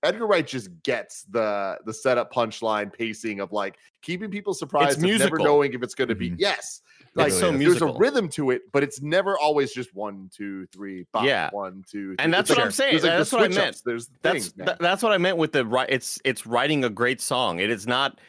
Edgar 0.04 0.28
Wright 0.28 0.46
just 0.46 0.70
gets 0.84 1.24
the 1.24 1.78
the 1.86 1.94
setup 1.94 2.32
punchline 2.32 2.94
pacing 2.94 3.40
of 3.40 3.52
like 3.52 3.78
keeping 4.02 4.30
people 4.30 4.54
surprised, 4.54 4.98
of 4.98 5.04
never 5.04 5.14
musical. 5.14 5.46
knowing 5.46 5.74
if 5.74 5.82
it's 5.82 5.96
going 5.96 6.08
to 6.10 6.16
be 6.16 6.32
Mhm. 6.32 6.36
yes. 6.40 6.82
Like 7.16 7.32
so 7.32 7.50
there's 7.50 7.58
musical. 7.60 7.96
a 7.96 7.98
rhythm 7.98 8.30
to 8.30 8.52
it, 8.52 8.62
but 8.72 8.84
it's 8.84 9.02
never 9.02 9.40
always 9.40 9.74
just 9.74 9.96
one, 9.96 10.30
two, 10.32 10.68
three, 10.68 11.08
bop, 11.12 11.26
Yeah. 11.26 11.50
one, 11.52 11.84
two, 11.90 12.16
And 12.20 12.32
that's 12.32 12.42
It's 12.42 12.50
what 12.52 12.58
like- 12.60 12.66
I'm 12.68 12.72
saying. 12.72 12.94
like, 12.96 13.02
That's 13.04 13.32
what 13.32 13.44
I 13.44 13.48
meant. 13.48 13.60
ups, 13.70 13.82
There's 13.82 14.10
That's 14.22 14.50
things, 14.50 14.54
th- 14.54 14.78
that's 14.80 15.02
what 15.02 15.14
I 15.14 15.18
meant 15.18 15.38
with 15.38 15.52
the 15.52 15.66
right. 15.66 15.90
It's 15.90 16.20
it's 16.24 16.46
writing 16.46 16.84
a 16.84 16.90
great 16.92 17.20
song. 17.20 17.60
It 17.60 17.72
is 17.72 17.88
not 17.88 18.20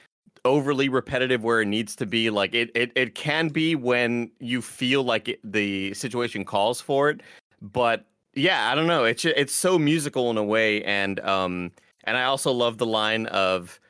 overly 0.47 0.89
repetitive 0.89 1.43
where 1.45 1.61
it 1.61 1.67
needs 1.67 1.95
to 1.97 2.07
be. 2.07 2.31
Like 2.31 2.55
it 2.55 2.71
it 2.75 2.93
it 2.95 3.15
can 3.15 3.49
be 3.49 3.75
when 3.75 4.31
you 4.39 4.63
feel 4.63 5.03
like 5.03 5.29
it, 5.29 5.41
the 5.45 5.93
situation 5.93 6.47
calls 6.47 6.81
for 6.81 7.11
it. 7.11 7.21
But 7.61 8.07
yeah, 8.39 8.71
I 8.71 8.75
don't 8.75 8.87
know. 8.87 9.05
It's 9.05 9.25
it's 9.25 9.53
so 9.53 9.79
musical 9.79 10.31
in 10.31 10.39
a 10.39 10.45
way, 10.45 10.83
and 10.85 11.21
um 11.21 11.73
and 12.05 12.17
I 12.17 12.25
also 12.25 12.53
love 12.53 12.79
the 12.79 12.87
line 12.87 13.27
of. 13.27 13.81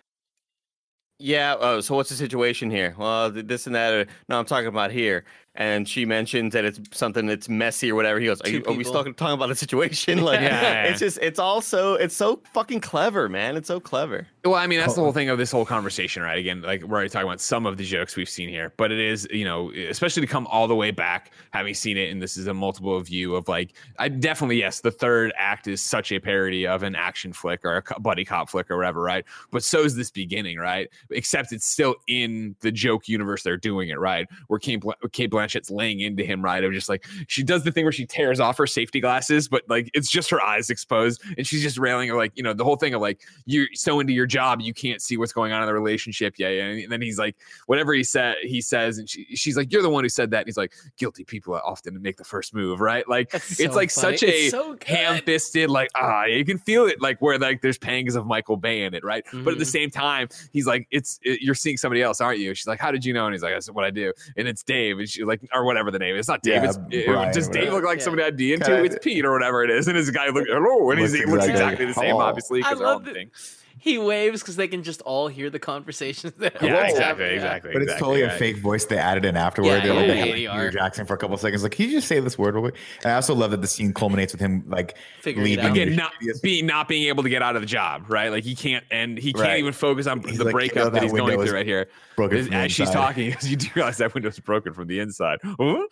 Yeah. 1.20 1.56
Oh, 1.58 1.80
so 1.80 1.96
what's 1.96 2.10
the 2.10 2.16
situation 2.16 2.70
here? 2.70 2.94
Well, 2.96 3.30
this 3.30 3.66
and 3.66 3.74
that. 3.74 3.92
Or, 3.92 4.06
no, 4.28 4.38
I'm 4.38 4.44
talking 4.44 4.68
about 4.68 4.92
here. 4.92 5.24
And 5.58 5.88
she 5.88 6.04
mentions 6.04 6.52
that 6.52 6.64
it's 6.64 6.78
something 6.96 7.26
that's 7.26 7.48
messy 7.48 7.90
or 7.90 7.96
whatever. 7.96 8.20
He 8.20 8.26
goes, 8.26 8.40
"Are, 8.42 8.48
you, 8.48 8.62
are 8.64 8.72
we 8.72 8.78
people. 8.78 8.92
talking, 8.92 9.12
talking 9.12 9.34
about 9.34 9.50
a 9.50 9.56
situation?" 9.56 10.22
Like, 10.28 10.40
Yeah, 10.40 10.62
yeah, 10.62 10.82
it's 10.84 11.00
just, 11.00 11.18
it's 11.22 11.38
also, 11.38 11.94
it's 11.94 12.14
so 12.14 12.40
fucking 12.52 12.80
clever, 12.80 13.28
man. 13.28 13.56
It's 13.56 13.68
so 13.68 13.80
clever. 13.80 14.26
Well, 14.44 14.54
I 14.54 14.66
mean, 14.66 14.78
that's 14.78 14.94
the 14.94 15.00
whole 15.00 15.12
thing 15.12 15.30
of 15.30 15.38
this 15.38 15.50
whole 15.50 15.64
conversation, 15.64 16.22
right? 16.22 16.38
Again, 16.38 16.62
like 16.62 16.82
we're 16.82 16.96
already 16.96 17.10
talking 17.10 17.26
about 17.26 17.40
some 17.40 17.66
of 17.66 17.76
the 17.76 17.84
jokes 17.84 18.14
we've 18.14 18.28
seen 18.28 18.48
here, 18.48 18.72
but 18.76 18.92
it 18.92 18.98
is, 18.98 19.26
you 19.30 19.44
know, 19.44 19.72
especially 19.72 20.20
to 20.20 20.26
come 20.26 20.46
all 20.46 20.68
the 20.68 20.74
way 20.74 20.90
back, 20.90 21.32
having 21.52 21.74
seen 21.74 21.96
it, 21.96 22.10
and 22.10 22.22
this 22.22 22.36
is 22.36 22.46
a 22.46 22.54
multiple 22.54 22.98
view 23.00 23.34
of 23.34 23.48
like, 23.48 23.74
I 23.98 24.08
definitely, 24.08 24.58
yes, 24.58 24.80
the 24.80 24.90
third 24.90 25.32
act 25.36 25.66
is 25.66 25.82
such 25.82 26.12
a 26.12 26.20
parody 26.20 26.66
of 26.66 26.82
an 26.82 26.94
action 26.94 27.32
flick 27.32 27.64
or 27.64 27.82
a 27.90 28.00
buddy 28.00 28.24
cop 28.24 28.48
flick 28.50 28.70
or 28.70 28.76
whatever, 28.76 29.02
right? 29.02 29.24
But 29.50 29.64
so 29.64 29.82
is 29.84 29.96
this 29.96 30.10
beginning, 30.10 30.58
right? 30.58 30.88
Except 31.10 31.52
it's 31.52 31.66
still 31.66 31.96
in 32.06 32.54
the 32.60 32.70
joke 32.70 33.08
universe 33.08 33.42
they're 33.42 33.56
doing 33.56 33.88
it, 33.88 33.98
right? 33.98 34.28
Where 34.46 34.60
Kate, 34.60 34.80
Bl- 34.80 34.92
Blanchett's 35.48 35.70
laying 35.70 36.00
into 36.00 36.24
him, 36.24 36.42
right? 36.44 36.62
Of 36.62 36.72
just 36.72 36.88
like, 36.88 37.06
she 37.26 37.42
does 37.42 37.64
the 37.64 37.72
thing 37.72 37.84
where 37.84 37.92
she 37.92 38.04
tears 38.04 38.40
off 38.40 38.58
her 38.58 38.66
safety 38.66 39.00
glasses, 39.00 39.48
but 39.48 39.62
like 39.68 39.90
it's 39.94 40.10
just 40.10 40.28
her 40.30 40.42
eyes 40.42 40.68
exposed, 40.70 41.22
and 41.38 41.46
she's 41.46 41.62
just 41.62 41.78
railing, 41.78 42.10
or 42.10 42.16
like, 42.16 42.32
you 42.34 42.42
know, 42.42 42.52
the 42.52 42.64
whole 42.64 42.76
thing 42.76 42.92
of 42.94 43.00
like, 43.00 43.20
you're 43.46 43.66
so 43.74 44.00
into 44.00 44.12
your 44.12 44.26
job 44.26 44.60
you 44.60 44.74
can't 44.74 45.00
see 45.00 45.16
what's 45.16 45.32
going 45.32 45.52
on 45.52 45.62
in 45.62 45.66
the 45.66 45.72
relationship 45.72 46.34
yeah, 46.38 46.48
yeah. 46.48 46.64
and 46.64 46.92
then 46.92 47.00
he's 47.00 47.18
like 47.18 47.36
whatever 47.66 47.94
he 47.94 48.02
said 48.04 48.36
he 48.42 48.60
says 48.60 48.98
and 48.98 49.08
she, 49.08 49.24
she's 49.36 49.56
like 49.56 49.72
you're 49.72 49.82
the 49.82 49.88
one 49.88 50.04
who 50.04 50.08
said 50.08 50.30
that 50.30 50.38
and 50.40 50.46
he's 50.48 50.56
like 50.56 50.72
guilty 50.98 51.24
people 51.24 51.54
often 51.54 52.00
make 52.02 52.16
the 52.16 52.24
first 52.24 52.54
move 52.54 52.80
right 52.80 53.08
like 53.08 53.30
That's 53.30 53.58
it's 53.60 53.74
like 53.76 53.90
funny. 53.90 54.16
such 54.18 54.28
a 54.28 54.48
so 54.50 54.76
ham-fisted 54.86 55.70
like 55.70 55.88
ah 55.94 56.24
you 56.24 56.44
can 56.44 56.58
feel 56.58 56.86
it 56.86 57.00
like 57.00 57.20
where 57.22 57.38
like 57.38 57.62
there's 57.62 57.78
pangs 57.78 58.16
of 58.16 58.26
michael 58.26 58.56
bay 58.56 58.82
in 58.82 58.94
it 58.94 59.04
right 59.04 59.24
but 59.32 59.52
at 59.52 59.58
the 59.58 59.64
Mhm. 59.64 59.68
same 59.68 59.90
time 59.90 60.28
he's 60.52 60.66
like 60.66 60.86
it's 60.90 61.18
it, 61.22 61.40
you're 61.40 61.54
seeing 61.54 61.76
somebody 61.76 62.02
else 62.02 62.20
aren't 62.20 62.38
you 62.40 62.54
she's 62.54 62.66
like 62.66 62.80
how 62.80 62.90
did 62.90 63.04
you 63.04 63.12
know 63.12 63.26
and 63.26 63.34
he's 63.34 63.42
like 63.42 63.52
that's 63.54 63.70
what 63.70 63.84
i 63.84 63.90
do 63.90 64.12
and 64.36 64.48
it's 64.48 64.62
dave 64.62 64.98
and 64.98 65.08
she's 65.08 65.24
like 65.24 65.37
or 65.52 65.64
whatever 65.64 65.90
the 65.90 65.98
name 65.98 66.14
is. 66.14 66.20
it's 66.20 66.28
not 66.28 66.42
dave 66.42 66.62
Yeah, 66.62 66.70
it's 66.70 66.78
it, 66.90 67.34
does 67.34 67.48
dave 67.48 67.72
look 67.72 67.84
like 67.84 67.98
Yeah. 67.98 68.04
somebody 68.04 68.22
i'd 68.24 68.36
be 68.36 68.52
into 68.52 68.66
Kinda- 68.66 68.84
it's 68.84 68.98
pete 69.02 69.24
or 69.24 69.32
whatever 69.32 69.62
it 69.64 69.70
is 69.70 69.88
and 69.88 69.96
his 69.96 70.10
guy 70.10 70.28
look 70.28 70.46
hello 70.48 70.90
and 70.90 71.00
he's, 71.00 71.12
Looks 71.12 71.24
he 71.24 71.30
looks 71.30 71.44
exactly- 71.46 71.62
exactly 71.62 71.86
the 71.86 71.94
same 71.94 72.10
hello. 72.10 72.20
obviously 72.24 72.60
I 72.62 72.62
because 72.62 72.78
they're 72.78 72.86
all 72.88 72.92
love 72.94 73.04
the 73.04 73.10
that 73.12 73.16
thing 73.16 73.30
he 73.80 73.98
waves 73.98 74.40
because 74.42 74.56
they 74.56 74.68
can 74.68 74.82
just 74.82 75.00
all 75.02 75.28
hear 75.28 75.50
the 75.50 75.58
conversations. 75.58 76.32
That 76.38 76.60
yeah 76.62 76.74
are 76.76 76.84
exactly 76.84 77.02
happening. 77.04 77.32
exactly 77.34 77.72
But 77.72 77.82
it's 77.82 77.92
exactly, 77.92 78.20
totally 78.20 78.22
a 78.34 78.38
fake 78.38 78.58
voice 78.58 78.84
they 78.84 78.98
added 78.98 79.24
in 79.24 79.36
afterward. 79.36 79.68
Yeah, 79.68 79.80
They're 79.80 79.94
like, 79.94 80.06
yeah, 80.06 80.12
they 80.14 80.18
had, 80.30 80.38
yeah. 80.40 80.52
Peter 80.54 80.70
Jackson 80.70 81.06
for 81.06 81.14
a 81.14 81.18
couple 81.18 81.34
of 81.34 81.40
seconds. 81.40 81.62
Like, 81.62 81.72
can 81.72 81.86
you 81.86 81.92
just 81.92 82.08
say 82.08 82.20
this 82.20 82.38
word 82.38 82.54
real 82.54 82.62
quick? 82.64 82.76
And 83.02 83.12
I 83.12 83.14
also 83.16 83.34
love 83.34 83.50
that 83.50 83.60
the 83.60 83.66
scene 83.66 83.92
culminates 83.92 84.32
with 84.32 84.40
him 84.40 84.64
like 84.66 84.96
Figuring 85.22 85.44
leaving. 85.46 85.64
out. 85.64 85.70
again 85.72 85.96
not 85.96 86.12
being 86.42 86.66
not 86.66 86.88
being 86.88 87.08
able 87.08 87.22
to 87.22 87.28
get 87.28 87.42
out 87.42 87.56
of 87.56 87.62
the 87.62 87.66
job 87.66 88.04
right 88.08 88.30
like 88.30 88.44
he 88.44 88.54
can't 88.54 88.84
and 88.90 89.18
he 89.18 89.32
can't 89.32 89.44
Right. 89.48 89.58
even 89.58 89.72
focus 89.72 90.06
on 90.06 90.22
He's 90.22 90.38
the 90.38 90.44
like, 90.44 90.52
breakup 90.52 90.76
"You 90.76 90.80
know 90.80 90.84
that, 90.90 90.92
that 90.94 91.02
he's 91.02 91.12
going 91.12 91.38
through 91.40 91.54
right 91.54 91.66
here 91.66 91.88
broken 92.16 92.38
as, 92.38 92.48
the 92.48 92.68
she's 92.68 92.90
talking 92.90 93.30
because 93.30 93.48
you 93.50 93.56
do 93.56 93.68
realize 93.74 93.96
that 93.98 94.12
window's 94.14 94.38
broken 94.40 94.72
from 94.72 94.86
the 94.88 94.98
inside 95.00 95.38
Huh? 95.44 95.86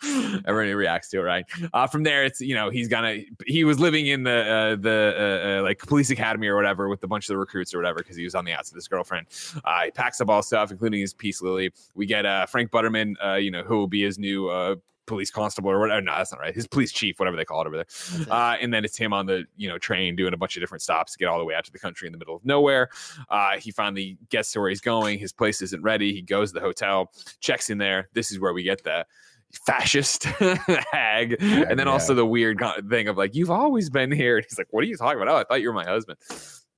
everybody 0.45 0.73
reacts 0.73 1.09
to 1.09 1.19
it 1.19 1.23
right 1.23 1.45
uh, 1.73 1.87
from 1.87 2.03
there 2.03 2.23
it's 2.25 2.41
you 2.41 2.55
know 2.55 2.69
he's 2.69 2.87
gonna 2.87 3.19
he 3.45 3.63
was 3.63 3.79
living 3.79 4.07
in 4.07 4.23
the 4.23 4.31
uh, 4.31 4.75
the 4.81 5.13
uh, 5.17 5.59
uh, 5.59 5.63
like 5.63 5.79
police 5.79 6.09
academy 6.09 6.47
or 6.47 6.55
whatever 6.55 6.89
with 6.89 7.03
a 7.03 7.07
bunch 7.07 7.25
of 7.25 7.29
the 7.29 7.37
recruits 7.37 7.73
or 7.77 7.79
whatever 7.79 7.99
because 7.99 8.15
he 8.15 8.23
was 8.23 8.35
on 8.35 8.45
the 8.45 8.53
outs 8.53 8.69
of 8.69 8.75
his 8.75 8.87
girlfriend 8.87 9.27
uh, 9.65 9.83
he 9.85 9.91
packs 9.91 10.19
up 10.21 10.29
all 10.29 10.41
stuff 10.41 10.71
including 10.71 10.99
his 10.99 11.13
peace 11.13 11.41
lily 11.41 11.71
we 11.95 12.05
get 12.05 12.25
uh, 12.25 12.45
frank 12.45 12.71
butterman 12.71 13.15
uh, 13.23 13.35
you 13.35 13.51
know 13.51 13.63
who 13.63 13.77
will 13.77 13.87
be 13.87 14.03
his 14.03 14.17
new 14.17 14.49
uh, 14.49 14.75
police 15.07 15.31
constable 15.31 15.71
or 15.71 15.79
whatever 15.79 16.01
no 16.01 16.13
that's 16.15 16.31
not 16.31 16.39
right 16.39 16.53
his 16.53 16.67
police 16.67 16.91
chief 16.91 17.19
whatever 17.19 17.37
they 17.37 17.45
call 17.45 17.61
it 17.61 17.67
over 17.67 17.77
there 17.77 18.21
it. 18.21 18.29
uh, 18.29 18.55
and 18.61 18.73
then 18.73 18.85
it's 18.85 18.97
him 18.97 19.13
on 19.13 19.25
the 19.25 19.45
you 19.55 19.67
know 19.67 19.77
train 19.77 20.15
doing 20.15 20.33
a 20.33 20.37
bunch 20.37 20.55
of 20.55 20.61
different 20.61 20.81
stops 20.81 21.13
to 21.13 21.17
get 21.17 21.27
all 21.27 21.39
the 21.39 21.45
way 21.45 21.55
out 21.55 21.63
to 21.63 21.71
the 21.71 21.79
country 21.79 22.07
in 22.07 22.11
the 22.11 22.17
middle 22.17 22.35
of 22.35 22.45
nowhere. 22.45 22.89
Uh, 23.29 23.57
he 23.57 23.71
finally 23.71 24.17
gets 24.29 24.51
to 24.51 24.59
where 24.59 24.69
he's 24.69 24.81
going. 24.81 25.17
His 25.17 25.31
place 25.31 25.61
isn't 25.61 25.81
ready. 25.81 26.13
He 26.13 26.21
goes 26.21 26.51
to 26.51 26.55
the 26.55 26.65
hotel, 26.65 27.11
checks 27.39 27.69
in 27.69 27.77
there. 27.77 28.09
This 28.13 28.31
is 28.31 28.39
where 28.39 28.53
we 28.53 28.63
get 28.63 28.83
the 28.83 29.05
fascist 29.65 30.23
hag, 30.91 31.37
and 31.39 31.79
then 31.79 31.87
yeah. 31.87 31.93
also 31.93 32.13
the 32.13 32.25
weird 32.25 32.61
thing 32.89 33.07
of 33.07 33.17
like, 33.17 33.35
"You've 33.35 33.51
always 33.51 33.89
been 33.89 34.11
here." 34.11 34.37
And 34.37 34.45
he's 34.49 34.57
like, 34.57 34.67
"What 34.71 34.83
are 34.83 34.87
you 34.87 34.97
talking 34.97 35.21
about? 35.21 35.33
Oh, 35.33 35.37
I 35.37 35.43
thought 35.43 35.61
you 35.61 35.67
were 35.67 35.73
my 35.73 35.85
husband." 35.85 36.19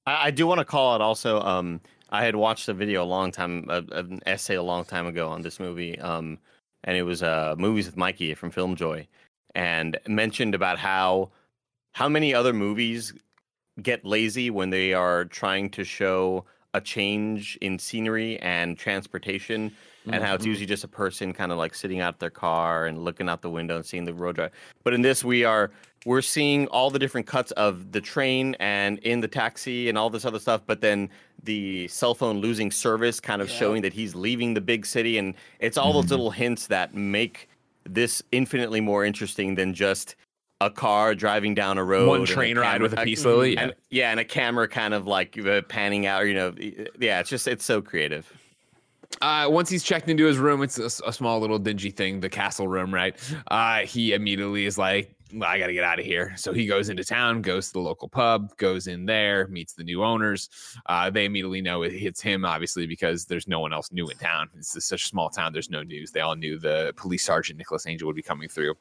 I, 0.09 0.27
I 0.27 0.31
do 0.31 0.47
want 0.47 0.59
to 0.59 0.65
call 0.65 0.95
it 0.95 1.01
also. 1.01 1.39
Um, 1.41 1.79
I 2.09 2.25
had 2.25 2.35
watched 2.35 2.67
a 2.67 2.73
video 2.73 3.03
a 3.03 3.05
long 3.05 3.31
time, 3.31 3.65
an 3.69 4.19
essay 4.25 4.55
a 4.55 4.63
long 4.63 4.83
time 4.83 5.05
ago 5.05 5.29
on 5.29 5.41
this 5.41 5.59
movie. 5.59 5.99
Um, 5.99 6.39
and 6.83 6.97
it 6.97 7.03
was 7.03 7.21
uh, 7.21 7.55
movies 7.57 7.85
with 7.85 7.97
Mikey 7.97 8.33
from 8.33 8.49
Film 8.51 8.75
Joy, 8.75 9.07
and 9.53 9.97
mentioned 10.07 10.55
about 10.55 10.79
how 10.79 11.29
how 11.91 12.07
many 12.07 12.33
other 12.33 12.53
movies 12.53 13.13
get 13.81 14.05
lazy 14.05 14.49
when 14.49 14.69
they 14.69 14.93
are 14.93 15.25
trying 15.25 15.69
to 15.71 15.83
show 15.83 16.45
a 16.73 16.81
change 16.81 17.57
in 17.61 17.77
scenery 17.79 18.39
and 18.39 18.77
transportation 18.77 19.71
and 20.11 20.23
how 20.23 20.35
it's 20.35 20.45
usually 20.45 20.65
just 20.65 20.83
a 20.83 20.87
person 20.87 21.33
kind 21.33 21.51
of 21.51 21.57
like 21.57 21.73
sitting 21.73 21.99
out 21.99 22.19
their 22.19 22.29
car 22.29 22.85
and 22.85 23.03
looking 23.03 23.27
out 23.27 23.41
the 23.41 23.49
window 23.49 23.75
and 23.75 23.85
seeing 23.85 24.05
the 24.05 24.13
road 24.13 24.35
drive. 24.35 24.51
But 24.83 24.93
in 24.93 25.01
this, 25.01 25.23
we 25.23 25.43
are 25.43 25.71
we're 26.05 26.21
seeing 26.21 26.67
all 26.67 26.89
the 26.89 26.99
different 26.99 27.27
cuts 27.27 27.51
of 27.51 27.91
the 27.91 27.99
train 28.01 28.55
and 28.59 28.99
in 28.99 29.19
the 29.19 29.27
taxi 29.27 29.89
and 29.89 29.97
all 29.97 30.09
this 30.09 30.25
other 30.25 30.39
stuff. 30.39 30.61
But 30.65 30.81
then 30.81 31.09
the 31.43 31.87
cell 31.89 32.13
phone 32.15 32.39
losing 32.39 32.71
service, 32.71 33.19
kind 33.19 33.41
of 33.41 33.49
Yeah. 33.49 33.55
showing 33.57 33.81
that 33.81 33.93
he's 33.93 34.15
leaving 34.15 34.53
the 34.53 34.61
big 34.61 34.85
city, 34.85 35.17
and 35.17 35.33
it's 35.59 35.77
all 35.77 35.93
those 35.93 36.09
little 36.09 36.31
hints 36.31 36.67
that 36.67 36.93
make 36.95 37.49
this 37.85 38.21
infinitely 38.31 38.81
more 38.81 39.03
interesting 39.05 39.55
than 39.55 39.73
just 39.73 40.15
a 40.61 40.69
car 40.69 41.15
driving 41.15 41.53
down 41.53 41.77
a 41.77 41.83
road, 41.83 42.07
One 42.09 42.23
a 42.23 42.25
train 42.25 42.57
ride 42.57 42.81
with 42.81 42.93
a 42.93 43.01
a- 43.01 43.05
peace 43.05 43.23
lily. 43.23 43.53
Yeah. 43.53 43.61
and 43.63 43.73
yeah, 43.89 44.11
and 44.11 44.19
a 44.19 44.25
camera 44.25 44.67
kind 44.67 44.93
of 44.93 45.07
like 45.07 45.37
uh, 45.39 45.61
panning 45.63 46.05
out. 46.05 46.25
You 46.27 46.33
know, 46.33 46.53
yeah, 46.99 47.19
it's 47.21 47.29
just 47.29 47.47
it's 47.47 47.63
so 47.63 47.81
creative. 47.81 48.31
Uh, 49.21 49.47
once 49.49 49.69
he's 49.69 49.83
checked 49.83 50.07
into 50.07 50.25
his 50.25 50.37
room, 50.37 50.61
it's 50.61 50.77
a 50.77 51.11
small 51.11 51.39
little 51.39 51.57
dingy 51.59 51.89
thing, 51.91 52.19
the 52.19 52.29
castle 52.29 52.67
room, 52.67 52.93
right? 52.93 53.15
Uh, 53.49 53.79
he 53.79 54.13
immediately 54.13 54.65
is 54.65 54.77
like, 54.77 55.11
well, 55.33 55.49
I 55.49 55.59
got 55.59 55.67
to 55.67 55.73
get 55.73 55.83
out 55.83 55.99
of 55.99 56.05
here. 56.05 56.33
So 56.37 56.53
he 56.53 56.65
goes 56.65 56.89
into 56.89 57.03
town, 57.03 57.41
goes 57.41 57.67
to 57.67 57.73
the 57.73 57.79
local 57.79 58.07
pub, 58.07 58.55
goes 58.57 58.87
in 58.87 59.05
there, 59.05 59.47
meets 59.47 59.73
the 59.73 59.83
new 59.83 60.03
owners. 60.03 60.49
Uh, 60.85 61.09
they 61.09 61.25
immediately 61.25 61.61
know 61.61 61.83
it 61.83 61.91
hits 61.91 62.21
him, 62.21 62.45
obviously, 62.45 62.87
because 62.87 63.25
there's 63.25 63.47
no 63.47 63.59
one 63.59 63.73
else 63.73 63.91
new 63.91 64.07
in 64.07 64.17
town. 64.17 64.49
It's 64.57 64.85
such 64.85 65.03
a 65.03 65.07
small 65.07 65.29
town. 65.29 65.53
There's 65.53 65.69
no 65.69 65.83
news. 65.83 66.11
They 66.11 66.21
all 66.21 66.35
knew 66.35 66.57
the 66.57 66.93
police 66.95 67.25
sergeant 67.25 67.57
Nicholas 67.57 67.85
Angel 67.87 68.07
would 68.07 68.15
be 68.15 68.21
coming 68.21 68.49
through. 68.49 68.75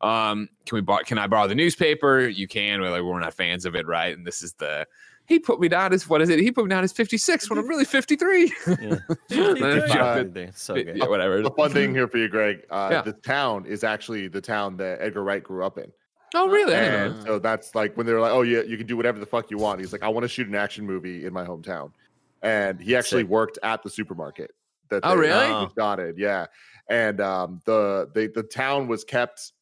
Um, 0.00 0.48
can 0.66 0.84
we? 0.84 1.04
Can 1.04 1.18
I 1.18 1.26
borrow 1.26 1.48
the 1.48 1.54
newspaper? 1.54 2.28
You 2.28 2.46
can. 2.46 2.80
We're 2.80 2.90
like, 2.90 3.02
we're 3.02 3.18
not 3.18 3.34
fans 3.34 3.64
of 3.64 3.74
it, 3.74 3.86
right? 3.86 4.16
And 4.16 4.26
this 4.26 4.42
is 4.42 4.52
the. 4.54 4.86
He 5.30 5.38
put 5.38 5.60
me 5.60 5.68
down 5.68 5.92
as 5.92 6.08
what 6.08 6.20
is 6.20 6.28
it? 6.28 6.40
He 6.40 6.50
put 6.50 6.64
me 6.64 6.70
down 6.70 6.82
as 6.82 6.92
56 6.92 7.48
when 7.48 7.58
I'm 7.60 7.66
really 7.68 7.84
53. 7.84 8.52
Yeah. 8.66 8.98
That's 9.28 9.94
Uh. 9.94 10.24
It's 10.34 10.60
so 10.62 10.74
good. 10.74 10.96
yeah, 10.96 11.06
whatever. 11.06 11.40
The 11.40 11.52
fun 11.52 11.70
thing 11.70 11.94
here 11.94 12.08
for 12.08 12.18
you, 12.18 12.28
Greg, 12.28 12.64
uh, 12.68 12.88
Yeah. 12.90 13.02
the 13.02 13.12
town 13.12 13.64
is 13.64 13.84
actually 13.84 14.26
the 14.26 14.40
town 14.40 14.76
that 14.78 15.00
Edgar 15.00 15.22
Wright 15.22 15.42
grew 15.42 15.64
up 15.64 15.78
in. 15.78 15.90
Oh, 16.34 16.48
really? 16.48 16.74
I 16.74 16.80
didn't 16.80 17.12
And 17.18 17.22
so 17.26 17.38
that's 17.38 17.74
like 17.76 17.96
when 17.96 18.06
they're 18.06 18.20
like, 18.20 18.32
"Oh 18.32 18.42
yeah, 18.42 18.62
you 18.62 18.76
can 18.76 18.86
do 18.88 18.96
whatever 18.96 19.18
the 19.20 19.26
fuck 19.26 19.50
you 19.52 19.58
want." 19.58 19.78
He's 19.80 19.92
like, 19.92 20.02
"I 20.02 20.08
want 20.08 20.24
to 20.24 20.28
shoot 20.28 20.48
an 20.48 20.54
action 20.56 20.84
movie 20.84 21.24
in 21.26 21.32
my 21.32 21.44
hometown," 21.44 21.92
and 22.42 22.80
he 22.80 22.96
actually 22.96 23.22
Sick. 23.22 23.30
worked 23.30 23.58
at 23.62 23.82
the 23.84 23.90
supermarket. 23.90 24.50
That 24.90 25.00
Oh, 25.04 25.10
they- 25.14 25.20
really? 25.28 25.64
he 25.64 25.70
started, 25.70 26.18
yeah. 26.18 26.46
And 26.88 27.20
um, 27.20 27.60
the 27.66 28.10
they, 28.14 28.26
the 28.26 28.42
town 28.42 28.88
was 28.88 29.04
kept 29.04 29.52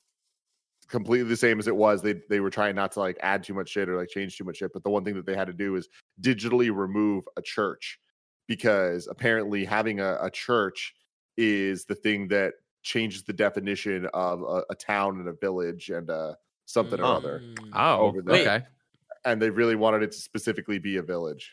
completely 0.89 1.29
the 1.29 1.37
same 1.37 1.59
as 1.59 1.69
it 1.69 1.77
was. 1.77 2.03
They 2.03 2.15
they 2.29 2.41
were 2.41 2.51
trying 2.51 2.75
not 2.75 2.93
to 2.93 3.01
like 3.01 3.17
add 3.21 3.45
too 3.45 3.55
much 3.55 3.69
shit 3.71 3.89
or 3.89 3.97
like 3.97 4.09
change 4.09 4.37
too 4.37 4.45
much 4.45 4.57
shit. 4.59 4.73
But 4.73 4.83
the 4.83 4.91
one 4.91 5.05
thing 5.05 5.15
that 5.15 5.27
they 5.27 5.35
had 5.37 5.47
to 5.49 5.53
do 5.53 5.77
is 5.77 5.89
digitally 6.21 6.75
remove 6.75 7.25
a 7.37 7.43
church 7.43 7.99
because 8.47 9.07
apparently 9.11 9.65
having 9.65 10.01
a, 10.01 10.19
a 10.23 10.31
church 10.31 10.95
is 11.37 11.85
the 11.85 11.95
thing 11.95 12.29
that 12.29 12.55
changes 12.83 13.23
the 13.25 13.33
definition 13.33 14.07
of 14.15 14.41
a, 14.43 14.63
a 14.71 14.75
town 14.75 15.19
and 15.19 15.29
a 15.29 15.33
village 15.35 15.91
and 15.91 16.09
uh, 16.11 16.35
something 16.65 17.01
or 17.01 17.05
other 17.05 17.41
Mm. 17.45 17.69
Oh, 17.75 17.99
over 18.07 18.23
there. 18.23 18.41
okay. 18.41 18.67
and 19.25 19.43
they 19.43 19.51
really 19.51 19.77
wanted 19.77 20.03
it 20.03 20.13
to 20.13 20.19
specifically 20.19 20.79
be 20.79 20.97
a 20.97 21.03
village. 21.03 21.53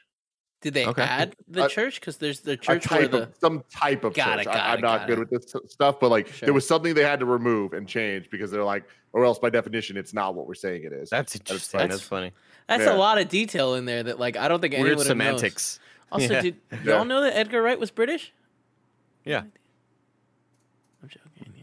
Did 0.66 0.74
they 0.74 0.88
Okay. 0.88 1.04
add 1.04 1.36
the 1.48 1.66
A- 1.66 1.70
church? 1.70 2.00
Because 2.00 2.18
there's 2.18 2.40
the 2.40 2.54
A 2.54 2.58
church 2.58 2.90
where 2.90 3.08
the 3.08 3.22
of 3.24 3.36
some 3.40 3.64
type 3.72 4.04
of 4.04 4.16
Got 4.16 4.38
church. 4.38 4.42
it, 4.42 4.46
got 4.46 4.56
I, 4.56 4.74
am 4.74 4.80
it, 4.80 4.82
not 4.82 5.00
got 5.02 5.08
good 5.10 5.20
it. 5.20 5.30
with 5.30 5.30
this 5.30 5.56
stuff, 5.72 6.00
but 6.00 6.10
like 6.10 6.26
Sure. 6.28 6.48
there 6.48 6.54
was 6.56 6.68
something 6.68 6.96
they 6.96 7.04
had 7.04 7.20
to 7.20 7.28
remove 7.28 7.74
and 7.74 7.88
change 7.88 8.32
because 8.32 8.50
they're 8.50 8.64
like, 8.64 8.84
or 9.14 9.24
else 9.26 9.38
by 9.38 9.52
definition, 9.52 9.96
it's 9.96 10.12
not 10.12 10.34
what 10.34 10.48
we're 10.48 10.56
saying 10.56 10.84
it 10.84 10.92
is. 10.92 11.12
That's 11.12 11.36
interesting. 11.36 11.82
fun. 11.82 11.90
That's, 11.90 12.02
funny. 12.02 12.32
that's 12.68 12.82
Yeah. 12.86 12.96
a 12.96 12.98
lot 12.98 13.20
of 13.20 13.30
detail 13.30 13.76
in 13.76 13.86
there 13.86 14.02
that 14.02 14.20
like 14.20 14.38
I 14.38 14.48
don't 14.48 14.60
think 14.60 14.74
anyone 14.74 14.88
Weird 14.88 14.98
would 14.98 15.06
have 15.08 15.18
known. 15.18 15.38
semantics. 15.38 15.80
Also, 16.12 16.34
Yeah. 16.34 16.42
did 16.42 16.56
y'all 16.84 17.06
know 17.06 17.22
that 17.22 17.36
Edgar 17.38 17.62
Wright 17.62 17.80
was 17.80 17.92
British? 17.92 18.34
Yeah. 19.24 19.44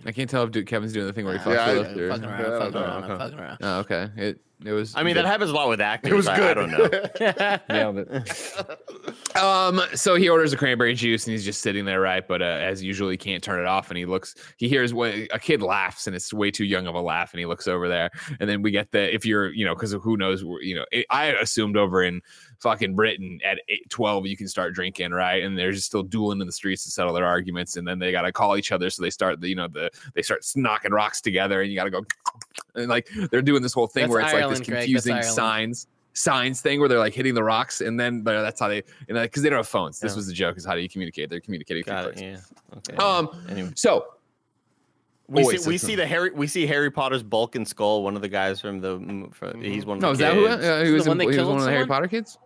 I'm 0.05 0.07
joking. 0.07 0.07
yeah. 0.07 0.09
I 0.09 0.13
can't 0.13 0.31
tell 0.31 0.43
if 0.45 0.51
do- 0.51 0.65
Kevin's 0.65 0.93
doing 0.93 1.07
the 1.07 1.13
thing 1.13 1.25
where 1.25 1.39
he 1.39 1.45
fucks 1.45 1.55
Yeah, 1.55 1.65
I- 1.65 1.73
with 1.79 1.87
I'm 1.89 1.99
or- 1.99 2.09
fucking 2.11 2.25
around, 2.25 2.41
Yeah, 2.41 2.47
I 2.47 2.55
I'm 2.55 2.73
don't 2.73 2.73
fucking 2.73 2.77
around, 2.83 3.05
I'm 3.05 3.11
Okay. 3.11 3.19
fucking 3.25 3.39
around. 3.39 3.59
Oh, 3.63 3.79
okay. 3.81 4.09
It 4.17 4.41
It 4.65 4.71
was. 4.73 4.95
I 4.95 5.03
mean, 5.03 5.17
that 5.17 5.25
happens 5.25 5.51
a 5.51 5.55
lot 5.55 5.69
with 5.69 5.81
actors. 5.81 6.13
It 6.13 6.15
was 6.15 6.29
I- 6.29 6.37
good. 6.37 6.57
I, 6.59 6.67
don't 6.67 6.71
know. 6.71 7.59
Nailed 7.69 7.99
it. 7.99 9.37
um, 9.37 9.81
so 9.95 10.15
he 10.15 10.29
orders 10.29 10.53
a 10.53 10.57
cranberry 10.57 10.95
juice 10.95 11.27
and 11.27 11.33
he's 11.33 11.45
just 11.45 11.61
sitting 11.63 11.85
there, 11.85 12.01
right? 12.01 12.27
But 12.27 12.43
uh, 12.43 12.45
as 12.45 12.83
usual, 12.83 13.09
he 13.11 13.17
can't 13.17 13.43
turn 13.43 13.59
it 13.61 13.67
off. 13.67 13.91
And 13.91 13.99
he 13.99 14.05
looks, 14.05 14.35
he 14.59 14.69
hears 14.69 14.95
what 14.95 15.15
a 15.33 15.39
kid 15.39 15.63
laughs, 15.63 16.07
and 16.07 16.15
it's 16.15 16.33
way 16.33 16.51
too 16.53 16.65
young 16.65 16.87
of 16.87 16.95
a 16.95 17.01
laugh. 17.01 17.33
And 17.33 17.41
he 17.41 17.47
looks 17.47 17.67
over 17.67 17.89
there, 17.89 18.11
and 18.41 18.49
then 18.49 18.63
we 18.63 18.71
get 18.71 18.91
the 18.93 19.13
if 19.13 19.27
you're, 19.27 19.53
you 19.53 19.65
know, 19.65 19.75
because 19.75 19.93
who 19.93 20.17
knows, 20.17 20.43
you 20.61 20.75
know, 20.77 20.85
it, 20.93 21.07
I 21.11 21.27
assumed 21.33 21.77
over 21.77 22.03
in 22.03 22.21
fucking 22.63 22.95
Britain 22.95 23.41
at 23.45 23.59
eight, 23.69 23.91
12 23.91 24.27
you 24.27 24.37
can 24.37 24.47
start 24.47 24.73
drinking, 24.73 25.11
right? 25.11 25.43
And 25.43 25.59
they're 25.59 25.73
just 25.73 25.87
still 25.87 26.03
dueling 26.05 26.41
in 26.41 26.47
the 26.47 26.53
streets 26.53 26.85
to 26.85 26.91
settle 26.91 27.13
their 27.13 27.27
arguments, 27.27 27.77
and 27.77 27.87
then 27.87 27.99
they 27.99 28.13
got 28.13 28.23
to 28.23 28.33
call 28.33 28.57
each 28.57 28.71
other, 28.73 28.89
so 28.89 29.03
they 29.03 29.11
start, 29.11 29.41
the, 29.41 29.49
you 29.49 29.57
know, 29.57 29.69
the 29.69 29.91
they 30.15 30.23
start 30.23 30.45
knocking 30.57 30.93
rocks 30.93 31.21
together, 31.21 31.61
and 31.63 31.71
you 31.71 31.77
got 31.77 31.85
to 31.85 31.91
go, 31.91 32.05
and 32.77 32.89
like 32.89 33.09
they're 33.31 33.43
doing 33.43 33.63
this 33.63 33.73
whole 33.73 33.87
thing 33.89 34.05
That's 34.05 34.11
where 34.13 34.21
it's 34.23 34.33
Ireland, 34.33 34.61
like 34.61 34.67
this 34.67 34.79
confusing 34.79 35.13
Ireland. 35.15 35.35
signs 35.35 35.87
signs 36.15 36.61
thing 36.61 36.79
where 36.79 36.91
they're 36.91 36.99
like 36.99 37.15
hitting 37.15 37.33
the 37.35 37.43
rocks 37.43 37.81
and 37.81 37.99
then 37.99 38.21
but 38.21 38.43
that's 38.43 38.61
how 38.61 38.69
they 38.69 38.83
you 39.09 39.15
know 39.15 39.23
because 39.23 39.43
they 39.43 39.49
don't 39.49 39.57
have 39.61 39.67
phones 39.67 39.99
this 39.99 40.13
Yeah. 40.13 40.17
was 40.17 40.27
the 40.27 40.35
joke 40.35 40.59
is 40.59 40.65
how 40.67 40.75
do 40.75 40.83
you 40.83 40.89
communicate 40.91 41.31
they're 41.31 41.41
communicating 41.41 41.85
through 41.85 41.95
Got 41.95 42.19
it. 42.19 42.21
Yeah. 42.21 42.77
Okay. 42.77 42.97
um 42.97 43.31
Anyway. 43.49 43.71
so 43.77 44.05
We 45.29 45.43
Oh, 45.43 45.51
see 45.53 45.67
we 45.71 45.79
see 45.79 45.95
the 45.97 46.07
Harry 46.07 46.31
we 46.33 46.47
see 46.47 46.67
Harry 46.67 46.91
Potter's 46.91 47.23
bulk 47.23 47.55
and 47.57 47.67
skull. 47.67 48.03
One 48.03 48.15
of 48.15 48.21
the 48.21 48.29
guys 48.29 48.61
from 48.61 48.79
the 48.81 48.99
mm, 48.99 49.35
fro- 49.35 49.59
he's 49.59 49.87
one 49.87 49.97
of 49.97 50.03
no 50.03 50.09
the 50.09 50.13
is 50.13 50.19
that 50.19 50.35
who 50.35 50.47
kids. 50.49 50.65
uh, 50.67 50.81
he 50.85 50.91
the 50.91 50.95
was, 50.97 51.09
one 51.09 51.13
in, 51.13 51.19
that 51.19 51.23
he 51.25 51.27
was 51.29 51.37
killed 51.37 51.49
one 51.49 51.59
of 51.61 51.65
the 51.65 51.71
Harry? 51.71 51.87
Potter 51.87 52.09
kids 52.09 52.39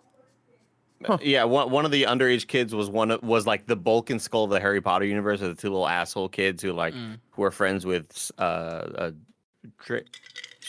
Yeah, 1.23 1.45
one 1.45 1.71
one 1.71 1.85
of 1.85 1.91
the 1.91 2.05
underage 2.05 2.47
kids 2.47 2.75
was 2.75 2.89
one 2.91 3.11
of, 3.11 3.23
was 3.23 3.47
like 3.47 3.67
the 3.67 3.77
bulk 3.77 4.11
and 4.11 4.21
skull 4.21 4.45
of 4.45 4.51
the 4.51 4.61
Harry 4.61 4.81
Potter 4.81 5.05
universe. 5.05 5.41
Of 5.41 5.55
the 5.55 5.61
two 5.61 5.69
little 5.71 5.89
asshole 5.89 6.29
kids 6.29 6.63
who 6.63 6.73
like 6.73 6.95
Mm. 6.95 7.19
who 7.31 7.43
are 7.43 7.51
friends 7.51 7.85
with 7.87 8.31
uh, 8.39 8.43
uh 8.43 9.11
Dra- 9.85 10.03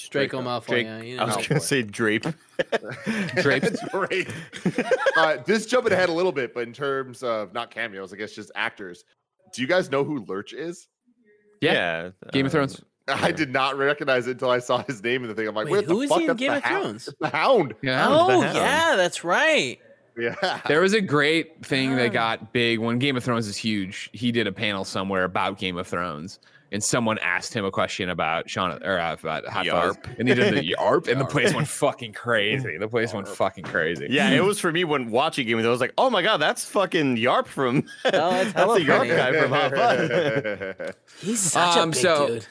Draco 0.10 0.42
Malfoy. 0.42 0.66
Drake- 0.68 0.86
yeah, 0.86 1.02
you 1.02 1.20
I 1.20 1.26
was 1.26 1.36
know. 1.38 1.44
gonna 1.50 1.62
say 1.62 1.84
Drape. 1.84 2.26
Draped. 3.42 3.78
Great. 3.92 4.28
uh, 5.16 5.38
this 5.46 5.66
jumping 5.66 5.94
ahead 5.94 6.10
a 6.10 6.14
little 6.14 6.32
bit, 6.32 6.54
but 6.54 6.64
in 6.64 6.74
terms 6.74 7.24
of 7.24 7.54
not 7.54 7.72
cameos, 7.72 8.14
I 8.14 8.18
guess 8.18 8.34
just 8.34 8.52
actors. 8.56 9.04
Do 9.54 9.62
you 9.62 9.68
guys 9.68 9.90
know 9.92 10.04
who 10.04 10.26
Lurch 10.28 10.54
is? 10.54 10.88
Yeah. 11.62 12.10
Game 12.32 12.46
of 12.46 12.52
um, 12.56 12.68
Thrones. 12.68 12.82
I 13.08 13.32
did 13.32 13.52
not 13.54 13.78
recognize 13.78 14.28
it 14.28 14.32
until 14.32 14.50
I 14.50 14.60
saw 14.60 14.84
his 14.84 15.02
name 15.02 15.24
in 15.24 15.30
the 15.30 15.34
thing. 15.36 15.48
I'm 15.48 15.56
like, 15.56 15.66
Wait, 15.70 15.72
wait, 15.72 15.86
who 15.88 16.00
the 16.00 16.04
is 16.04 16.10
fuck? 16.10 16.20
he 16.20 16.26
in 16.28 16.36
Game 16.36 16.52
of 16.54 16.64
Thrones? 16.64 17.08
It's 17.08 17.18
the 17.22 17.30
Hound. 17.30 17.74
yeah 17.82 18.06
Oh 18.10 18.42
Hound. 18.42 18.56
yeah, 18.56 18.96
that's 18.98 19.24
right. 19.24 19.80
Yeah. 20.18 20.62
there 20.68 20.82
was 20.82 20.94
a 20.94 21.02
great 21.02 21.66
thing 21.66 21.96
that 21.96 22.12
got 22.14 22.52
big 22.54 22.80
when 22.80 23.00
Game 23.00 23.16
of 23.18 23.24
Thrones 23.24 23.48
is 23.48 23.58
huge. 23.58 24.10
He 24.14 24.32
did 24.32 24.48
a 24.48 24.52
panel 24.52 24.84
somewhere 24.84 25.24
about 25.24 25.58
Game 25.60 25.78
of 25.78 25.86
Thrones, 25.88 26.40
and 26.72 26.84
someone 26.84 27.18
asked 27.20 27.54
him 27.54 27.64
a 27.66 27.72
question 27.72 28.10
about 28.10 28.50
Shaun 28.50 28.84
or 28.84 29.00
uh, 29.00 29.14
about 29.14 29.46
Hot 29.48 29.66
Fuzz, 29.66 29.96
Yarp. 29.98 30.20
and 30.20 30.28
he 30.28 30.34
did 30.36 30.54
the 30.56 30.76
yarp, 30.80 31.08
and 31.08 31.22
the 31.22 31.26
place 31.26 31.54
went 31.54 31.68
fucking 31.68 32.14
crazy. 32.14 32.78
The 32.78 32.88
place 32.88 33.14
went 33.14 33.28
fucking 33.28 33.64
crazy. 33.64 34.08
Yeah, 34.10 34.32
it 34.32 34.44
was 34.44 34.60
for 34.60 34.72
me 34.72 34.84
when 34.84 35.12
watching 35.12 35.46
Game 35.48 35.58
of 35.60 35.64
Thrones. 35.64 35.68
I 35.68 35.72
was 35.72 35.82
like, 35.82 35.94
oh 35.98 36.10
my 36.10 36.22
god, 36.22 36.38
that's 36.38 36.66
fucking 36.66 37.18
Yarp 37.18 37.48
from. 37.48 37.86
Oh, 38.06 38.12
that's 38.12 38.54
that's 38.54 38.74
the 38.74 38.80
Yarp 38.82 39.08
guy 39.16 39.40
from 39.42 39.52
Hot 39.52 39.72
Fuzz. 39.74 40.96
He's 41.22 41.40
such 41.40 41.78
Um, 41.78 41.90
a 41.90 41.92
big 41.92 42.02
so- 42.02 42.28
dude. 42.28 42.46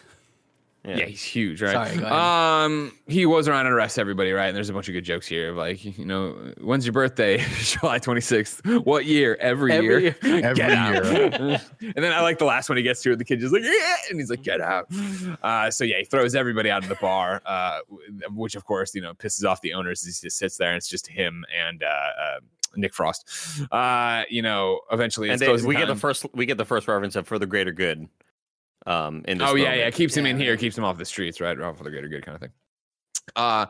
Yeah, 0.86 1.06
he's 1.06 1.22
huge, 1.22 1.60
right? 1.62 1.72
Sorry, 1.72 1.96
go 1.98 2.06
ahead. 2.06 2.12
Um, 2.12 2.92
he 3.06 3.26
was 3.26 3.48
around 3.48 3.66
and 3.66 3.74
arrest 3.74 3.98
everybody, 3.98 4.32
right? 4.32 4.46
And 4.46 4.56
there's 4.56 4.68
a 4.68 4.72
bunch 4.72 4.88
of 4.88 4.92
good 4.92 5.04
jokes 5.04 5.26
here, 5.26 5.52
like 5.52 5.84
you 5.98 6.04
know, 6.04 6.32
when's 6.60 6.86
your 6.86 6.92
birthday? 6.92 7.38
July 7.58 7.98
26th. 7.98 8.84
What 8.84 9.04
year? 9.04 9.36
Every, 9.40 9.72
Every 9.72 9.86
year. 9.86 9.98
year. 9.98 10.16
Get 10.22 10.44
Every 10.44 10.62
out. 10.62 10.92
year. 10.92 11.60
and 11.80 12.04
then 12.04 12.12
I 12.12 12.20
like 12.20 12.38
the 12.38 12.44
last 12.44 12.68
one 12.68 12.76
he 12.76 12.82
gets 12.82 13.02
to, 13.02 13.10
where 13.10 13.16
the 13.16 13.24
kid 13.24 13.40
just 13.40 13.52
like, 13.52 13.62
yeah, 13.62 13.96
and 14.10 14.20
he's 14.20 14.30
like, 14.30 14.42
get 14.42 14.60
out. 14.60 14.86
Uh, 15.42 15.70
so 15.70 15.84
yeah, 15.84 15.98
he 15.98 16.04
throws 16.04 16.34
everybody 16.34 16.70
out 16.70 16.82
of 16.82 16.88
the 16.88 16.94
bar, 16.96 17.42
uh, 17.46 17.80
which 18.30 18.54
of 18.54 18.64
course 18.64 18.94
you 18.94 19.00
know 19.00 19.14
pisses 19.14 19.44
off 19.48 19.60
the 19.60 19.74
owners. 19.74 20.04
He 20.04 20.10
just 20.10 20.38
sits 20.38 20.56
there, 20.56 20.68
and 20.68 20.76
it's 20.76 20.88
just 20.88 21.06
him 21.06 21.44
and 21.56 21.82
uh, 21.82 21.86
uh, 21.86 22.40
Nick 22.76 22.94
Frost. 22.94 23.28
Uh, 23.72 24.22
you 24.28 24.42
know, 24.42 24.80
eventually, 24.92 25.30
and 25.30 25.40
they, 25.40 25.46
closing 25.46 25.68
we 25.68 25.74
get 25.74 25.88
the 25.88 25.96
first 25.96 26.26
we 26.34 26.46
get 26.46 26.58
the 26.58 26.64
first 26.64 26.86
reference 26.88 27.16
of 27.16 27.26
for 27.26 27.38
the 27.38 27.46
greater 27.46 27.72
good. 27.72 28.08
Um, 28.86 29.22
in 29.26 29.38
this 29.38 29.48
Oh 29.50 29.54
yeah, 29.56 29.64
moment. 29.64 29.80
yeah. 29.80 29.90
Keeps 29.90 30.16
him 30.16 30.26
in 30.26 30.38
here, 30.38 30.56
keeps 30.56 30.78
him 30.78 30.84
off 30.84 30.96
the 30.98 31.04
streets, 31.04 31.40
right? 31.40 31.60
Off 31.60 31.78
for 31.78 31.84
the 31.84 31.90
greater 31.90 32.08
good 32.08 32.24
kind 32.24 32.34
of 32.36 32.40
thing. 32.40 32.50
Uh, 33.34 33.66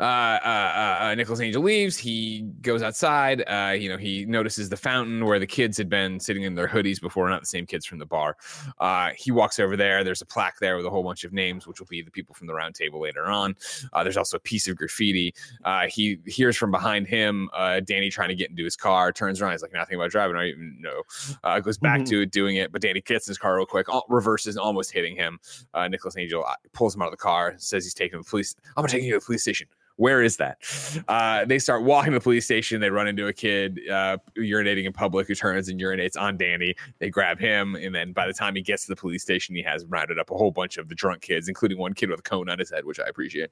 uh, 0.00 0.02
uh, 0.02 0.98
uh, 1.02 1.14
Nicholas 1.14 1.40
Angel 1.40 1.62
leaves. 1.62 1.96
He 1.96 2.42
goes 2.62 2.82
outside. 2.82 3.42
Uh, 3.46 3.72
you 3.78 3.88
know, 3.88 3.96
he 3.96 4.24
notices 4.24 4.68
the 4.68 4.76
fountain 4.76 5.24
where 5.24 5.38
the 5.38 5.46
kids 5.46 5.76
had 5.76 5.88
been 5.88 6.18
sitting 6.18 6.42
in 6.42 6.54
their 6.54 6.66
hoodies 6.66 7.00
before, 7.00 7.28
not 7.28 7.40
the 7.40 7.46
same 7.46 7.64
kids 7.66 7.86
from 7.86 7.98
the 7.98 8.06
bar. 8.06 8.36
Uh, 8.80 9.10
he 9.16 9.30
walks 9.30 9.60
over 9.60 9.76
there. 9.76 10.02
There's 10.02 10.22
a 10.22 10.26
plaque 10.26 10.58
there 10.58 10.76
with 10.76 10.86
a 10.86 10.90
whole 10.90 11.04
bunch 11.04 11.22
of 11.22 11.32
names, 11.32 11.66
which 11.66 11.78
will 11.78 11.86
be 11.86 12.02
the 12.02 12.10
people 12.10 12.34
from 12.34 12.46
the 12.48 12.54
round 12.54 12.74
table 12.74 13.00
later 13.00 13.26
on. 13.26 13.54
Uh, 13.92 14.02
there's 14.02 14.16
also 14.16 14.36
a 14.36 14.40
piece 14.40 14.66
of 14.66 14.76
graffiti. 14.76 15.32
Uh, 15.64 15.86
he 15.86 16.18
hears 16.26 16.56
from 16.56 16.70
behind 16.72 17.06
him, 17.06 17.48
uh, 17.52 17.78
Danny 17.80 18.10
trying 18.10 18.30
to 18.30 18.34
get 18.34 18.50
into 18.50 18.64
his 18.64 18.74
car, 18.76 19.12
turns 19.12 19.40
around. 19.40 19.52
He's 19.52 19.62
like, 19.62 19.72
nothing 19.72 19.94
about 19.96 20.10
driving. 20.10 20.36
I 20.36 20.48
even 20.48 20.76
know. 20.80 21.02
Uh, 21.44 21.60
goes 21.60 21.78
back 21.78 22.00
Mhm. 22.00 22.06
to 22.08 22.20
it, 22.22 22.30
doing 22.32 22.56
it. 22.56 22.72
But 22.72 22.82
Danny 22.82 23.00
gets 23.00 23.28
in 23.28 23.30
his 23.30 23.38
car 23.38 23.54
real 23.56 23.66
quick, 23.66 23.88
al- 23.88 24.06
reverses, 24.08 24.56
almost 24.56 24.90
hitting 24.90 25.14
him. 25.14 25.38
Uh, 25.72 25.86
Nicholas 25.86 26.16
Angel 26.16 26.44
uh, 26.44 26.54
pulls 26.72 26.96
him 26.96 27.02
out 27.02 27.06
of 27.06 27.12
the 27.12 27.16
car, 27.18 27.54
says 27.58 27.84
he's 27.84 27.94
taking 27.94 28.18
the 28.18 28.24
police. 28.24 28.56
I'm 28.76 28.82
gonna 28.82 28.88
take 28.94 29.04
you 29.04 29.12
to 29.12 29.18
the 29.18 29.24
police 29.24 29.42
station. 29.42 29.68
Where 29.96 30.22
is 30.22 30.38
that? 30.38 30.58
Uh, 31.06 31.44
they 31.44 31.60
start 31.60 31.84
walking 31.84 32.12
to 32.12 32.18
the 32.18 32.22
police 32.22 32.44
station. 32.44 32.80
They 32.80 32.90
run 32.90 33.06
into 33.06 33.28
a 33.28 33.32
kid 33.32 33.78
uh, 33.88 34.18
urinating 34.36 34.86
in 34.86 34.92
public 34.92 35.28
who 35.28 35.36
turns 35.36 35.68
and 35.68 35.80
urinates 35.80 36.20
on 36.20 36.36
Danny. 36.36 36.74
They 36.98 37.10
grab 37.10 37.38
him, 37.38 37.76
and 37.76 37.94
then 37.94 38.12
by 38.12 38.26
the 38.26 38.32
time 38.32 38.56
he 38.56 38.60
gets 38.60 38.86
to 38.86 38.88
the 38.88 38.96
police 38.96 39.22
station, 39.22 39.54
he 39.54 39.62
has 39.62 39.84
rounded 39.84 40.18
up 40.18 40.32
a 40.32 40.36
whole 40.36 40.50
bunch 40.50 40.78
of 40.78 40.88
the 40.88 40.96
drunk 40.96 41.22
kids, 41.22 41.46
including 41.48 41.78
one 41.78 41.94
kid 41.94 42.10
with 42.10 42.18
a 42.18 42.22
cone 42.24 42.48
on 42.48 42.58
his 42.58 42.70
head, 42.70 42.84
which 42.84 42.98
I 42.98 43.04
appreciate. 43.04 43.50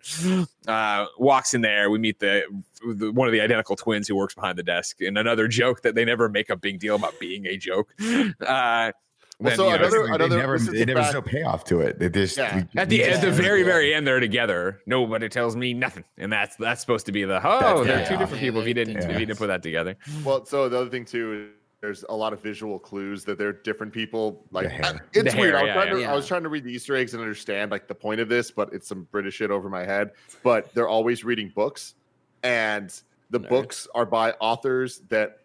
Uh, 0.67 1.07
walks 1.17 1.55
in 1.55 1.61
there. 1.61 1.91
We 1.91 2.01
meet 2.01 2.19
the, 2.19 2.43
the 2.85 3.13
one 3.13 3.29
of 3.29 3.33
the 3.33 3.41
identical 3.41 3.77
twins 3.77 4.09
who 4.09 4.17
works 4.17 4.35
behind 4.35 4.59
the 4.59 4.65
desk, 4.65 5.01
and 5.01 5.17
another 5.17 5.47
joke 5.47 5.83
that 5.83 5.95
they 5.95 6.05
never 6.05 6.29
make 6.29 6.51
a 6.51 6.57
big 6.57 6.81
deal 6.81 6.97
about 6.97 7.21
being 7.21 7.47
a 7.47 7.57
joke. 7.57 7.95
Then, 9.43 9.57
so 9.57 9.65
you 9.65 9.79
know, 9.79 10.05
another- 10.15 10.29
they 10.29 10.37
never, 10.37 10.59
this 10.59 10.69
is 10.69 10.73
they 10.75 10.85
never, 10.85 11.01
back- 11.01 11.13
there's 11.13 11.15
no 11.15 11.23
payoff 11.23 11.65
to 11.65 11.81
it. 11.81 11.99
They 11.99 12.09
just 12.09 12.37
Yeah. 12.37 12.57
we- 12.75 12.81
At 12.81 12.89
the 12.89 12.99
we 12.99 13.05
at 13.05 13.21
the 13.21 13.31
very 13.31 13.63
very 13.63 13.93
end, 13.95 14.07
they're 14.07 14.21
together. 14.21 14.81
Nobody 14.87 15.29
tells 15.29 15.57
me 15.57 15.75
nothing, 15.75 16.05
and 16.19 16.33
that's 16.33 16.57
that's 16.57 16.81
supposed 16.81 17.07
to 17.07 17.13
be 17.13 17.25
the 17.25 17.41
oh, 17.45 17.83
That's 17.85 17.87
they're 17.87 18.07
two 18.07 18.17
different 18.19 18.41
people. 18.41 18.61
If 18.61 18.69
you 18.69 18.75
didn't 18.75 18.97
if 18.99 19.05
Yeah. 19.05 19.19
you 19.19 19.27
didn't 19.27 19.39
put 19.39 19.49
that 19.49 19.63
together, 19.63 19.97
Well, 20.25 20.45
so 20.45 20.69
the 20.69 20.79
other 20.79 20.91
thing 20.91 21.05
too, 21.05 21.33
is 21.33 21.49
there's 21.81 22.05
a 22.09 22.15
lot 22.15 22.33
of 22.33 22.41
visual 22.41 22.79
clues 22.79 23.25
that 23.25 23.39
they're 23.39 23.53
different 23.53 23.93
people. 23.93 24.47
Like 24.53 24.69
hair. 24.71 24.85
I- 24.85 24.99
it's 25.13 25.35
The 25.35 25.41
weird. 25.41 25.55
hair, 25.55 25.59
I 25.59 25.63
was 25.63 25.67
yeah, 25.69 25.75
trying 25.75 25.95
to 25.95 26.01
yeah. 26.01 26.13
I 26.13 26.15
was 26.15 26.27
trying 26.29 26.43
to 26.45 26.49
read 26.49 26.63
the 26.65 26.73
Easter 26.73 26.95
eggs 26.95 27.13
and 27.15 27.21
understand 27.21 27.71
like 27.73 27.89
the 27.89 27.95
point 27.95 28.21
of 28.21 28.29
this, 28.29 28.51
but 28.53 28.73
it's 28.73 28.87
some 28.87 29.09
British 29.11 29.35
shit 29.35 29.51
over 29.51 29.69
my 29.69 29.85
head. 29.85 30.13
But 30.45 30.73
they're 30.75 30.89
always 30.89 31.25
reading 31.25 31.51
books, 31.55 31.95
and 32.45 32.93
the 33.31 33.41
Nerds. 33.41 33.49
books 33.49 33.89
are 33.95 34.07
by 34.07 34.33
authors 34.41 35.01
that 35.09 35.39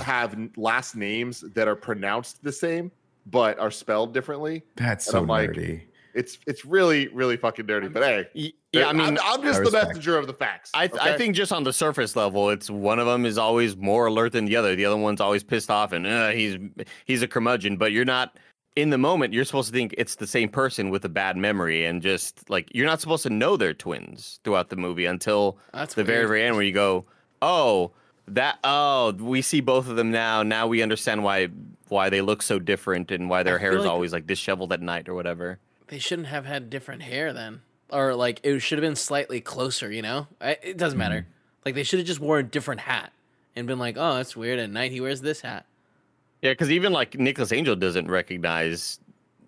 have 0.00 0.34
last 0.56 0.96
names 0.96 1.42
that 1.54 1.68
are 1.68 1.76
pronounced 1.76 2.42
the 2.42 2.50
same 2.52 2.90
but 3.26 3.58
are 3.58 3.70
spelled 3.70 4.14
differently. 4.14 4.62
That's 4.76 5.06
And 5.06 5.12
so 5.12 5.18
I'm 5.18 5.26
like, 5.26 5.50
nerdy. 5.50 5.82
It's 6.14 6.38
it's 6.46 6.64
really 6.64 7.08
really 7.08 7.36
fucking 7.36 7.66
dirty. 7.66 7.88
But 7.88 8.02
hey, 8.02 8.52
Yeah, 8.72 8.88
I 8.88 8.92
mean, 8.94 9.02
I'm, 9.02 9.18
I'm 9.22 9.42
just 9.42 9.62
the 9.62 9.70
messenger 9.70 10.16
of 10.16 10.26
the 10.26 10.32
facts. 10.32 10.70
I, 10.72 10.88
I 10.98 11.16
think 11.18 11.34
just 11.34 11.52
on 11.52 11.62
the 11.62 11.74
surface 11.74 12.16
level, 12.16 12.48
it's 12.48 12.70
one 12.70 12.98
of 12.98 13.06
them 13.06 13.26
is 13.26 13.36
always 13.36 13.76
more 13.76 14.06
alert 14.06 14.32
than 14.32 14.46
the 14.46 14.56
other. 14.56 14.74
The 14.74 14.86
other 14.86 14.96
one's 14.96 15.20
always 15.20 15.44
pissed 15.44 15.70
off 15.70 15.92
and 15.92 16.06
uh, 16.06 16.30
he's 16.30 16.56
he's 17.04 17.22
a 17.22 17.28
curmudgeon. 17.28 17.76
But 17.76 17.92
you're 17.92 18.06
not 18.06 18.38
in 18.76 18.88
the 18.88 18.98
moment. 18.98 19.34
You're 19.34 19.44
supposed 19.44 19.68
to 19.68 19.74
think 19.74 19.94
it's 19.98 20.16
the 20.16 20.26
same 20.26 20.48
person 20.48 20.88
with 20.88 21.04
a 21.04 21.10
bad 21.10 21.36
memory 21.36 21.84
and 21.84 22.00
just 22.00 22.48
like 22.48 22.74
you're 22.74 22.86
not 22.86 23.02
supposed 23.02 23.24
to 23.24 23.30
know 23.30 23.58
they're 23.58 23.74
twins 23.74 24.40
throughout 24.42 24.70
the 24.70 24.76
movie 24.76 25.04
until 25.04 25.58
That's 25.74 25.92
the 25.92 26.04
very 26.04 26.26
very 26.26 26.44
end 26.44 26.56
where 26.56 26.64
you 26.64 26.72
go, 26.72 27.04
oh 27.42 27.92
that 28.28 28.58
oh 28.64 29.12
we 29.12 29.42
see 29.42 29.60
both 29.60 29.88
of 29.88 29.96
them 29.96 30.10
now. 30.10 30.42
Now 30.42 30.66
we 30.66 30.82
understand 30.82 31.22
why 31.22 31.48
why 31.88 32.08
they 32.10 32.20
look 32.20 32.42
so 32.42 32.58
different 32.58 33.10
and 33.10 33.28
why 33.30 33.42
their 33.42 33.56
I 33.58 33.60
hair 33.60 33.72
is 33.76 33.84
like- 33.84 33.90
always 33.90 34.12
like 34.12 34.26
disheveled 34.26 34.72
at 34.72 34.80
night 34.82 35.08
or 35.08 35.14
whatever. 35.14 35.58
They 35.88 35.98
shouldn't 35.98 36.28
have 36.28 36.46
had 36.46 36.68
different 36.68 37.02
hair 37.02 37.32
then, 37.32 37.60
or 37.90 38.14
like 38.14 38.40
it 38.42 38.58
should 38.60 38.78
have 38.78 38.82
been 38.88 38.96
slightly 38.96 39.40
closer. 39.40 39.90
You 39.92 40.02
know, 40.02 40.26
I, 40.40 40.56
it 40.62 40.76
doesn't 40.76 40.98
matter. 40.98 41.20
Mm-hmm. 41.20 41.30
Like 41.64 41.74
they 41.76 41.82
should 41.84 41.98
have 42.00 42.06
just 42.08 42.20
worn 42.20 42.40
a 42.40 42.48
different 42.48 42.80
hat 42.82 43.12
and 43.54 43.66
been 43.68 43.78
like, 43.78 43.96
"Oh, 43.96 44.14
that's 44.14 44.36
weird." 44.36 44.58
At 44.58 44.70
night 44.70 44.90
he 44.90 45.00
wears 45.00 45.20
this 45.20 45.42
hat. 45.42 45.64
Yeah, 46.42 46.52
because 46.52 46.70
even 46.70 46.92
like 46.92 47.16
Nicholas 47.18 47.52
Angel 47.52 47.76
doesn't 47.76 48.08
recognize 48.10 48.98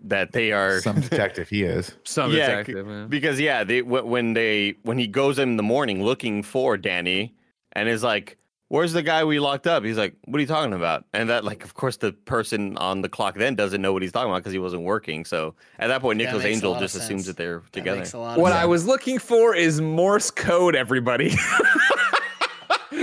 that 0.04 0.30
they 0.32 0.52
are 0.52 0.80
Some 0.80 1.00
detective 1.10 1.48
he 1.48 1.64
is. 1.64 1.92
some 2.04 2.30
Yeah, 2.32 2.46
detective. 2.46 2.86
yeah. 2.88 3.06
because 3.08 3.40
yeah, 3.40 3.64
they 3.64 3.82
when 3.82 4.34
they 4.34 4.76
when 4.84 4.96
he 4.98 5.08
goes 5.08 5.38
in 5.40 5.56
the 5.56 5.62
morning 5.64 6.04
looking 6.04 6.44
for 6.44 6.76
Danny 6.76 7.34
and 7.72 7.88
is 7.88 8.04
like, 8.04 8.36
"Where's 8.68 8.92
the 8.92 9.02
guy 9.02 9.24
we 9.24 9.38
locked 9.40 9.66
up?" 9.66 9.84
He's 9.84 9.96
like, 9.98 10.14
"What 10.26 10.36
are 10.38 10.40
you 10.40 10.46
talking 10.46 10.72
about?" 10.72 11.04
And 11.12 11.28
that 11.30 11.44
like, 11.44 11.64
of 11.64 11.74
course, 11.74 11.96
the 11.96 12.12
person 12.12 12.76
on 12.78 13.00
the 13.02 13.08
clock 13.08 13.34
then 13.34 13.54
doesn't 13.54 13.80
know 13.82 13.92
what 13.92 14.02
he's 14.02 14.12
talking 14.12 14.30
about 14.30 14.38
because 14.38 14.52
he 14.52 14.58
wasn't 14.58 14.82
working. 14.82 15.24
So 15.24 15.54
at 15.78 15.88
that 15.88 16.00
point, 16.00 16.18
That 16.18 16.24
Nicholas 16.26 16.44
makes 16.44 16.54
Angel 16.56 16.70
lot 16.72 16.76
of 16.76 16.82
just 16.82 16.96
assumes 16.96 17.26
that 17.26 17.36
they're 17.36 17.58
That 17.60 17.72
together. 17.72 17.98
makes 17.98 18.12
a 18.12 18.18
lot 18.18 18.38
What 18.38 18.52
of 18.52 18.58
I 18.58 18.60
sense. 18.62 18.70
was 18.70 18.86
looking 18.86 19.18
for 19.18 19.54
is 19.54 19.80
Morse 19.80 20.30
code, 20.30 20.74
everybody. 20.76 21.34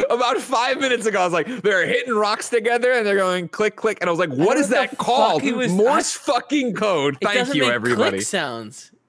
About 0.09 0.38
five 0.38 0.80
minutes 0.80 1.05
ago, 1.05 1.20
I 1.22 1.24
was 1.26 1.34
like, 1.34 1.47
they're 1.61 1.86
hitting 1.86 2.13
rocks 2.13 2.49
together 2.49 2.91
and 2.91 3.05
they're 3.05 3.18
going 3.18 3.47
click, 3.49 3.76
click. 3.76 3.97
And 4.01 4.09
I 4.09 4.11
was 4.11 4.20
like, 4.20 4.30
what 4.30 4.55
know 4.55 4.61
is 4.61 4.70
what 4.70 4.70
the 4.70 4.76
that 4.76 4.97
called? 4.97 5.41
fuck 5.41 5.43
he 5.43 5.51
was- 5.53 5.72
Morse 5.72 6.13
fucking 6.13 6.74
code. 6.74 7.18
Thank 7.22 7.53
you, 7.53 7.63
make 7.63 7.72
everybody. 7.72 8.18
Click 8.18 8.26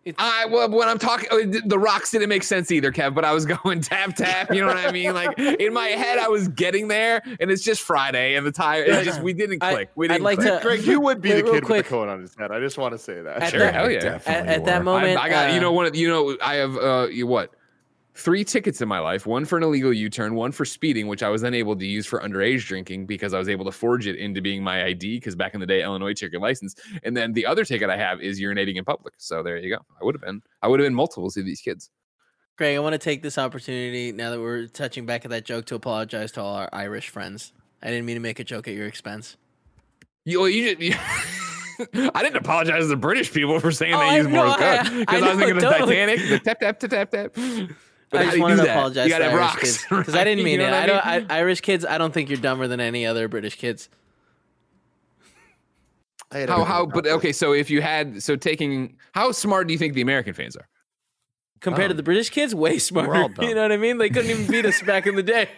sounds. 0.07 0.17
I 0.19 0.47
well, 0.47 0.69
when 0.71 0.89
I'm 0.89 0.99
talking, 0.99 1.29
uh, 1.31 1.59
the 1.65 1.79
rocks 1.79 2.11
didn't 2.11 2.29
make 2.29 2.43
sense 2.43 2.71
either, 2.71 2.93
Kev. 2.93 3.15
But 3.15 3.25
I 3.25 3.33
was 3.33 3.45
going 3.65 3.81
tap 3.81 4.15
tap. 4.17 4.53
You 4.55 4.61
know 4.61 4.69
what 4.69 4.77
I 4.77 4.93
mean? 4.93 5.15
Like 5.15 5.39
in 5.39 5.73
my 5.73 5.89
head, 5.89 6.19
I 6.19 6.29
was 6.29 6.49
getting 6.49 6.89
there, 6.89 7.23
and 7.41 7.51
it's 7.51 7.63
just 7.63 7.83
Friday, 7.83 8.35
and 8.37 8.47
the 8.47 8.53
tire. 8.53 8.83
It 8.85 9.05
just 9.05 9.23
we 9.23 9.33
didn't 9.33 9.61
click. 9.61 9.91
we 9.95 10.07
I'd 10.07 10.13
didn't. 10.15 10.25
like 10.25 10.39
click. 10.39 10.55
to- 10.55 10.61
Greg, 10.63 10.83
you 10.85 11.01
would 11.01 11.21
be 11.21 11.33
the 11.33 11.43
kid 11.43 11.65
quick. 11.65 11.69
with 11.69 11.85
the 11.87 11.91
cone 11.91 12.09
on 12.09 12.21
his 12.21 12.35
head. 12.35 12.53
I 12.53 12.61
just 12.61 12.79
want 12.79 12.93
to 12.93 12.99
say 12.99 13.21
that. 13.23 13.43
At 13.43 13.51
Sure, 13.51 13.61
that- 13.61 13.75
hell 13.75 13.91
yeah. 13.91 14.21
At, 14.27 14.47
at 14.47 14.65
that 14.67 14.85
moment, 14.85 15.19
I, 15.19 15.25
I 15.25 15.29
got 15.29 15.51
you 15.53 15.59
uh, 15.59 15.63
know 15.63 15.73
one. 15.73 15.87
of- 15.87 15.97
You 15.97 16.09
know 16.09 16.37
I 16.43 16.55
have 16.57 16.77
uh 16.77 17.07
you 17.11 17.27
what 17.27 17.53
three 18.17 18.45
tickets 18.45 18.81
in 18.81 18.89
my 18.89 18.99
life. 18.99 19.27
One 19.27 19.45
for 19.45 19.57
an 19.59 19.63
illegal 19.63 19.93
U-turn, 19.93 20.35
one 20.35 20.51
for 20.51 20.65
speeding, 20.65 21.07
which 21.07 21.23
I 21.23 21.29
was 21.29 21.43
then 21.43 21.55
able 21.55 21.77
to 21.77 21.87
use 21.87 22.07
for 22.07 22.21
underage 22.21 22.67
drinking 22.67 23.07
because 23.07 23.35
I 23.35 23.39
was 23.39 23.49
able 23.49 23.65
to 23.67 23.73
forge 23.73 24.07
it 24.07 24.17
into 24.17 24.41
being 24.41 24.63
my 24.63 24.85
ID. 24.87 25.19
Because 25.19 25.37
back 25.37 25.55
in 25.55 25.61
the 25.61 25.67
day, 25.67 25.83
Illinois 25.83 26.15
took 26.15 26.33
your 26.33 26.41
license, 26.41 26.75
and 27.05 27.17
then 27.17 27.33
the 27.33 27.45
other 27.47 27.65
ticket 27.65 27.91
I 27.91 27.97
have 27.97 28.21
is 28.21 28.41
urinating 28.41 28.77
in 28.77 28.85
public. 28.85 29.15
So 29.19 29.43
there 29.43 29.59
you 29.59 29.69
go. 29.77 29.83
I 30.01 30.05
would 30.05 30.15
have 30.15 30.23
been. 30.23 30.43
I 30.63 30.69
would 30.69 30.81
have 30.81 30.87
been 30.87 30.95
multiples 30.95 31.37
of 31.37 31.45
these 31.45 31.61
kids. 31.61 31.91
Greg, 32.57 32.75
I 32.75 32.79
want 32.81 32.95
to 32.95 32.99
take 32.99 33.23
this 33.23 33.37
opportunity 33.37 34.13
now 34.13 34.31
that 34.31 34.41
we're 34.41 34.67
touching 34.67 35.05
back 35.05 35.27
at 35.27 35.31
that 35.31 35.45
joke 35.45 35.67
to 35.67 35.75
apologize 35.75 36.33
to 36.33 36.41
all 36.43 36.55
our 36.57 36.71
Irish 36.73 37.11
friends. 37.11 37.53
I 37.83 37.89
didn't 37.91 38.07
mean 38.07 38.17
to 38.17 38.21
make 38.21 38.41
a 38.41 38.45
joke 38.45 38.67
at 38.67 38.73
your 38.75 38.87
expense. 38.87 39.37
You, 40.25 40.47
you, 40.47 40.75
you 40.79 40.95
I 42.15 42.23
didn't 42.23 42.37
apologize 42.37 42.85
to 42.85 42.87
the 42.89 42.97
British 42.97 43.31
people 43.31 43.61
for 43.61 43.71
saying 43.71 43.93
Oh, 43.93 43.99
they 44.01 44.07
I- 44.07 44.17
use 44.17 44.27
no, 44.29 44.47
I- 44.47 44.57
code 44.57 44.63
I 44.97 44.99
because 45.01 45.23
I, 45.23 45.29
was 45.29 45.37
thinking 45.39 45.57
of 45.57 45.63
the. 45.63 45.69
Titanic, 45.69 46.21
the 46.31 46.39
tap 46.39 46.61
tap 46.61 46.81
tap 46.81 46.91
tap 46.91 47.11
tap. 47.35 47.37
But 48.11 48.21
I 48.21 48.25
how 48.25 48.25
just 48.27 48.33
do 48.35 48.37
you 48.39 48.43
wanted 48.43 48.57
do 48.57 48.61
to 48.63 48.67
that? 48.69 48.77
apologize 48.77 49.07
You 49.09 49.13
to 49.15 49.19
gotta 49.19 49.25
have 49.25 49.33
Irish 49.41 49.47
rocks, 49.47 49.61
kids 49.61 49.87
because 49.89 50.15
I 50.15 50.25
didn't 50.25 50.39
You 50.39 50.45
mean 50.45 50.59
know 50.61 50.67
it. 50.67 50.71
what 50.71 50.79
I 50.83 50.87
don't. 50.87 51.31
I, 51.31 51.37
Irish 51.39 51.61
kids, 51.61 51.85
I 51.85 51.99
don't 51.99 52.15
think 52.15 52.29
you're 52.31 52.39
dumber 52.39 52.69
than 52.69 52.81
any 52.81 53.05
other 53.07 53.27
British 53.29 53.57
kids. 53.57 53.89
I 56.33 56.39
had 56.39 56.49
How 56.49 56.65
how? 56.65 56.87
But 56.87 57.07
okay, 57.07 57.33
so 57.33 57.53
if 57.53 57.71
you 57.71 57.81
had 57.83 58.23
so 58.23 58.37
taking 58.37 58.97
how 59.13 59.33
smart 59.33 59.67
do 59.69 59.73
you 59.73 59.79
think 59.79 59.95
the 59.95 60.01
American 60.03 60.35
fans 60.35 60.57
are? 60.57 60.69
Compared 61.61 61.89
to 61.91 61.95
Oh. 61.95 61.97
the 61.97 62.03
British 62.03 62.31
kids, 62.31 62.55
way 62.55 62.79
smarter. 62.79 63.33
You 63.43 63.55
know 63.55 63.63
what 63.63 63.73
I 63.73 63.77
mean? 63.77 63.99
They 63.99 64.11
couldn't 64.11 64.31
even 64.31 64.47
beat 64.47 64.67
us 64.67 64.81
back 64.83 65.07
in 65.07 65.15
the 65.17 65.23
day. 65.23 65.49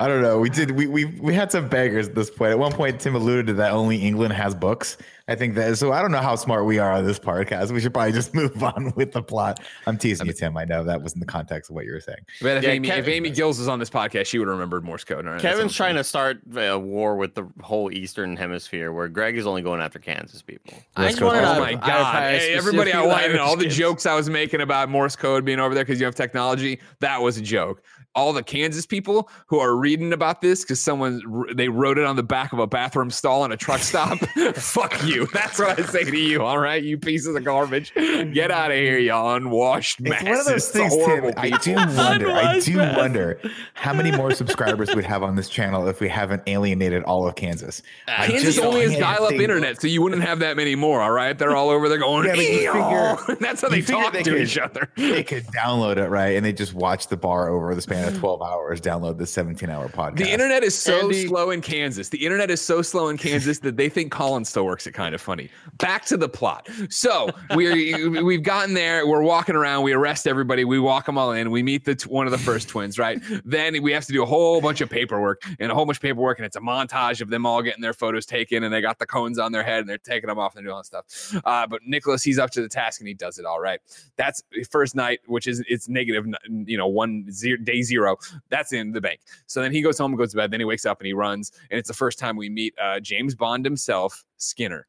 I 0.00 0.06
don't 0.06 0.22
know. 0.22 0.38
We 0.38 0.48
did. 0.48 0.70
We 0.70 0.86
we 0.86 1.06
we 1.06 1.34
had 1.34 1.50
some 1.50 1.68
beggars 1.68 2.08
at 2.08 2.14
this 2.14 2.30
point. 2.30 2.52
At 2.52 2.58
one 2.58 2.70
point, 2.72 3.00
Tim 3.00 3.16
alluded 3.16 3.48
to 3.48 3.54
that 3.54 3.72
only 3.72 3.96
England 3.96 4.32
has 4.32 4.54
books. 4.54 4.96
I 5.26 5.34
think 5.34 5.56
that. 5.56 5.76
So 5.76 5.92
I 5.92 6.00
don't 6.00 6.12
know 6.12 6.20
how 6.20 6.36
smart 6.36 6.66
we 6.66 6.78
are 6.78 6.92
on 6.92 7.04
this 7.04 7.18
podcast. 7.18 7.72
We 7.72 7.80
should 7.80 7.92
probably 7.92 8.12
just 8.12 8.32
move 8.34 8.62
on 8.62 8.92
with 8.94 9.10
the 9.10 9.22
plot. 9.22 9.58
I'm 9.88 9.98
teasing 9.98 10.28
you, 10.28 10.32
Tim. 10.32 10.56
I 10.56 10.64
know 10.64 10.84
that 10.84 11.02
was 11.02 11.14
in 11.14 11.20
the 11.20 11.26
context 11.26 11.68
of 11.68 11.74
what 11.74 11.84
you 11.84 11.92
were 11.92 12.00
saying. 12.00 12.20
But 12.40 12.58
if 12.58 12.62
Yeah, 12.62 12.70
Amy 12.70 12.88
if 12.90 13.08
Amy 13.08 13.30
Gills 13.30 13.58
was 13.58 13.66
on 13.66 13.80
this 13.80 13.90
podcast, 13.90 14.26
she 14.26 14.38
would 14.38 14.46
have 14.46 14.56
remembered 14.56 14.84
Morse 14.84 15.02
code. 15.02 15.26
All 15.26 15.32
right, 15.32 15.42
that's 15.42 15.56
Kevin's 15.56 15.74
trying 15.74 15.96
to 15.96 16.04
start 16.04 16.42
a 16.56 16.78
war 16.78 17.16
with 17.16 17.34
the 17.34 17.48
whole 17.60 17.90
Eastern 17.90 18.36
Hemisphere, 18.36 18.92
where 18.92 19.08
Greg 19.08 19.36
is 19.36 19.48
only 19.48 19.62
going 19.62 19.80
after 19.80 19.98
Kansas 19.98 20.42
people. 20.42 20.74
I 20.96 21.06
West 21.06 21.18
just 21.18 21.20
Coast 21.20 21.34
wanted 21.34 21.40
to. 21.40 21.56
Oh 21.56 21.60
my 21.60 21.66
I- 21.66 21.70
I 21.70 21.74
god! 21.74 22.14
Hey, 22.14 22.54
everybody 22.54 22.90
specifically 22.90 22.92
outlining 22.92 23.30
Irish 23.32 23.40
all 23.40 23.56
the 23.56 23.66
jokes 23.66 24.06
I 24.06 24.14
was 24.14 24.30
making 24.30 24.60
about 24.60 24.88
Morse 24.90 25.16
code 25.16 25.44
being 25.44 25.58
over 25.58 25.74
there 25.74 25.84
because 25.84 25.98
you 25.98 26.06
have 26.06 26.14
technology. 26.14 26.78
That 27.00 27.20
was 27.20 27.36
a 27.36 27.42
joke. 27.42 27.82
All 28.14 28.32
the 28.32 28.42
Kansas 28.42 28.84
people 28.84 29.28
who 29.46 29.60
are 29.60 29.76
reading 29.76 30.12
about 30.12 30.40
this 30.40 30.62
because 30.62 30.80
someone 30.80 31.20
they 31.54 31.68
wrote 31.68 31.98
it 31.98 32.04
on 32.04 32.16
the 32.16 32.22
back 32.24 32.52
of 32.52 32.58
a 32.58 32.66
bathroom 32.66 33.10
stall 33.10 33.44
in 33.44 33.52
a 33.52 33.56
truck 33.56 33.78
stop. 33.80 34.18
Fuck 34.56 35.04
you. 35.04 35.26
That's 35.32 35.58
what 35.58 35.78
I 35.78 35.82
say 35.84 36.02
to 36.04 36.16
you. 36.16 36.42
All 36.42 36.58
right, 36.58 36.82
you 36.82 36.98
pieces 36.98 37.36
of 37.36 37.44
garbage. 37.44 37.92
Get 37.94 38.50
out 38.50 38.72
of 38.72 38.76
here, 38.76 38.98
you 38.98 39.14
unwashed 39.14 40.00
It's 40.00 40.08
masses. 40.10 40.28
one 40.28 40.38
of 40.40 40.46
those 40.46 40.68
things, 40.70 40.96
Tim. 40.96 41.04
Horrible 41.04 41.32
I 41.36 41.50
do 41.58 41.74
wonder. 41.76 42.30
I 42.32 42.58
do 42.58 42.76
masses. 42.76 42.96
wonder 42.96 43.40
how 43.74 43.92
many 43.92 44.10
more 44.10 44.32
subscribers 44.32 44.92
we'd 44.96 45.04
have 45.04 45.22
on 45.22 45.36
this 45.36 45.48
channel 45.48 45.86
if 45.86 46.00
we 46.00 46.08
haven't 46.08 46.42
alienated 46.48 47.04
all 47.04 47.28
of 47.28 47.36
Kansas. 47.36 47.82
I 48.08 48.26
Kansas 48.26 48.56
just 48.56 48.66
only 48.66 48.82
has 48.82 48.98
dial-up 48.98 49.32
internet, 49.34 49.80
so 49.80 49.86
you 49.86 50.02
wouldn't 50.02 50.22
have 50.22 50.40
that 50.40 50.56
many 50.56 50.74
more. 50.74 51.00
All 51.02 51.12
right, 51.12 51.38
they're 51.38 51.54
all 51.54 51.70
over 51.70 51.88
there 51.88 51.98
going. 51.98 52.26
Yeah, 52.26 52.34
but 52.34 52.44
you 52.44 52.68
"Eeyaw." 52.72 53.18
figure- 53.20 53.36
That's 53.40 53.60
how 53.62 53.68
they 53.68 53.76
you 53.76 53.82
figure 53.84 54.02
talk 54.02 54.12
they 54.12 54.22
to 54.24 54.30
could- 54.32 54.40
each 54.42 54.58
other. 54.58 54.90
They 54.96 55.22
could 55.22 55.46
download 55.48 55.98
it 55.98 56.08
right, 56.08 56.34
and 56.36 56.44
they 56.44 56.52
just 56.52 56.74
watch 56.74 57.06
the 57.06 57.16
bar 57.16 57.48
over 57.50 57.72
the 57.76 57.80
span 57.82 57.97
of 58.06 58.18
12 58.20 58.42
hours. 58.42 58.80
Download 58.80 59.18
the 59.18 59.24
17-hour 59.24 59.88
podcast. 59.88 60.16
The 60.18 60.30
internet 60.30 60.62
is 60.62 60.76
so 60.76 61.00
Andy- 61.04 61.26
slow 61.26 61.50
in 61.50 61.60
Kansas. 61.60 62.08
The 62.08 62.24
internet 62.24 62.50
is 62.50 62.60
so 62.60 62.82
slow 62.82 63.08
in 63.08 63.16
Kansas 63.18 63.58
that 63.60 63.76
they 63.76 63.88
think 63.88 64.12
Colin 64.12 64.44
still 64.44 64.64
works 64.66 64.86
it 64.86 64.92
Kinda 64.92 65.18
Funny. 65.18 65.50
Back 65.78 66.04
to 66.06 66.16
the 66.16 66.28
plot. 66.28 66.68
So 66.90 67.28
we're 67.54 68.22
we've 68.24 68.42
gotten 68.42 68.74
there. 68.74 69.06
We're 69.06 69.22
walking 69.22 69.54
around. 69.54 69.82
We 69.84 69.92
arrest 69.92 70.26
everybody. 70.26 70.64
We 70.64 70.78
walk 70.78 71.06
them 71.06 71.18
all 71.18 71.32
in. 71.32 71.50
We 71.50 71.62
meet 71.62 71.84
the 71.84 71.94
t- 71.94 72.08
one 72.08 72.26
of 72.26 72.32
the 72.32 72.38
first 72.38 72.68
twins. 72.68 72.98
Right. 72.98 73.20
Then 73.44 73.82
we 73.82 73.92
have 73.92 74.04
to 74.06 74.12
do 74.12 74.22
a 74.22 74.26
whole 74.26 74.60
bunch 74.60 74.80
of 74.80 74.90
paperwork 74.90 75.42
and 75.58 75.70
a 75.70 75.74
whole 75.74 75.86
bunch 75.86 75.98
of 75.98 76.02
paperwork, 76.02 76.38
and 76.38 76.46
it's 76.46 76.56
a 76.56 76.60
montage 76.60 77.20
of 77.20 77.30
them 77.30 77.46
all 77.46 77.62
getting 77.62 77.80
their 77.82 77.92
photos 77.92 78.26
taken, 78.26 78.64
and 78.64 78.72
they 78.72 78.80
got 78.80 78.98
the 78.98 79.06
cones 79.06 79.38
on 79.38 79.52
their 79.52 79.62
head, 79.62 79.80
and 79.80 79.88
they're 79.88 79.98
taking 79.98 80.28
them 80.28 80.38
off 80.38 80.56
and 80.56 80.64
doing 80.64 80.72
all 80.74 80.82
that 80.82 81.10
stuff. 81.10 81.42
Uh, 81.44 81.66
but 81.66 81.80
Nicholas, 81.86 82.22
he's 82.22 82.38
up 82.38 82.50
to 82.50 82.60
the 82.60 82.68
task, 82.68 83.00
and 83.00 83.08
he 83.08 83.14
does 83.14 83.38
it 83.38 83.44
all 83.44 83.60
right. 83.60 83.80
That's 84.16 84.42
first 84.70 84.94
night, 84.94 85.20
which 85.26 85.46
is 85.46 85.62
it's 85.68 85.88
negative, 85.88 86.26
you 86.66 86.76
know, 86.76 86.86
one 86.86 87.30
zero, 87.30 87.56
day 87.62 87.82
zero. 87.88 88.16
That's 88.50 88.72
in 88.72 88.92
the 88.92 89.00
bank. 89.00 89.20
So 89.46 89.60
then 89.62 89.72
he 89.72 89.82
goes 89.82 89.98
home, 89.98 90.14
goes 90.14 90.30
to 90.32 90.36
bed. 90.36 90.50
Then 90.50 90.60
he 90.60 90.64
wakes 90.66 90.86
up 90.86 91.00
and 91.00 91.06
he 91.06 91.12
runs. 91.14 91.50
And 91.70 91.78
it's 91.78 91.88
the 91.88 91.94
first 91.94 92.18
time 92.18 92.36
we 92.36 92.48
meet 92.48 92.74
uh, 92.80 93.00
James 93.00 93.34
Bond 93.34 93.64
himself, 93.64 94.24
Skinner. 94.36 94.86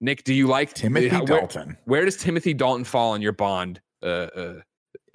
Nick, 0.00 0.22
do 0.24 0.32
you 0.32 0.46
like 0.46 0.72
Timothy 0.74 1.08
how- 1.08 1.24
where, 1.24 1.40
Dalton. 1.40 1.76
Where 1.84 2.04
does 2.04 2.16
Timothy 2.16 2.54
Dalton 2.54 2.84
fall 2.84 3.12
on 3.12 3.20
your 3.20 3.32
Bond? 3.32 3.80
Uh, 4.02 4.06
uh. 4.06 4.54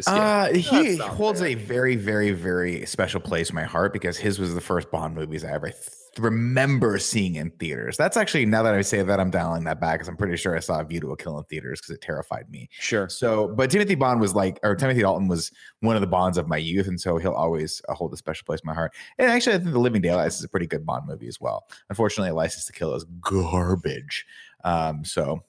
Uh, 0.07 0.51
he 0.53 0.97
holds 0.97 1.39
fair. 1.39 1.49
a 1.49 1.55
very, 1.55 1.95
very, 1.95 2.31
very 2.31 2.85
special 2.85 3.21
place 3.21 3.49
in 3.49 3.55
my 3.55 3.63
heart 3.63 3.93
because 3.93 4.17
his 4.17 4.39
was 4.39 4.53
the 4.55 4.61
first 4.61 4.91
Bond 4.91 5.15
movies 5.15 5.45
I 5.45 5.51
ever 5.51 5.69
th- 5.69 5.87
remember 6.19 6.97
seeing 6.99 7.35
in 7.35 7.51
theaters. 7.51 7.97
That's 7.97 8.17
actually 8.17 8.45
now 8.45 8.63
that 8.63 8.73
I 8.73 8.81
say 8.81 9.01
that 9.01 9.19
I'm 9.19 9.31
dialing 9.31 9.63
that 9.65 9.79
back 9.79 9.95
because 9.95 10.07
I'm 10.07 10.17
pretty 10.17 10.37
sure 10.37 10.55
I 10.55 10.59
saw 10.59 10.83
View 10.83 10.99
to 11.01 11.11
a 11.11 11.17
Kill 11.17 11.37
in 11.37 11.43
theaters 11.45 11.81
because 11.81 11.95
it 11.95 12.01
terrified 12.01 12.49
me. 12.49 12.69
sure. 12.71 13.09
So, 13.09 13.47
but 13.49 13.71
Timothy 13.71 13.95
Bond 13.95 14.21
was 14.21 14.35
like, 14.35 14.59
or 14.63 14.75
Timothy 14.75 15.01
Dalton 15.01 15.27
was 15.27 15.51
one 15.79 15.95
of 15.95 16.01
the 16.01 16.07
Bonds 16.07 16.37
of 16.37 16.47
my 16.47 16.57
youth, 16.57 16.87
and 16.87 16.99
so 16.99 17.17
he'll 17.17 17.33
always 17.33 17.81
uh, 17.89 17.93
hold 17.93 18.13
a 18.13 18.17
special 18.17 18.45
place 18.45 18.59
in 18.59 18.67
my 18.67 18.73
heart. 18.73 18.93
And 19.17 19.29
actually, 19.29 19.55
I 19.55 19.59
think 19.59 19.71
The 19.71 19.79
Living 19.79 20.01
Daylights 20.01 20.37
is 20.37 20.43
a 20.43 20.49
pretty 20.49 20.67
good 20.67 20.85
Bond 20.85 21.07
movie 21.07 21.27
as 21.27 21.39
well. 21.41 21.65
Unfortunately, 21.89 22.31
License 22.31 22.65
to 22.65 22.73
Kill 22.73 22.93
is 22.95 23.05
garbage. 23.21 24.25
Um, 24.63 25.03
so 25.03 25.43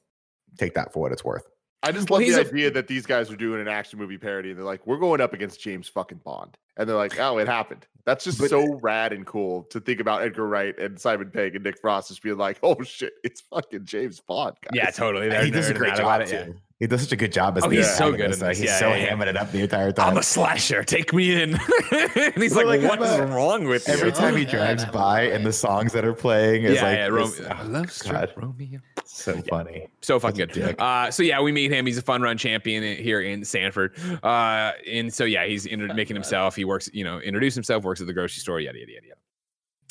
take 0.59 0.75
that 0.75 0.93
for 0.93 1.01
what 1.01 1.13
it's 1.13 1.25
worth. 1.25 1.49
I 1.85 1.93
just 1.93 2.11
love 2.11 2.21
he's 2.23 2.35
the 2.35 2.43
a- 2.43 2.47
idea 2.49 2.71
that 2.73 2.87
these 2.89 3.07
guys 3.07 3.31
are 3.31 3.37
doing 3.37 3.61
an 3.61 3.69
action 3.69 3.99
movie 3.99 4.19
parody. 4.19 4.51
And 4.51 4.59
they're 4.59 4.65
like, 4.65 4.87
we're 4.87 4.99
going 4.99 5.21
up 5.21 5.33
against 5.33 5.61
James 5.61 5.89
fucking 5.89 6.23
Bond. 6.25 6.57
And 6.77 6.89
they're 6.89 6.97
like, 6.97 7.19
oh, 7.21 7.39
it 7.39 7.47
happened. 7.47 7.87
That's 8.05 8.25
just 8.25 8.39
But- 8.39 8.51
so 8.51 8.79
rad 8.83 9.13
and 9.13 9.25
cool 9.25 9.63
to 9.65 9.81
think 9.81 10.01
about 10.01 10.23
Edgar 10.23 10.47
Wright 10.47 10.77
and 10.79 10.99
Simon 11.01 11.31
Pegg 11.31 11.55
and 11.55 11.65
Nick 11.65 11.79
Frost 11.81 12.09
just 12.09 12.23
being 12.23 12.37
like, 12.37 12.59
oh 12.63 12.83
shit, 12.83 13.13
it's 13.23 13.41
fucking 13.43 13.85
James 13.85 14.21
Bond. 14.21 14.57
Guys. 14.63 14.71
Yeah, 14.75 14.91
totally. 14.91 15.27
And 15.27 15.33
They're 15.33 15.45
he 15.45 15.51
does 15.51 15.71
a 15.71 15.75
great 15.75 15.95
job 15.95 16.01
about 16.01 16.23
it, 16.23 16.29
too. 16.29 16.37
yeah. 16.37 16.53
He 16.85 16.89
does 16.89 17.01
such 17.01 17.13
a 17.13 17.17
good 17.17 17.33
job 17.33 17.57
as 17.57 17.65
Oh, 17.65 17.71
the 17.71 17.77
he's 17.77 17.97
so 17.97 18.13
good 18.13 18.39
like. 18.43 18.59
He's 18.59 18.67
Yeah, 18.67 18.79
so 18.79 18.89
yeah, 18.91 18.97
yeah. 18.97 19.09
hamming 19.17 19.27
it 19.29 19.39
up 19.39 19.51
the 19.51 19.63
entire 19.63 19.91
time. 19.91 20.11
I'm 20.11 20.17
a 20.19 20.23
slasher. 20.23 20.85
Take 20.85 21.15
me 21.15 21.33
in. 21.33 21.55
and 21.91 22.35
he's 22.37 22.55
Well, 22.55 22.67
like, 22.67 22.83
like, 22.83 23.01
what 23.01 23.01
is 23.01 23.19
wrong 23.31 23.65
with 23.65 23.89
you? 23.89 23.95
Every 23.95 24.13
time 24.13 24.37
he 24.37 24.45
drives 24.57 24.85
by 24.85 25.23
and 25.23 25.47
the 25.47 25.53
songs 25.55 25.95
that 25.95 26.05
are 26.05 26.13
playing 26.13 26.65
is 26.65 26.75
yeah, 26.75 26.83
like 26.83 26.97
yeah, 26.99 27.09
this-. 27.09 27.41
I 27.41 27.63
love 27.63 27.91
strip 27.91 28.13
God. 28.13 28.33
Romeo. 28.37 28.81
so 29.07 29.41
funny. 29.49 29.89
so 30.03 30.21
fucking 30.21 30.49
good. 30.53 30.79
Uh, 30.79 31.11
so 31.11 31.23
yeah, 31.23 31.41
we 31.41 31.53
meet 31.53 31.71
him. 31.73 31.87
He's 31.87 31.97
a 31.97 32.03
fun 32.03 32.21
run 32.21 32.37
champion 32.37 32.83
here 33.03 33.23
in 33.23 33.47
Sandford. 33.47 33.97
Uh, 34.23 34.73
and 34.87 35.11
so 35.11 35.25
yeah, 35.25 35.47
he's 35.47 35.65
inter- 35.65 35.95
making 35.95 36.17
himself. 36.17 36.55
He 36.55 36.67
works, 36.67 36.91
you 36.93 37.05
know, 37.05 37.19
introduce 37.19 37.55
himself. 37.55 37.83
Works 37.85 38.03
at 38.03 38.07
the 38.07 38.13
grocery 38.13 38.41
store. 38.41 38.61
Yada 38.61 38.79
yada 38.79 38.93
yada 38.93 39.07
yada. 39.07 39.21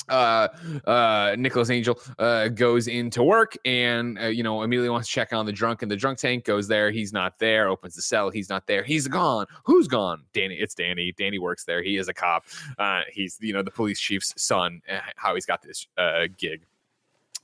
Uh, 0.08 0.48
uh, 0.86 1.34
Nicholas 1.38 1.70
Angel 1.70 1.98
uh, 2.18 2.48
goes 2.48 2.88
into 2.88 3.22
work 3.22 3.56
and 3.64 4.18
uh, 4.18 4.26
you 4.26 4.42
know 4.42 4.62
immediately 4.62 4.90
wants 4.90 5.08
to 5.08 5.14
check 5.14 5.32
on 5.32 5.46
the 5.46 5.52
drunk 5.52 5.82
in 5.82 5.88
the 5.88 5.96
drunk 5.96 6.18
tank. 6.18 6.44
Goes 6.44 6.68
there. 6.68 6.90
He's 6.90 7.12
not 7.12 7.38
there. 7.38 7.68
Opens 7.68 7.94
the 7.94 8.02
cell. 8.02 8.30
He's 8.30 8.48
not 8.48 8.66
there. 8.66 8.82
He's 8.82 9.08
gone. 9.08 9.46
Who's 9.64 9.88
gone? 9.88 10.24
Danny. 10.32 10.54
It's 10.54 10.74
Danny. 10.74 11.12
Danny 11.16 11.38
works 11.38 11.64
there. 11.64 11.82
He 11.82 11.96
is 11.96 12.08
a 12.08 12.14
cop. 12.14 12.44
Uh, 12.78 13.02
he's 13.10 13.38
you 13.40 13.52
know 13.52 13.62
the 13.62 13.70
police 13.70 14.00
chief's 14.00 14.34
son. 14.36 14.80
uh, 14.90 15.00
How 15.16 15.34
he's 15.34 15.46
got 15.46 15.62
this 15.62 15.86
uh, 15.96 16.26
gig 16.36 16.62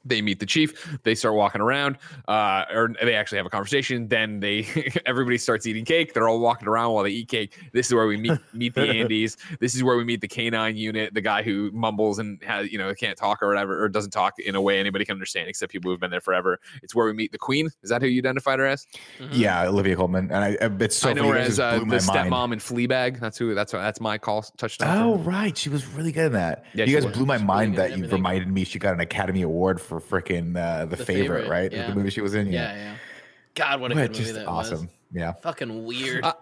they 0.05 0.23
meet 0.23 0.41
the 0.41 0.47
chief 0.47 0.99
they 1.03 1.15
start 1.15 1.35
walking 1.35 1.61
around 1.61 1.97
uh 2.29 2.65
or 2.73 2.93
they 3.03 3.15
actually 3.15 3.37
have 3.37 3.47
a 3.47 3.51
conversation 3.51 4.09
then 4.09 4.41
they 4.41 4.67
everybody 5.07 5.37
starts 5.37 5.67
eating 5.67 5.85
cake 5.85 6.15
they're 6.15 6.29
all 6.29 6.41
walking 6.41 6.67
around 6.69 6.93
while 6.93 7.05
they 7.05 7.11
eat 7.11 7.29
cake. 7.29 7.57
This 7.73 7.87
is 7.89 7.95
where 7.95 8.07
we 8.07 8.17
meet 8.17 8.39
meet 8.55 8.75
the 8.75 8.81
Andys 8.83 9.37
this 9.61 9.75
is 9.75 9.83
where 9.85 9.97
we 9.97 10.05
meet 10.05 10.21
the 10.21 10.29
canine 10.29 10.77
unit 10.77 11.13
the 11.15 11.21
guy 11.21 11.43
who 11.43 11.71
mumbles 11.73 12.19
and 12.19 12.43
has 12.43 12.71
you 12.73 12.79
know 12.79 12.95
can't 12.95 13.17
talk 13.19 13.43
or 13.43 13.49
whatever 13.49 13.83
or 13.83 13.89
doesn't 13.89 14.11
talk 14.13 14.39
in 14.39 14.55
a 14.55 14.61
way 14.61 14.79
anybody 14.81 15.05
can 15.05 15.13
understand 15.15 15.49
except 15.49 15.71
people 15.73 15.91
who've 15.91 16.01
been 16.01 16.11
there 16.11 16.21
forever. 16.21 16.59
It's 16.83 16.95
where 16.95 17.07
we 17.07 17.13
meet 17.13 17.33
the 17.33 17.39
queen. 17.39 17.69
Is 17.83 17.91
that 17.91 18.01
who 18.03 18.09
you 18.09 18.21
identified 18.21 18.59
her 18.59 18.67
as? 18.67 18.87
Yeah, 19.33 19.67
Olivia 19.69 19.97
Colman, 19.97 20.31
and 20.33 20.45
I, 20.45 20.49
I- 20.61 20.71
it's 20.81 20.97
so 20.97 21.11
i 21.11 21.13
know 21.13 21.23
funny, 21.23 21.33
her 21.33 21.39
as 21.39 21.61
uh, 21.61 21.79
blew 21.81 21.99
the 21.99 22.05
my 22.07 22.23
mind. 22.29 22.33
stepmom 22.33 22.53
in 22.55 22.59
fleabag. 22.59 23.21
That's 23.21 23.37
who 23.39 23.55
that's 23.55 23.73
that's 23.73 24.01
my 24.01 24.19
call 24.19 24.43
touchdown 24.57 24.97
Oh 25.03 25.19
right, 25.19 25.57
she 25.57 25.69
was 25.69 25.87
really 25.87 26.13
good 26.13 26.27
in 26.27 26.33
that. 26.33 26.65
Yeah, 26.75 26.85
you 26.87 26.95
guys 26.95 27.05
was. 27.07 27.15
blew 27.17 27.27
my 27.27 27.35
She's 27.37 27.41
really 27.43 27.47
mind 27.47 27.77
good 27.77 27.91
that 27.91 27.99
you 27.99 28.07
reminded 28.07 28.49
me 28.49 28.65
she 28.65 28.79
got 28.79 28.95
an 28.95 29.01
Academy 29.01 29.43
Award 29.43 29.81
for 29.81 29.90
freaking 29.99 30.57
uh, 30.57 30.85
the, 30.85 30.97
The 30.97 31.05
favorite, 31.05 31.41
Favorite, 31.43 31.49
right? 31.51 31.73
yeah. 31.73 31.89
The 31.89 31.95
movie 31.97 32.11
she 32.11 32.21
was 32.21 32.35
in. 32.35 32.47
Yeah, 32.53 32.75
yeah. 32.75 32.97
God, 33.55 33.81
what 33.81 33.91
a 33.91 33.95
But 33.97 34.01
good 34.03 34.11
movie 34.13 34.23
just 34.25 34.35
that 34.35 34.47
awesome. 34.47 34.81
was. 34.83 34.89
Yeah. 35.13 35.33
Fucking 35.33 35.85
weird. 35.85 36.25
Uh, 36.25 36.35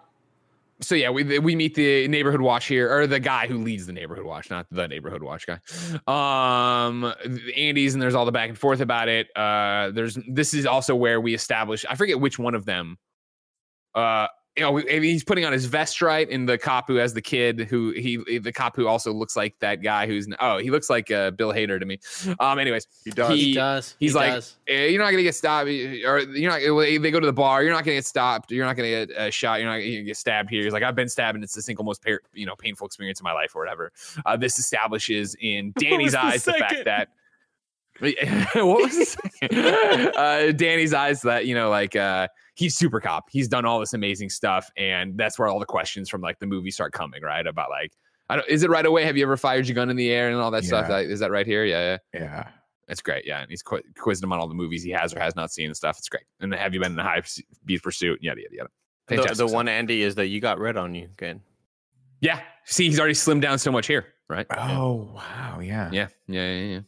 so 0.81 0.95
yeah, 0.95 1.11
we 1.11 1.39
we 1.41 1.57
meet 1.57 1.75
the 1.75 2.07
neighborhood 2.07 2.41
watch 2.41 2.67
here, 2.67 2.93
or 2.93 3.07
the 3.07 3.19
guy 3.19 3.47
who 3.49 3.59
leads 3.59 3.87
the 3.87 3.93
neighborhood 3.93 4.25
watch, 4.25 4.49
not 4.51 4.67
the 4.71 4.87
neighborhood 4.87 5.23
watch 5.23 5.45
guy. 5.47 5.55
Um, 6.07 7.03
Andys, 7.57 7.95
and 7.95 8.03
there's 8.03 8.15
all 8.15 8.25
the 8.25 8.31
back 8.33 8.49
and 8.49 8.57
forth 8.59 8.81
about 8.81 9.09
it. 9.09 9.29
Uh, 9.37 9.91
there's 9.91 10.17
this 10.29 10.55
is 10.55 10.67
also 10.67 10.95
where 10.95 11.21
we 11.21 11.35
establish. 11.35 11.85
I 11.89 11.95
forget 11.97 12.21
which 12.21 12.39
one 12.39 12.55
of 12.55 12.65
them. 12.65 12.97
Uh, 13.95 14.29
you 14.59 14.65
know, 14.65 14.77
he's 14.77 15.23
putting 15.23 15.45
on 15.45 15.53
his 15.53 15.67
vest 15.67 16.03
right, 16.03 16.29
and 16.29 16.49
the 16.49 16.59
cop 16.59 16.89
who 16.89 16.97
has 16.97 17.15
the 17.15 17.23
kid, 17.23 17.61
who 17.71 17.93
he, 17.93 18.17
the 18.41 18.53
cop 18.53 18.75
who 18.75 18.87
also 18.89 19.13
looks 19.13 19.37
like 19.37 19.55
that 19.61 19.77
guy 19.77 20.07
who's 20.07 20.29
oh, 20.41 20.59
he 20.59 20.71
looks 20.71 20.91
like 20.91 21.11
uh, 21.11 21.31
Bill 21.31 21.53
Hader 21.53 21.79
to 21.79 21.87
me. 21.87 22.01
Um, 22.41 22.59
anyways, 22.59 22.87
He 23.05 23.11
does. 23.13 23.31
He 23.31 23.37
he- 23.45 23.55
does. 23.55 23.95
he's 24.01 24.13
He 24.13 24.17
like, 24.19 24.33
does. 24.33 24.57
eh, 24.67 24.87
you're 24.87 25.03
not 25.03 25.13
gonna 25.13 25.23
get 25.23 25.35
stopped, 25.37 25.69
or 25.69 25.71
you're 25.71 26.51
not. 26.51 26.59
They 27.01 27.11
go 27.11 27.21
to 27.21 27.27
the 27.27 27.33
bar. 27.33 27.63
You're 27.63 27.73
not 27.73 27.85
gonna 27.85 27.97
get 27.97 28.07
stopped. 28.07 28.51
You're 28.51 28.67
not 28.67 28.77
gonna 28.77 29.07
get 29.07 29.11
uh, 29.13 29.31
shot. 29.31 29.61
You're 29.61 29.69
not 29.71 29.79
gonna 29.79 30.03
get 30.03 30.17
stabbed 30.17 30.51
here. 30.51 30.65
He's 30.65 30.73
like, 30.73 30.83
I've 30.83 30.97
been 30.97 31.09
stabbed, 31.09 31.37
and 31.37 31.45
it's 31.45 31.55
the 31.55 31.63
single 31.63 31.85
most, 31.85 32.05
par- 32.05 32.21
you 32.35 32.45
know, 32.45 32.57
painful 32.57 32.87
experience 32.87 33.21
of 33.21 33.25
my 33.25 33.33
life, 33.33 33.55
or 33.55 33.63
whatever. 33.63 33.93
Uh, 34.27 34.37
this 34.37 34.59
establishes 34.59 35.37
in 35.41 35.73
Danny's 35.79 36.07
was 36.07 36.13
the 36.15 36.21
eyes 36.25 36.45
the 36.45 36.53
fact 36.55 36.85
that. 36.85 37.09
what 38.01 38.83
was 38.83 38.97
the 38.97 39.05
second? 39.05 39.59
uh, 40.17 40.53
Danny's 40.53 40.95
eyes 40.95 41.23
that 41.23 41.47
you 41.47 41.55
know, 41.55 41.69
like 41.69 41.97
uh, 41.97 42.29
he's 42.59 42.77
super 42.77 43.01
cop. 43.01 43.29
He's 43.31 43.49
done 43.49 43.65
all 43.65 43.79
this 43.79 43.95
amazing 43.95 44.31
stuff, 44.31 44.69
and 44.77 45.17
that's 45.17 45.39
where 45.39 45.49
all 45.49 45.61
the 45.61 45.67
questions 45.67 46.11
from 46.11 46.21
like 46.21 46.39
the 46.41 46.47
movie 46.47 46.71
start 46.71 46.93
coming, 46.93 47.23
right? 47.23 47.47
About 47.47 47.71
like, 47.71 47.93
I 48.29 48.37
don't. 48.37 48.49
Is 48.49 48.65
it 48.65 48.71
right 48.71 48.85
away? 48.85 49.05
Have 49.05 49.17
you 49.17 49.23
ever 49.23 49.37
fired 49.37 49.67
your 49.67 49.75
gun 49.77 49.89
in 49.91 49.97
the 49.97 50.11
air 50.11 50.29
and 50.29 50.37
all 50.37 50.51
that 50.51 50.65
stuff? 50.65 50.87
Yeah. 50.89 50.97
Like, 50.97 51.07
is 51.07 51.21
that 51.21 51.31
right 51.31 51.47
here? 51.47 51.65
Yeah, 51.65 51.99
yeah. 52.13 52.21
Yeah. 52.21 52.49
That's 52.89 53.01
great. 53.01 53.27
Yeah. 53.27 53.41
And 53.41 53.51
he's 53.51 53.63
qu- 53.63 53.83
quizzed 53.99 54.25
him 54.25 54.33
on 54.33 54.39
all 54.39 54.49
the 54.49 54.55
movies 54.55 54.83
he 54.83 54.91
has 54.91 55.15
or 55.15 55.21
has 55.21 55.37
not 55.37 55.53
seen 55.53 55.67
and 55.67 55.77
stuff. 55.77 55.99
It's 55.99 56.09
great. 56.09 56.25
And 56.41 56.55
have 56.55 56.75
you 56.75 56.81
been 56.81 56.93
in 56.93 56.99
a 56.99 57.03
high 57.03 57.21
speed 57.23 57.83
pursuit? 57.83 58.19
Yada, 58.23 58.41
yada, 58.41 58.55
yada. 58.55 58.69
The, 59.07 59.17
Fantastic 59.17 59.39
the 59.39 59.49
stuff. 59.49 59.55
one 59.55 59.69
Andy 59.69 60.03
is 60.03 60.15
that 60.17 60.27
you 60.29 60.41
got 60.41 60.59
red 60.59 60.77
on 60.77 60.95
you. 60.95 61.09
Good. 61.17 61.41
Yeah. 62.21 62.41
See, 62.65 62.87
he's 62.87 62.99
already 62.99 63.15
slimmed 63.15 63.43
down 63.43 63.59
so 63.59 63.71
much 63.71 63.87
here, 63.87 64.07
right? 64.29 64.47
Oh 64.57 65.11
wow. 65.15 65.61
Yeah. 65.61 65.91
Yeah. 65.93 66.09
Yeah. 66.27 66.53
Yeah. 66.53 66.65
yeah. 66.75 66.81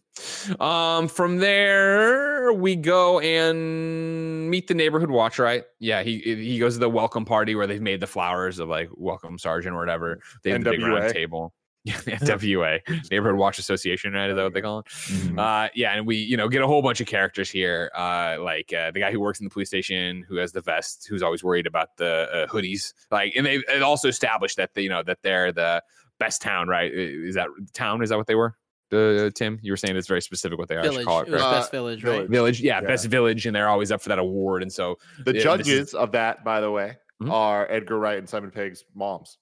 Um, 0.60 1.08
from 1.08 1.38
there, 1.38 2.52
we 2.52 2.76
go 2.76 3.20
and 3.20 4.50
meet 4.50 4.66
the 4.66 4.74
neighborhood 4.74 5.10
watch, 5.10 5.38
right? 5.38 5.64
Yeah. 5.78 6.02
He 6.02 6.18
he 6.18 6.58
goes 6.58 6.74
to 6.74 6.80
the 6.80 6.88
welcome 6.90 7.24
party 7.24 7.54
where 7.54 7.66
they've 7.66 7.80
made 7.80 8.00
the 8.00 8.06
flowers 8.06 8.58
of 8.58 8.68
like 8.68 8.88
welcome 8.96 9.38
sergeant 9.38 9.74
or 9.74 9.78
whatever. 9.78 10.20
They 10.42 10.50
have 10.50 10.64
the 10.64 10.70
big 10.70 10.82
round 10.82 11.12
table. 11.12 11.52
Yeah, 11.82 11.98
the 12.04 12.10
NWA, 12.10 13.10
Neighborhood 13.10 13.38
Watch 13.38 13.58
Association, 13.58 14.12
right? 14.12 14.28
Is 14.28 14.36
that 14.36 14.42
what 14.42 14.52
they 14.52 14.60
call 14.60 14.80
it? 14.80 14.84
Mhm. 14.86 15.38
Uh, 15.38 15.70
yeah, 15.74 15.92
and 15.96 16.06
we, 16.06 16.16
you 16.16 16.36
know, 16.36 16.46
get 16.46 16.60
a 16.60 16.66
whole 16.66 16.82
bunch 16.82 17.00
of 17.00 17.06
characters 17.06 17.48
here. 17.48 17.90
Uh, 17.96 18.36
like 18.38 18.70
uh, 18.74 18.90
the 18.90 19.00
guy 19.00 19.10
who 19.10 19.18
works 19.18 19.40
in 19.40 19.44
the 19.44 19.50
police 19.50 19.68
station, 19.68 20.22
who 20.28 20.36
has 20.36 20.52
the 20.52 20.60
vest, 20.60 21.06
who's 21.08 21.22
always 21.22 21.42
worried 21.42 21.66
about 21.66 21.96
the 21.96 22.28
uh, 22.30 22.46
hoodies. 22.48 22.92
Like, 23.10 23.32
and 23.34 23.46
they 23.46 23.56
it 23.66 23.80
also 23.82 24.08
established 24.08 24.58
that 24.58 24.74
they, 24.74 24.82
you 24.82 24.90
know, 24.90 25.02
that 25.04 25.22
they're 25.22 25.52
the 25.52 25.82
best 26.18 26.42
town, 26.42 26.68
right? 26.68 26.92
Is 26.92 27.36
that 27.36 27.48
town? 27.72 28.02
Is 28.02 28.10
that 28.10 28.18
what 28.18 28.26
they 28.26 28.34
were? 28.34 28.54
Uh, 28.92 29.30
Tim, 29.34 29.58
you 29.62 29.72
were 29.72 29.76
saying 29.76 29.96
it's 29.96 30.08
very 30.08 30.22
specific 30.22 30.58
what 30.58 30.68
they 30.68 30.76
are. 30.76 30.80
I 30.80 30.82
Village. 30.82 31.06
call 31.06 31.20
it, 31.20 31.28
It 31.28 31.32
was 31.32 31.40
right? 31.42 31.48
Uh, 31.48 31.52
best 31.52 31.70
village, 31.70 32.04
right? 32.04 32.12
Village. 32.12 32.30
Village, 32.30 32.60
yeah, 32.60 32.80
Yeah. 32.80 32.88
best 32.88 33.06
village, 33.06 33.46
and 33.46 33.54
they're 33.54 33.68
always 33.68 33.92
up 33.92 34.02
for 34.02 34.08
that 34.08 34.18
award. 34.18 34.62
And 34.62 34.72
so, 34.72 34.96
The 35.24 35.34
Yeah, 35.34 35.42
judges 35.42 35.68
is- 35.68 35.94
of 35.94 36.12
that, 36.12 36.44
by 36.44 36.60
the 36.60 36.70
way, 36.70 36.96
Mhm. 37.22 37.30
are 37.30 37.70
Edgar 37.70 37.98
Wright 37.98 38.18
and 38.18 38.28
Simon 38.28 38.50
Pegg's 38.50 38.84
moms. 38.94 39.38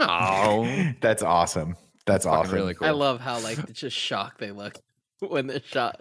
oh, 0.00 0.66
That's 1.00 1.22
awesome. 1.22 1.76
That's 2.06 2.24
fucking 2.24 2.38
awesome. 2.40 2.54
really 2.54 2.74
cool. 2.74 2.88
I 2.88 2.90
love 2.90 3.20
how 3.20 3.38
like 3.40 3.72
just 3.72 3.96
shocked 3.96 4.38
they 4.38 4.50
look 4.50 4.74
when 5.20 5.46
they're 5.46 5.60
shot. 5.64 6.00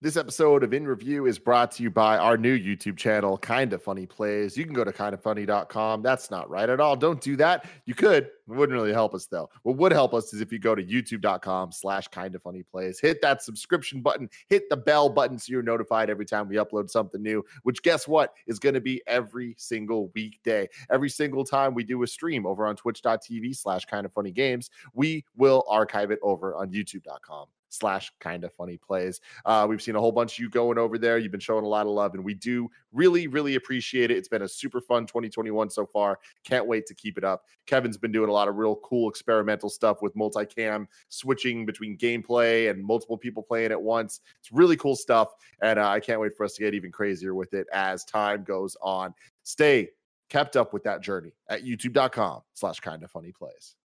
This 0.00 0.16
episode 0.16 0.62
of 0.62 0.72
In 0.72 0.86
Review 0.86 1.26
is 1.26 1.40
brought 1.40 1.72
to 1.72 1.82
you 1.82 1.90
by 1.90 2.18
our 2.18 2.36
new 2.36 2.56
YouTube 2.56 2.96
channel, 2.96 3.36
Kinda 3.36 3.80
Funny 3.80 4.06
Plays. 4.06 4.56
You 4.56 4.64
can 4.64 4.72
go 4.72 4.84
to 4.84 4.92
kindafunny.com. 4.92 6.02
That's 6.02 6.30
not 6.30 6.48
right 6.48 6.68
at 6.68 6.78
all. 6.78 6.94
Don't 6.94 7.20
do 7.20 7.34
that. 7.34 7.66
You 7.84 7.96
could. 7.96 8.26
It 8.26 8.32
wouldn't 8.46 8.78
really 8.78 8.92
help 8.92 9.12
us 9.12 9.26
though. 9.26 9.50
What 9.64 9.76
would 9.78 9.90
help 9.90 10.14
us 10.14 10.32
is 10.32 10.40
if 10.40 10.52
you 10.52 10.60
go 10.60 10.76
to 10.76 10.84
youtube.com 10.84 11.72
slash 11.72 12.06
kinda 12.06 12.38
funny 12.38 12.62
plays, 12.62 13.00
hit 13.00 13.20
that 13.22 13.42
subscription 13.42 14.00
button, 14.00 14.30
hit 14.46 14.70
the 14.70 14.76
bell 14.76 15.08
button 15.08 15.36
so 15.36 15.50
you're 15.50 15.64
notified 15.64 16.10
every 16.10 16.26
time 16.26 16.46
we 16.46 16.58
upload 16.58 16.88
something 16.88 17.20
new, 17.20 17.44
which 17.64 17.82
guess 17.82 18.06
what 18.06 18.34
is 18.46 18.60
going 18.60 18.76
to 18.76 18.80
be 18.80 19.02
every 19.08 19.56
single 19.58 20.12
weekday. 20.14 20.68
Every 20.92 21.10
single 21.10 21.44
time 21.44 21.74
we 21.74 21.82
do 21.82 22.04
a 22.04 22.06
stream 22.06 22.46
over 22.46 22.68
on 22.68 22.76
twitch.tv 22.76 23.56
slash 23.56 23.84
kinda 23.86 24.10
funny 24.10 24.30
games, 24.30 24.70
we 24.94 25.24
will 25.34 25.64
archive 25.68 26.12
it 26.12 26.20
over 26.22 26.54
on 26.54 26.70
youtube.com 26.70 27.48
slash 27.68 28.12
kinda 28.20 28.48
funny 28.48 28.76
plays. 28.76 29.20
Uh, 29.44 29.66
we've 29.68 29.82
seen 29.82 29.96
a 29.96 30.00
whole 30.00 30.12
bunch 30.12 30.34
of 30.34 30.38
you 30.40 30.48
going 30.48 30.78
over 30.78 30.98
there. 30.98 31.18
You've 31.18 31.32
been 31.32 31.40
showing 31.40 31.64
a 31.64 31.68
lot 31.68 31.86
of 31.86 31.92
love, 31.92 32.14
and 32.14 32.24
we 32.24 32.34
do 32.34 32.70
really, 32.92 33.26
really 33.26 33.54
appreciate 33.56 34.10
it. 34.10 34.16
It's 34.16 34.28
been 34.28 34.42
a 34.42 34.48
super 34.48 34.80
fun 34.80 35.06
2021 35.06 35.70
so 35.70 35.86
far. 35.86 36.18
Can't 36.44 36.66
wait 36.66 36.86
to 36.86 36.94
keep 36.94 37.18
it 37.18 37.24
up. 37.24 37.44
Kevin's 37.66 37.96
been 37.96 38.12
doing 38.12 38.30
a 38.30 38.32
lot 38.32 38.48
of 38.48 38.56
real 38.56 38.76
cool 38.76 39.08
experimental 39.08 39.68
stuff 39.68 40.02
with 40.02 40.14
multicam, 40.14 40.86
switching 41.08 41.66
between 41.66 41.96
gameplay 41.96 42.70
and 42.70 42.82
multiple 42.82 43.18
people 43.18 43.42
playing 43.42 43.72
at 43.72 43.80
once. 43.80 44.20
It's 44.40 44.52
really 44.52 44.76
cool 44.76 44.96
stuff, 44.96 45.28
and 45.62 45.78
uh, 45.78 45.88
I 45.88 46.00
can't 46.00 46.20
wait 46.20 46.36
for 46.36 46.44
us 46.44 46.54
to 46.54 46.62
get 46.62 46.74
even 46.74 46.90
crazier 46.90 47.34
with 47.34 47.54
it 47.54 47.66
as 47.72 48.04
time 48.04 48.44
goes 48.44 48.76
on. 48.82 49.14
Stay 49.42 49.88
kept 50.28 50.56
up 50.56 50.72
with 50.72 50.82
that 50.84 51.00
journey 51.00 51.32
at 51.48 51.64
youtube.com 51.64 52.42
slash 52.52 52.80
kinda 52.80 53.08
funny 53.08 53.32
plays. 53.32 53.76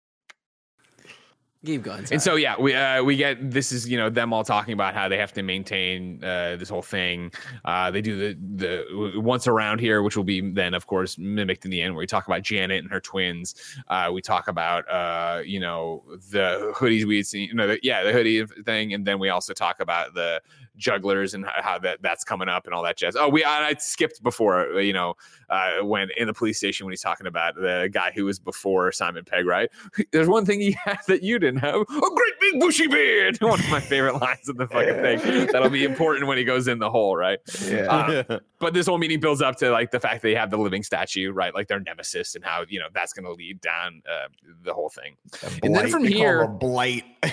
Keep 1.64 1.82
going. 1.82 2.04
And 2.12 2.20
so 2.20 2.34
yeah, 2.34 2.56
we 2.58 2.74
uh, 2.74 3.02
we 3.02 3.16
get 3.16 3.50
this 3.50 3.72
is 3.72 3.88
you 3.88 3.96
know 3.96 4.10
them 4.10 4.34
all 4.34 4.44
talking 4.44 4.74
about 4.74 4.94
how 4.94 5.08
they 5.08 5.16
have 5.16 5.32
to 5.32 5.42
maintain 5.42 6.22
uh, 6.22 6.56
this 6.56 6.68
whole 6.68 6.82
thing. 6.82 7.32
Uh, 7.64 7.90
they 7.90 8.02
do 8.02 8.18
the 8.18 8.38
the 8.56 9.18
once 9.18 9.46
around 9.46 9.80
here, 9.80 10.02
which 10.02 10.14
will 10.14 10.24
be 10.24 10.52
then 10.52 10.74
of 10.74 10.86
course 10.86 11.16
mimicked 11.16 11.64
in 11.64 11.70
the 11.70 11.80
end, 11.80 11.94
where 11.94 12.00
we 12.00 12.06
talk 12.06 12.26
about 12.26 12.42
Janet 12.42 12.82
and 12.82 12.90
her 12.90 13.00
twins. 13.00 13.54
Uh, 13.88 14.10
we 14.12 14.20
talk 14.20 14.48
about 14.48 14.86
uh, 14.90 15.40
you 15.42 15.58
know 15.58 16.04
the 16.30 16.70
hoodies 16.76 17.04
we 17.06 17.16
had 17.16 17.26
seen, 17.26 17.48
you 17.48 17.54
know, 17.54 17.66
the, 17.66 17.78
yeah, 17.82 18.02
the 18.02 18.12
hoodie 18.12 18.44
thing, 18.64 18.92
and 18.92 19.06
then 19.06 19.18
we 19.18 19.30
also 19.30 19.54
talk 19.54 19.80
about 19.80 20.12
the 20.12 20.42
jugglers 20.76 21.34
and 21.34 21.44
how, 21.46 21.62
how 21.62 21.78
that 21.78 22.02
that's 22.02 22.24
coming 22.24 22.48
up 22.48 22.66
and 22.66 22.74
all 22.74 22.82
that 22.82 22.96
jazz. 22.96 23.16
Oh, 23.16 23.28
we 23.28 23.44
I, 23.44 23.68
I 23.68 23.74
skipped 23.74 24.22
before, 24.22 24.80
you 24.80 24.92
know, 24.92 25.14
uh, 25.50 25.78
when 25.82 26.08
in 26.16 26.26
the 26.26 26.34
police 26.34 26.58
station 26.58 26.86
when 26.86 26.92
he's 26.92 27.00
talking 27.00 27.26
about 27.26 27.54
the 27.54 27.88
guy 27.92 28.12
who 28.14 28.24
was 28.24 28.38
before 28.38 28.90
Simon 28.92 29.24
Pegg, 29.24 29.46
right? 29.46 29.70
There's 30.12 30.28
one 30.28 30.44
thing 30.44 30.60
he 30.60 30.72
had 30.84 30.98
that 31.08 31.22
you 31.22 31.38
didn't 31.38 31.53
have: 31.56 31.74
a 31.74 31.84
great 31.84 32.32
big 32.40 32.60
bushy 32.60 32.86
beard. 32.86 33.38
One 33.40 33.60
of 33.60 33.68
my 33.70 33.80
favorite 33.80 34.20
lines 34.20 34.48
of 34.48 34.56
the 34.56 34.66
fucking 34.66 34.94
thing. 34.94 35.46
That'll 35.52 35.70
be 35.70 35.84
important 35.84 36.26
when 36.26 36.38
he 36.38 36.44
goes 36.44 36.68
in 36.68 36.78
the 36.78 36.90
hole, 36.90 37.16
right? 37.16 37.38
Yeah. 37.68 38.24
Uh, 38.28 38.38
but 38.58 38.74
this 38.74 38.86
whole 38.86 38.98
meeting 38.98 39.20
builds 39.20 39.42
up 39.42 39.56
to 39.58 39.70
like 39.70 39.90
the 39.90 40.00
fact 40.00 40.22
that 40.22 40.28
they 40.28 40.34
have 40.34 40.50
the 40.50 40.58
living 40.58 40.82
statue, 40.82 41.32
right? 41.32 41.54
Like 41.54 41.68
their 41.68 41.80
nemesis, 41.80 42.34
and 42.34 42.44
how 42.44 42.64
you 42.68 42.78
know 42.80 42.86
that's 42.94 43.12
going 43.12 43.24
to 43.24 43.32
lead 43.32 43.60
down 43.60 44.02
uh, 44.10 44.28
the 44.64 44.72
whole 44.74 44.88
thing. 44.90 45.16
A 45.42 45.46
and 45.46 45.74
then 45.74 45.82
blight. 45.82 45.90
from 45.90 46.02
They 46.04 46.12
here- 46.12 46.42
him 46.44 46.50
a 46.50 46.54
blight. 46.54 47.04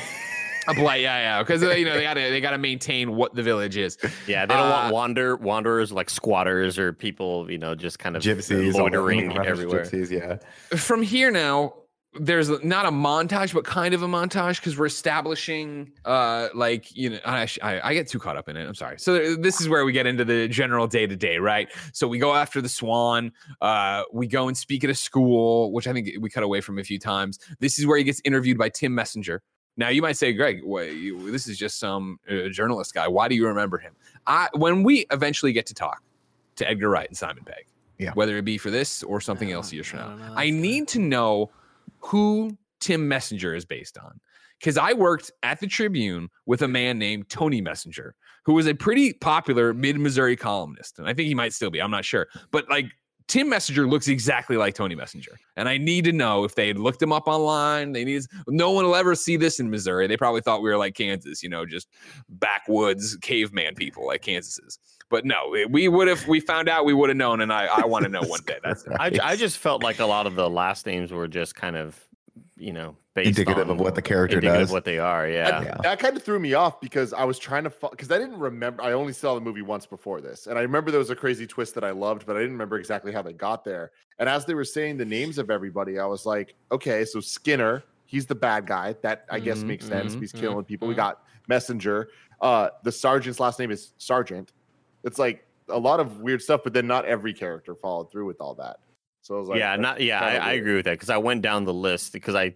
A 0.67 0.76
blight, 0.76 1.01
yeah, 1.01 1.17
yeah, 1.17 1.41
because 1.41 1.63
you 1.63 1.86
know 1.86 1.95
they 1.95 2.03
got 2.03 2.13
to 2.13 2.19
they 2.19 2.39
got 2.39 2.51
to 2.51 2.59
maintain 2.59 3.15
what 3.15 3.34
the 3.34 3.41
village 3.41 3.78
is. 3.78 3.97
yeah, 4.28 4.45
they 4.45 4.53
don't 4.53 4.67
Uh, 4.67 4.69
want 4.69 4.93
wander 4.93 5.36
wanderers 5.36 5.91
like 5.91 6.07
squatters 6.07 6.78
or 6.78 6.93
people, 6.93 7.49
you 7.49 7.57
know, 7.57 7.74
just 7.74 7.97
kind 7.97 8.15
of 8.15 8.22
gypsies, 8.22 8.76
loitering 8.76 9.36
everywhere. 9.43 9.86
Gypsies, 9.86 10.11
yeah. 10.11 10.38
from 10.78 11.01
here 11.01 11.32
now 11.32 11.74
there's 12.14 12.49
not 12.64 12.86
a 12.86 12.89
montage 12.91 13.53
but 13.53 13.64
kind 13.64 13.93
of 13.93 14.03
a 14.03 14.07
montage 14.07 14.57
because 14.57 14.78
we're 14.78 14.86
establishing 14.86 15.91
uh 16.03 16.49
like 16.53 16.93
you 16.95 17.09
know 17.09 17.20
I, 17.26 17.47
I 17.62 17.82
i 17.89 17.93
get 17.93 18.07
too 18.09 18.20
caught 18.20 18.36
up 18.36 18.49
in 18.49 18.57
it 18.57 18.68
i'm 18.68 18.76
sorry. 18.76 18.99
So 18.99 19.36
this 19.36 19.62
is 19.62 19.70
where 19.70 19.86
we 19.86 19.93
get 19.93 20.05
into 20.05 20.26
the 20.26 20.47
general 20.49 20.88
day 20.88 21.07
to 21.07 21.16
day 21.16 21.38
right? 21.38 21.70
So 21.93 22.07
we 22.09 22.20
go 22.20 22.34
after 22.34 22.59
the 22.62 22.68
swan 22.70 23.32
uh 23.62 24.03
we 24.12 24.28
go 24.28 24.47
and 24.49 24.57
speak 24.57 24.84
at 24.84 24.89
a 24.89 24.95
school 24.95 25.72
which 25.72 25.88
i 25.88 25.93
think 25.93 26.09
we 26.20 26.30
cut 26.30 26.43
away 26.43 26.59
from 26.59 26.80
a 26.80 26.84
few 26.84 26.99
times. 26.99 27.39
This 27.59 27.80
is 27.80 27.86
where 27.88 27.97
he 27.97 28.03
gets 28.03 28.22
interviewed 28.26 28.57
by 28.57 28.68
tim 28.70 28.93
messenger. 28.93 29.41
Now 29.78 29.88
you 29.88 30.01
might 30.01 30.18
say 30.18 30.34
greg 30.34 30.59
wait, 30.64 30.97
you, 30.97 31.32
this 31.32 31.47
is 31.47 31.57
just 31.57 31.80
some 31.80 32.20
uh, 32.30 32.49
journalist 32.49 32.93
guy. 32.93 33.07
Why 33.07 33.30
do 33.30 33.36
you 33.36 33.47
remember 33.47 33.78
him? 33.78 33.93
I 34.28 34.49
when 34.53 34.84
we 34.84 35.05
eventually 35.12 35.53
get 35.53 35.66
to 35.68 35.74
talk 35.74 36.03
to 36.57 36.70
edgar 36.70 36.89
wright 36.89 37.07
and 37.07 37.18
simon 37.18 37.45
pegg 37.45 37.66
Yeah. 37.97 38.12
whether 38.16 38.36
it 38.38 38.43
be 38.43 38.57
for 38.57 38.70
this 38.70 39.01
or 39.03 39.22
something 39.22 39.51
else 39.53 39.72
years 39.72 39.88
from 39.88 39.99
I 39.99 40.16
now 40.18 40.34
i 40.36 40.49
need 40.49 40.89
to 40.89 40.99
know 40.99 41.49
who 42.04 42.58
Tim 42.80 43.08
Messenger 43.08 43.56
is 43.56 43.66
based 43.66 43.97
on. 43.97 44.20
Because 44.60 44.78
I 44.78 44.93
worked 44.93 45.32
at 45.41 45.60
the 45.60 45.66
Tribune 45.66 46.30
with 46.45 46.62
a 46.62 46.68
man 46.68 46.99
named 46.99 47.30
Tony 47.30 47.62
Messenger, 47.62 48.14
who 48.45 48.54
was 48.54 48.68
a 48.68 48.76
pretty 48.76 49.14
popular 49.14 49.74
mid 49.74 49.99
Missouri 49.99 50.36
columnist. 50.36 50.99
And 50.99 51.08
I 51.08 51.16
think 51.16 51.28
he 51.28 51.34
might 51.34 51.54
still 51.54 51.72
be, 51.72 51.82
I'm 51.82 51.89
not 51.89 52.06
sure. 52.06 52.28
But 52.52 52.70
like 52.70 52.86
Tim 53.28 53.49
Messenger 53.49 53.88
looks 53.88 54.08
exactly 54.08 54.58
like 54.58 54.76
Tony 54.76 54.93
Messenger. 54.93 55.32
And 55.56 55.70
I 55.70 55.78
need 55.78 56.04
to 56.06 56.12
know 56.12 56.43
if 56.43 56.56
they 56.56 56.68
had 56.68 56.78
looked 56.78 57.02
him 57.02 57.12
up 57.12 57.28
online. 57.28 57.93
They 57.93 58.04
need 58.04 58.24
no 58.47 58.72
one 58.72 58.86
will 58.86 58.95
ever 58.95 59.16
see 59.16 59.38
this 59.38 59.60
in 59.60 59.70
Missouri. 59.70 60.06
They 60.06 60.18
probably 60.18 60.41
thought 60.41 60.62
we 60.62 60.70
were 60.70 60.78
like 60.78 60.95
Kansas, 60.95 61.41
you 61.41 61.49
know, 61.49 61.66
just 61.66 61.88
backwoods 62.30 63.18
caveman 63.22 63.74
people 63.76 64.06
like 64.06 64.22
Kansas 64.22 64.60
is. 64.60 64.80
But 65.12 65.26
no, 65.26 65.53
we 65.70 65.88
would 65.89 66.07
have 66.07 66.26
we 66.28 66.39
found 66.39 66.68
out 66.70 66.86
we 66.86 66.93
would 66.93 67.09
have 67.09 67.18
known, 67.18 67.41
and 67.41 67.51
I, 67.53 67.66
I 67.66 67.86
want 67.86 68.03
to 68.03 68.09
know 68.09 68.22
one 68.22 68.41
day. 68.47 68.57
That's 68.64 68.86
I, 68.99 69.12
I 69.22 69.36
just 69.36 69.59
felt 69.59 69.84
like 69.84 69.99
a 69.99 70.05
lot 70.05 70.26
of 70.26 70.34
the 70.36 70.49
last 70.49 70.86
names 70.88 71.12
were 71.12 71.28
just 71.28 71.53
kind 71.53 71.76
of 71.76 71.99
you 72.57 72.72
know, 72.72 72.95
based 73.16 73.39
Indicative 73.39 73.70
on 73.72 73.76
of 73.76 73.80
what 73.80 73.95
the 73.95 74.03
character 74.03 74.36
indicative 74.38 74.62
does. 74.62 74.70
of 74.70 74.74
what 74.74 74.86
they 74.86 74.99
are. 74.99 75.26
That- 75.26 75.34
Yeah. 75.34 75.64
Yeah. 75.64 75.78
That 75.82 75.97
kind 75.97 76.16
of 76.16 76.22
threw 76.22 76.39
me 76.39 76.53
off 76.53 76.80
because 76.80 77.12
I 77.12 77.24
was 77.24 77.39
trying 77.39 77.64
to 77.64 77.72
because 77.89 78.12
I 78.12 78.20
didn't 78.20 78.38
remember. 78.38 78.84
I 78.84 78.91
only 78.91 79.14
saw 79.14 79.34
the 79.34 79.41
movie 79.41 79.64
once 79.64 79.86
before 79.88 80.22
this, 80.22 80.45
and 80.47 80.57
I 80.57 80.62
remember 80.62 80.91
there 80.91 80.99
was 80.99 81.09
a 81.09 81.16
crazy 81.16 81.47
twist 81.47 81.74
that 81.76 81.84
I 81.84 81.89
loved, 81.91 82.26
but 82.28 82.36
I 82.36 82.39
didn't 82.39 82.53
remember 82.53 82.78
exactly 82.78 83.12
how 83.12 83.22
they 83.24 83.34
got 83.34 83.66
there. 83.66 83.91
And 84.20 84.30
as 84.30 84.45
they 84.45 84.53
were 84.53 84.64
saying 84.64 84.97
the 84.97 85.05
names 85.05 85.39
of 85.39 85.49
everybody, 85.49 85.97
I 85.99 86.05
was 86.05 86.26
like, 86.26 86.53
okay, 86.72 87.03
so 87.03 87.20
Skinner, 87.20 87.84
he's 88.05 88.28
the 88.28 88.36
bad 88.36 88.68
guy. 88.68 88.95
That 89.01 89.26
I 89.32 89.39
guess 89.39 89.59
Mhm, 89.64 89.68
makes 89.68 89.88
sense. 89.88 90.16
mhm, 90.16 90.20
He's 90.20 90.32
killing 90.32 90.64
people. 90.64 90.88
We 90.88 90.93
mhm. 90.93 90.97
got 90.97 91.24
Messenger. 91.47 92.09
Uh, 92.39 92.70
the 92.84 92.91
sergeant's 92.91 93.39
last 93.39 93.57
name 93.59 93.72
is 93.72 93.93
Sergeant. 93.97 94.51
It's 95.04 95.20
like 95.20 95.45
a 95.70 95.80
lot 95.80 95.99
of 95.99 96.20
weird 96.20 96.41
stuff, 96.41 96.62
but 96.64 96.74
then 96.74 96.88
not 96.88 97.06
every 97.06 97.34
character 97.34 97.76
followed 97.76 98.12
through 98.12 98.26
with 98.26 98.41
all 98.41 98.56
that. 98.56 98.78
So 99.22 99.36
I 99.36 99.39
was 99.39 99.49
like, 99.49 99.60
yeah, 99.60 99.76
not 99.76 100.02
yeah, 100.02 100.20
I, 100.20 100.36
I 100.36 100.52
agree 100.54 100.76
with 100.76 100.86
that 100.86 100.91
because 100.93 101.10
I 101.12 101.18
went 101.18 101.41
down 101.43 101.64
the 101.66 101.74
list 101.74 102.12
because 102.14 102.34
I, 102.36 102.54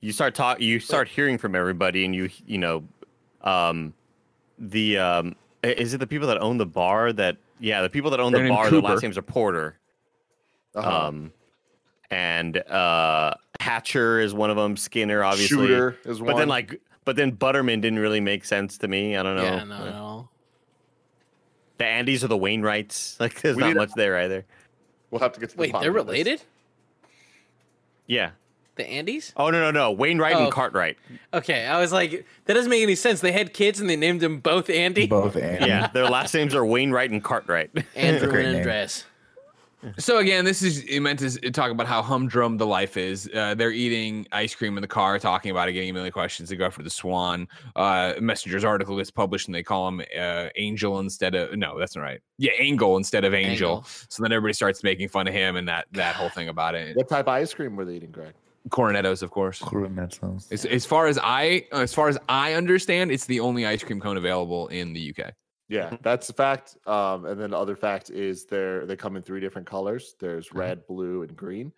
you 0.00 0.12
start 0.12 0.34
talk, 0.34 0.60
you 0.60 0.80
start 0.80 1.06
hearing 1.08 1.38
from 1.38 1.54
everybody, 1.54 2.04
and 2.04 2.14
you 2.14 2.28
you 2.46 2.58
know, 2.58 2.84
um, 3.42 3.94
the 4.58 4.98
um, 4.98 5.36
is 5.62 5.94
it 5.94 5.98
the 5.98 6.06
people 6.06 6.26
that 6.28 6.38
own 6.40 6.58
the 6.58 6.66
bar 6.66 7.12
that 7.12 7.36
yeah, 7.60 7.82
the 7.82 7.88
people 7.90 8.10
that 8.10 8.20
own 8.20 8.32
the 8.32 8.38
Brandon 8.38 8.54
bar, 8.56 8.70
their 8.70 8.80
last 8.80 9.02
names 9.02 9.16
are 9.18 9.22
Porter, 9.22 9.78
Uh-huh. 10.74 11.06
um, 11.06 11.32
and 12.10 12.56
uh, 12.68 13.34
Hatcher 13.60 14.20
is 14.20 14.34
one 14.34 14.50
of 14.50 14.56
them, 14.56 14.76
Skinner 14.76 15.22
obviously, 15.24 15.56
Shooter 15.68 15.96
is 16.04 16.20
one. 16.20 16.32
but 16.32 16.38
then 16.38 16.48
like, 16.48 16.80
but 17.04 17.16
then 17.16 17.30
Butterman 17.32 17.80
didn't 17.80 17.98
really 18.00 18.20
make 18.20 18.44
sense 18.44 18.78
to 18.78 18.88
me. 18.88 19.16
I 19.16 19.22
don't 19.22 19.36
know. 19.36 19.42
Yeah, 19.44 19.64
no, 19.64 19.84
no. 19.84 20.28
The 21.78 21.84
Andys 21.84 22.22
or 22.24 22.28
the 22.28 22.36
Wainwrights, 22.38 23.16
like 23.20 23.40
there's 23.40 23.56
We 23.56 23.60
not 23.62 23.68
need 23.68 23.76
a- 23.76 23.80
much 23.80 23.92
there 23.96 24.18
either. 24.18 24.44
we'll 25.10 25.20
have 25.20 25.32
to 25.32 25.40
get 25.40 25.50
to 25.50 25.56
the 25.56 25.60
Wait, 25.62 25.72
they're 25.72 25.96
of 25.96 26.06
this. 26.06 26.12
related? 26.12 26.42
Yeah. 28.06 28.30
The 28.76 28.84
Andys? 28.84 29.32
Oh 29.36 29.50
no 29.50 29.60
no 29.60 29.70
no, 29.72 29.90
Wainwright 29.90 30.36
Oh. 30.36 30.44
and 30.44 30.52
Cartwright. 30.52 30.98
Okay, 31.34 31.66
I 31.66 31.80
was 31.80 31.92
like, 31.92 32.24
that 32.44 32.54
doesn't 32.54 32.70
make 32.70 32.82
any 32.82 32.94
sense. 32.94 33.20
They 33.20 33.32
had 33.32 33.52
kids 33.52 33.80
and 33.80 33.90
they 33.90 33.96
named 33.96 34.20
them 34.20 34.38
both 34.38 34.70
Andy. 34.70 35.08
Both 35.08 35.34
and 35.36 35.66
Yeah, 35.66 35.88
their 35.88 36.04
last 36.08 36.32
names 36.32 36.54
are 36.54 36.64
Wainwright 36.64 37.10
and 37.10 37.22
Cartwright. 37.22 37.70
Andrew 37.96 38.30
Great 38.30 38.44
and 38.46 38.54
name. 38.54 38.62
Andres. 39.82 40.04
So 40.04 40.18
again, 40.18 40.44
this 40.44 40.62
is 40.62 40.84
meant 41.00 41.18
to 41.20 41.50
talk 41.50 41.70
about 41.70 41.86
how 41.86 42.02
humdrum 42.02 42.56
the 42.56 42.66
life 42.66 42.96
is. 42.96 43.30
Uh, 43.32 43.54
they're 43.54 43.70
eating 43.70 44.26
ice 44.32 44.54
cream 44.54 44.76
in 44.76 44.82
the 44.82 44.88
car, 44.88 45.18
talking 45.18 45.50
about 45.50 45.68
it, 45.68 45.72
getting 45.72 45.90
a 45.90 45.92
million 45.92 46.12
questions. 46.12 46.48
They 46.48 46.56
go 46.56 46.66
after 46.66 46.82
the 46.82 46.90
Swan. 46.90 47.48
Uh, 47.76 48.14
Messenger's 48.20 48.64
article 48.64 48.96
gets 48.96 49.10
published, 49.10 49.48
and 49.48 49.54
they 49.54 49.62
call 49.62 49.88
him 49.88 50.02
uh, 50.18 50.48
Angel 50.56 50.98
instead 50.98 51.34
of 51.34 51.56
no, 51.56 51.78
that's 51.78 51.96
not 51.96 52.02
right. 52.02 52.20
Yeah, 52.38 52.52
Angle 52.58 52.96
instead 52.96 53.24
of 53.24 53.34
Angel. 53.34 53.76
Angle. 53.76 53.86
So 54.08 54.22
then 54.22 54.32
everybody 54.32 54.54
starts 54.54 54.82
making 54.82 55.08
fun 55.08 55.28
of 55.28 55.34
him 55.34 55.56
and 55.56 55.68
that 55.68 55.86
that 55.92 56.14
whole 56.14 56.28
thing 56.30 56.48
about 56.48 56.74
it. 56.74 56.96
What 56.96 57.08
type 57.08 57.26
of 57.26 57.28
ice 57.28 57.54
cream 57.54 57.76
were 57.76 57.84
they 57.84 57.96
eating, 57.96 58.10
Greg? 58.10 58.34
Cornettos, 58.68 59.22
of 59.22 59.30
course. 59.30 59.60
Cornettos. 59.60 60.52
As, 60.52 60.64
as 60.64 60.84
far 60.84 61.06
as 61.06 61.18
I 61.22 61.66
as 61.72 61.94
far 61.94 62.08
as 62.08 62.18
I 62.28 62.54
understand, 62.54 63.10
it's 63.10 63.26
the 63.26 63.40
only 63.40 63.66
ice 63.66 63.82
cream 63.82 64.00
cone 64.00 64.16
available 64.16 64.68
in 64.68 64.92
the 64.92 65.14
UK. 65.16 65.32
Yeah, 65.68 65.96
that's 66.02 66.28
a 66.30 66.32
fact. 66.32 66.76
Um, 66.86 67.26
and 67.26 67.38
then 67.40 67.50
the 67.50 67.58
other 67.58 67.76
fact 67.76 68.10
is 68.10 68.46
they're 68.46 68.86
they 68.86 68.96
come 68.96 69.16
in 69.16 69.22
three 69.22 69.40
different 69.40 69.66
colors. 69.66 70.14
There's 70.18 70.48
Mhm. 70.48 70.58
red, 70.58 70.86
blue, 70.86 71.22
and 71.22 71.36
green. 71.36 71.72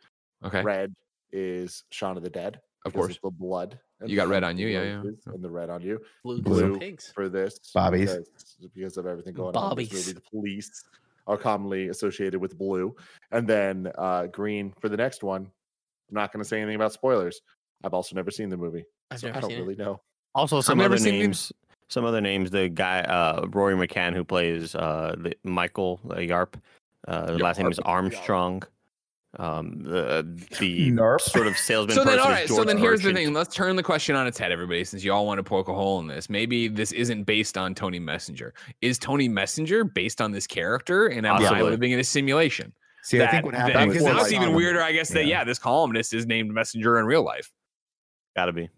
Okay, 0.44 0.62
Red 0.62 0.94
is 1.32 1.84
Shaun 1.90 2.16
of 2.16 2.22
the 2.22 2.30
Dead. 2.30 2.60
of 2.86 2.94
course. 2.94 3.18
the 3.22 3.30
blood. 3.30 3.78
and 4.00 4.08
You 4.08 4.16
got 4.16 4.28
red 4.28 4.42
on 4.42 4.56
you, 4.56 4.68
yeah, 4.68 4.82
yeah. 4.82 5.02
And 5.26 5.42
the 5.44 5.50
red 5.50 5.68
on 5.68 5.82
you 5.82 6.00
Blue, 6.24 6.40
Blue. 6.40 6.78
pigs. 6.78 7.12
for 7.14 7.28
this. 7.28 7.58
Bobby's 7.74 8.14
Because, 8.14 8.56
because 8.74 8.96
of 8.96 9.04
everything 9.06 9.34
going 9.34 9.54
on 9.54 9.72
in 9.72 9.76
this 9.76 9.88
Bobbies. 9.90 10.06
movie. 10.08 10.12
The 10.14 10.30
police 10.30 10.84
are 11.26 11.36
commonly 11.36 11.88
associated 11.88 12.40
with 12.40 12.56
blue. 12.56 12.96
And 13.32 13.46
then 13.46 13.92
uh, 13.98 14.28
green 14.28 14.72
for 14.80 14.88
the 14.88 14.96
next 14.96 15.22
one. 15.22 15.42
I'm 15.42 16.14
not 16.14 16.32
going 16.32 16.42
to 16.42 16.48
say 16.48 16.56
anything 16.58 16.76
about 16.76 16.94
spoilers. 16.94 17.42
I've 17.84 17.92
also 17.92 18.16
never 18.16 18.30
seen 18.30 18.48
the 18.48 18.56
movie. 18.56 18.84
I've 19.10 19.20
so 19.20 19.26
never 19.26 19.36
I 19.36 19.40
don't 19.42 19.50
seen 19.50 19.58
it. 19.58 19.62
really 19.62 19.76
know. 19.76 20.00
Also, 20.34 20.62
some 20.62 20.78
never 20.78 20.94
other 20.94 21.02
seen 21.04 21.16
it. 21.16 21.18
names. 21.18 21.52
Some 21.90 22.04
other 22.04 22.20
names. 22.20 22.50
The 22.50 22.68
guy, 22.68 23.00
uh, 23.00 23.46
Rory 23.50 23.74
McCann, 23.74 24.14
who 24.14 24.24
plays 24.24 24.74
uh, 24.74 25.16
the, 25.18 25.34
Michael 25.44 26.00
uh, 26.08 26.14
Yarp. 26.14 26.54
Uh, 27.06 27.26
the 27.26 27.38
last 27.38 27.58
name 27.58 27.70
is 27.70 27.80
Armstrong. 27.80 28.62
Um, 29.38 29.82
the 29.82 30.24
the 30.58 30.90
Narp. 30.92 31.20
sort 31.20 31.46
of 31.46 31.56
salesman. 31.56 31.94
So 31.96 32.04
then, 32.04 32.18
person 32.18 32.26
all 32.26 32.32
is 32.32 32.38
right. 32.40 32.48
So 32.48 32.64
then, 32.64 32.78
here's 32.78 33.02
the 33.02 33.12
thing. 33.12 33.32
Let's 33.32 33.54
turn 33.54 33.76
the 33.76 33.82
question 33.82 34.14
on 34.16 34.26
its 34.26 34.38
head, 34.38 34.50
everybody. 34.52 34.84
Since 34.84 35.02
you 35.04 35.12
all 35.12 35.26
want 35.26 35.38
to 35.38 35.44
poke 35.44 35.68
a 35.68 35.74
hole 35.74 36.00
in 36.00 36.06
this, 36.06 36.28
maybe 36.30 36.68
this 36.68 36.92
isn't 36.92 37.24
based 37.24 37.56
on 37.58 37.74
Tony 37.74 37.98
Messenger. 37.98 38.54
Is 38.82 38.98
Tony 38.98 39.28
Messenger 39.28 39.84
based 39.84 40.20
on 40.20 40.30
this 40.32 40.46
character, 40.46 41.08
and 41.08 41.26
am 41.26 41.36
I 41.36 41.38
Possibly. 41.38 41.70
living 41.70 41.90
in 41.92 42.00
a 42.00 42.04
simulation? 42.04 42.72
See, 43.02 43.22
I 43.22 43.28
think 43.28 43.44
what 43.46 43.54
happened 43.54 43.92
because 43.92 44.02
was 44.04 44.12
now 44.12 44.20
it's 44.20 44.32
like- 44.32 44.42
even 44.42 44.54
weirder. 44.54 44.82
I 44.82 44.92
guess 44.92 45.08
that 45.10 45.26
Yeah. 45.26 45.38
yeah, 45.38 45.44
this 45.44 45.58
columnist 45.58 46.12
is 46.12 46.26
named 46.26 46.52
Messenger 46.52 46.98
in 46.98 47.06
real 47.06 47.24
life. 47.24 47.50
Gotta 48.36 48.52
be. 48.52 48.68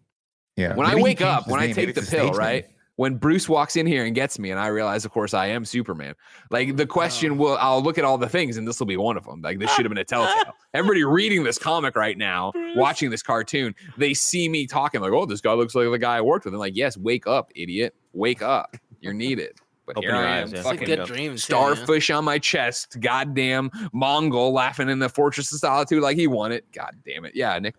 Yeah. 0.56 0.74
When 0.74 0.86
I 0.86 0.90
Maybe 0.90 0.98
he 1.00 1.04
wake 1.04 1.20
up, 1.22 1.48
when 1.48 1.60
I 1.60 1.72
take 1.72 1.94
the 1.94 2.02
pill, 2.02 2.30
right? 2.32 2.64
name. 2.64 2.72
When 2.97 3.16
Bruce 3.16 3.49
walks 3.49 3.76
in 3.76 3.86
here 3.86 4.05
and 4.05 4.14
gets 4.14 4.38
me, 4.38 4.51
and 4.51 4.61
I 4.61 4.66
realize, 4.66 5.05
of 5.05 5.12
course, 5.12 5.32
I 5.32 5.47
am 5.47 5.64
Superman. 5.64 6.14
Like 6.51 6.76
the 6.76 6.82
oh, 6.82 6.86
question 6.86 7.38
will, 7.38 7.57
I'll 7.59 7.82
look 7.82 7.97
at 7.97 8.05
all 8.05 8.18
the 8.18 8.28
things, 8.28 8.59
and 8.59 8.68
this 8.68 8.78
will 8.78 8.86
be 8.86 8.99
one 8.99 9.16
of 9.16 9.24
them. 9.24 9.40
Like 9.40 9.59
this 9.59 9.72
should 9.72 9.84
have 9.84 9.90
been 9.90 9.99
a 9.99 10.05
telltale. 10.05 10.53
Everybody 10.74 11.05
reading 11.05 11.43
this 11.43 11.59
comic 11.59 11.97
right 11.97 12.18
now, 12.18 12.53
watching 12.76 13.11
this 13.11 13.22
cartoon, 13.22 13.74
they 13.97 14.12
see 14.12 14.49
me 14.49 14.66
talking 14.66 15.01
like, 15.01 15.12
"Oh, 15.12 15.24
this 15.24 15.40
guy 15.40 15.53
looks 15.55 15.74
like 15.74 15.90
the 15.90 15.99
guy 15.99 16.16
I 16.16 16.20
worked 16.20 16.45
with." 16.45 16.55
I'm 16.55 16.61
like, 16.61 16.76
"Yes, 16.76 16.97
wake 16.99 17.26
up, 17.26 17.51
idiot, 17.55 17.95
wake 18.12 18.43
up. 18.43 18.76
You're 19.01 19.14
needed." 19.14 19.53
But 19.86 19.97
Open 19.97 20.11
here 20.11 20.18
your 20.18 20.26
I 20.26 20.43
eyes, 20.43 20.49
am, 20.51 20.55
yeah. 20.55 20.61
A 20.61 20.64
fucking 20.64 20.86
good 20.86 21.05
dream. 21.05 21.30
too, 21.30 21.32
yeah. 21.32 21.36
starfish 21.36 22.11
on 22.11 22.24
my 22.24 22.38
chest, 22.38 22.99
goddamn 23.01 23.70
Mongul 23.93 24.53
laughing 24.53 24.88
in 24.88 25.01
the 25.01 25.09
Fortress 25.09 25.53
of 25.53 25.59
Solitude 25.59 26.03
like 26.03 26.16
he 26.16 26.28
won 26.28 26.53
it. 26.53 26.70
God 26.72 26.97
damn 27.05 27.24
it, 27.24 27.34
yeah, 27.34 27.59
Nick. 27.59 27.74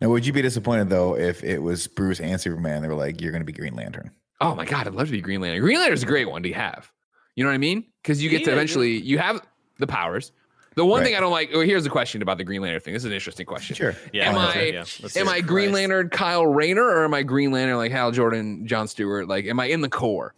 Now, 0.00 0.08
would 0.10 0.24
you 0.24 0.32
be 0.32 0.42
disappointed 0.42 0.88
though 0.88 1.16
if 1.16 1.42
it 1.42 1.58
was 1.58 1.88
Bruce 1.88 2.20
and 2.20 2.40
Superman? 2.40 2.82
They 2.82 2.88
were 2.88 2.94
like, 2.94 3.20
"You're 3.20 3.32
going 3.32 3.42
to 3.42 3.46
be 3.46 3.52
Green 3.52 3.74
Lantern." 3.74 4.12
Oh 4.40 4.54
my 4.54 4.64
god, 4.64 4.86
I'd 4.86 4.94
love 4.94 5.06
to 5.06 5.12
be 5.12 5.20
Green 5.20 5.40
Lantern. 5.40 5.60
Green 5.62 5.78
Lantern's 5.78 6.02
a 6.02 6.06
great 6.06 6.28
one 6.30 6.42
to 6.44 6.52
have. 6.52 6.90
You 7.34 7.44
know 7.44 7.50
what 7.50 7.54
I 7.54 7.58
mean? 7.58 7.84
Because 8.02 8.22
you 8.22 8.30
get 8.30 8.38
to 8.38 8.42
Yeah, 8.44 8.48
yeah. 8.50 8.52
eventually 8.54 8.96
you 8.98 9.18
have 9.18 9.40
the 9.78 9.86
powers. 9.86 10.32
The 10.74 10.84
one 10.84 11.02
thing 11.02 11.16
I 11.16 11.20
don't 11.20 11.32
like. 11.32 11.50
Well, 11.52 11.62
here's 11.62 11.86
a 11.86 11.90
question 11.90 12.22
about 12.22 12.38
the 12.38 12.44
Green 12.44 12.62
Lantern 12.62 12.80
thing. 12.80 12.94
This 12.94 13.02
is 13.02 13.06
an 13.06 13.12
interesting 13.12 13.46
question. 13.46 13.74
Sure. 13.74 13.96
Yeah. 14.12 14.28
Am 14.28 14.36
that's 14.36 14.54
I- 14.54 14.58
right, 14.60 14.74
yeah. 14.74 15.20
Am 15.20 15.28
I. 15.28 15.40
Green 15.40 15.72
Lantern 15.72 16.08
Kyle 16.08 16.46
Rayner 16.46 16.84
or 16.84 17.04
am 17.04 17.14
I 17.14 17.24
Green 17.24 17.50
Lantern 17.50 17.76
like 17.78 17.90
Hal 17.90 18.12
Jordan, 18.12 18.64
John 18.64 18.86
Stewart? 18.86 19.26
Like, 19.26 19.46
am 19.46 19.58
I 19.58 19.64
in 19.66 19.80
the 19.80 19.88
Corps? 19.88 20.34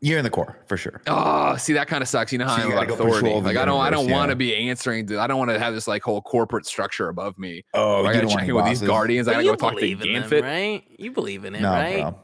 You're 0.00 0.18
in 0.18 0.24
the 0.24 0.30
Corps 0.30 0.58
for 0.66 0.76
sure. 0.76 1.00
Oh, 1.06 1.56
see 1.56 1.72
that 1.74 1.86
kind 1.86 2.02
of 2.02 2.08
sucks. 2.08 2.32
You 2.32 2.38
know 2.38 2.46
how 2.46 2.56
So 2.56 2.62
I 2.62 2.64
you 2.66 2.70
am 2.72 2.76
gotta 2.78 2.86
about 2.86 2.94
authority. 3.00 3.20
patrol 3.28 3.40
the 3.42 3.46
Like 3.48 3.56
I 3.58 3.64
don't, 3.64 3.80
I 3.80 3.90
don't 3.90 4.00
universe, 4.02 4.18
want 4.18 4.30
to 4.30 4.36
be 4.36 4.54
answering. 4.56 5.06
To, 5.06 5.20
I 5.20 5.26
don't 5.28 5.38
want 5.38 5.50
to 5.52 5.58
have 5.58 5.72
this 5.72 5.86
like 5.88 6.02
whole 6.02 6.20
corporate 6.20 6.66
structure 6.66 7.08
above 7.08 7.38
me. 7.38 7.64
Oh, 7.72 7.94
I 7.94 7.98
you 7.98 8.04
gotta 8.06 8.20
don't 8.22 8.28
check 8.28 8.36
want 8.38 8.48
in 8.48 8.54
with 8.56 8.64
these 8.66 8.78
bosses? 8.80 8.88
guardians. 8.88 9.28
I 9.28 9.32
But 9.32 9.34
gotta 9.36 9.46
go 9.46 9.54
talk 9.56 9.70
to 9.74 9.76
believe 9.76 10.02
in 10.02 10.28
them, 10.28 10.42
right? 10.44 10.84
You 10.98 11.12
believe 11.12 11.44
in 11.44 11.54
it, 11.54 11.62
No, 11.62 11.70
right? 11.70 12.00
bro. 12.02 12.18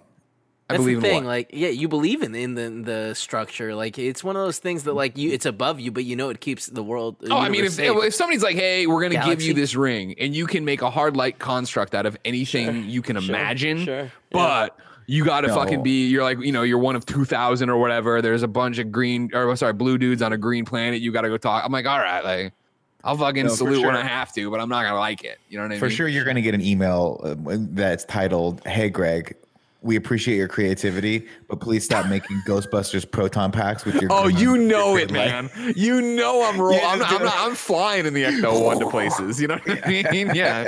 I 0.73 0.77
That's 0.79 0.83
believe 0.85 1.01
the 1.01 1.07
in 1.09 1.15
thing. 1.15 1.25
what? 1.25 1.31
Like, 1.31 1.51
yeah, 1.53 1.69
you 1.69 1.89
believe 1.89 2.23
in 2.23 2.35
in 2.35 2.55
the 2.55 2.71
the 3.09 3.15
structure. 3.15 3.75
Like, 3.75 3.99
it's 3.99 4.23
one 4.25 4.37
of 4.37 4.43
those 4.45 4.59
things 4.59 4.85
that 4.85 4.95
like 4.95 5.17
you, 5.17 5.31
it's 5.31 5.47
above 5.47 5.81
you, 5.81 5.91
but 5.93 6.05
you 6.05 6.17
know 6.17 6.29
it 6.31 6.41
keeps 6.41 6.67
the 6.67 6.83
world. 6.83 7.17
the 7.21 7.33
Oh, 7.33 7.39
I 7.39 7.49
mean, 7.49 7.65
if, 7.65 7.73
safe. 7.73 7.91
if 7.95 8.15
somebody's 8.15 8.43
like, 8.43 8.57
"Hey, 8.57 8.87
we're 8.87 9.03
gonna 9.03 9.25
give 9.25 9.43
you 9.43 9.55
this 9.55 9.75
ring, 9.75 10.15
and 10.19 10.35
you 10.35 10.47
can 10.47 10.65
make 10.65 10.83
a 10.83 10.91
hard 10.91 11.17
light 11.17 11.39
construct 11.39 11.95
out 11.95 12.07
of 12.07 12.17
anything 12.25 12.89
you 12.89 13.03
can 13.03 13.21
Sure, 13.21 13.35
imagine," 13.35 13.85
sure, 13.85 13.97
yeah. 14.05 14.09
but 14.31 14.79
you 15.07 15.25
got 15.25 15.43
to 15.43 15.49
No. 15.49 15.55
fucking 15.57 15.83
be. 15.83 16.07
You're 16.09 16.23
like, 16.23 16.39
you 16.41 16.53
know, 16.53 16.63
you're 16.63 16.79
one 16.79 16.97
of 16.97 17.05
two 17.07 17.25
thousand 17.25 17.71
or 17.71 17.77
whatever. 17.79 18.23
There's 18.23 18.43
a 18.43 18.49
bunch 18.49 18.79
of 18.79 18.91
green, 18.93 19.31
or 19.35 19.55
sorry, 19.57 19.73
blue 19.73 19.99
dudes 19.99 20.23
on 20.23 20.33
a 20.33 20.39
green 20.39 20.65
planet. 20.65 21.01
You 21.01 21.13
got 21.13 21.23
to 21.23 21.29
go 21.29 21.37
talk. 21.37 21.65
I'm 21.65 21.73
like, 21.73 21.87
all 21.87 21.99
right, 21.99 22.23
like, 22.25 22.53
I'll 23.05 23.17
fucking 23.17 23.45
No, 23.47 23.51
for 23.51 23.57
salute 23.57 23.85
when. 23.85 23.97
I 23.97 24.03
have 24.05 24.33
to, 24.35 24.49
but 24.49 24.61
I'm 24.61 24.69
not 24.69 24.85
gonna 24.85 24.99
like 25.01 25.25
it. 25.25 25.39
You 25.51 25.59
know 25.59 25.65
what 25.65 25.73
I 25.73 25.79
For 25.79 25.87
mean? 25.87 25.91
For 25.91 25.97
sure, 25.97 26.09
you're 26.09 26.23
going 26.25 26.37
to 26.37 26.43
get 26.43 26.55
an 26.55 26.61
email 26.63 27.21
uh, 27.25 27.35
that's 27.73 28.05
titled, 28.05 28.63
"Hey, 28.65 28.91
Greg." 28.91 29.35
We 29.83 29.97
appreciate 29.97 30.37
your 30.37 30.49
creativity, 30.49 31.27
but 31.49 31.61
please 31.61 31.85
stop 31.85 32.07
making 32.09 32.41
Ghostbusters 32.47 33.11
proton 33.11 33.51
packs 33.51 33.85
with 33.85 34.01
your. 34.01 34.13
Oh, 34.13 34.25
green 34.25 34.37
you 34.39 34.57
know 34.59 34.97
it, 34.97 35.11
light. 35.13 35.49
man. 35.49 35.51
You 35.77 36.01
know 36.01 36.45
I'm 36.45 36.61
rolling. 36.61 36.79
You're 36.79 36.89
I'm, 36.89 37.03
I'm, 37.03 37.29
I'm 37.29 37.55
flying 37.55 38.07
in 38.07 38.15
the 38.15 38.23
Ecto 38.23 38.63
One 38.65 38.79
to 38.79 38.89
places. 38.89 39.41
You 39.41 39.49
know 39.49 39.59
what 39.65 39.85
I 39.85 39.89
mean? 40.13 40.31
Yeah. 40.35 40.65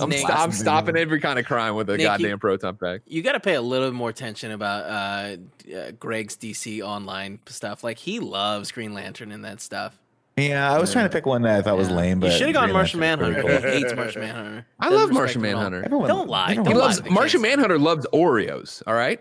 I'm, 0.00 0.12
st- 0.12 0.30
I'm 0.30 0.52
stopping 0.52 0.96
every 0.96 1.20
kind 1.20 1.38
of 1.38 1.46
crime 1.46 1.74
with 1.76 1.88
a 1.88 1.92
Nick, 1.92 2.00
you- 2.00 2.06
goddamn 2.06 2.38
proton 2.38 2.76
pack. 2.76 3.00
you 3.06 3.22
got 3.22 3.32
to 3.32 3.40
pay 3.40 3.54
a 3.54 3.62
little 3.62 3.90
more 3.92 4.10
attention 4.10 4.50
about 4.50 4.84
uh, 4.84 5.74
uh, 5.74 5.90
Greg's 5.98 6.36
DC 6.36 6.82
online 6.82 7.38
stuff. 7.46 7.82
Like, 7.82 7.98
he 7.98 8.20
loves 8.20 8.70
Green 8.70 8.92
Lantern 8.92 9.32
and 9.32 9.44
that 9.44 9.60
stuff. 9.60 9.98
Yeah, 10.38 10.72
I 10.72 10.78
was 10.78 10.92
trying 10.92 11.06
to 11.06 11.10
pick 11.12 11.26
one 11.26 11.42
that 11.42 11.58
I 11.58 11.62
thought 11.62 11.76
was 11.76 11.90
lame, 11.90 12.20
but 12.20 12.30
you 12.32 12.38
should 12.38 12.46
have 12.48 12.54
gone 12.54 12.72
Martian 12.72 13.00
Lantern's 13.00 13.34
Manhunter. 13.36 13.60
cool. 13.60 13.70
He 13.72 13.78
hates 13.78 13.94
Martian 13.94 14.20
Manhunter. 14.22 14.66
I 14.80 14.88
love 14.90 15.10
Martian 15.10 15.44
him. 15.44 15.52
Manhunter. 15.52 15.82
Everyone- 15.84 16.08
Don't 16.08 16.28
lie. 16.28 16.50
everyone 16.50 16.66
He 16.66 16.72
Don't 16.72 16.80
lie 16.80 16.86
loves 16.86 17.00
to 17.00 17.10
Martian 17.10 17.40
kids. 17.42 17.50
Manhunter 17.50 17.78
loves 17.78 18.06
Oreos. 18.12 18.82
All 18.86 18.94
right. 18.94 19.20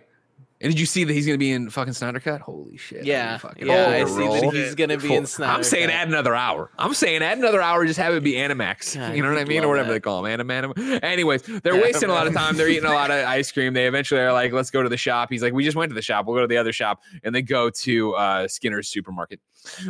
And 0.59 0.71
did 0.71 0.79
you 0.79 0.87
see 0.87 1.03
that 1.03 1.13
he's 1.13 1.27
gonna 1.27 1.37
be 1.37 1.51
in 1.51 1.69
fucking 1.69 1.93
Snyder 1.93 2.19
Cut? 2.19 2.41
Holy 2.41 2.77
shit! 2.77 3.05
Yeah, 3.05 3.37
I'm 3.43 3.67
yeah, 3.67 3.85
on 3.85 3.93
I 3.93 3.97
a 3.97 4.07
see 4.07 4.19
roll. 4.19 4.41
that 4.41 4.53
he's 4.55 4.73
gonna 4.73 4.97
be 4.97 5.13
in 5.13 5.27
Snyder. 5.27 5.53
I'm 5.53 5.63
saying 5.63 5.89
Cut. 5.89 5.95
add 5.95 6.07
another 6.07 6.33
hour. 6.33 6.71
I'm 6.79 6.95
saying 6.95 7.21
add 7.21 7.37
another 7.37 7.61
hour. 7.61 7.85
Just 7.85 7.99
have 7.99 8.15
it 8.15 8.23
be 8.23 8.33
Animax. 8.33 8.95
God, 8.95 9.15
you 9.15 9.21
know 9.21 9.29
what 9.29 9.37
I 9.37 9.45
mean, 9.45 9.63
or 9.63 9.67
whatever 9.67 9.89
that. 9.89 9.93
they 9.93 9.99
call 9.99 10.23
them. 10.23 10.31
Anim, 10.31 10.49
anim. 10.49 10.73
Anyways, 11.03 11.43
they're 11.43 11.75
wasting 11.79 12.09
a 12.09 12.13
lot 12.13 12.25
of 12.25 12.33
time. 12.35 12.57
They're 12.57 12.69
eating 12.69 12.85
a 12.89 12.93
lot 12.93 13.11
of 13.11 13.23
ice 13.27 13.51
cream. 13.51 13.73
They 13.73 13.85
eventually 13.87 14.21
are 14.21 14.33
like, 14.33 14.51
"Let's 14.51 14.71
go 14.71 14.81
to 14.81 14.89
the 14.89 14.97
shop." 14.97 15.29
He's 15.29 15.43
like, 15.43 15.53
"We 15.53 15.63
just 15.63 15.77
went 15.77 15.91
to 15.91 15.95
the 15.95 16.01
shop. 16.01 16.25
We'll 16.25 16.35
go 16.37 16.41
to 16.41 16.47
the 16.47 16.57
other 16.57 16.73
shop." 16.73 17.03
And 17.23 17.35
they 17.35 17.43
go 17.43 17.69
to 17.69 18.15
uh, 18.15 18.47
Skinner's 18.47 18.87
supermarket. 18.87 19.39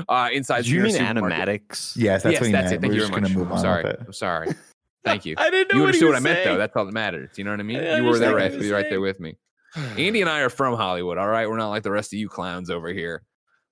Uh, 0.09 0.29
inside 0.33 0.63
Did 0.63 0.67
you 0.67 0.81
mean 0.81 0.91
Skinner's 0.91 1.09
supermarket. 1.15 1.47
animatics? 1.69 1.93
Yes, 1.95 2.23
that's 2.23 2.33
yes, 2.33 2.41
what 2.41 2.47
he 2.47 2.51
that's 2.51 2.71
meant. 2.71 2.73
it. 2.73 2.81
Thank 2.81 2.91
We're 2.91 2.93
you 2.95 2.99
just 2.99 3.11
very 3.13 3.21
going 3.21 3.23
much. 3.23 3.31
to 3.31 3.37
move 3.37 3.51
I'm 3.53 3.59
sorry. 3.59 3.95
I'm 4.05 4.11
sorry. 4.13 4.47
Thank 5.05 5.25
you. 5.25 5.35
I 5.37 5.49
didn't 5.49 5.73
know 5.73 5.79
You 5.79 5.85
what 5.85 5.95
he 5.95 5.99
understood 6.01 6.07
what 6.09 6.15
was 6.15 6.25
I 6.25 6.33
meant, 6.33 6.43
though. 6.43 6.57
That's 6.57 6.75
all 6.75 6.83
that 6.85 6.93
matters. 6.93 7.29
You 7.37 7.45
know 7.45 7.51
what 7.51 7.61
I 7.61 7.63
mean? 7.63 7.77
I 7.79 7.97
you 7.97 8.03
were 8.03 8.19
there, 8.19 8.35
right? 8.35 8.51
You 8.51 8.57
was 8.57 8.71
right 8.71 8.89
there 8.89 8.99
with 8.99 9.21
me. 9.21 9.37
Andy 9.97 10.21
and 10.21 10.29
I 10.29 10.39
are 10.39 10.49
from 10.49 10.75
Hollywood. 10.75 11.17
All 11.17 11.27
right, 11.27 11.49
we're 11.49 11.57
not 11.57 11.69
like 11.69 11.83
the 11.83 11.91
rest 11.91 12.13
of 12.13 12.19
you 12.19 12.29
clowns 12.29 12.69
over 12.69 12.89
here. 12.89 13.23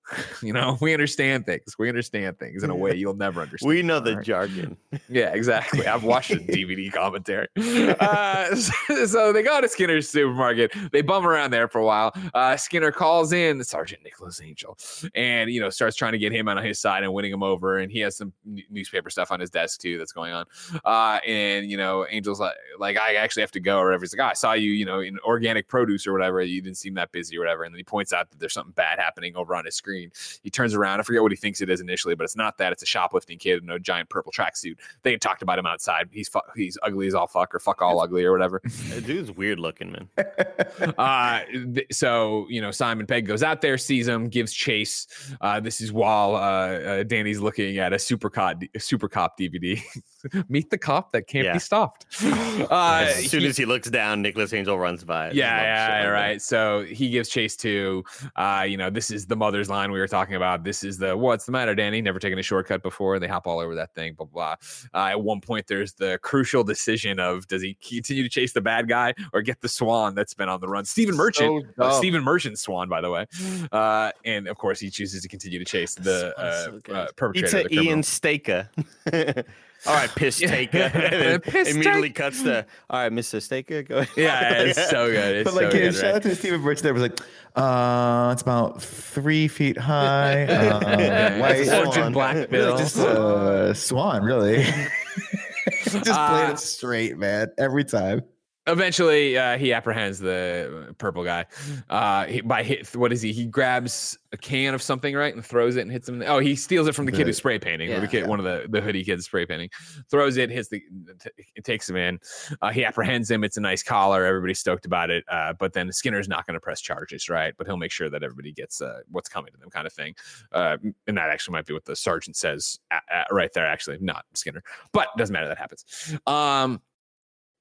you 0.42 0.52
know, 0.52 0.78
we 0.80 0.92
understand 0.92 1.46
things. 1.46 1.76
We 1.78 1.88
understand 1.88 2.38
things 2.38 2.62
in 2.62 2.70
a 2.70 2.76
way 2.76 2.94
you'll 2.94 3.16
never 3.16 3.40
understand. 3.40 3.68
We 3.68 3.82
know 3.82 4.00
the 4.00 4.16
right? 4.16 4.24
jargon. 4.24 4.76
Yeah, 5.08 5.32
exactly. 5.32 5.86
I've 5.86 6.04
watched 6.04 6.30
the 6.30 6.38
DVD 6.38 6.92
commentary. 6.92 7.48
Uh, 7.56 8.54
so, 8.54 9.06
so 9.06 9.32
they 9.32 9.42
go 9.42 9.60
to 9.60 9.68
Skinner's 9.68 10.08
supermarket. 10.08 10.72
They 10.92 11.02
bum 11.02 11.26
around 11.26 11.52
there 11.52 11.68
for 11.68 11.80
a 11.80 11.84
while. 11.84 12.12
Uh, 12.34 12.56
Skinner 12.56 12.92
calls 12.92 13.32
in 13.32 13.62
Sergeant 13.64 14.02
Nicholas 14.04 14.40
Angel, 14.40 14.78
and 15.14 15.50
you 15.50 15.60
know 15.60 15.70
starts 15.70 15.96
trying 15.96 16.12
to 16.12 16.18
get 16.18 16.32
him 16.32 16.48
on 16.48 16.62
his 16.62 16.78
side 16.78 17.02
and 17.02 17.12
winning 17.12 17.32
him 17.32 17.42
over. 17.42 17.78
And 17.78 17.90
he 17.90 18.00
has 18.00 18.16
some 18.16 18.32
newspaper 18.70 19.10
stuff 19.10 19.32
on 19.32 19.40
his 19.40 19.50
desk 19.50 19.80
too 19.80 19.98
that's 19.98 20.12
going 20.12 20.32
on. 20.32 20.46
Uh, 20.84 21.18
and 21.26 21.70
you 21.70 21.76
know, 21.76 22.04
Angel's 22.04 22.40
like, 22.40 22.54
like 22.78 22.96
I 22.96 23.14
actually 23.14 23.42
have 23.42 23.52
to 23.52 23.60
go 23.60 23.78
or 23.78 23.86
whatever. 23.86 24.04
He's 24.04 24.16
like, 24.16 24.24
"Oh, 24.24 24.30
I 24.30 24.34
saw 24.34 24.52
you, 24.52 24.70
you 24.70 24.84
know, 24.84 25.00
in 25.00 25.18
organic 25.20 25.68
produce 25.68 26.06
or 26.06 26.12
whatever. 26.12 26.40
You 26.42 26.62
didn't 26.62 26.76
seem 26.78 26.94
that 26.94 27.12
busy 27.12 27.36
or 27.36 27.40
whatever. 27.40 27.64
And 27.64 27.74
then 27.74 27.78
he 27.78 27.84
points 27.84 28.12
out 28.12 28.30
that 28.30 28.38
there's 28.38 28.52
something 28.52 28.72
bad 28.72 28.98
happening 28.98 29.36
over 29.36 29.54
on 29.54 29.64
his 29.64 29.74
screen. 29.74 29.95
He 30.42 30.50
turns 30.50 30.74
around. 30.74 31.00
I 31.00 31.02
forget 31.02 31.22
what 31.22 31.32
he 31.32 31.36
thinks 31.36 31.60
it 31.60 31.70
is 31.70 31.80
initially, 31.80 32.14
but 32.14 32.24
it's 32.24 32.36
not 32.36 32.58
that. 32.58 32.72
It's 32.72 32.82
a 32.82 32.86
shoplifting 32.86 33.38
kid 33.38 33.62
in 33.62 33.70
a 33.70 33.78
giant 33.78 34.08
purple 34.08 34.32
tracksuit. 34.32 34.76
They 35.02 35.12
had 35.12 35.20
talked 35.20 35.42
about 35.42 35.58
him 35.58 35.66
outside. 35.66 36.08
He's 36.12 36.28
fu- 36.28 36.40
he's 36.54 36.78
ugly 36.82 37.06
as 37.06 37.14
all 37.14 37.26
fuck 37.26 37.54
or 37.54 37.58
fuck 37.58 37.82
all 37.82 38.00
ugly 38.00 38.24
or 38.24 38.32
whatever. 38.32 38.60
The 38.96 39.00
dude's 39.02 39.32
weird 39.32 39.58
looking, 39.58 39.92
man. 39.92 40.08
Uh, 40.98 41.40
th- 41.74 41.86
so 41.90 42.46
you 42.48 42.60
know, 42.60 42.70
Simon 42.70 43.06
Pegg 43.06 43.26
goes 43.26 43.42
out 43.42 43.60
there, 43.60 43.76
sees 43.78 44.06
him, 44.06 44.28
gives 44.28 44.52
chase. 44.52 45.06
Uh, 45.40 45.58
this 45.60 45.80
is 45.80 45.92
while 45.92 46.34
uh, 46.34 46.38
uh, 46.38 47.02
Danny's 47.02 47.40
looking 47.40 47.78
at 47.78 47.92
a 47.92 47.98
super 47.98 48.30
cop, 48.30 48.62
super 48.78 49.08
cop 49.08 49.38
DVD. 49.38 49.80
Meet 50.48 50.70
the 50.70 50.78
cop 50.78 51.12
that 51.12 51.26
can't 51.26 51.44
Yeah. 51.44 51.52
be 51.54 51.58
stopped. 51.58 52.06
Uh, 52.70 53.06
as 53.08 53.30
soon 53.30 53.42
he- 53.42 53.46
as 53.48 53.56
he 53.56 53.66
looks 53.66 53.90
down, 53.90 54.22
Nicholas 54.22 54.52
Angel 54.52 54.78
runs 54.78 55.04
by. 55.04 55.26
I 55.28 55.30
yeah, 55.32 55.62
yeah, 55.62 55.88
like 55.98 56.04
that. 56.04 56.08
right. 56.08 56.42
So 56.42 56.84
he 56.84 57.10
gives 57.10 57.28
chase 57.28 57.54
to, 57.58 58.02
uh, 58.36 58.64
you 58.66 58.76
know, 58.78 58.88
this 58.88 59.10
is 59.10 59.26
the 59.26 59.36
mother's 59.36 59.68
line 59.68 59.92
we 59.92 59.98
were 59.98 60.08
talking 60.08 60.34
about. 60.36 60.64
This 60.64 60.82
is 60.82 60.96
the 60.98 61.14
what's 61.16 61.44
the 61.44 61.52
matter, 61.52 61.74
Danny? 61.74 62.00
Never 62.00 62.18
taken 62.18 62.38
a 62.38 62.42
shortcut 62.42 62.82
before. 62.82 63.18
They 63.18 63.28
hop 63.28 63.46
all 63.46 63.58
over 63.60 63.74
that 63.74 63.94
thing, 63.94 64.14
blah 64.14 64.26
blah. 64.26 64.54
Uh, 64.94 65.08
at 65.10 65.20
one 65.20 65.40
point, 65.42 65.66
there's 65.66 65.92
the 65.92 66.18
crucial 66.22 66.64
decision 66.64 67.20
of 67.20 67.46
does 67.46 67.60
he 67.62 67.74
continue 67.86 68.22
to 68.22 68.28
chase 68.30 68.52
the 68.52 68.60
bad 68.62 68.88
guy 68.88 69.12
or 69.34 69.42
get 69.42 69.60
the 69.60 69.68
swan 69.68 70.14
that's 70.14 70.34
been 70.34 70.48
on 70.48 70.60
the 70.60 70.68
run? 70.68 70.84
Stephen 70.86 71.14
Merchant, 71.14 71.66
So 71.76 71.82
uh. 71.84 71.90
Stephen 71.92 72.22
Merchant's 72.24 72.62
swan, 72.62 72.88
by 72.88 73.00
the 73.00 73.10
way. 73.10 73.26
Uh, 73.72 74.10
and 74.24 74.48
of 74.48 74.56
course, 74.56 74.80
he 74.80 74.88
chooses 74.90 75.22
to 75.22 75.28
continue 75.28 75.58
to 75.58 75.64
chase 75.64 75.94
the 75.94 76.32
uh, 76.38 76.64
so 76.64 76.80
uh, 76.94 77.06
perpetrator. 77.16 77.44
It's 77.46 77.52
of 77.54 77.60
a 77.60 77.62
the 77.64 77.68
criminal. 77.68 77.84
Ian 77.84 78.02
Staker. 78.02 78.70
all 79.86 79.94
right, 79.94 80.10
piss 80.14 80.40
Yeah. 80.40 80.48
taker. 80.48 80.78
And 80.94 81.42
Piss 81.42 81.68
immediately 81.68 82.08
take- 82.08 82.14
cuts 82.16 82.42
the 82.42 82.66
all 82.90 83.00
right, 83.00 83.12
Mr. 83.12 83.40
Staker. 83.42 83.82
Go 83.82 83.98
ahead. 83.98 84.08
Yeah, 84.16 84.62
it's 84.62 84.90
so 84.90 85.08
good. 85.10 85.36
It's 85.36 85.50
But 85.50 85.62
like, 85.62 85.72
so 85.72 85.78
good, 85.78 85.94
shout 85.94 86.02
right? 86.04 86.14
out 86.16 86.22
to 86.22 86.34
Stephen 86.36 86.62
Birch. 86.62 86.80
There 86.82 86.92
was 86.94 87.02
like, 87.02 87.20
uh, 87.56 88.30
it's 88.32 88.42
about 88.42 88.82
three 88.82 89.48
feet 89.48 89.76
high, 89.78 90.42
uh, 90.46 90.98
Yeah, 90.98 91.40
white, 91.40 91.56
it's 91.56 91.68
Swan. 91.70 91.86
Orchid 91.86 92.12
Black 92.12 92.34
Really 92.34 92.46
Bill. 92.48 92.78
just 92.78 92.96
a 92.96 93.74
swan, 93.74 94.22
really. 94.22 94.64
just 94.64 95.90
played 96.04 96.08
Uh, 96.08 96.50
it 96.52 96.58
straight, 96.58 97.16
man, 97.18 97.48
every 97.58 97.84
time. 97.84 98.22
Eventually 98.66 99.36
uh, 99.38 99.58
he 99.58 99.72
apprehends 99.72 100.18
the 100.18 100.94
purple 100.98 101.24
guy. 101.24 101.46
Uh 101.88 102.26
he, 102.26 102.40
by 102.40 102.62
hit 102.62 102.94
what 102.96 103.12
is 103.12 103.22
he? 103.22 103.32
He 103.32 103.46
grabs 103.46 104.18
a 104.32 104.36
can 104.36 104.74
of 104.74 104.82
something 104.82 105.14
right 105.14 105.34
and 105.34 105.44
throws 105.44 105.76
it 105.76 105.82
and 105.82 105.90
hits 105.92 106.08
him. 106.08 106.18
The, 106.18 106.26
oh 106.26 106.38
he 106.40 106.56
steals 106.56 106.88
it 106.88 106.94
from 106.94 107.06
the, 107.06 107.12
kid 107.12 107.26
who's 107.26 107.36
spray 107.36 107.58
painting 107.58 107.92
or 107.92 108.00
the 108.00 108.08
Yeah. 108.18 108.26
one 108.26 108.38
of 108.40 108.44
the 108.44 108.66
the 108.68 108.80
hoodie 108.80 109.04
kids 109.04 109.24
spray 109.24 109.46
painting. 109.46 109.70
Throws 110.10 110.36
it 110.36 110.50
hits 110.50 110.68
the 110.68 110.80
t- 111.20 111.30
it 111.54 111.64
takes 111.64 111.88
him 111.88 111.96
in. 111.96 112.18
Uh, 112.60 112.70
he 112.70 112.84
apprehends 112.84 113.30
him. 113.30 113.44
It's 113.44 113.56
a 113.56 113.60
nice 113.60 113.82
collar. 113.82 114.24
Everybody's 114.24 114.58
stoked 114.58 114.84
about 114.86 115.10
it. 115.10 115.24
Uh 115.28 115.52
but 115.52 115.72
then 115.72 115.92
skinner's 115.92 116.28
not 116.28 116.46
going 116.46 116.54
to 116.54 116.60
press 116.60 116.80
charges 116.80 117.28
right? 117.28 117.54
But 117.56 117.66
he'll 117.66 117.76
make 117.76 117.92
sure 117.92 118.10
that 118.10 118.22
everybody 118.22 118.52
gets 118.52 118.80
uh, 118.80 119.00
what's 119.10 119.28
coming 119.28 119.52
to 119.52 119.58
them 119.58 119.70
kind 119.70 119.86
of 119.86 119.92
thing. 119.92 120.14
Uh 120.52 120.76
and 121.06 121.16
that 121.16 121.30
actually 121.30 121.52
might 121.52 121.66
be 121.66 121.72
what 121.72 121.84
the 121.84 121.96
sergeant 121.96 122.36
says 122.36 122.78
a- 122.90 122.96
a- 123.30 123.34
right 123.34 123.52
there 123.52 123.66
actually 123.66 123.98
not 124.00 124.24
skinner. 124.34 124.62
But 124.92 125.08
doesn't 125.16 125.32
matter. 125.32 125.48
That 125.48 125.58
happens. 125.58 125.84
Um 126.26 126.80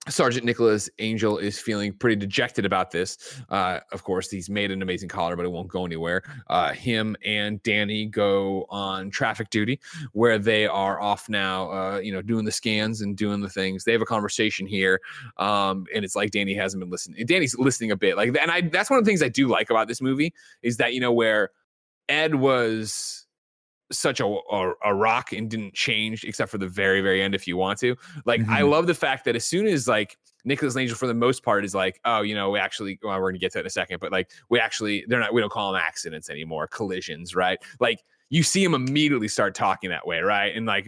Sergeant 0.08 0.46
Nicholas 0.46 0.90
Angel 1.00 1.38
is 1.38 1.60
feeling 1.60 1.94
pretty 1.94 2.16
dejected 2.16 2.66
about 2.66 2.92
this. 2.92 3.42
Uh, 3.50 3.80
of 3.92 4.04
course, 4.04 4.30
he's 4.30 4.50
made 4.50 4.72
an 4.72 4.82
amazing 4.82 5.10
collar, 5.10 5.36
but 5.36 5.46
it 5.46 5.52
won't 5.52 5.68
go 5.68 5.86
anywhere. 5.86 6.22
Uh, 6.48 6.74
him 6.74 7.16
and 7.26 7.62
Danny 7.64 8.06
go 8.06 8.66
on 8.70 9.10
traffic 9.10 9.50
duty, 9.50 9.80
where 10.14 10.38
they 10.38 10.68
are 10.68 11.02
off 11.02 11.28
now. 11.28 11.72
Uh, 11.72 11.98
you 12.00 12.12
know, 12.12 12.22
doing 12.22 12.46
the 12.46 12.52
scans 12.52 13.02
and 13.02 13.18
doing 13.18 13.42
the 13.42 13.50
things. 13.50 13.84
They 13.84 13.92
have 13.94 14.02
a 14.02 14.06
conversation 14.06 14.68
here, 14.68 15.02
um, 15.38 15.86
and 15.94 16.06
it's 16.06 16.16
like 16.16 16.32
Danny 16.32 16.54
hasn't 16.54 16.82
been 16.82 16.90
listening. 16.90 17.26
Danny's 17.26 17.58
listening 17.58 17.92
a 17.92 17.98
bit, 17.98 18.16
like, 18.16 18.30
and 18.40 18.52
I. 18.52 18.62
That's 18.62 18.90
one 18.90 19.00
of 19.00 19.06
the 19.06 19.10
things 19.10 19.24
I 19.24 19.30
do 19.30 19.48
like 19.48 19.70
about 19.70 19.88
this 19.88 20.02
movie 20.02 20.34
is 20.62 20.78
that 20.78 20.94
you 20.94 21.00
know 21.00 21.12
where 21.12 21.52
Ed 22.10 22.36
was 22.36 23.25
such 23.98 24.20
a, 24.20 24.26
a, 24.26 24.72
a 24.86 24.94
rock 24.94 25.32
and 25.34 25.50
didn't 25.50 25.74
change 25.74 26.24
except 26.24 26.52
for 26.52 26.58
the 26.58 26.68
very 26.68 27.02
very 27.02 27.22
end 27.22 27.34
if 27.36 27.48
you 27.48 27.58
want 27.58 27.80
to. 27.80 27.96
Like 28.26 28.42
i 28.50 28.62
Mhm. 28.62 28.70
love 28.70 28.88
the 28.88 28.94
fact 28.96 29.26
that 29.26 29.36
as 29.36 29.46
soon 29.46 29.66
as 29.68 29.88
like 29.88 30.18
Nicholas 30.44 30.78
Angel 30.78 30.96
for 30.96 31.08
the 31.08 31.14
most 31.14 31.44
part 31.44 31.66
is 31.66 31.74
like 31.74 32.00
oh 32.06 32.22
you 32.22 32.36
know 32.36 32.52
we 32.52 32.60
actually 32.60 33.00
well, 33.04 33.20
we're 33.20 33.32
gonna 33.32 33.40
get 33.40 33.52
to 33.54 33.58
it 33.60 33.62
in 33.62 33.68
a 33.68 33.70
second 33.72 34.00
but 34.00 34.12
like 34.12 34.30
we 34.50 34.60
actually 34.60 35.04
they're 35.08 35.20
not 35.20 35.34
we 35.34 35.42
don't 35.42 35.52
call 35.52 35.72
them 35.74 35.82
accidents 35.84 36.30
anymore 36.30 36.68
collisions 36.68 37.36
right? 37.36 37.58
Like 37.80 38.02
you 38.30 38.42
see 38.42 38.64
him 38.64 38.74
immediately 38.74 39.28
start 39.28 39.54
talking 39.56 39.90
that 39.92 40.06
way 40.06 40.20
right? 40.20 40.56
And 40.56 40.66
like 40.66 40.88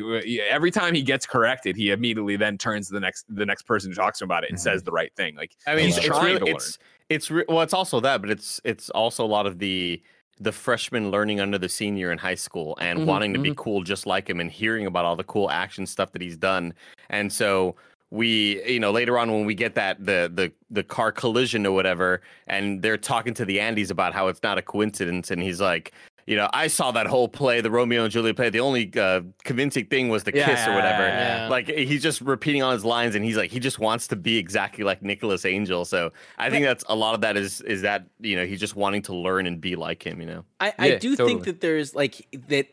every 0.49 0.71
time 0.71 0.93
he 0.93 1.01
gets 1.01 1.25
corrected 1.25 1.75
he 1.75 1.91
immediately 1.91 2.35
then 2.35 2.57
turns 2.57 2.87
to 2.87 2.93
the 2.93 2.99
next 2.99 3.25
the 3.29 3.45
next 3.45 3.63
person 3.63 3.91
who 3.91 3.95
talks 3.95 4.19
to 4.19 4.23
him 4.25 4.27
about 4.31 4.43
it 4.43 4.49
and 4.51 4.57
Mhm. 4.59 4.63
says 4.63 4.83
the 4.83 4.91
right 4.91 5.11
thing. 5.15 5.35
Like 5.35 5.55
I 5.65 5.75
mean, 5.75 5.85
he's 5.85 5.97
it's, 5.97 6.05
trying 6.07 6.25
really, 6.35 6.39
to 6.39 6.45
learn. 6.45 6.55
it's 6.55 6.79
it's 7.09 7.31
re- 7.31 7.45
well, 7.47 7.61
it's 7.61 7.73
also 7.73 7.99
that, 8.01 8.19
but 8.21 8.29
it's 8.29 8.59
it's 8.65 8.89
also 8.89 9.23
a 9.23 9.27
lot 9.27 9.45
of 9.47 9.59
the 9.59 10.01
the 10.39 10.51
freshman 10.51 11.11
learning 11.11 11.39
under 11.39 11.57
the 11.57 11.69
senior 11.69 12.11
in 12.11 12.17
high 12.17 12.35
school 12.35 12.77
and 12.79 12.99
Mhm, 12.99 13.05
wanting 13.05 13.33
to 13.33 13.39
be 13.39 13.53
cool 13.55 13.83
just 13.83 14.05
like 14.05 14.29
him 14.29 14.39
and 14.39 14.51
hearing 14.51 14.85
about 14.85 15.05
all 15.05 15.15
the 15.15 15.23
cool 15.23 15.49
action 15.49 15.85
stuff 15.85 16.11
that 16.11 16.21
he's 16.21 16.37
done. 16.37 16.73
And 17.09 17.31
so 17.31 17.75
we, 18.11 18.63
you 18.65 18.79
know, 18.79 18.91
later 18.91 19.17
on 19.17 19.31
when 19.31 19.45
we 19.45 19.53
get 19.55 19.75
that 19.75 20.03
the 20.05 20.31
the 20.33 20.51
the 20.69 20.83
car 20.83 21.11
collision 21.11 21.65
or 21.65 21.71
whatever, 21.73 22.21
and 22.47 22.81
they're 22.81 22.97
talking 22.97 23.33
to 23.33 23.45
the 23.45 23.57
Andys 23.57 23.91
about 23.91 24.13
how 24.13 24.27
it's 24.27 24.41
not 24.43 24.57
a 24.57 24.61
coincidence, 24.61 25.31
and 25.31 25.41
he's 25.41 25.59
like. 25.61 25.93
You 26.27 26.35
know, 26.35 26.49
I 26.53 26.67
saw 26.67 26.91
that 26.91 27.07
whole 27.07 27.29
play, 27.29 27.61
the 27.61 27.71
Romeo 27.71 28.03
and 28.03 28.11
Juliet 28.11 28.35
play. 28.35 28.49
The 28.49 28.59
only 28.59 28.91
uh, 28.97 29.21
convincing 29.45 29.85
thing 29.85 30.09
was 30.09 30.23
the 30.25 30.33
Yeah, 30.35 30.45
kiss 30.45 30.67
or 30.67 30.73
whatever. 30.75 31.07
yeah, 31.07 31.45
yeah. 31.45 31.49
Like 31.49 31.67
he's 31.69 32.03
just 32.03 32.19
repeating 32.19 32.61
all 32.61 32.73
his 32.73 32.83
lines, 32.83 33.15
and 33.15 33.23
he's 33.23 33.37
like, 33.37 33.49
he 33.49 33.59
just 33.59 33.79
wants 33.79 34.07
to 34.09 34.17
be 34.17 34.37
exactly 34.37 34.83
like 34.83 35.01
Nicholas 35.01 35.45
Angel. 35.45 35.85
So 35.85 36.11
I 36.37 36.49
think 36.49 36.65
that's 36.65 36.83
a 36.89 36.95
lot 36.95 37.15
of 37.15 37.21
that 37.21 37.37
is 37.37 37.61
is 37.61 37.81
that 37.83 38.07
you 38.19 38.35
know 38.35 38.45
he's 38.45 38.59
just 38.59 38.75
wanting 38.75 39.03
to 39.03 39.15
learn 39.15 39.47
and 39.47 39.61
be 39.61 39.77
like 39.77 40.05
him. 40.05 40.19
You 40.19 40.27
know, 40.27 40.45
I, 40.59 40.73
I 40.77 40.89
Yeah, 40.89 40.97
do 40.97 41.15
totally. 41.15 41.33
think 41.35 41.45
that 41.45 41.61
there's 41.61 41.95
like 41.95 42.27
that 42.49 42.67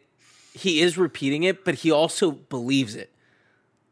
he 0.52 0.80
is 0.80 0.98
repeating 0.98 1.44
it, 1.44 1.64
but 1.64 1.76
he 1.76 1.92
also 1.92 2.32
believes 2.32 2.96
it. 2.96 3.14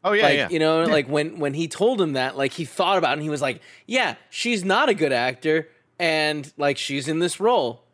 oh 0.03 0.11
yeah, 0.11 0.23
like 0.43 0.51
you 0.51 0.59
know, 0.59 0.83
like 0.87 1.07
when 1.07 1.39
when 1.39 1.53
he 1.53 1.69
told 1.69 2.01
him 2.01 2.13
that, 2.13 2.35
like 2.35 2.51
he 2.51 2.65
thought 2.65 2.97
about 2.97 3.11
it 3.11 3.13
and 3.13 3.21
he 3.21 3.29
was 3.29 3.41
like, 3.41 3.61
Yeah, 3.87 4.15
she's 4.29 4.65
not 4.65 4.89
a 4.89 4.93
good 4.93 5.13
actor 5.13 5.69
and 5.99 6.51
like 6.57 6.77
she's 6.77 7.07
in 7.07 7.19
this 7.19 7.39
role. 7.39 7.85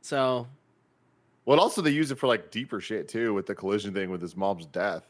So 0.00 0.46
Well, 1.48 1.60
also 1.60 1.80
they 1.80 1.90
use 1.92 2.10
it 2.10 2.18
for 2.18 2.26
like 2.26 2.50
deeper 2.50 2.78
shit 2.78 3.08
too, 3.08 3.32
with 3.32 3.46
the 3.46 3.54
collision 3.54 3.94
thing 3.94 4.10
with 4.10 4.20
his 4.20 4.36
mom's 4.36 4.66
death. 4.66 5.04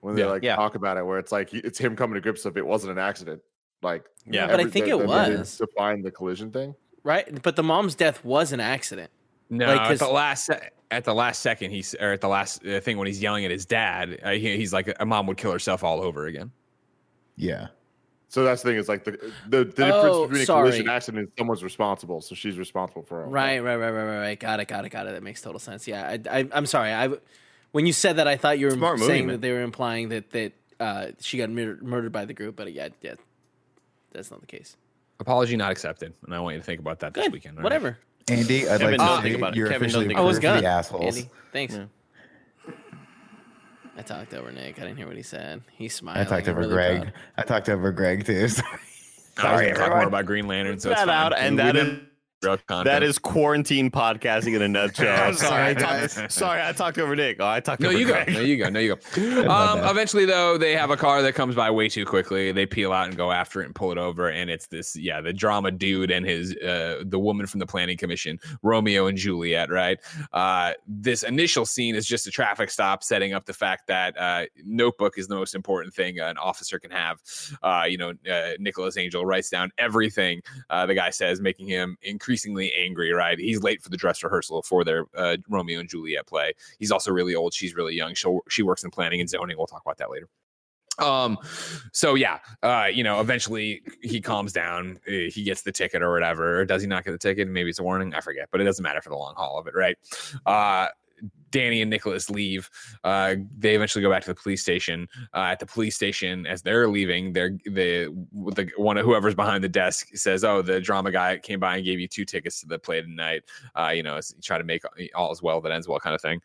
When 0.00 0.16
they 0.16 0.22
Yeah. 0.22 0.28
like 0.28 0.42
Yeah. 0.42 0.56
talk 0.56 0.74
about 0.74 0.96
it, 0.96 1.06
where 1.06 1.20
it's 1.20 1.30
like 1.30 1.54
it's 1.54 1.78
him 1.78 1.94
coming 1.94 2.14
to 2.16 2.20
grips 2.20 2.44
of 2.44 2.56
it 2.56 2.66
wasn't 2.66 2.90
an 2.92 2.98
accident. 2.98 3.40
Like, 3.80 4.04
Yeah. 4.26 4.48
But 4.48 4.58
I 4.58 4.64
think 4.64 4.88
it 4.88 4.98
they 4.98 5.06
was. 5.06 5.56
define 5.58 6.02
the 6.02 6.10
collision 6.10 6.50
thing. 6.50 6.74
right? 7.04 7.40
But 7.42 7.54
the 7.54 7.62
mom's 7.62 7.94
death 7.94 8.24
was 8.24 8.50
an 8.52 8.58
accident. 8.58 9.10
No, 9.50 9.66
Like, 9.66 9.80
at 9.82 9.88
'cause- 9.88 9.98
the 10.00 10.08
last 10.08 10.50
at 10.90 11.04
the 11.04 11.14
last 11.14 11.42
second, 11.42 11.70
he's 11.70 11.94
or 11.94 12.10
at 12.12 12.20
the 12.22 12.28
last 12.28 12.66
uh, 12.66 12.80
thing 12.80 12.98
when 12.98 13.06
he's 13.06 13.22
yelling 13.22 13.44
at 13.44 13.50
his 13.52 13.64
dad, 13.64 14.18
uh, 14.24 14.30
he, 14.32 14.56
he's 14.56 14.72
like, 14.72 14.92
"A 14.98 15.06
mom 15.06 15.26
would 15.28 15.36
kill 15.36 15.52
herself 15.52 15.84
all 15.84 16.00
over 16.02 16.26
again." 16.26 16.50
Yeah. 17.36 17.68
So 18.30 18.44
that's 18.44 18.62
the 18.62 18.68
thing 18.70 18.78
is 18.78 18.88
like 18.88 19.04
the 19.04 19.12
the, 19.48 19.64
the 19.64 19.92
Oh, 19.94 20.26
difference 20.26 20.28
between 20.28 20.42
a 20.42 20.46
collision 20.46 20.46
sorry. 20.46 20.78
and 20.80 20.88
accident 20.90 21.28
is 21.28 21.34
someone's 21.38 21.64
responsible, 21.64 22.20
so 22.20 22.34
she's 22.34 22.58
responsible 22.58 23.02
for 23.02 23.22
it. 23.22 23.26
Right, 23.28 23.58
right, 23.60 23.76
right, 23.76 23.90
right, 23.90 24.04
right, 24.04 24.18
right. 24.18 24.38
Got 24.40 24.60
it, 24.60 24.68
got 24.68 24.84
it, 24.84 24.90
got 24.90 25.06
it. 25.06 25.12
That 25.12 25.22
makes 25.22 25.40
total 25.40 25.58
sense. 25.58 25.88
Yeah, 25.88 26.06
I, 26.06 26.38
I, 26.40 26.48
I'm 26.52 26.66
sorry. 26.66 26.92
I, 26.92 27.08
when 27.72 27.86
you 27.86 27.92
said 27.94 28.16
that, 28.16 28.28
I 28.28 28.36
thought 28.36 28.58
you 28.58 28.66
were 28.66 28.72
Smart 28.72 28.98
saying 29.00 29.26
man. 29.26 29.34
that 29.34 29.40
they 29.40 29.52
were 29.52 29.62
implying 29.62 30.10
that 30.10 30.30
that 30.32 30.52
uh, 30.78 31.06
she 31.20 31.38
got 31.38 31.48
murdered, 31.50 31.82
murdered 31.82 32.12
by 32.12 32.24
the 32.26 32.34
group, 32.34 32.54
but 32.56 32.70
yeah, 32.72 32.88
yeah, 33.00 33.14
that's 34.12 34.30
not 34.30 34.40
the 34.40 34.46
case. 34.46 34.76
Apology 35.20 35.56
not 35.56 35.72
accepted, 35.72 36.12
and 36.24 36.34
I 36.34 36.40
want 36.40 36.54
you 36.54 36.60
to 36.60 36.64
think 36.66 36.80
about 36.80 37.00
that 37.00 37.14
this 37.14 37.30
weekend. 37.30 37.56
all 37.56 37.62
right? 37.62 37.64
whatever. 37.64 37.98
Andy, 38.30 38.68
I'd 38.68 38.78
Kevin, 38.80 38.98
like 38.98 39.08
to 39.16 39.22
think 39.22 39.34
say 39.34 39.38
about 39.40 39.52
it. 39.54 39.56
you're 39.56 39.68
Kevin, 39.68 39.80
don't 39.88 40.02
officially 40.02 40.06
think 40.08 40.18
I 40.18 40.22
was 40.22 40.36
approved 40.36 40.42
gonna. 40.42 40.60
the 40.60 40.68
assholes. 40.68 41.16
Andy, 41.16 41.30
thanks. 41.52 41.74
Yeah. 41.74 41.84
I 43.98 44.02
talked 44.02 44.32
over 44.32 44.52
Nick. 44.52 44.78
I 44.78 44.82
didn't 44.82 44.96
hear 44.96 45.08
what 45.08 45.16
he 45.16 45.22
said. 45.22 45.62
He 45.76 45.88
smiled. 45.88 46.18
I 46.18 46.24
talked 46.24 46.48
over 46.48 46.60
really 46.60 46.72
Greg. 46.72 47.00
proud. 47.02 47.12
I 47.36 47.42
talked 47.42 47.68
over 47.68 47.90
Greg 47.92 48.24
too. 48.24 48.48
Sorry, 48.48 48.68
I 48.70 48.72
was 48.72 49.36
Sorry, 49.36 49.64
going 49.66 49.74
to 49.74 49.80
talk 49.80 49.90
more 49.90 50.06
about 50.06 50.26
Green 50.26 50.46
Lantern, 50.46 50.78
so 50.78 50.90
it's 50.90 51.00
that 51.00 51.06
fine. 51.08 51.16
out 51.32 51.36
and 51.38 51.56
We- 51.56 51.62
that 51.62 51.74
we 51.74 51.80
is 51.80 51.86
didn't- 51.86 51.98
real 52.00 52.07
content. 52.42 52.84
That 52.84 53.02
is 53.02 53.18
quarantine 53.18 53.90
podcasting 53.90 54.54
in 54.54 54.62
a 54.62 54.68
nutshell. 54.68 55.22
I'm 55.28 55.34
sorry, 55.34 55.70
I 55.70 55.74
talked, 55.74 56.32
sorry, 56.32 56.62
I 56.62 56.72
talked 56.72 56.98
over 56.98 57.16
Nick. 57.16 57.38
Oh, 57.40 57.46
I 57.46 57.60
talked 57.60 57.80
No, 57.80 57.88
over 57.88 57.98
you 57.98 58.06
go. 58.06 58.12
Greg. 58.12 58.32
No, 58.32 58.40
you 58.40 58.56
go. 58.56 58.68
No, 58.68 58.80
you 58.80 58.96
go. 58.96 59.48
Um, 59.48 59.80
eventually, 59.84 60.24
though, 60.24 60.58
they 60.58 60.74
have 60.76 60.90
a 60.90 60.96
car 60.96 61.22
that 61.22 61.34
comes 61.34 61.54
by 61.54 61.70
way 61.70 61.88
too 61.88 62.04
quickly. 62.04 62.52
They 62.52 62.66
peel 62.66 62.92
out 62.92 63.08
and 63.08 63.16
go 63.16 63.32
after 63.32 63.62
it 63.62 63.66
and 63.66 63.74
pull 63.74 63.92
it 63.92 63.98
over. 63.98 64.28
And 64.28 64.50
it's 64.50 64.66
this, 64.66 64.94
yeah, 64.94 65.20
the 65.20 65.32
drama 65.32 65.70
dude 65.70 66.10
and 66.10 66.24
his, 66.26 66.54
uh, 66.56 67.02
the 67.06 67.18
woman 67.18 67.46
from 67.46 67.60
the 67.60 67.66
planning 67.66 67.96
commission, 67.96 68.38
Romeo 68.62 69.06
and 69.06 69.16
Juliet, 69.16 69.70
right? 69.70 69.98
Uh, 70.32 70.72
this 70.86 71.22
initial 71.22 71.64
scene 71.66 71.94
is 71.94 72.06
just 72.06 72.26
a 72.26 72.30
traffic 72.30 72.70
stop, 72.70 73.02
setting 73.02 73.32
up 73.32 73.46
the 73.46 73.52
fact 73.52 73.86
that 73.88 74.18
uh, 74.18 74.44
notebook 74.64 75.18
is 75.18 75.28
the 75.28 75.34
most 75.34 75.54
important 75.54 75.94
thing 75.94 76.18
an 76.18 76.36
officer 76.38 76.78
can 76.78 76.90
have. 76.90 77.20
Uh, 77.62 77.84
you 77.88 77.96
know, 77.96 78.12
uh, 78.30 78.50
Nicholas 78.58 78.96
Angel 78.96 79.24
writes 79.24 79.48
down 79.50 79.70
everything 79.78 80.40
uh, 80.70 80.86
the 80.86 80.94
guy 80.94 81.10
says, 81.10 81.40
making 81.40 81.68
him 81.68 81.96
increasingly 82.28 82.72
angry. 82.74 83.12
Right? 83.12 83.38
He's 83.38 83.62
late 83.62 83.82
for 83.82 83.88
the 83.88 83.96
dress 83.96 84.22
rehearsal 84.22 84.62
for 84.62 84.84
their 84.84 85.06
uh, 85.16 85.38
Romeo 85.48 85.80
and 85.80 85.88
Juliet 85.88 86.26
play. 86.26 86.52
He's 86.78 86.90
also 86.90 87.10
really 87.10 87.34
old. 87.34 87.54
She's 87.54 87.74
really 87.74 87.94
young. 87.94 88.14
She 88.14 88.28
she 88.48 88.62
works 88.62 88.84
in 88.84 88.90
planning 88.90 89.20
and 89.20 89.28
zoning. 89.30 89.56
We'll 89.56 89.66
talk 89.66 89.82
about 89.84 89.96
that 89.98 90.10
later. 90.10 90.28
Um, 90.98 91.38
so 91.92 92.16
yeah, 92.16 92.40
uh, 92.62 92.88
you 92.92 93.04
know, 93.04 93.20
eventually 93.20 93.82
he 94.02 94.20
calms 94.20 94.52
down. 94.52 94.98
uh, 95.06 95.30
He 95.30 95.44
gets 95.44 95.62
the 95.62 95.70
ticket 95.70 96.02
or 96.02 96.12
whatever. 96.12 96.60
Or 96.60 96.64
does 96.64 96.82
he 96.82 96.88
not 96.88 97.04
get 97.04 97.12
the 97.12 97.18
ticket? 97.18 97.48
Maybe 97.48 97.70
it's 97.70 97.78
a 97.78 97.84
warning. 97.84 98.12
I 98.14 98.20
forget, 98.20 98.48
but 98.50 98.60
it 98.60 98.64
doesn't 98.64 98.82
matter 98.82 99.00
for 99.00 99.10
the 99.10 99.16
long 99.16 99.34
haul 99.36 99.58
of 99.58 99.68
it, 99.68 99.74
right? 99.74 99.96
Uh, 100.44 100.88
Danny 101.50 101.82
and 101.82 101.90
Nicholas 101.90 102.30
leave. 102.30 102.68
Uh, 103.04 103.36
they 103.56 103.74
eventually 103.74 104.02
go 104.02 104.10
back 104.10 104.22
to 104.22 104.28
the 104.28 104.34
police 104.34 104.62
station. 104.62 105.08
Uh, 105.34 105.48
at 105.50 105.58
the 105.58 105.66
police 105.66 105.94
station, 105.94 106.46
as 106.46 106.62
they're 106.62 106.88
leaving, 106.88 107.32
they're 107.32 107.56
the 107.64 108.14
the 108.32 108.70
one 108.76 108.96
whoever's 108.96 109.34
behind 109.34 109.62
the 109.62 109.68
desk 109.68 110.08
says, 110.14 110.44
"Oh, 110.44 110.62
the 110.62 110.80
drama 110.80 111.10
guy 111.10 111.38
came 111.38 111.60
by 111.60 111.76
and 111.76 111.84
gave 111.84 112.00
you 112.00 112.08
two 112.08 112.24
tickets 112.24 112.60
to 112.60 112.66
the 112.66 112.78
play 112.78 113.00
tonight. 113.00 113.42
Uh, 113.74 113.92
you 113.94 114.02
know, 114.02 114.18
try 114.42 114.58
to 114.58 114.64
make 114.64 114.82
all 115.14 115.30
as 115.30 115.42
well 115.42 115.60
that 115.60 115.72
ends 115.72 115.88
well, 115.88 116.00
kind 116.00 116.14
of 116.14 116.20
thing." 116.20 116.40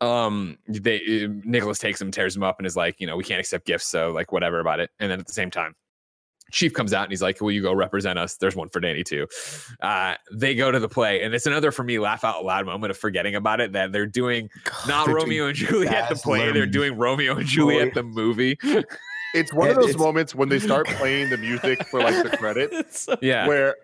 Um, 0.00 0.56
they 0.66 1.28
Nicholas 1.44 1.78
takes 1.78 2.00
him, 2.00 2.10
tears 2.10 2.34
him 2.36 2.42
up, 2.42 2.58
and 2.58 2.66
is 2.66 2.76
like, 2.76 3.00
"You 3.00 3.06
know, 3.06 3.16
we 3.16 3.24
can't 3.24 3.40
accept 3.40 3.66
gifts, 3.66 3.88
so 3.88 4.10
like 4.10 4.32
whatever 4.32 4.60
about 4.60 4.80
it." 4.80 4.90
And 5.00 5.10
then 5.10 5.20
at 5.20 5.26
the 5.26 5.32
same 5.32 5.50
time. 5.50 5.74
Chief 6.52 6.72
comes 6.72 6.92
out 6.92 7.02
and 7.04 7.10
he's 7.12 7.22
like, 7.22 7.40
"Will 7.40 7.50
you 7.50 7.62
go 7.62 7.72
represent 7.72 8.18
us?" 8.18 8.36
There's 8.36 8.54
one 8.54 8.68
for 8.68 8.78
Danny 8.80 9.02
too. 9.02 9.26
Uh, 9.80 10.14
they 10.32 10.54
go 10.54 10.70
to 10.70 10.78
the 10.78 10.88
play, 10.88 11.22
and 11.22 11.34
it's 11.34 11.46
another 11.46 11.72
for 11.72 11.82
me 11.82 11.98
laugh 11.98 12.22
out 12.24 12.44
loud 12.44 12.66
moment 12.66 12.90
of 12.90 12.96
forgetting 12.98 13.34
about 13.34 13.60
it 13.60 13.72
that 13.72 13.90
they're 13.92 14.06
doing 14.06 14.48
not 14.86 15.06
They're 15.06 15.14
Romeo 15.16 15.28
doing 15.44 15.48
and 15.48 15.56
Juliet 15.56 16.08
the 16.08 16.14
Baz 16.14 16.22
play, 16.22 16.52
they're 16.52 16.66
doing 16.66 16.96
Romeo 16.96 17.36
and 17.36 17.46
Juliet 17.46 17.94
the 17.94 18.02
movie. 18.02 18.58
It's 19.34 19.52
one 19.54 19.70
of 19.70 19.76
those 19.76 19.96
moments 19.96 20.34
when 20.34 20.48
they 20.48 20.58
start 20.58 20.86
playing 20.98 21.30
the 21.30 21.38
music 21.38 21.82
for 21.88 22.00
like 22.00 22.22
the 22.30 22.36
credit 22.36 22.70
It's 22.72 23.00
so- 23.02 23.16
Yeah, 23.22 23.48
where 23.48 23.76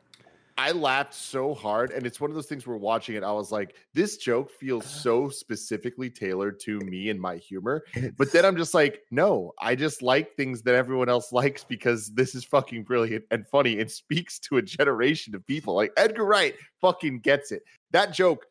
I 0.59 0.73
laughed 0.73 1.15
so 1.15 1.55
hard. 1.55 1.93
And 1.93 2.05
it's 2.05 2.21
one 2.21 2.31
of 2.31 2.35
those 2.35 2.47
things 2.47 2.67
we're 2.67 2.77
watching 2.77 3.15
it. 3.15 3.23
I 3.23 3.31
was 3.31 3.53
like, 3.53 3.77
this 3.95 4.17
joke 4.17 4.51
feels 4.51 4.85
uh-huh. 4.85 4.99
so 4.99 5.29
specifically 5.29 6.11
tailored 6.11 6.59
to 6.61 6.81
me 6.81 7.11
and 7.11 7.21
my 7.21 7.37
humor. 7.37 7.85
But 8.17 8.33
then 8.33 8.45
I'm 8.45 8.57
just 8.57 8.75
like, 8.75 9.03
no, 9.13 9.53
I 9.61 9.77
just 9.77 10.03
like 10.03 10.35
things 10.35 10.63
that 10.63 10.75
everyone 10.75 11.09
else 11.09 11.33
likes 11.33 11.63
because 11.63 12.11
this 12.11 12.35
is 12.35 12.45
fucking 12.45 12.83
brilliant 12.83 13.25
and 13.31 13.47
funny 13.47 13.79
and 13.79 13.89
speaks 13.89 14.41
to 14.41 14.57
a 14.57 14.63
generation 14.63 15.37
of 15.37 15.47
people. 15.47 15.75
Like 15.75 15.93
Edgar 15.97 16.25
Wright 16.25 16.57
fucking 16.81 17.21
gets 17.21 17.53
it. 17.53 17.63
That 17.93 18.13
joke 18.13 18.47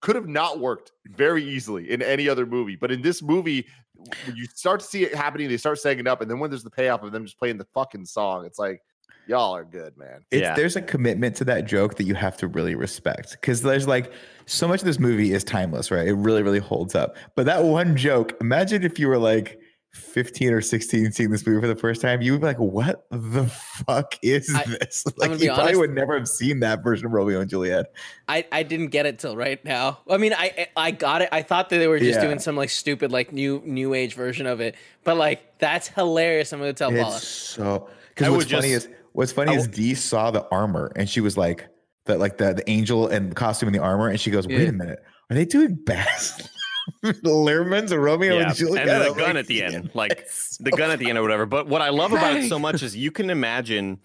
could 0.00 0.16
have 0.16 0.28
not 0.28 0.58
worked 0.58 0.90
very 1.06 1.44
easily 1.44 1.90
in 1.90 2.02
any 2.02 2.28
other 2.28 2.46
movie. 2.46 2.76
But 2.76 2.90
in 2.90 3.00
this 3.00 3.22
movie, 3.22 3.66
when 4.26 4.36
you 4.36 4.46
start 4.46 4.80
to 4.80 4.86
see 4.86 5.04
it 5.04 5.14
happening, 5.14 5.48
they 5.48 5.56
start 5.56 5.78
setting 5.78 6.00
it 6.00 6.08
up. 6.08 6.20
And 6.20 6.28
then 6.28 6.40
when 6.40 6.50
there's 6.50 6.64
the 6.64 6.70
payoff 6.70 7.04
of 7.04 7.12
them 7.12 7.24
just 7.24 7.38
playing 7.38 7.58
the 7.58 7.66
fucking 7.72 8.06
song, 8.06 8.44
it's 8.44 8.58
like, 8.58 8.82
y'all 9.26 9.54
are 9.56 9.64
good, 9.64 9.96
man. 9.96 10.24
It's, 10.30 10.42
Yeah. 10.42 10.54
There's 10.54 10.76
a 10.76 10.82
commitment 10.82 11.36
to 11.36 11.44
that 11.44 11.64
joke 11.66 11.96
that 11.96 12.04
you 12.04 12.14
have 12.14 12.36
to 12.38 12.48
really 12.48 12.74
respect 12.74 13.32
because 13.32 13.62
there's 13.62 13.88
like 13.88 14.12
so 14.46 14.68
much 14.68 14.80
of 14.80 14.86
this 14.86 14.98
movie 14.98 15.32
is 15.32 15.44
timeless, 15.44 15.90
right? 15.90 16.06
It 16.06 16.14
really, 16.14 16.42
really 16.42 16.58
holds 16.58 16.94
up. 16.94 17.16
But 17.34 17.46
that 17.46 17.64
one 17.64 17.96
joke, 17.96 18.34
imagine 18.40 18.82
if 18.84 18.98
you 18.98 19.08
were 19.08 19.18
like 19.18 19.58
15 19.94 20.52
or 20.52 20.60
16 20.60 21.12
seeing 21.12 21.30
this 21.30 21.46
movie 21.46 21.60
for 21.60 21.68
the 21.68 21.76
first 21.76 22.00
time, 22.02 22.20
you 22.20 22.32
would 22.32 22.40
be 22.40 22.48
like, 22.48 22.58
what 22.58 23.06
the 23.12 23.46
fuck 23.46 24.18
is 24.22 24.52
I- 24.54 24.64
this? 24.64 25.04
Like, 25.16 25.38
be 25.38 25.44
you 25.44 25.50
probably 25.50 25.62
honest- 25.66 25.78
would 25.80 25.90
never 25.94 26.18
have 26.18 26.26
seen 26.28 26.60
that 26.60 26.82
version 26.82 27.06
of 27.06 27.12
Romeo 27.12 27.40
and 27.40 27.48
Juliet. 27.48 27.86
I, 28.28 28.44
I 28.50 28.64
didn't 28.64 28.88
get 28.88 29.06
it 29.06 29.20
till 29.20 29.36
right 29.36 29.64
now. 29.64 30.00
I 30.10 30.16
mean, 30.16 30.32
I 30.34 30.66
I 30.76 30.90
got 30.90 31.22
it. 31.22 31.28
I 31.30 31.42
thought 31.42 31.68
that 31.70 31.78
they 31.78 31.86
were 31.86 32.00
just 32.00 32.18
Yeah. 32.18 32.26
doing 32.26 32.40
some 32.40 32.56
like 32.56 32.70
stupid 32.70 33.12
like 33.12 33.32
new 33.32 33.62
new 33.64 33.94
age 33.94 34.14
version 34.14 34.46
of 34.46 34.60
it, 34.60 34.74
but 35.04 35.16
like 35.16 35.58
that's 35.60 35.86
hilarious. 35.88 36.52
I'm 36.52 36.58
gonna 36.58 36.72
tell 36.72 36.90
Paula. 36.90 37.16
It's 37.16 37.26
so 37.28 37.88
I 37.88 38.03
because 38.14 38.30
what's 38.30 38.50
funny 38.50 38.70
just- 38.70 38.86
is 38.86 38.92
what's 39.12 39.32
funny 39.32 39.52
I 39.52 39.56
is 39.56 39.68
Dee 39.68 39.94
saw 39.94 40.30
the 40.30 40.46
armor 40.50 40.92
and 40.96 41.08
she 41.08 41.20
was 41.20 41.36
like 41.36 41.68
the 42.06 42.18
like 42.18 42.36
the, 42.38 42.52
the 42.54 42.68
angel 42.70 43.08
and 43.08 43.30
the 43.30 43.34
costume 43.34 43.68
and 43.68 43.74
the 43.74 43.80
armor 43.82 44.08
and 44.08 44.20
she 44.20 44.30
goes, 44.30 44.46
wait 44.46 44.62
Yeah. 44.62 44.68
a 44.68 44.72
minute, 44.72 45.02
are 45.30 45.34
they 45.36 45.44
doing 45.44 45.74
Baz 45.74 46.48
Luhrmann's 47.02 47.94
Romeo 47.96 48.38
Yeah, 48.38 48.46
and 48.48 48.54
Juliet? 48.56 48.88
and 48.88 49.02
the 49.02 49.08
gun 49.14 49.26
like, 49.28 49.36
at 49.36 49.46
the 49.46 49.62
end, 49.62 49.90
like 49.94 50.12
It's 50.12 50.58
the 50.58 50.70
gun 50.70 50.90
at 50.90 50.98
the 50.98 51.08
end 51.08 51.18
or 51.18 51.22
whatever. 51.22 51.46
But 51.46 51.66
what 51.66 51.80
I 51.82 51.88
love 51.90 52.12
about 52.12 52.36
it 52.36 52.48
so 52.48 52.58
much 52.58 52.82
is 52.82 52.96
you 52.96 53.10
can 53.10 53.30
imagine, 53.30 53.98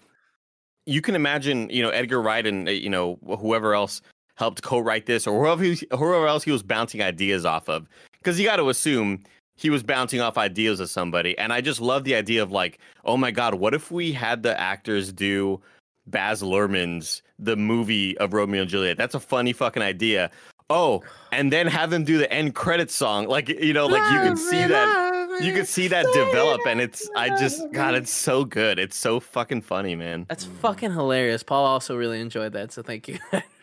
you 0.86 1.02
can 1.02 1.14
imagine, 1.14 1.68
you 1.70 1.82
know, 1.82 1.90
Edgar 1.90 2.22
Wright 2.22 2.46
and 2.46 2.68
uh, 2.68 2.72
you 2.72 2.88
know 2.88 3.18
whoever 3.38 3.74
else 3.74 4.00
helped 4.36 4.62
co-write 4.62 5.04
this 5.06 5.26
or 5.26 5.44
whoever 5.44 5.62
he, 5.62 5.86
whoever 5.90 6.26
else 6.26 6.42
he 6.44 6.50
was 6.50 6.62
bouncing 6.62 7.02
ideas 7.02 7.44
off 7.44 7.68
of, 7.68 7.86
because 8.18 8.38
you 8.40 8.46
got 8.46 8.56
to 8.56 8.68
assume 8.70 9.22
he 9.60 9.68
was 9.68 9.82
bouncing 9.82 10.22
off 10.22 10.38
ideas 10.38 10.80
of 10.80 10.88
somebody. 10.88 11.36
And 11.36 11.52
I 11.52 11.60
just 11.60 11.82
love 11.82 12.04
the 12.04 12.14
idea 12.14 12.42
of 12.42 12.50
like, 12.50 12.78
oh 13.04 13.18
my 13.18 13.30
god, 13.30 13.54
what 13.54 13.74
if 13.74 13.90
we 13.90 14.10
had 14.10 14.42
the 14.42 14.58
actors 14.58 15.12
do 15.12 15.60
Baz 16.06 16.42
Luhrmann's 16.42 17.20
the 17.38 17.56
movie 17.56 18.16
of 18.16 18.32
Romeo 18.32 18.62
and 18.62 18.70
Juliet? 18.70 18.96
That's 18.96 19.14
a 19.14 19.20
funny 19.20 19.52
fucking 19.52 19.82
idea. 19.82 20.30
Oh, 20.70 21.02
and 21.30 21.52
then 21.52 21.66
have 21.66 21.90
them 21.90 22.04
do 22.04 22.16
the 22.16 22.32
end 22.32 22.54
credit 22.54 22.90
song, 22.90 23.26
like 23.28 23.48
you 23.50 23.74
know, 23.74 23.86
like 23.86 24.10
you 24.12 24.18
can 24.20 24.36
see 24.38 24.64
that 24.66 25.42
you 25.42 25.52
can 25.52 25.66
see 25.66 25.88
that 25.88 26.04
develop 26.12 26.60
and 26.66 26.80
it's 26.80 27.08
i 27.16 27.28
just 27.38 27.62
god 27.72 27.94
it's 27.94 28.10
so 28.10 28.44
good 28.44 28.78
it's 28.78 28.96
so 28.96 29.20
fucking 29.20 29.62
funny 29.62 29.94
man 29.94 30.26
That's 30.28 30.44
fucking 30.44 30.92
hilarious. 30.92 31.42
Paul 31.42 31.64
also 31.64 31.96
really 31.96 32.20
enjoyed 32.20 32.52
that, 32.52 32.72
so 32.72 32.82
thank 32.82 33.08
you. 33.08 33.18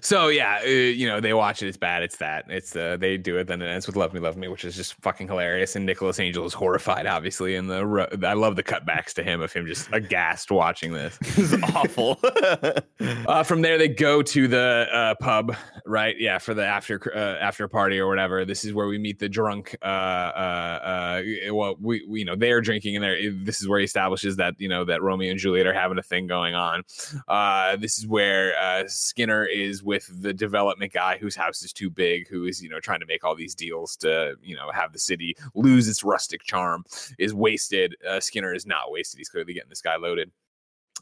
So 0.00 0.28
yeah, 0.28 0.60
uh, 0.64 0.68
you 0.68 1.06
know 1.06 1.20
they 1.20 1.34
watch 1.34 1.62
it. 1.62 1.68
It's 1.68 1.76
bad. 1.76 2.02
It's 2.02 2.16
that. 2.18 2.44
It's 2.48 2.74
uh, 2.76 2.96
they 2.98 3.16
do 3.16 3.38
it. 3.38 3.46
Then 3.46 3.62
it 3.62 3.66
ends 3.66 3.86
with 3.86 3.96
"Love 3.96 4.12
Me, 4.14 4.20
Love 4.20 4.36
Me," 4.36 4.48
which 4.48 4.64
is 4.64 4.76
just 4.76 4.94
fucking 5.02 5.28
hilarious. 5.28 5.76
And 5.76 5.86
Nicholas 5.86 6.20
Angel 6.20 6.44
is 6.44 6.54
horrified, 6.54 7.06
obviously. 7.06 7.54
And 7.56 7.70
the 7.70 7.86
ro- 7.86 8.08
I 8.22 8.34
love 8.34 8.56
the 8.56 8.62
cutbacks 8.62 9.12
to 9.14 9.22
him 9.22 9.40
of 9.40 9.52
him 9.52 9.66
just 9.66 9.88
aghast 9.92 10.50
watching 10.50 10.92
this. 10.92 11.18
this 11.22 11.52
is 11.52 11.62
awful 11.74 12.20
Uh, 13.26 13.42
from 13.42 13.62
there, 13.62 13.76
they 13.78 13.88
go 13.88 14.22
to 14.22 14.48
the 14.48 14.86
uh, 14.92 15.14
pub, 15.20 15.54
right? 15.86 16.14
Yeah, 16.18 16.38
for 16.38 16.54
the 16.54 16.64
after 16.64 17.00
uh, 17.14 17.38
after 17.40 17.66
party 17.68 17.98
or 17.98 18.06
whatever. 18.08 18.44
This 18.44 18.64
is 18.64 18.72
where 18.72 18.86
we 18.86 18.98
meet 18.98 19.18
the 19.18 19.28
drunk. 19.28 19.76
Uh, 19.82 19.86
uh, 19.86 21.22
uh, 21.48 21.54
well, 21.54 21.76
we, 21.80 22.04
we 22.08 22.20
you 22.20 22.24
know 22.24 22.36
they 22.36 22.52
are 22.52 22.60
drinking, 22.60 22.96
and 22.96 23.04
there. 23.04 23.30
This 23.32 23.60
is 23.60 23.68
where 23.68 23.78
he 23.78 23.84
establishes 23.84 24.36
that 24.36 24.54
you 24.58 24.68
know 24.68 24.84
that 24.84 25.02
Romeo 25.02 25.30
and 25.30 25.38
Juliet 25.38 25.66
are 25.66 25.74
having 25.74 25.98
a 25.98 26.02
thing 26.02 26.26
going 26.26 26.54
on. 26.54 26.82
Uh, 27.28 27.76
this 27.76 27.98
is 27.98 28.06
where 28.06 28.56
uh, 28.58 28.84
Skinner 28.86 29.44
is 29.44 29.63
with 29.82 30.10
the 30.22 30.32
development 30.32 30.92
guy 30.92 31.18
whose 31.18 31.36
house 31.36 31.62
is 31.62 31.72
too 31.72 31.90
big, 31.90 32.28
who 32.28 32.44
is 32.44 32.62
you 32.62 32.68
know 32.68 32.80
trying 32.80 33.00
to 33.00 33.06
make 33.06 33.24
all 33.24 33.34
these 33.34 33.54
deals 33.54 33.96
to 33.98 34.34
you 34.42 34.56
know 34.56 34.70
have 34.72 34.92
the 34.92 34.98
city 34.98 35.36
lose 35.54 35.88
its 35.88 36.04
rustic 36.04 36.42
charm. 36.42 36.84
Is 37.18 37.34
wasted. 37.34 37.96
Uh, 38.08 38.20
Skinner 38.20 38.54
is 38.54 38.66
not 38.66 38.90
wasted. 38.90 39.18
He's 39.18 39.28
clearly 39.28 39.54
getting 39.54 39.70
this 39.70 39.80
guy 39.82 39.96
loaded 39.96 40.30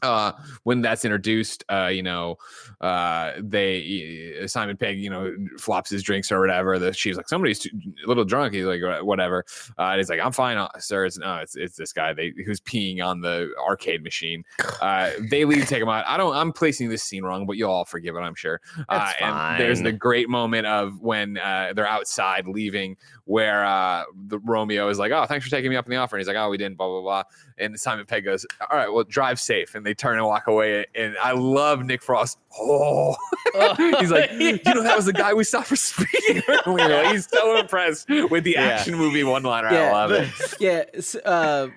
uh 0.03 0.33
when 0.63 0.81
that's 0.81 1.05
introduced 1.05 1.63
uh 1.69 1.87
you 1.87 2.03
know 2.03 2.35
uh 2.81 3.31
they 3.39 4.37
uh, 4.41 4.47
simon 4.47 4.77
pegg 4.77 4.99
you 4.99 5.09
know 5.09 5.33
flops 5.57 5.89
his 5.89 6.03
drinks 6.03 6.31
or 6.31 6.39
whatever 6.39 6.77
the 6.77 6.93
she's 6.93 7.17
like 7.17 7.27
somebody's 7.27 7.59
too, 7.59 7.69
a 8.03 8.07
little 8.07 8.25
drunk 8.25 8.53
he's 8.53 8.65
like 8.65 8.81
"Uh, 8.81 8.99
whatever 8.99 9.45
uh 9.79 9.83
and 9.83 9.97
he's 9.97 10.09
like 10.09 10.19
i'm 10.19 10.31
fine 10.31 10.57
uh, 10.57 10.67
sir 10.77 11.05
it's 11.05 11.17
no 11.17 11.37
it's, 11.37 11.55
it's 11.55 11.75
this 11.75 11.93
guy 11.93 12.13
they 12.13 12.33
who's 12.45 12.59
peeing 12.61 13.03
on 13.03 13.21
the 13.21 13.49
arcade 13.65 14.03
machine 14.03 14.43
uh 14.81 15.11
they 15.29 15.45
leave 15.45 15.65
take 15.67 15.81
him 15.81 15.89
out 15.89 16.05
i 16.07 16.17
don't 16.17 16.35
i'm 16.35 16.51
placing 16.51 16.89
this 16.89 17.03
scene 17.03 17.23
wrong 17.23 17.45
but 17.45 17.57
you'll 17.57 17.71
all 17.71 17.85
forgive 17.85 18.15
it 18.15 18.19
i'm 18.19 18.35
sure 18.35 18.59
uh 18.89 19.11
and 19.21 19.59
there's 19.59 19.81
the 19.81 19.91
great 19.91 20.29
moment 20.29 20.67
of 20.67 20.99
when 21.01 21.37
uh 21.37 21.71
they're 21.75 21.87
outside 21.87 22.47
leaving 22.47 22.95
where 23.25 23.65
uh 23.65 24.03
the 24.27 24.39
romeo 24.39 24.89
is 24.89 24.99
like 24.99 25.11
oh 25.11 25.25
thanks 25.25 25.45
for 25.45 25.51
taking 25.51 25.69
me 25.69 25.75
up 25.75 25.85
on 25.85 25.89
the 25.89 25.95
offer 25.95 26.15
and 26.15 26.21
he's 26.21 26.27
like 26.27 26.37
oh 26.37 26.49
we 26.49 26.57
didn't 26.57 26.77
blah 26.77 26.87
blah 26.87 27.01
blah 27.01 27.23
and 27.57 27.79
Simon 27.79 28.05
Pegg 28.05 28.25
goes, 28.25 28.45
"All 28.69 28.77
right, 28.77 28.91
well, 28.91 29.03
drive 29.03 29.39
safe." 29.39 29.75
And 29.75 29.85
they 29.85 29.92
turn 29.95 30.17
and 30.17 30.25
walk 30.25 30.47
away. 30.47 30.85
And 30.95 31.15
I 31.21 31.31
love 31.33 31.83
Nick 31.85 32.01
Frost. 32.01 32.37
Oh, 32.59 33.15
he's 33.99 34.11
like, 34.11 34.31
"You 34.39 34.59
know, 34.65 34.83
that 34.83 34.95
was 34.95 35.05
the 35.05 35.13
guy 35.13 35.33
we 35.33 35.43
saw 35.43 35.61
for 35.61 35.75
speeding 35.75 36.41
earlier." 36.65 37.11
He's 37.11 37.27
so 37.29 37.57
impressed 37.57 38.07
with 38.09 38.43
the 38.43 38.51
Yeah. 38.51 38.61
action 38.61 38.95
movie 38.95 39.23
one-liner. 39.23 39.71
Yeah. 39.71 39.89
I 39.89 39.91
love 39.91 40.11
it. 40.11 40.29
yeah. 40.59 40.83
s- 40.93 41.15
Uh, 41.15 41.69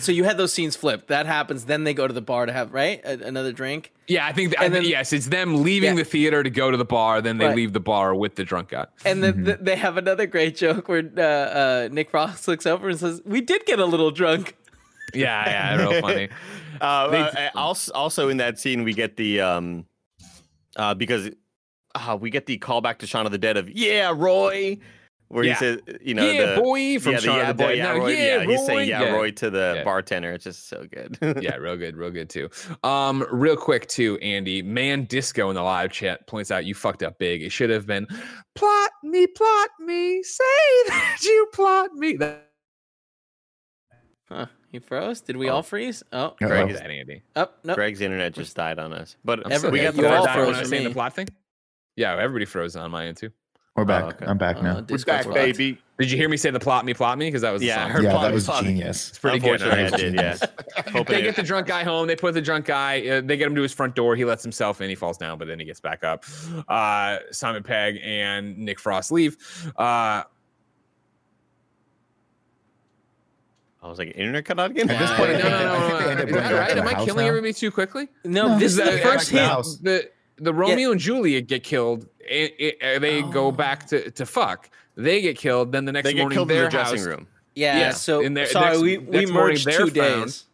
so 0.00 0.12
you 0.12 0.24
had 0.24 0.36
those 0.36 0.52
scenes 0.52 0.76
flipped. 0.76 1.08
That 1.08 1.24
happens. 1.24 1.64
Then 1.64 1.84
they 1.84 1.94
go 1.94 2.06
to 2.06 2.12
the 2.12 2.20
bar 2.20 2.44
to 2.44 2.52
have 2.52 2.74
right 2.74 3.00
A- 3.06 3.24
another 3.26 3.52
drink. 3.52 3.90
Yeah, 4.06 4.26
I 4.26 4.32
think. 4.34 4.52
I 4.60 4.64
And 4.66 4.74
think 4.74 4.84
then- 4.84 4.90
yes, 4.90 5.14
it's 5.14 5.28
them 5.28 5.62
leaving 5.62 5.96
Yeah. 5.96 6.02
the 6.02 6.04
theater 6.04 6.42
to 6.42 6.50
go 6.50 6.70
to 6.70 6.76
the 6.76 6.84
bar. 6.84 7.22
Then 7.22 7.38
they 7.38 7.46
Right. 7.46 7.56
leave 7.56 7.72
the 7.72 7.80
bar 7.80 8.14
with 8.14 8.34
the 8.34 8.44
drunk 8.44 8.68
guy. 8.68 8.84
And 9.06 9.24
then 9.24 9.46
th- 9.46 9.58
they 9.62 9.76
have 9.76 9.96
another 9.96 10.26
great 10.26 10.56
joke 10.58 10.88
where 10.88 11.04
uh, 11.16 11.20
uh, 11.22 11.88
Nick 11.90 12.10
Frost 12.10 12.46
looks 12.48 12.66
over 12.66 12.90
and 12.90 12.98
says, 13.00 13.22
"We 13.24 13.40
did 13.40 13.64
get 13.64 13.78
a 13.78 13.86
little 13.86 14.10
drunk." 14.10 14.56
Yeah, 15.14 15.48
yeah, 15.48 15.76
real 15.90 16.02
funny. 16.02 16.28
Uh, 16.80 16.84
uh, 16.84 17.50
also, 17.54 17.92
also 17.92 18.28
in 18.28 18.36
that 18.38 18.58
scene, 18.58 18.82
we 18.84 18.92
get 18.94 19.16
the 19.16 19.40
um, 19.40 19.84
uh, 20.76 20.94
because 20.94 21.30
uh, 21.94 22.16
we 22.20 22.30
get 22.30 22.46
the 22.46 22.58
callback 22.58 22.98
to 22.98 23.06
Shaun 23.06 23.26
of 23.26 23.32
the 23.32 23.38
Dead 23.38 23.56
of 23.56 23.70
"Yeah, 23.70 24.12
Roy," 24.14 24.78
where 25.28 25.44
Yeah. 25.44 25.54
he 25.54 25.58
says, 25.58 25.80
"You 26.00 26.14
know, 26.14 26.30
yeah, 26.30 26.54
the, 26.54 26.60
boy 26.60 26.98
from 26.98 27.12
yeah, 27.12 27.18
Shaun 27.18 27.36
yeah, 27.36 27.50
of 27.50 27.56
the 27.56 27.64
boy, 27.64 27.68
Dead. 27.70 27.78
yeah, 27.78 27.92
Roy, 27.92 28.08
yeah, 28.12 28.44
he's 28.44 28.66
saying 28.66 28.88
yeah, 28.88 29.10
Roy 29.10 29.30
to 29.32 29.50
the 29.50 29.82
bartender. 29.84 30.32
It's 30.32 30.44
just 30.44 30.68
so 30.68 30.86
good. 30.90 31.18
yeah, 31.42 31.56
real 31.56 31.76
good, 31.76 31.96
real 31.96 32.10
good 32.10 32.30
too. 32.30 32.48
Um, 32.84 33.26
real 33.30 33.56
quick 33.56 33.88
too, 33.88 34.18
Andy. 34.18 34.62
Man 34.62 35.04
Disco 35.04 35.48
in 35.48 35.54
the 35.56 35.62
live 35.62 35.92
chat 35.92 36.26
points 36.26 36.50
out 36.50 36.64
you 36.64 36.74
fucked 36.74 37.02
up 37.02 37.18
big. 37.18 37.42
It 37.42 37.50
should 37.50 37.70
have 37.70 37.86
been 37.86 38.06
plot 38.54 38.90
me, 39.02 39.26
plot 39.26 39.70
me, 39.80 40.22
say 40.22 40.44
that 40.88 41.18
you 41.22 41.48
plot 41.52 41.92
me. 41.94 42.14
That, 42.14 42.47
Huh? 44.28 44.46
He 44.70 44.78
froze. 44.78 45.20
Did 45.22 45.36
we 45.38 45.48
all 45.48 45.62
freeze? 45.62 46.02
Oh, 46.12 46.18
Uh-oh. 46.26 46.36
Greg, 46.46 46.72
that 46.74 46.90
Andy. 46.90 47.22
up. 47.34 47.58
No. 47.64 47.74
Greg's 47.74 48.00
internet 48.02 48.34
just 48.34 48.54
died 48.54 48.78
on 48.78 48.92
us, 48.92 49.16
but 49.24 49.50
Every- 49.50 49.70
we 49.70 49.80
got 49.80 49.94
the 49.94 50.06
all 50.14 50.26
first 50.26 50.36
when 50.36 50.44
froze 50.44 50.56
I 50.56 50.60
was 50.60 50.68
for 50.68 50.74
saying 50.76 50.84
the 50.88 50.90
plot 50.94 51.14
thing. 51.14 51.28
Yeah, 51.96 52.12
everybody 52.18 52.44
froze 52.44 52.76
on 52.76 52.90
my 52.90 53.06
end 53.06 53.16
too. 53.16 53.30
We're 53.74 53.84
back. 53.84 54.04
okay. 54.04 54.26
I'm 54.26 54.38
back 54.38 54.56
Uh, 54.56 54.62
now. 54.62 54.74
We're 54.88 54.98
back, 54.98 55.22
fucked. 55.24 55.34
baby. 55.34 55.78
Did 56.00 56.10
you 56.10 56.16
hear 56.16 56.28
me 56.28 56.36
say 56.36 56.50
the 56.50 56.58
plot 56.60 56.84
me, 56.84 56.94
plot 56.94 57.16
me? 57.16 57.26
Because 57.28 57.42
that 57.42 57.52
was 57.52 57.62
Yeah, 57.62 57.86
I 57.86 57.92
song. 57.92 58.02
yeah, 58.02 58.10
plot 58.10 58.22
that 58.24 58.34
was 58.34 58.44
plot 58.44 58.64
genius. 58.64 59.08
It's 59.10 59.18
pretty 59.18 59.38
good. 59.38 59.62
Unfortunately, 59.62 59.94
I 59.94 60.10
did. 60.10 60.14
Yeah. 60.14 60.36
They 61.06 61.22
get 61.22 61.36
the 61.36 61.42
drunk 61.44 61.66
guy 61.68 61.84
home. 61.84 62.06
They 62.08 62.16
put 62.16 62.34
the 62.34 62.40
drunk 62.42 62.66
guy. 62.66 63.06
Uh, 63.06 63.20
they 63.20 63.36
get 63.36 63.46
him 63.46 63.54
to 63.54 63.62
his 63.62 63.72
front 63.72 63.94
door. 63.94 64.16
He 64.16 64.24
lets 64.24 64.42
himself 64.42 64.80
in. 64.80 64.88
He 64.88 64.94
falls 64.96 65.16
down, 65.16 65.38
but 65.38 65.46
then 65.48 65.58
he 65.60 65.64
gets 65.64 65.80
back 65.80 66.02
up. 66.04 66.24
Uh, 66.68 67.18
Simon 67.30 67.62
Pegg 67.62 68.00
and 68.02 68.58
Nick 68.58 68.78
Frost 68.80 69.12
leave. 69.12 69.36
Uh, 69.76 70.22
I 73.80 73.88
was 73.88 73.98
like, 73.98 74.08
internet 74.08 74.44
cut 74.44 74.58
out 74.58 74.70
again. 74.72 74.90
At 74.90 74.98
this 74.98 75.10
no, 75.10 75.16
point, 75.16 75.32
no, 75.32 75.38
no, 75.38 75.48
no, 75.50 75.58
they- 75.58 75.66
I 75.68 75.88
think 75.88 75.92
no, 75.92 75.98
no. 76.00 76.10
end 76.10 76.20
up 76.20 76.28
Is 76.28 76.34
going 76.34 76.42
that 76.44 76.50
back 76.52 76.68
right? 76.68 76.78
Am 76.78 76.88
I 76.88 77.04
killing 77.04 77.22
now? 77.24 77.28
everybody 77.28 77.52
too 77.52 77.70
quickly? 77.70 78.08
No, 78.24 78.58
this 78.58 78.72
is 78.72 78.76
the, 78.78 78.84
the 78.84 78.98
first 78.98 79.32
back 79.32 79.40
hit. 79.40 79.48
house. 79.48 79.76
the 79.76 80.10
the 80.40 80.52
Romeo 80.54 80.92
and 80.92 81.00
Juliet 81.00 81.46
get 81.48 81.64
killed. 81.64 82.06
It, 82.20 82.54
it, 82.58 82.82
uh, 82.82 82.98
they 83.00 83.22
go 83.22 83.50
back 83.50 83.86
to, 83.88 84.10
to 84.12 84.26
fuck. 84.26 84.70
They 84.96 85.20
get 85.20 85.36
killed. 85.38 85.72
Then 85.72 85.84
the 85.84 85.92
next 85.92 86.04
They 86.04 86.12
get 86.14 86.20
morning, 86.22 86.36
killed 86.36 86.50
in 86.50 86.56
their 86.56 86.64
the 86.66 86.70
dressing 86.70 87.02
room. 87.02 87.26
Yeah. 87.54 87.78
Yeah, 87.78 87.90
So 87.92 88.20
in 88.20 88.34
their- 88.34 88.46
sorry, 88.46 88.66
next- 88.70 88.82
we 88.82 88.98
we 88.98 89.10
next 89.18 89.30
morning 89.32 89.54
merged 89.54 89.66
they're 89.66 89.78
two 89.78 89.90
found. 89.90 90.24
days. 90.26 90.44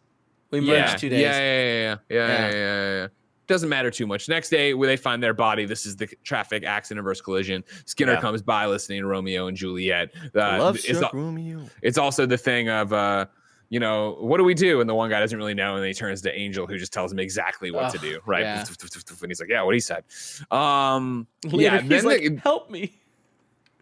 We 0.51 0.61
merged 0.61 0.69
yeah, 0.71 0.95
two 0.97 1.09
days. 1.09 1.21
Yeah, 1.21 1.37
yeah, 1.37 1.37
yeah, 1.39 1.73
yeah, 1.73 1.97
yeah, 2.09 2.17
Yeah. 2.17 2.49
yeah, 2.49 2.51
yeah, 2.51 3.01
yeah. 3.01 3.07
Doesn't 3.47 3.69
matter 3.69 3.91
too 3.91 4.07
much. 4.07 4.27
Next 4.27 4.49
day, 4.49 4.73
where 4.73 4.87
they 4.87 4.97
find 4.97 5.21
their 5.21 5.33
body, 5.33 5.65
this 5.65 5.85
is 5.85 5.95
the 5.95 6.07
traffic 6.23 6.63
accident 6.63 7.03
versus 7.03 7.21
collision. 7.21 7.63
Skinner 7.85 8.13
Yeah. 8.13 8.21
comes 8.21 8.41
by 8.41 8.65
listening 8.65 9.01
to 9.01 9.07
Romeo 9.07 9.47
and 9.47 9.55
Juliet. 9.55 10.11
Uh, 10.35 10.57
Love 10.59 10.75
it's, 10.77 11.01
al- 11.01 11.11
Romeo. 11.13 11.61
it's 11.81 11.97
also 11.97 12.25
the 12.25 12.37
thing 12.37 12.69
of, 12.69 12.91
uh, 12.91 13.25
you 13.69 13.79
know, 13.79 14.17
what 14.19 14.37
do 14.37 14.43
we 14.43 14.53
do? 14.53 14.79
And 14.81 14.89
the 14.89 14.93
one 14.95 15.09
guy 15.09 15.19
doesn't 15.19 15.37
really 15.37 15.53
know, 15.53 15.73
and 15.75 15.81
then 15.83 15.87
he 15.87 15.93
turns 15.93 16.21
to 16.23 16.33
Angel, 16.37 16.65
who 16.67 16.77
just 16.77 16.93
tells 16.93 17.11
him 17.11 17.19
exactly 17.19 17.71
what 17.71 17.91
to 17.91 17.97
do, 17.97 18.19
right? 18.25 18.41
yeah. 18.41 18.59
And 18.67 19.29
he's 19.29 19.39
like, 19.39 19.49
"Yeah, 19.49 19.63
what 19.63 19.73
he 19.73 19.79
said." 19.79 20.03
Um, 20.51 21.27
Later, 21.45 21.57
yeah, 21.61 21.81
he's 21.81 22.03
like, 22.05 22.21
they- 22.21 22.35
help 22.43 22.69
me. 22.69 22.93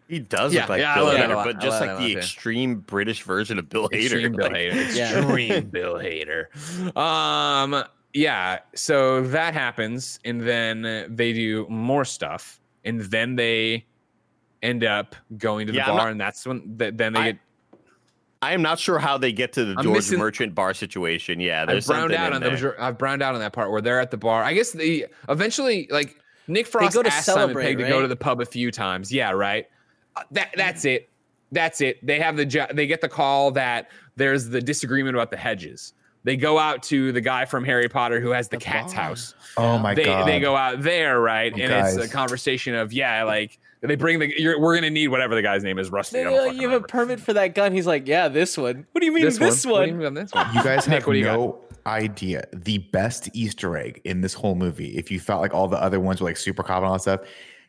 He 0.08 0.18
does 0.18 0.52
Yeah, 0.52 0.62
look 0.62 0.68
like 0.70 0.80
yeah, 0.80 0.94
Bill 0.96 1.04
love 1.04 1.14
that 1.14 1.30
a 1.30 1.32
Hader, 1.32 1.36
lot. 1.36 1.44
but 1.46 1.58
just 1.60 1.80
like 1.80 1.88
the 1.90 1.94
lot, 1.96 2.10
yeah. 2.10 2.18
extreme 2.18 2.74
British 2.80 3.22
version 3.22 3.58
of 3.58 3.70
Bill 3.70 3.88
Hader. 3.88 4.02
Extreme 4.02 4.32
Bill 4.32 4.46
like- 4.46 4.54
Hader. 4.54 4.94
Yeah. 4.94 5.18
Extreme 5.18 5.66
Bill 5.70 5.94
Hader. 5.94 6.96
Um, 6.96 7.84
yeah. 8.14 8.60
So 8.74 9.22
that 9.28 9.52
happens, 9.54 10.18
and 10.24 10.40
then 10.40 11.06
they 11.14 11.32
do 11.32 11.66
more 11.68 12.04
stuff, 12.04 12.60
and 12.84 13.00
then 13.02 13.36
they 13.36 13.84
end 14.62 14.84
up 14.84 15.14
going 15.36 15.66
to 15.66 15.72
the 15.72 15.78
Yeah, 15.78 15.88
bar, 15.88 15.96
not- 15.98 16.08
and 16.12 16.20
that's 16.20 16.46
when 16.46 16.78
th- 16.78 16.94
then 16.96 17.12
they 17.12 17.20
I- 17.20 17.24
get. 17.32 17.38
I 18.42 18.52
am 18.52 18.60
not 18.60 18.78
sure 18.78 18.98
how 18.98 19.16
they 19.16 19.32
get 19.32 19.54
to 19.54 19.64
the 19.64 19.74
I'm 19.78 19.84
George 19.84 19.96
missing- 19.96 20.18
Merchant 20.18 20.54
bar 20.54 20.74
situation. 20.74 21.40
Yeah, 21.40 21.64
I've 21.66 21.86
browned 21.86 22.12
out 22.12 22.34
on 22.34 22.42
there. 22.42 22.54
the. 22.56 22.74
I've 22.78 22.98
browned 22.98 23.22
out 23.22 23.34
on 23.34 23.40
that 23.40 23.54
part 23.54 23.70
where 23.70 23.80
they're 23.80 24.00
at 24.00 24.10
the 24.10 24.18
bar. 24.18 24.42
I 24.42 24.52
guess 24.52 24.72
they 24.72 25.06
eventually 25.30 25.88
like 25.90 26.16
Nick 26.46 26.66
Frost 26.66 26.94
go 26.94 27.02
to 27.02 27.08
asked 27.08 27.24
Simon 27.24 27.40
celebrate, 27.40 27.64
Pegg 27.64 27.78
to 27.78 27.88
go 27.88 28.02
to 28.02 28.08
the 28.08 28.16
pub 28.16 28.42
a 28.42 28.44
few 28.44 28.70
times. 28.70 29.10
Yeah, 29.10 29.30
right. 29.30 29.66
Uh, 30.14 30.22
That 30.32 30.50
that's 30.56 30.84
it. 30.84 31.08
That's 31.52 31.80
it. 31.80 32.04
They 32.04 32.18
have 32.20 32.36
the 32.36 32.44
jo- 32.44 32.66
they 32.70 32.86
get 32.86 33.00
the 33.00 33.08
call 33.08 33.50
that 33.52 33.90
there's 34.16 34.50
the 34.50 34.60
disagreement 34.60 35.16
about 35.16 35.30
the 35.30 35.36
hedges. 35.38 35.94
They 36.24 36.36
go 36.36 36.58
out 36.58 36.82
to 36.84 37.12
the 37.12 37.20
guy 37.20 37.44
from 37.44 37.64
Harry 37.64 37.88
Potter 37.88 38.18
who 38.20 38.30
has 38.30 38.48
the, 38.48 38.56
The 38.56 38.64
cat's 38.64 38.94
bar. 38.94 39.04
house. 39.04 39.34
Oh 39.56 39.78
my 39.78 39.94
they 39.94 40.04
god. 40.04 40.26
they 40.26 40.40
go 40.40 40.56
out 40.56 40.82
there, 40.82 41.20
right? 41.20 41.52
Oh, 41.54 41.60
and 41.60 41.72
it's 41.72 41.96
a 41.96 42.08
conversation 42.08 42.74
of 42.74 42.92
yeah, 42.92 43.22
like 43.24 43.58
they 43.82 43.96
bring 43.96 44.18
the 44.18 44.32
you're, 44.40 44.58
we're 44.58 44.74
gonna 44.74 44.88
need 44.88 45.08
whatever 45.08 45.34
the 45.34 45.42
guy's 45.42 45.62
name 45.62 45.78
is, 45.78 45.90
Rusty. 45.90 46.18
I 46.18 46.24
They 46.24 46.30
don't 46.30 46.38
go, 46.38 46.44
fucking 46.46 46.60
you 46.62 46.70
have 46.70 46.84
a 46.84 46.86
permit 46.86 47.20
for 47.20 47.34
that 47.34 47.54
gun. 47.54 47.72
He's 47.72 47.86
like, 47.86 48.08
yeah, 48.08 48.28
this 48.28 48.56
one. 48.56 48.86
What 48.92 49.00
do 49.00 49.06
you 49.06 49.12
mean 49.12 49.24
this, 49.24 49.38
What 49.38 49.54
do 49.62 49.70
one? 49.70 49.88
you 49.88 49.94
mean 49.96 50.14
this 50.14 50.32
one? 50.32 50.46
You 50.54 50.62
guys 50.64 50.88
Nick, 50.88 51.00
have 51.00 51.06
what 51.06 51.12
do 51.12 51.18
you 51.18 51.24
got? 51.26 51.34
no 51.38 51.60
idea. 51.86 52.44
The 52.54 52.78
best 52.78 53.28
Easter 53.34 53.76
egg 53.76 54.00
in 54.04 54.22
this 54.22 54.32
whole 54.32 54.54
movie, 54.54 54.96
if 54.96 55.10
you 55.10 55.20
felt 55.20 55.42
like 55.42 55.52
all 55.52 55.68
the 55.68 55.76
other 55.82 56.00
ones 56.00 56.22
were 56.22 56.26
like 56.28 56.38
super 56.38 56.62
common 56.62 56.84
and 56.84 56.92
all 56.92 56.94
that 56.94 57.02
stuff, 57.02 57.20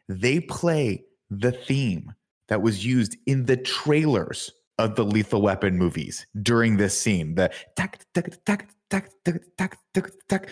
they 0.07 0.39
play 0.39 1.03
the 1.29 1.51
theme 1.51 2.13
that 2.47 2.61
was 2.61 2.85
used 2.85 3.17
in 3.25 3.43
the 3.45 3.57
trailers 3.57 4.51
of 4.77 4.95
the 4.95 5.03
Lethal 5.05 5.41
Weapon 5.41 5.77
movies 5.77 6.25
during 6.41 6.77
this 6.77 6.99
scene. 6.99 7.35
The 7.35 7.51
tack, 7.75 8.05
tack, 8.13 8.29
tack, 8.45 8.69
tack, 8.89 9.09
tack, 9.23 9.41
tack, 9.57 9.77
tack, 9.93 10.11
tack. 10.27 10.49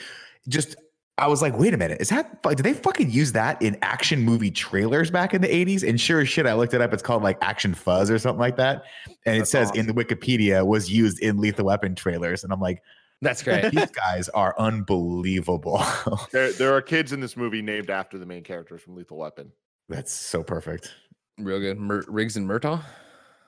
Just, 0.48 0.76
I 1.18 1.28
was 1.28 1.42
like, 1.42 1.58
wait 1.58 1.74
a 1.74 1.78
minute, 1.78 2.00
is 2.02 2.10
that, 2.10 2.42
fu- 2.42 2.56
did 2.56 2.64
they 2.64 2.74
fucking 2.74 3.12
use 3.12 3.34
that 3.34 3.62
in 3.62 3.78
action 3.82 4.22
movie 4.22 4.50
trailers 4.52 5.12
back 5.12 5.34
in 5.34 5.42
the 5.42 5.48
80s? 5.48 5.88
And 5.88 6.00
sure 6.00 6.22
as 6.22 6.30
shit, 6.30 6.46
I 6.48 6.54
looked 6.54 6.74
it 6.74 6.82
up. 6.82 6.94
It's 6.94 7.04
called 7.04 7.22
like 7.24 7.38
Action 7.42 7.74
Fuzz 7.74 8.10
or 8.10 8.18
something 8.18 8.40
like 8.40 8.56
that. 8.58 8.84
And 9.26 9.36
it 9.36 9.40
That's 9.40 9.52
says 9.52 9.72
in 9.72 9.88
the 9.88 9.94
Wikipedia 9.94 10.66
was 10.66 10.90
used 10.92 11.20
in 11.20 11.38
Lethal 11.38 11.66
Weapon 11.66 11.94
trailers. 11.96 12.44
And 12.44 12.52
I'm 12.54 12.60
like, 12.62 12.82
That's 13.22 13.44
great. 13.44 13.72
these 13.72 13.92
guys 13.92 14.30
are 14.30 14.56
unbelievable. 14.58 15.84
There, 16.32 16.52
there 16.54 16.74
are 16.74 16.82
kids 16.82 17.12
in 17.14 17.20
this 17.20 17.38
movie 17.38 17.62
named 17.62 17.90
after 17.90 18.18
the 18.18 18.26
main 18.26 18.44
characters 18.44 18.82
from 18.82 18.96
Lethal 18.96 19.18
Weapon. 19.18 19.52
That's 19.90 20.12
so 20.12 20.42
perfect. 20.44 20.94
Real 21.38 21.60
good. 21.60 21.78
Mer- 21.78 22.06
Riggs 22.08 22.38
and 22.38 22.50
Murtaugh. 22.50 22.82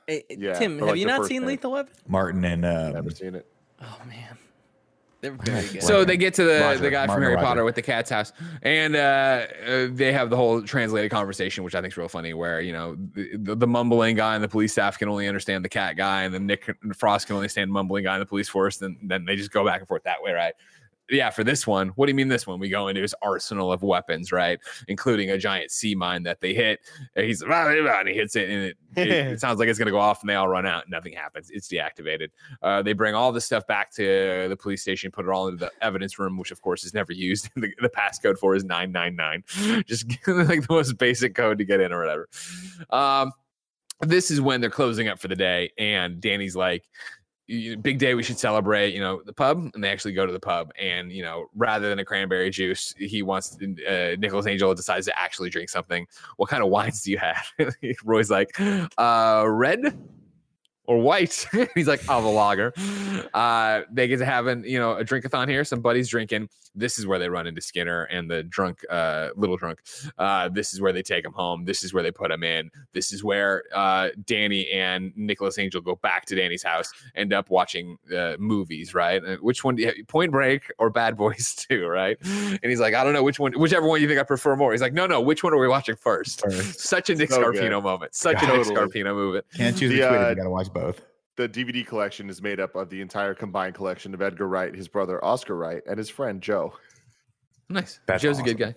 Hey, 0.08 0.24
hey, 0.30 0.38
Yeah, 0.40 0.54
Tim, 0.60 0.80
have 0.80 0.90
like, 0.90 0.98
you 0.98 1.08
not 1.08 1.26
seen 1.26 1.42
name. 1.42 1.50
Lethal 1.50 1.72
Weapon? 1.72 1.94
Martin 2.08 2.46
and 2.46 2.66
um, 2.66 2.94
Never 2.94 3.10
seen 3.10 3.36
it. 3.36 3.48
Oh 3.82 4.02
man, 4.08 4.38
they're 5.22 5.32
very 5.32 5.68
good. 5.68 5.84
So 5.84 6.06
they 6.06 6.16
get 6.16 6.34
to 6.36 6.44
the, 6.44 6.60
Roger, 6.62 6.80
the 6.80 6.92
guy 6.92 7.08
from 7.08 7.22
Harry 7.22 7.36
Roger. 7.36 7.46
Potter 7.46 7.64
with 7.66 7.76
the 7.76 7.82
cat's 7.82 8.10
house, 8.10 8.32
and 8.62 8.96
uh, 8.96 9.48
uh, 9.68 9.88
they 9.92 10.14
have 10.14 10.30
the 10.30 10.38
whole 10.38 10.62
translated 10.62 11.12
conversation, 11.12 11.64
which 11.64 11.76
I 11.76 11.82
think 11.82 11.94
is 11.94 11.98
real 11.98 12.08
funny. 12.08 12.34
Where 12.34 12.62
you 12.62 12.72
know 12.72 12.96
the, 13.16 13.56
the 13.56 13.68
mumbling 13.68 14.16
guy 14.16 14.36
and 14.36 14.44
the 14.44 14.48
police 14.48 14.72
staff 14.72 14.98
can 14.98 15.10
only 15.10 15.28
understand 15.28 15.66
the 15.66 15.70
cat 15.70 15.98
guy, 15.98 16.24
and 16.24 16.34
then 16.34 16.46
Nick 16.46 16.74
Frost 16.96 17.28
can 17.28 17.36
only 17.36 17.50
stand 17.50 17.72
mumbling 17.72 18.04
guy 18.06 18.14
in 18.16 18.20
the 18.20 18.26
police 18.26 18.48
force. 18.48 18.82
And 18.82 18.98
then 19.04 19.26
they 19.26 19.36
just 19.36 19.52
go 19.52 19.66
back 19.66 19.80
and 19.80 19.88
forth 19.88 20.04
that 20.04 20.22
way, 20.22 20.32
right? 20.32 20.54
Yeah, 21.10 21.30
for 21.30 21.44
this 21.44 21.68
one, 21.68 21.90
what 21.90 22.08
do 22.08 22.12
you 22.12 22.16
mean 22.16 22.30
this 22.30 22.48
one? 22.48 22.60
We 22.60 22.68
go 22.70 22.88
into 22.88 23.02
his 23.02 23.14
arsenal 23.22 23.72
of 23.72 23.84
weapons, 23.84 24.32
right, 24.32 24.60
including 24.88 25.30
a 25.30 25.38
giant 25.38 25.70
sea 25.70 25.94
mine 25.94 26.24
that 26.24 26.42
they 26.42 26.54
hit. 26.54 26.80
And 27.16 27.26
he's 27.28 27.44
and 27.44 28.08
he 28.08 28.16
hits 28.16 28.36
it, 28.36 28.50
and 28.50 28.64
it, 28.64 28.78
it, 28.96 29.08
it 29.10 29.40
sounds 29.42 29.60
like 29.60 29.70
it's 29.70 29.78
gonna 29.78 29.92
go 29.92 30.00
off, 30.00 30.22
and 30.22 30.30
they 30.30 30.36
all 30.36 30.48
run 30.48 30.66
out. 30.66 30.86
And 30.86 30.92
nothing 30.92 31.14
happens. 31.14 31.52
It's 31.52 31.68
deactivated. 31.68 32.30
Uh, 32.64 32.82
they 32.82 32.94
bring 32.94 33.14
all 33.14 33.32
this 33.32 33.46
stuff 33.46 33.68
back 33.68 33.94
to 33.96 34.48
the 34.50 34.58
police 34.58 34.82
station, 34.82 35.12
put 35.12 35.26
it 35.26 35.30
all 35.32 35.48
into 35.48 35.60
the 35.60 35.72
evidence 35.82 36.18
room, 36.18 36.38
which 36.38 36.52
of 36.52 36.62
course 36.62 36.84
is 36.84 36.94
never 36.94 37.14
used. 37.14 37.50
the, 37.56 37.70
the 37.82 37.90
passcode 37.90 38.38
for 38.40 38.56
is 38.56 38.64
nine 38.64 38.92
nine 38.92 39.16
nine. 39.16 39.44
Just 39.86 40.08
like 40.28 40.62
the 40.62 40.68
most 40.70 40.98
basic 40.98 41.36
code 41.36 41.60
to 41.60 41.66
get 41.66 41.80
in 41.82 41.92
or 41.92 42.00
whatever. 42.00 42.30
Um, 42.90 43.32
this 44.02 44.32
is 44.32 44.42
when 44.42 44.60
they're 44.60 44.70
closing 44.70 45.08
up 45.08 45.20
for 45.20 45.28
the 45.28 45.36
day, 45.36 45.72
and 45.78 46.20
Danny's 46.20 46.56
like, 46.56 46.84
"You- 47.25 47.25
"Big 47.48 48.00
day, 48.00 48.14
we 48.16 48.24
should 48.24 48.40
celebrate." 48.40 48.94
You 48.94 49.00
know, 49.00 49.22
the 49.26 49.34
pub, 49.34 49.70
and 49.74 49.84
they 49.84 49.90
actually 49.90 50.14
go 50.14 50.26
to 50.26 50.32
the 50.34 50.40
pub, 50.40 50.72
and 50.80 51.12
you 51.12 51.24
know, 51.24 51.48
rather 51.56 51.90
than 51.90 52.00
a 52.00 52.06
cranberry 52.06 52.50
juice, 52.50 52.94
he 52.98 53.22
wants 53.22 53.58
uh, 53.62 54.16
Nicholas 54.18 54.48
Angel 54.48 54.74
decides 54.74 55.06
to 55.08 55.20
actually 55.20 55.50
drink 55.50 55.70
something. 55.70 56.08
What 56.38 56.50
kind 56.50 56.64
of 56.64 56.70
wines 56.70 57.02
do 57.02 57.12
you 57.12 57.18
have? 57.18 57.46
Roy's 58.04 58.30
like, 58.30 58.60
uh, 58.98 59.46
red 59.48 59.98
or 60.88 61.00
white. 61.00 61.48
He's 61.76 61.88
like, 61.88 62.08
I'll 62.10 62.22
have 62.22 62.26
a 62.26 62.30
lager. 62.30 62.74
Uh, 63.34 63.82
they 63.92 64.08
get 64.08 64.18
to 64.18 64.26
having, 64.26 64.64
you 64.64 64.80
know, 64.80 64.94
a 64.94 65.04
drinkathon 65.04 65.50
here. 65.50 65.64
Some 65.64 65.82
buddies 65.82 66.10
drinking. 66.10 66.50
This 66.76 67.00
is 67.00 67.08
where 67.08 67.18
they 67.20 67.30
run 67.30 67.48
into 67.48 67.62
Skinner 67.62 68.04
and 68.04 68.30
the 68.30 68.44
drunk, 68.44 68.82
uh, 68.90 69.30
little 69.36 69.58
drunk. 69.58 69.80
Uh, 70.18 70.50
this 70.50 70.74
is 70.74 70.82
where 70.82 70.92
they 70.94 71.02
take 71.02 71.24
him 71.26 71.32
home. 71.34 71.66
This 71.66 71.84
is 71.84 71.94
where 71.94 72.04
they 72.04 72.12
put 72.12 72.32
him 72.32 72.44
in. 72.44 72.70
This 72.94 73.12
is 73.14 73.24
where 73.24 73.64
uh, 73.74 74.10
Danny 74.26 74.70
and 74.72 75.14
Nicholas 75.16 75.58
Angel 75.58 75.82
go 75.82 75.96
back 75.96 76.26
to 76.26 76.36
Danny's 76.36 76.64
house, 76.64 76.92
end 77.16 77.34
up 77.34 77.50
watching 77.50 77.98
uh, 78.16 78.36
movies, 78.40 78.94
right? 78.94 79.24
Uh, 79.24 79.38
Which 79.38 79.64
one? 79.64 79.76
do 79.76 79.84
you- 79.84 80.06
Point 80.08 80.32
Break 80.32 80.72
or 80.78 80.90
Bad 80.90 81.16
Boys 81.18 81.56
2, 81.70 81.86
right? 81.88 82.18
And 82.24 82.60
he's 82.64 82.80
like, 82.80 82.94
I 82.94 83.04
don't 83.04 83.14
know 83.14 83.24
which 83.24 83.40
one, 83.40 83.54
whichever 83.54 83.88
one 83.88 84.02
you 84.02 84.08
think 84.08 84.20
I 84.20 84.24
prefer 84.24 84.56
more. 84.56 84.72
He's 84.72 84.82
like, 84.82 84.94
no, 84.94 85.08
no, 85.08 85.22
which 85.22 85.44
one 85.44 85.54
are 85.54 85.60
we 85.60 85.68
watching 85.68 85.96
first? 85.96 86.42
First. 86.42 86.80
Such 86.82 87.10
a 87.10 87.16
Nick 87.16 87.30
So 87.32 87.52
good. 87.52 87.72
Moment. 87.72 88.16
Such 88.16 88.42
a 88.42 88.48
Nick 88.48 88.64
Totally. 88.66 88.76
Scarpino 88.76 89.14
movement. 89.16 89.46
Can't 89.56 89.78
choose 89.78 89.92
The, 89.92 89.98
between 90.00 90.22
it. 90.22 90.24
uh, 90.26 90.30
You 90.30 90.36
gotta 90.36 90.50
watch 90.50 90.72
both. 90.74 91.02
The 91.38 91.50
DVD 91.50 91.86
collection 91.86 92.30
is 92.30 92.42
made 92.42 92.60
up 92.60 92.76
of 92.76 92.90
the 92.90 93.02
entire 93.02 93.34
combined 93.34 93.76
collection 93.76 94.14
of 94.14 94.22
Edgar 94.22 94.48
Wright, 94.48 94.74
his 94.74 94.88
brother 94.88 95.24
Oscar 95.24 95.56
Wright, 95.56 95.82
and 95.88 95.98
his 95.98 96.10
friend 96.10 96.42
Joe. 96.42 96.74
Nice. 97.70 98.00
That's 98.06 98.24
Joe's 98.24 98.40
a 98.40 98.44
good 98.44 98.58
guy. 98.58 98.76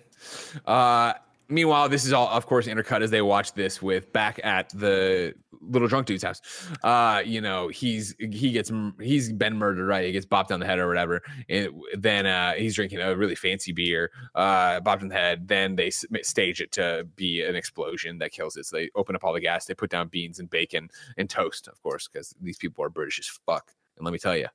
Uh, 0.65 1.13
meanwhile, 1.47 1.87
this 1.87 2.05
is 2.05 2.11
all, 2.11 2.27
of 2.27 2.45
course, 2.45 2.67
intercut 2.67 3.01
as 3.01 3.11
they 3.11 3.21
watch 3.21 3.53
this 3.53 3.81
with 3.81 4.11
back 4.11 4.39
at 4.43 4.69
the 4.77 5.35
little 5.61 5.87
drunk 5.87 6.07
dude's 6.07 6.23
house. 6.23 6.41
Uh, 6.83 7.21
you 7.25 7.41
know, 7.41 7.67
he's 7.67 8.15
he 8.19 8.51
gets 8.51 8.71
he's 8.99 9.31
been 9.31 9.57
murdered, 9.57 9.87
right? 9.87 10.05
He 10.05 10.11
gets 10.11 10.25
bopped 10.25 10.51
on 10.51 10.59
the 10.59 10.65
head 10.65 10.79
or 10.79 10.87
whatever. 10.87 11.21
And 11.49 11.69
then 11.97 12.25
uh, 12.25 12.53
he's 12.53 12.75
drinking 12.75 12.99
a 12.99 13.15
really 13.15 13.35
fancy 13.35 13.71
beer, 13.71 14.11
uh, 14.35 14.79
bopped 14.81 15.01
on 15.01 15.09
the 15.09 15.15
head. 15.15 15.47
Then 15.47 15.75
they 15.75 15.89
stage 15.89 16.61
it 16.61 16.71
to 16.73 17.07
be 17.15 17.41
an 17.41 17.55
explosion 17.55 18.17
that 18.19 18.31
kills 18.31 18.57
it. 18.57 18.65
So 18.65 18.77
they 18.77 18.89
open 18.95 19.15
up 19.15 19.23
all 19.23 19.33
the 19.33 19.39
gas. 19.39 19.65
They 19.65 19.73
put 19.73 19.89
down 19.89 20.07
beans 20.07 20.39
and 20.39 20.49
bacon 20.49 20.89
and 21.17 21.29
toast, 21.29 21.67
of 21.67 21.81
course, 21.81 22.07
because 22.07 22.33
these 22.41 22.57
people 22.57 22.83
are 22.83 22.89
British 22.89 23.19
as 23.19 23.27
fuck. 23.45 23.71
And 23.97 24.05
let 24.05 24.13
me 24.13 24.19
tell 24.19 24.37
you, 24.37 24.47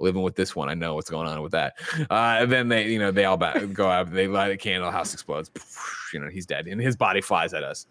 living 0.00 0.22
with 0.22 0.36
this 0.36 0.54
one, 0.54 0.68
I 0.68 0.74
know 0.74 0.94
what's 0.94 1.10
going 1.10 1.26
on 1.26 1.42
with 1.42 1.52
that. 1.52 1.74
Uh, 2.10 2.38
and 2.40 2.52
then 2.52 2.68
they, 2.68 2.88
you 2.88 2.98
know, 2.98 3.10
they 3.10 3.24
all 3.24 3.36
back, 3.36 3.72
go 3.72 3.88
out, 3.88 4.12
they 4.12 4.28
light 4.28 4.50
a 4.52 4.56
candle, 4.56 4.90
house 4.90 5.12
explodes. 5.12 5.50
You 6.14 6.20
know, 6.20 6.28
he's 6.30 6.46
dead, 6.46 6.66
and 6.68 6.80
his 6.80 6.96
body 6.96 7.20
flies 7.20 7.52
at 7.52 7.62
us. 7.62 7.84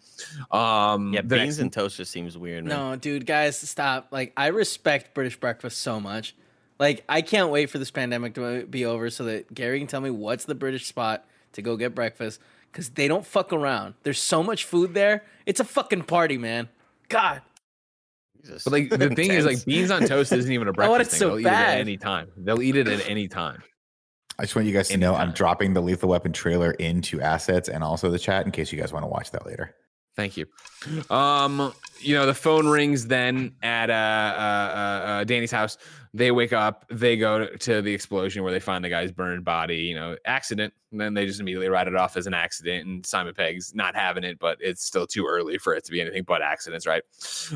Um, 0.49 1.13
Yeah, 1.13 1.21
beans 1.21 1.29
next- 1.31 1.57
and 1.59 1.71
toast 1.71 1.97
just 1.97 2.11
seems 2.11 2.35
weird. 2.35 2.65
Man. 2.65 2.75
No, 2.75 2.95
dude, 2.95 3.27
guys, 3.27 3.59
stop. 3.59 4.07
Like, 4.09 4.33
I 4.35 4.47
respect 4.47 5.13
British 5.13 5.39
breakfast 5.39 5.81
so 5.81 5.99
much. 5.99 6.35
Like, 6.79 7.03
I 7.07 7.21
can't 7.21 7.51
wait 7.51 7.69
for 7.69 7.77
this 7.77 7.91
pandemic 7.91 8.33
to 8.33 8.65
be 8.65 8.85
over 8.85 9.11
so 9.11 9.25
that 9.25 9.53
Gary 9.53 9.77
can 9.77 9.87
tell 9.87 10.01
me 10.01 10.09
what's 10.09 10.45
the 10.45 10.55
British 10.55 10.87
spot 10.87 11.25
to 11.53 11.61
go 11.61 11.77
get 11.77 11.93
breakfast 11.93 12.39
because 12.71 12.89
they 12.89 13.07
don't 13.07 13.23
fuck 13.23 13.53
around. 13.53 13.93
There's 14.01 14.19
so 14.19 14.41
much 14.41 14.65
food 14.65 14.95
there. 14.95 15.23
It's 15.45 15.59
a 15.59 15.63
fucking 15.63 16.03
party, 16.05 16.39
man. 16.39 16.69
God. 17.09 17.43
Jesus. 18.47 18.63
But 18.63 18.73
like 18.73 18.89
the 19.09 19.09
thing 19.09 19.31
is, 19.31 19.45
like 19.45 19.63
beans 19.65 19.91
on 19.91 20.05
toast 20.05 20.31
isn't 20.31 20.51
even 20.51 20.67
a 20.67 20.71
I 20.71 20.73
want 20.87 20.99
breakfast 20.99 21.21
it 21.21 21.25
thing. 21.25 21.29
so 21.29 21.35
They'll 21.37 21.39
eat 21.39 21.45
it 21.45 21.51
at 21.51 21.77
any 21.79 21.97
time. 21.97 22.31
They'll 22.37 22.61
eat 22.61 22.75
it 22.75 22.87
at 22.87 23.09
any 23.09 23.27
time. 23.27 23.61
I 24.39 24.43
just 24.43 24.55
want 24.55 24.67
you 24.67 24.73
guys 24.73 24.89
to 24.89 24.97
know 24.97 25.15
I'm 25.15 25.31
dropping 25.31 25.73
the 25.73 25.81
Lethal 25.81 26.09
Weapon 26.09 26.31
trailer 26.31 26.71
into 26.71 27.19
assets 27.21 27.69
and 27.69 27.83
also 27.83 28.11
the 28.11 28.19
chat 28.19 28.45
in 28.45 28.51
case 28.51 28.71
you 28.71 28.79
guys 28.79 28.93
want 28.93 29.03
to 29.03 29.07
watch 29.07 29.31
that 29.31 29.47
later. 29.47 29.73
Thank 30.15 30.37
you. 30.37 30.45
Um, 31.09 31.73
you 31.99 32.15
know, 32.15 32.25
the 32.25 32.33
phone 32.33 32.67
rings 32.67 33.07
then 33.07 33.53
at 33.61 33.89
uh, 33.89 33.93
uh, 33.93 33.95
uh, 33.95 35.07
uh, 35.07 35.23
Danny's 35.23 35.51
house. 35.51 35.77
They 36.17 36.31
wake 36.31 36.51
up. 36.51 36.83
They 36.89 37.15
go 37.15 37.45
to, 37.45 37.81
the 37.83 37.93
explosion 37.93 38.41
where 38.41 38.51
they 38.51 38.59
find 38.59 38.83
the 38.83 38.89
guy's 38.89 39.11
burned 39.11 39.45
body. 39.45 39.77
You 39.77 39.93
know, 39.93 40.15
accident. 40.25 40.73
And 40.91 40.99
then 40.99 41.13
they 41.13 41.27
just 41.27 41.39
immediately 41.39 41.69
write 41.69 41.87
it 41.87 41.95
off 41.95 42.17
as 42.17 42.25
an 42.25 42.33
accident. 42.33 42.87
And 42.87 43.05
Simon 43.05 43.35
Pegg's 43.35 43.75
not 43.75 43.95
having 43.95 44.23
it, 44.23 44.39
but 44.39 44.57
it's 44.59 44.83
still 44.83 45.05
too 45.05 45.27
early 45.27 45.59
for 45.59 45.75
it 45.75 45.85
to 45.85 45.91
be 45.91 46.01
anything 46.01 46.23
but 46.23 46.41
accidents, 46.41 46.87
right? 46.87 47.03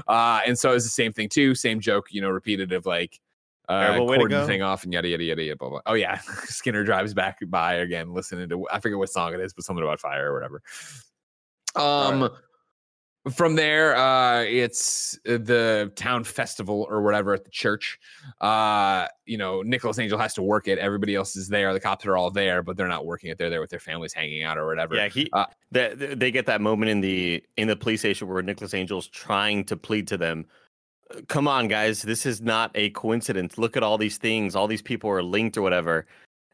Uh, 0.07 0.41
and 0.45 0.59
so 0.59 0.75
it's 0.75 0.85
the 0.85 0.91
same 0.91 1.11
thing 1.11 1.27
too. 1.27 1.55
Same 1.55 1.79
joke, 1.79 2.07
you 2.11 2.21
know, 2.21 2.29
repeated 2.29 2.71
of 2.71 2.85
like. 2.85 3.19
Uh, 3.67 3.97
way 4.01 4.17
to 4.17 4.19
cordon 4.19 4.41
the 4.41 4.47
thing 4.47 4.61
off 4.61 4.83
and 4.83 4.91
yada 4.91 5.07
yada 5.07 5.23
yada 5.23 5.43
yada 5.43 5.55
blah 5.55 5.69
blah. 5.69 5.81
Oh 5.85 5.93
yeah, 5.93 6.17
Skinner 6.43 6.83
drives 6.83 7.13
back 7.13 7.39
by 7.47 7.75
again, 7.75 8.13
listening 8.13 8.49
to 8.49 8.67
I 8.69 8.79
forget 8.79 8.97
what 8.97 9.09
song 9.09 9.33
it 9.33 9.39
is, 9.39 9.53
but 9.53 9.63
something 9.63 9.83
about 9.83 9.99
fire 9.99 10.29
or 10.29 10.33
whatever. 10.33 10.61
Um, 11.75 12.29
from 13.30 13.56
there, 13.56 13.95
uh, 13.95 14.41
it's 14.41 15.19
uh, 15.27 15.38
the 15.38 15.91
town 15.95 16.23
festival 16.23 16.88
or 16.89 17.02
whatever 17.02 17.34
at 17.34 17.43
the 17.43 17.52
church. 17.52 17.99
Uh, 18.39 19.06
you 19.26 19.38
know, 19.38 19.61
Nicholas 19.61 19.99
Angel 19.99 20.18
has 20.18 20.34
to 20.34 20.41
work 20.41 20.68
it. 20.68 20.80
Everybody 20.80 21.14
else 21.14 21.35
is 21.35 21.48
there. 21.48 21.72
The 21.72 21.80
cops 21.80 22.06
are 22.06 22.18
all 22.18 22.31
there, 22.31 22.64
but 22.64 22.77
they're 22.77 22.88
not 22.88 23.06
working 23.06 23.30
it. 23.30 23.38
They're 23.38 23.52
there 23.52 23.61
with 23.61 23.69
their 23.69 23.80
families 23.80 24.11
hanging 24.11 24.43
out 24.43 24.57
or 24.57 24.65
whatever. 24.65 24.95
Yeah, 24.95 25.07
he. 25.07 25.30
Uh, 25.34 25.45
they, 25.72 25.93
they 25.95 26.31
get 26.31 26.48
that 26.48 26.61
moment 26.61 26.89
in 26.89 27.02
the 27.02 27.43
in 27.57 27.68
the 27.68 27.76
police 27.76 27.99
station 27.99 28.27
where 28.27 28.41
Nicholas 28.41 28.73
Angel's 28.73 29.07
trying 29.07 29.65
to 29.65 29.77
plead 29.77 30.07
to 30.07 30.18
them. 30.18 30.45
"Uh, 31.14 31.22
Come 31.27 31.48
on, 31.48 31.68
guys, 31.68 32.02
this 32.02 32.26
is 32.26 32.41
not 32.41 32.72
a 32.73 32.89
coincidence. 32.91 33.60
Look 33.60 33.77
at 33.77 33.84
all 33.84 33.99
these 33.99 34.18
things. 34.18 34.56
All 34.56 34.68
these 34.68 34.81
people 34.81 35.11
are 35.11 35.22
linked 35.22 35.57
or 35.57 35.61
whatever. 35.61 36.07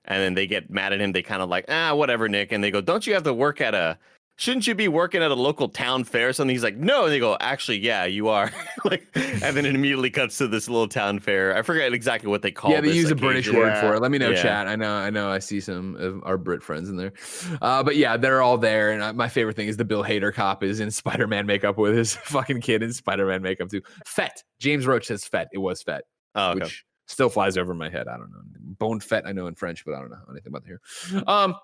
And 0.04 0.22
then 0.22 0.34
they 0.34 0.48
get 0.48 0.70
mad 0.70 0.94
at 0.94 1.02
him. 1.02 1.12
They 1.12 1.22
kind 1.22 1.42
of 1.42 1.50
like, 1.50 1.66
ah, 1.70 1.94
whatever, 1.94 2.30
Nick. 2.30 2.52
And 2.52 2.64
they 2.64 2.72
go, 2.72 2.80
don't 2.80 3.06
you 3.06 3.14
have 3.14 3.24
to 3.24 3.34
work 3.34 3.60
at 3.62 3.74
a? 3.74 3.98
Shouldn't 4.40 4.68
you 4.68 4.76
be 4.76 4.88
working 4.88 5.24
at 5.24 5.32
a 5.32 5.34
local 5.34 5.68
town 5.68 6.04
fair 6.04 6.30
or 6.30 6.34
something? 6.34 6.54
He's 6.54 6.62
like, 6.64 6.78
no. 6.78 7.06
And 7.06 7.12
they 7.12 7.18
go, 7.18 7.38
actually, 7.40 7.80
yeah, 7.80 8.06
you 8.06 8.28
are. 8.28 8.52
like, 8.86 9.08
and 9.16 9.58
then 9.58 9.66
it 9.66 9.74
immediately 9.74 10.12
cuts 10.12 10.38
to 10.38 10.48
this 10.48 10.70
little 10.70 10.88
town 10.88 11.18
fair. 11.20 11.58
I 11.58 11.64
forget 11.64 11.92
exactly 11.92 12.30
what 12.30 12.44
they 12.44 12.52
call. 12.52 12.70
It. 12.70 12.76
Yeah, 12.76 12.82
they 12.82 12.88
this 12.90 12.98
use 12.98 13.10
a 13.10 13.16
British 13.16 13.52
word 13.52 13.76
for 13.80 13.96
it. 13.96 14.00
Let 14.00 14.12
me 14.12 14.20
know, 14.20 14.30
Yeah. 14.30 14.42
chat. 14.44 14.68
I 14.68 14.76
know, 14.76 14.94
I 14.94 15.10
know. 15.10 15.32
I 15.32 15.40
see 15.40 15.60
some 15.60 15.96
of 15.96 16.22
our 16.24 16.38
Brit 16.38 16.62
friends 16.62 16.88
in 16.88 16.98
there, 16.98 17.14
uh, 17.64 17.82
but 17.82 17.96
yeah, 17.96 18.16
they're 18.16 18.44
all 18.44 18.60
there. 18.60 18.92
And 18.92 19.02
uh, 19.02 19.12
my 19.12 19.28
favorite 19.28 19.56
thing 19.56 19.70
is 19.70 19.78
the 19.78 19.86
Bill 19.86 20.04
Hader 20.04 20.32
cop 20.32 20.64
is 20.64 20.80
in 20.82 20.92
Spider-Man 20.92 21.48
makeup 21.48 21.80
with 21.80 21.96
his 21.96 22.16
fucking 22.26 22.62
kid 22.62 22.84
in 22.84 22.94
Spider-Man 22.94 23.42
makeup 23.42 23.72
too. 23.72 23.82
fete. 24.06 24.44
James 24.60 24.86
Roach 24.86 25.08
says 25.08 25.26
fete. 25.26 25.48
It 25.52 25.58
was 25.58 25.82
fete. 25.82 26.04
Oh, 26.36 26.52
okay. 26.52 26.60
which 26.60 26.86
still 27.08 27.30
flies 27.30 27.58
over 27.58 27.74
my 27.74 27.90
head. 27.90 28.08
I 28.08 28.18
don't 28.18 28.30
know. 28.30 28.38
Bone 28.78 29.00
fett, 29.00 29.26
I 29.26 29.32
know 29.32 29.48
in 29.48 29.56
French, 29.56 29.84
but 29.84 29.96
I 29.96 30.00
don't 30.02 30.12
know 30.12 30.18
anything 30.30 30.52
about 30.54 30.64
here. 30.64 30.80
Um, 31.26 31.56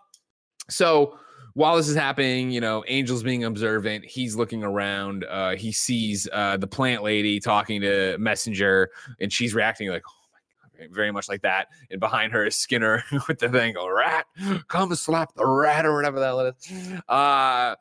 so 0.69 1.19
while 1.53 1.77
this 1.77 1.87
is 1.87 1.95
happening, 1.95 2.51
you 2.51 2.61
know, 2.61 2.83
Angel's 2.83 3.23
being 3.23 3.43
observant. 3.43 4.05
He's 4.05 4.35
looking 4.35 4.63
around. 4.63 5.25
Uh, 5.25 5.55
he 5.55 5.71
sees 5.71 6.27
uh, 6.33 6.57
the 6.57 6.67
plant 6.67 7.03
lady 7.03 7.39
talking 7.39 7.81
to 7.81 8.17
Messenger, 8.17 8.89
and 9.19 9.31
she's 9.31 9.53
reacting 9.53 9.89
like, 9.89 10.03
"Oh 10.07 10.25
my 10.33 10.85
god," 10.85 10.95
very 10.95 11.11
much 11.11 11.29
like 11.29 11.41
that. 11.43 11.67
And 11.91 11.99
behind 11.99 12.33
her 12.33 12.45
is 12.45 12.55
Skinner 12.55 13.03
with 13.27 13.39
the 13.39 13.49
thing, 13.49 13.75
"Go 13.75 13.87
rat, 13.87 14.25
come 14.67 14.93
slap 14.95 15.33
the 15.35 15.45
rat," 15.45 15.85
or 15.85 15.95
whatever 15.95 16.17
it 16.47 16.55
is. 16.59 16.99
Uh, 17.07 17.75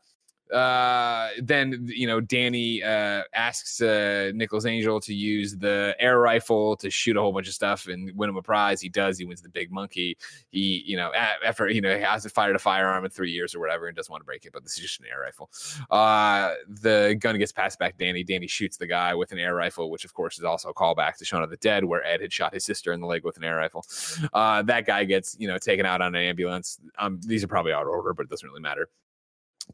uh 0.52 1.28
then 1.40 1.86
you 1.88 2.06
know 2.06 2.20
danny 2.20 2.82
uh 2.82 3.22
asks 3.34 3.80
uh 3.80 4.30
nicholas 4.34 4.66
angel 4.66 5.00
to 5.00 5.14
use 5.14 5.56
the 5.56 5.96
air 5.98 6.18
rifle 6.18 6.76
to 6.76 6.90
shoot 6.90 7.16
a 7.16 7.20
whole 7.20 7.32
bunch 7.32 7.48
of 7.48 7.54
stuff 7.54 7.86
and 7.86 8.14
win 8.16 8.28
him 8.28 8.36
a 8.36 8.42
prize. 8.42 8.80
He 8.80 8.88
does. 8.88 9.18
He 9.18 9.24
wins 9.24 9.40
the 9.40 9.48
big 9.48 9.70
monkey. 9.70 10.16
He 10.50 10.82
you 10.86 10.96
know 10.96 11.12
after 11.44 11.68
you 11.68 11.80
know 11.80 11.96
he 11.96 12.02
hasn't 12.02 12.34
fired 12.34 12.56
a 12.56 12.58
firearm 12.58 13.04
in 13.04 13.10
three 13.10 13.30
years 13.30 13.54
or 13.54 13.60
whatever 13.60 13.86
and 13.86 13.96
doesn't 13.96 14.10
want 14.10 14.20
to 14.22 14.26
break 14.26 14.44
it 14.44 14.52
but 14.52 14.62
this 14.62 14.74
is 14.74 14.80
just 14.80 15.00
an 15.00 15.06
air 15.10 15.20
rifle. 15.20 15.50
Uh 15.90 16.54
the 16.68 17.16
gun 17.18 17.38
gets 17.38 17.52
passed 17.52 17.78
back 17.78 17.96
danny. 17.98 18.24
Danny 18.24 18.46
shoots 18.46 18.76
the 18.76 18.86
guy 18.86 19.14
with 19.14 19.32
an 19.32 19.38
air 19.38 19.54
rifle 19.54 19.90
which 19.90 20.04
of 20.04 20.14
course 20.14 20.38
is 20.38 20.44
also 20.44 20.68
a 20.68 20.74
callback 20.74 21.16
to 21.16 21.24
Shaun 21.24 21.42
of 21.42 21.50
the 21.50 21.56
Dead 21.56 21.84
where 21.84 22.04
Ed 22.04 22.20
had 22.20 22.32
shot 22.32 22.54
his 22.54 22.64
sister 22.64 22.92
in 22.92 23.00
the 23.00 23.06
leg 23.06 23.24
with 23.24 23.36
an 23.36 23.44
air 23.44 23.56
rifle. 23.56 23.84
Uh 24.32 24.62
that 24.62 24.86
guy 24.86 25.04
gets 25.04 25.36
you 25.38 25.48
know 25.48 25.58
taken 25.58 25.86
out 25.86 26.00
on 26.00 26.14
an 26.14 26.22
ambulance. 26.22 26.78
Um 26.98 27.20
these 27.24 27.44
are 27.44 27.48
probably 27.48 27.72
out 27.72 27.82
of 27.82 27.88
order 27.88 28.12
but 28.14 28.24
it 28.24 28.30
doesn't 28.30 28.48
really 28.48 28.60
matter 28.60 28.88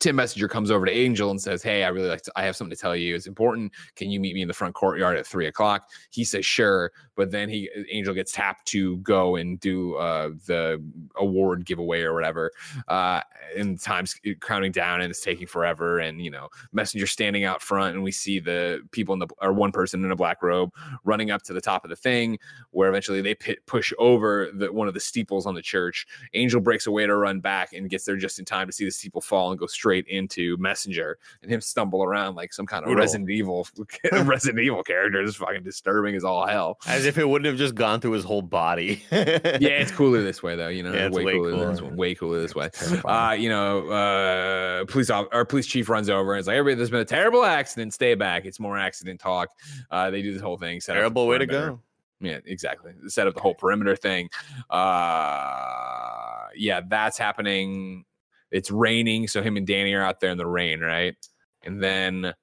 Tim 0.00 0.16
Messenger 0.16 0.48
comes 0.48 0.70
over 0.70 0.86
to 0.86 0.92
Angel 0.92 1.30
and 1.30 1.40
says, 1.40 1.62
Hey, 1.62 1.84
I 1.84 1.88
really 1.88 2.08
like 2.08 2.22
to, 2.22 2.32
I 2.36 2.44
have 2.44 2.56
something 2.56 2.74
to 2.74 2.80
tell 2.80 2.94
you. 2.94 3.14
It's 3.14 3.26
important. 3.26 3.72
Can 3.96 4.10
you 4.10 4.20
meet 4.20 4.34
me 4.34 4.42
in 4.42 4.48
the 4.48 4.54
front 4.54 4.74
courtyard 4.74 5.16
at 5.16 5.26
three 5.26 5.46
o'clock? 5.46 5.88
He 6.10 6.24
says, 6.24 6.44
Sure. 6.44 6.92
But 7.16 7.30
then 7.30 7.48
he 7.48 7.68
Angel 7.90 8.14
gets 8.14 8.32
tapped 8.32 8.66
to 8.68 8.98
go 8.98 9.36
and 9.36 9.58
do 9.58 9.96
uh 9.96 10.30
the 10.46 10.82
award 11.16 11.64
giveaway 11.64 12.02
or 12.02 12.14
whatever. 12.14 12.52
Uh 12.86 13.22
and 13.56 13.80
time's 13.80 14.14
counting 14.40 14.72
down 14.72 15.00
and 15.00 15.10
it's 15.10 15.20
taking 15.20 15.46
forever. 15.46 15.98
And 15.98 16.22
you 16.22 16.30
know, 16.30 16.48
Messenger 16.72 17.06
standing 17.06 17.44
out 17.44 17.62
front, 17.62 17.94
and 17.94 18.04
we 18.04 18.12
see 18.12 18.38
the 18.38 18.80
people 18.92 19.14
in 19.14 19.18
the 19.18 19.28
or 19.40 19.52
one 19.52 19.72
person 19.72 20.04
in 20.04 20.10
a 20.10 20.16
black 20.16 20.42
robe 20.42 20.70
running 21.04 21.30
up 21.30 21.42
to 21.42 21.52
the 21.52 21.60
top 21.60 21.84
of 21.84 21.90
the 21.90 21.96
thing, 21.96 22.38
where 22.70 22.88
eventually 22.88 23.20
they 23.20 23.34
pit, 23.34 23.64
push 23.66 23.92
over 23.98 24.50
the 24.54 24.72
one 24.72 24.88
of 24.88 24.94
the 24.94 25.00
steeples 25.00 25.46
on 25.46 25.54
the 25.54 25.62
church. 25.62 26.06
Angel 26.34 26.60
breaks 26.60 26.86
away 26.86 27.06
to 27.06 27.16
run 27.16 27.40
back 27.40 27.72
and 27.72 27.90
gets 27.90 28.04
there 28.04 28.16
just 28.16 28.38
in 28.38 28.44
time 28.44 28.66
to 28.66 28.72
see 28.72 28.84
the 28.84 28.90
steeple 28.90 29.20
fall 29.20 29.50
and 29.50 29.58
go 29.58 29.66
straight 29.78 30.06
into 30.08 30.56
Messenger 30.58 31.18
and 31.42 31.50
him 31.52 31.60
stumble 31.60 32.02
around 32.02 32.34
like 32.34 32.52
some 32.52 32.66
kind 32.66 32.82
of 32.82 32.86
Brutal. 32.86 33.00
Resident 33.02 33.30
Evil 33.30 33.66
Resident 34.12 34.58
Evil 34.60 34.82
character. 34.82 35.20
It's 35.22 35.36
fucking 35.36 35.62
disturbing 35.62 36.16
as 36.16 36.24
all 36.24 36.46
hell. 36.46 36.78
As 36.86 37.06
if 37.06 37.16
it 37.16 37.28
wouldn't 37.28 37.46
have 37.46 37.56
just 37.56 37.76
gone 37.76 38.00
through 38.00 38.12
his 38.12 38.24
whole 38.24 38.42
body. 38.42 39.02
Yeah, 39.12 39.80
it's 39.80 39.92
cooler 39.92 40.22
this 40.22 40.42
way 40.42 40.56
though. 40.56 40.68
You 40.68 40.82
know, 40.82 40.92
Yeah, 40.92 41.08
way, 41.10 41.24
way 41.24 41.32
cooler. 41.34 41.70
This, 41.70 41.80
cooler. 41.80 41.94
way 41.94 42.14
cooler 42.14 42.40
this 42.40 42.54
way. 42.54 42.70
Uh, 43.04 43.36
you 43.38 43.48
know, 43.48 43.88
uh, 43.90 44.84
police 44.86 45.10
off, 45.10 45.26
or 45.32 45.44
police 45.44 45.66
chief 45.66 45.88
runs 45.88 46.10
over 46.10 46.32
and 46.32 46.38
it's 46.40 46.48
like, 46.48 46.56
everybody, 46.56 46.76
there's 46.76 46.90
been 46.90 47.00
a 47.00 47.04
terrible 47.04 47.44
accident. 47.44 47.94
Stay 47.94 48.14
back. 48.14 48.44
It's 48.46 48.58
more 48.60 48.76
accident 48.76 49.20
talk. 49.20 49.48
Uh, 49.90 50.10
they 50.10 50.22
do 50.22 50.32
this 50.32 50.42
whole 50.42 50.58
thing. 50.58 50.80
set 50.80 50.92
up 50.92 50.96
the 50.96 51.00
Terrible 51.00 51.26
way 51.28 51.38
to 51.38 51.46
go. 51.46 51.80
Yeah, 52.20 52.38
exactly. 52.46 52.92
Set 53.06 53.28
up 53.28 53.34
the 53.34 53.40
whole 53.40 53.54
perimeter 53.54 53.94
thing. 53.94 54.28
Uh 54.70 56.48
yeah, 56.56 56.80
that's 56.88 57.18
happening. 57.18 58.04
It's 58.50 58.70
raining, 58.70 59.28
so 59.28 59.42
him 59.42 59.56
and 59.56 59.66
Danny 59.66 59.92
are 59.94 60.02
out 60.02 60.20
there 60.20 60.30
in 60.30 60.38
the 60.38 60.46
rain, 60.46 60.80
right? 60.80 61.16
And 61.64 61.82
then 61.82 62.34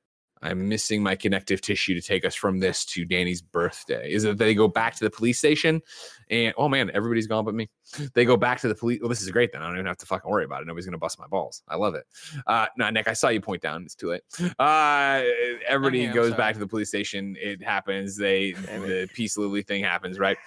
I'm 0.46 0.70
missing 0.70 1.02
my 1.02 1.16
connective 1.16 1.62
tissue 1.62 1.96
to 1.96 2.02
take 2.02 2.24
us 2.24 2.36
from 2.36 2.60
this 2.60 2.86
to 2.86 3.04
Danny's 3.04 3.42
birthday. 3.42 4.12
Is 4.12 4.26
it 4.26 4.38
they 4.38 4.54
go 4.54 4.68
back 4.68 4.96
to 4.96 5.04
the 5.04 5.10
police 5.10 5.40
station 5.40 5.82
and 6.30 6.54
oh 6.58 6.70
man, 6.70 6.92
everybody's 6.94 7.26
gone 7.26 7.46
but 7.46 7.56
me. 7.56 7.70
They 8.14 8.26
go 8.26 8.38
back 8.38 8.60
to 8.62 8.68
the 8.68 8.76
police. 8.76 9.00
Well, 9.00 9.10
this 9.10 9.22
is 9.22 9.32
great 9.32 9.52
then. 9.52 9.62
I 9.62 9.68
don't 9.68 9.76
even 9.76 9.88
have 9.88 9.98
to 9.98 10.06
fucking 10.06 10.30
worry 10.30 10.46
about 10.46 10.62
it. 10.62 10.68
Nobody's 10.68 10.86
gonna 10.86 10.98
bust 10.98 11.20
my 11.20 11.28
balls. 11.28 11.64
I 11.68 11.78
love 11.78 11.96
it. 11.96 12.06
Uh 12.46 12.68
no, 12.78 12.90
Nick, 12.90 13.08
I 13.08 13.14
saw 13.14 13.30
you 13.30 13.42
point 13.42 13.62
down. 13.62 13.84
It's 13.84 13.96
too 13.96 14.10
late. 14.10 14.22
Uh 14.60 15.24
everybody 15.68 16.08
I'm 16.08 16.14
goes 16.14 16.34
back 16.34 16.54
to 16.54 16.60
the 16.60 16.68
police 16.68 16.90
station. 16.90 17.36
It 17.40 17.64
happens. 17.64 18.16
They 18.16 18.52
the 18.52 19.10
peace 19.14 19.38
lily 19.38 19.64
thing 19.64 19.84
happens, 19.84 20.20
right? 20.20 20.38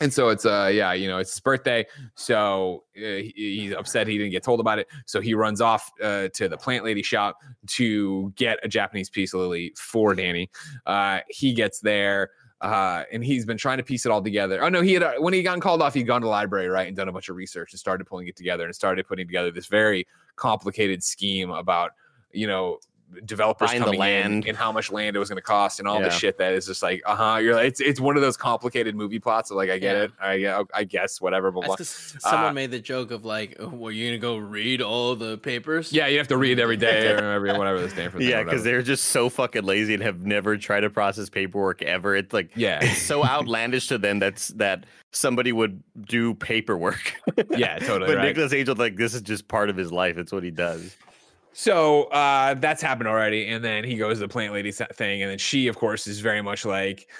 And 0.00 0.12
so 0.12 0.28
it's 0.28 0.46
uh 0.46 0.70
yeah, 0.72 0.92
you 0.92 1.08
know, 1.08 1.18
it's 1.18 1.32
his 1.32 1.40
birthday. 1.40 1.86
So 2.14 2.84
uh, 2.96 3.00
he, 3.00 3.32
he's 3.34 3.72
upset 3.72 4.06
he 4.06 4.18
didn't 4.18 4.32
get 4.32 4.42
told 4.42 4.60
about 4.60 4.78
it. 4.78 4.88
So 5.06 5.20
he 5.20 5.34
runs 5.34 5.60
off 5.60 5.90
uh, 6.02 6.28
to 6.34 6.48
the 6.48 6.56
plant 6.56 6.84
lady 6.84 7.02
shop 7.02 7.38
to 7.68 8.32
get 8.36 8.58
a 8.62 8.68
Japanese 8.68 9.10
peace 9.10 9.34
lily 9.34 9.72
for 9.76 10.14
Danny. 10.14 10.50
Uh, 10.86 11.20
he 11.28 11.52
gets 11.52 11.80
there. 11.80 12.30
Uh, 12.60 13.04
and 13.12 13.22
he's 13.22 13.46
been 13.46 13.56
trying 13.56 13.78
to 13.78 13.84
piece 13.84 14.04
it 14.04 14.10
all 14.10 14.20
together. 14.20 14.64
Oh 14.64 14.68
no, 14.68 14.82
he 14.82 14.92
had 14.92 15.02
uh, 15.04 15.12
when 15.18 15.32
he 15.32 15.44
got 15.44 15.60
called 15.60 15.80
off, 15.80 15.94
he'd 15.94 16.08
gone 16.08 16.20
to 16.22 16.24
the 16.24 16.30
library, 16.30 16.66
right, 16.66 16.88
and 16.88 16.96
done 16.96 17.08
a 17.08 17.12
bunch 17.12 17.28
of 17.28 17.36
research 17.36 17.72
and 17.72 17.78
started 17.78 18.04
pulling 18.04 18.26
it 18.26 18.34
together 18.34 18.64
and 18.64 18.74
started 18.74 19.06
putting 19.06 19.28
together 19.28 19.52
this 19.52 19.66
very 19.66 20.08
complicated 20.34 21.04
scheme 21.04 21.50
about, 21.50 21.92
you 22.32 22.48
know, 22.48 22.78
developers 23.24 23.68
Buying 23.70 23.80
the 23.80 23.84
coming 23.86 24.00
in 24.00 24.00
land. 24.00 24.44
and 24.46 24.56
how 24.56 24.70
much 24.70 24.92
land 24.92 25.16
it 25.16 25.18
was 25.18 25.28
going 25.28 25.36
to 25.38 25.42
cost 25.42 25.78
and 25.78 25.88
all 25.88 25.98
Yeah. 25.98 26.08
the 26.08 26.10
shit 26.10 26.38
that 26.38 26.52
is 26.52 26.66
just 26.66 26.82
like 26.82 27.02
uh 27.06 27.14
huh. 27.16 27.36
You're 27.38 27.54
like 27.54 27.66
it's 27.68 27.80
it's 27.80 28.00
one 28.00 28.16
of 28.16 28.22
those 28.22 28.36
complicated 28.36 28.94
movie 28.94 29.18
plots. 29.18 29.50
Of 29.50 29.56
like 29.56 29.70
I 29.70 29.78
get 29.78 29.96
Yeah. 29.96 30.02
it, 30.60 30.64
I 30.74 30.80
I 30.80 30.84
guess 30.84 31.20
whatever. 31.20 31.50
Blah, 31.50 31.62
That's 31.62 31.68
blah. 31.68 31.76
'cause 31.76 32.16
someone 32.20 32.50
Uh, 32.50 32.52
made 32.52 32.70
the 32.70 32.78
joke 32.80 33.10
of 33.10 33.24
like, 33.24 33.56
oh, 33.60 33.68
"Well, 33.68 33.90
you 33.92 34.08
gonna 34.08 34.18
go 34.18 34.36
read 34.36 34.82
all 34.82 35.14
the 35.16 35.38
papers?" 35.38 35.92
Yeah, 35.92 36.06
you 36.06 36.18
have 36.18 36.28
to 36.28 36.36
read 36.36 36.60
every 36.60 36.76
day 36.76 37.08
or 37.12 37.16
every 37.32 37.52
whatever 37.52 37.80
the 37.80 37.88
Sandford. 37.90 38.20
thing, 38.20 38.28
Yeah, 38.30 38.42
because 38.42 38.62
they're 38.62 38.82
just 38.82 39.06
so 39.06 39.28
fucking 39.30 39.64
lazy 39.64 39.94
and 39.94 40.02
have 40.02 40.20
never 40.20 40.56
tried 40.58 40.80
to 40.80 40.90
process 40.90 41.28
paperwork 41.30 41.82
ever. 41.82 42.14
It's 42.14 42.32
like 42.32 42.50
yeah, 42.56 42.78
it's 42.82 43.00
so 43.02 43.24
outlandish 43.24 43.86
to 43.88 43.98
them 43.98 44.18
that's 44.18 44.48
that 44.48 44.84
somebody 45.12 45.52
would 45.52 45.82
do 46.06 46.34
paperwork. 46.34 47.14
yeah, 47.56 47.78
totally. 47.78 48.06
but 48.12 48.16
right. 48.18 48.26
Nicholas 48.26 48.52
Angel, 48.52 48.74
like 48.74 48.96
this 48.96 49.14
is 49.14 49.22
just 49.22 49.48
part 49.48 49.70
of 49.70 49.76
his 49.76 49.90
life. 49.90 50.18
It's 50.18 50.30
what 50.32 50.42
he 50.42 50.50
does. 50.50 50.94
So 51.58 52.04
uh, 52.04 52.54
that's 52.54 52.80
happened 52.80 53.08
already, 53.08 53.48
and 53.48 53.64
then 53.64 53.82
he 53.82 53.96
goes 53.96 54.18
to 54.18 54.20
the 54.20 54.28
plant 54.28 54.52
lady 54.52 54.70
thing, 54.70 55.22
and 55.22 55.30
then 55.32 55.38
she, 55.38 55.66
of 55.66 55.76
course, 55.76 56.06
is 56.06 56.20
very 56.20 56.40
much 56.40 56.64
like, 56.64 57.10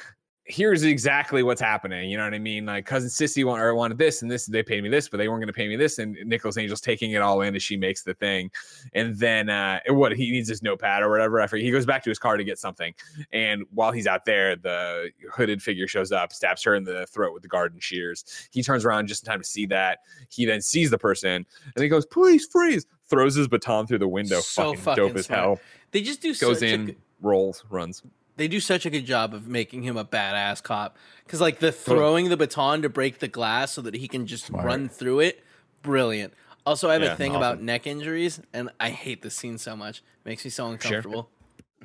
"Here's 0.44 0.85
exactly 0.85 1.43
what's 1.43 1.60
happening." 1.60 2.09
You 2.09 2.19
know 2.19 2.23
what 2.23 2.35
I 2.35 2.39
mean? 2.39 2.65
Like 2.65 2.86
cousin 2.86 3.09
Sissy 3.09 3.44
wanted 3.44 3.98
this 3.98 4.23
and 4.23 4.31
this, 4.31 4.47
they 4.47 4.62
paid 4.62 4.85
me 4.85 4.90
this, 4.90 5.09
but 5.09 5.16
they 5.16 5.27
weren't 5.27 5.40
going 5.40 5.48
to 5.48 5.52
pay 5.52 5.66
me 5.66 5.74
this, 5.74 5.98
and 5.98 6.16
Nicholas 6.24 6.56
Angel's 6.56 6.81
taking 6.81 7.10
it 7.10 7.20
all 7.20 7.40
in 7.40 7.56
as 7.56 7.65
she 7.65 7.77
makes 7.77 8.05
the 8.05 8.15
thing, 8.15 8.48
and 8.93 9.19
then 9.19 9.48
uh, 9.51 9.81
what 9.89 10.12
he 10.12 10.31
needs 10.31 10.48
his 10.48 10.62
notepad 10.62 11.02
or 11.02 11.10
whatever. 11.10 11.44
Forget. 11.48 11.65
He 11.65 11.73
goes 11.73 11.85
back 11.85 12.05
to 12.05 12.09
his 12.09 12.20
car 12.20 12.36
to 12.36 12.44
get 12.44 12.60
something, 12.60 12.94
and 13.32 13.65
while 13.73 13.90
he's 13.90 14.06
out 14.06 14.24
there, 14.24 14.55
the 14.55 15.10
hooded 15.32 15.60
figure 15.60 15.89
shows 15.89 16.12
up, 16.12 16.32
stabs 16.32 16.62
her 16.62 16.77
in 16.77 16.85
the 16.85 17.09
throat 17.09 17.35
with 17.35 17.43
the 17.43 17.48
garden 17.48 17.81
shears. 17.81 18.24
He 18.52 18.62
turns 18.62 18.85
around 18.85 19.09
just 19.09 19.24
in 19.24 19.32
time 19.32 19.40
to 19.40 19.48
see 19.48 19.66
that. 19.66 19.98
He 20.31 20.47
then 20.47 20.60
sees 20.60 20.93
the 20.93 20.98
person, 20.98 21.44
and 21.74 21.82
he 21.82 21.89
goes, 21.89 22.06
"Please 22.06 22.47
freeze!" 22.47 22.86
Throws 23.09 23.35
his 23.35 23.48
baton 23.48 23.86
through 23.86 23.98
the 23.98 24.09
window. 24.09 24.40
So 24.40 24.62
fucking, 24.70 24.80
fucking 24.80 25.06
dope 25.09 25.16
as 25.16 25.26
hell. 25.26 25.60
They 25.93 26.02
just 26.02 26.20
do 26.20 26.35
Goes 26.35 26.60
such 26.60 26.68
in, 26.68 26.86
good- 26.86 26.97
rolls, 27.22 27.64
runs. 27.70 28.02
they 28.36 28.48
do 28.48 28.60
such 28.60 28.85
a 28.86 28.90
good 28.90 29.06
job 29.06 29.35
of 29.35 29.48
making 29.48 29.82
him 29.82 29.97
a 29.97 30.05
badass 30.05 30.62
cop 30.62 30.97
because 31.24 31.40
like 31.40 31.59
the 31.59 31.72
throwing 31.72 32.28
the 32.28 32.36
baton 32.36 32.82
to 32.82 32.89
break 32.89 33.18
the 33.18 33.28
glass 33.28 33.72
so 33.72 33.82
that 33.82 33.94
he 33.94 34.06
can 34.09 34.26
just 34.26 34.47
Smart. 34.47 34.64
run 34.66 34.89
through 34.89 35.20
it 35.20 35.43
brilliant 35.82 36.32
also 36.66 36.89
i 36.89 36.93
have 36.93 37.02
Yeah, 37.02 37.14
a 37.14 37.16
thing 37.16 37.32
awesome. 37.32 37.43
about 37.43 37.62
neck 37.62 37.86
injuries 37.89 38.40
and 38.52 38.70
i 38.78 38.90
hate 38.90 39.22
this 39.22 39.35
scene 39.35 39.59
so 39.59 39.74
much 39.74 39.98
it 39.98 40.28
makes 40.28 40.44
me 40.44 40.51
so 40.51 40.68
uncomfortable 40.68 41.30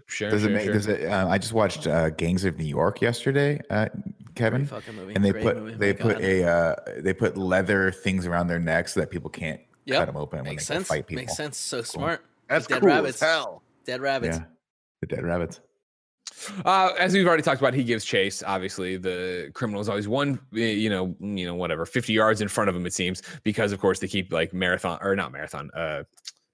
Sure, 0.06 0.30
Does 0.30 0.42
sure, 0.42 0.50
it 0.52 0.54
make? 0.54 0.64
sure. 0.66 0.74
Does 0.74 0.88
it? 0.88 1.06
Uh, 1.06 1.28
I 1.30 1.38
just 1.38 1.54
watched 1.54 1.88
uh, 1.88 2.10
Gangs 2.12 2.44
of 2.46 2.58
New 2.58 2.66
York 2.66 3.02
yesterday, 3.02 3.60
uh, 3.70 3.88
Kevin, 4.36 4.66
fucking 4.66 4.96
movie. 4.96 5.16
and 5.16 5.24
they 5.24 5.32
Great 5.32 5.44
put 5.44 5.58
movie. 5.58 5.76
they 5.76 5.94
My 5.94 6.00
put 6.00 6.14
God. 6.16 6.24
a 6.24 6.44
uh, 6.44 6.76
they 7.00 7.14
put 7.14 7.38
leather 7.38 7.90
things 7.92 8.28
around 8.28 8.48
their 8.48 8.60
necks 8.60 8.94
so 8.94 9.00
that 9.00 9.10
people 9.10 9.30
can't 9.30 9.62
Yep. 9.86 9.98
cut 10.00 10.06
them 10.06 10.18
open 10.18 10.40
when 10.40 10.50
makes 10.50 10.68
they 10.68 10.76
sense 10.76 10.88
fight 10.88 11.08
people. 11.08 11.22
makes 11.24 11.36
sense 11.36 11.58
so 11.58 11.82
smart 11.82 12.26
That's 12.50 12.68
Dead 12.68 12.80
cool 12.82 12.90
rabbits. 12.90 13.22
as 13.22 13.28
hell. 13.30 13.64
dead 13.86 14.02
rabbits 14.02 14.38
Yeah, 14.38 14.46
the 15.02 15.08
dead 15.08 15.24
rabbits. 15.24 15.60
Uh, 16.66 16.92
as 16.98 17.14
we've 17.14 17.28
already 17.28 17.44
talked 17.44 17.62
about, 17.62 17.74
he 17.74 17.84
gives 17.84 18.04
chase. 18.04 18.42
Obviously, 18.46 18.98
the 18.98 19.52
criminal 19.54 19.80
is 19.82 19.88
always 19.88 20.08
one, 20.08 20.40
eh, 20.56 20.72
you 20.72 20.90
know, 20.90 21.16
you 21.20 21.46
know, 21.46 21.54
whatever, 21.56 21.86
fifty 21.86 22.12
yards 22.14 22.42
in 22.42 22.48
front 22.48 22.70
of 22.70 22.76
him. 22.76 22.86
It 22.86 22.94
seems 22.94 23.22
because, 23.44 23.72
of 23.72 23.80
course, 23.80 24.00
they 24.00 24.08
keep 24.08 24.34
like 24.34 24.54
marathon 24.54 24.98
or 25.02 25.16
not 25.16 25.32
marathon, 25.32 25.70
uh, 25.76 26.04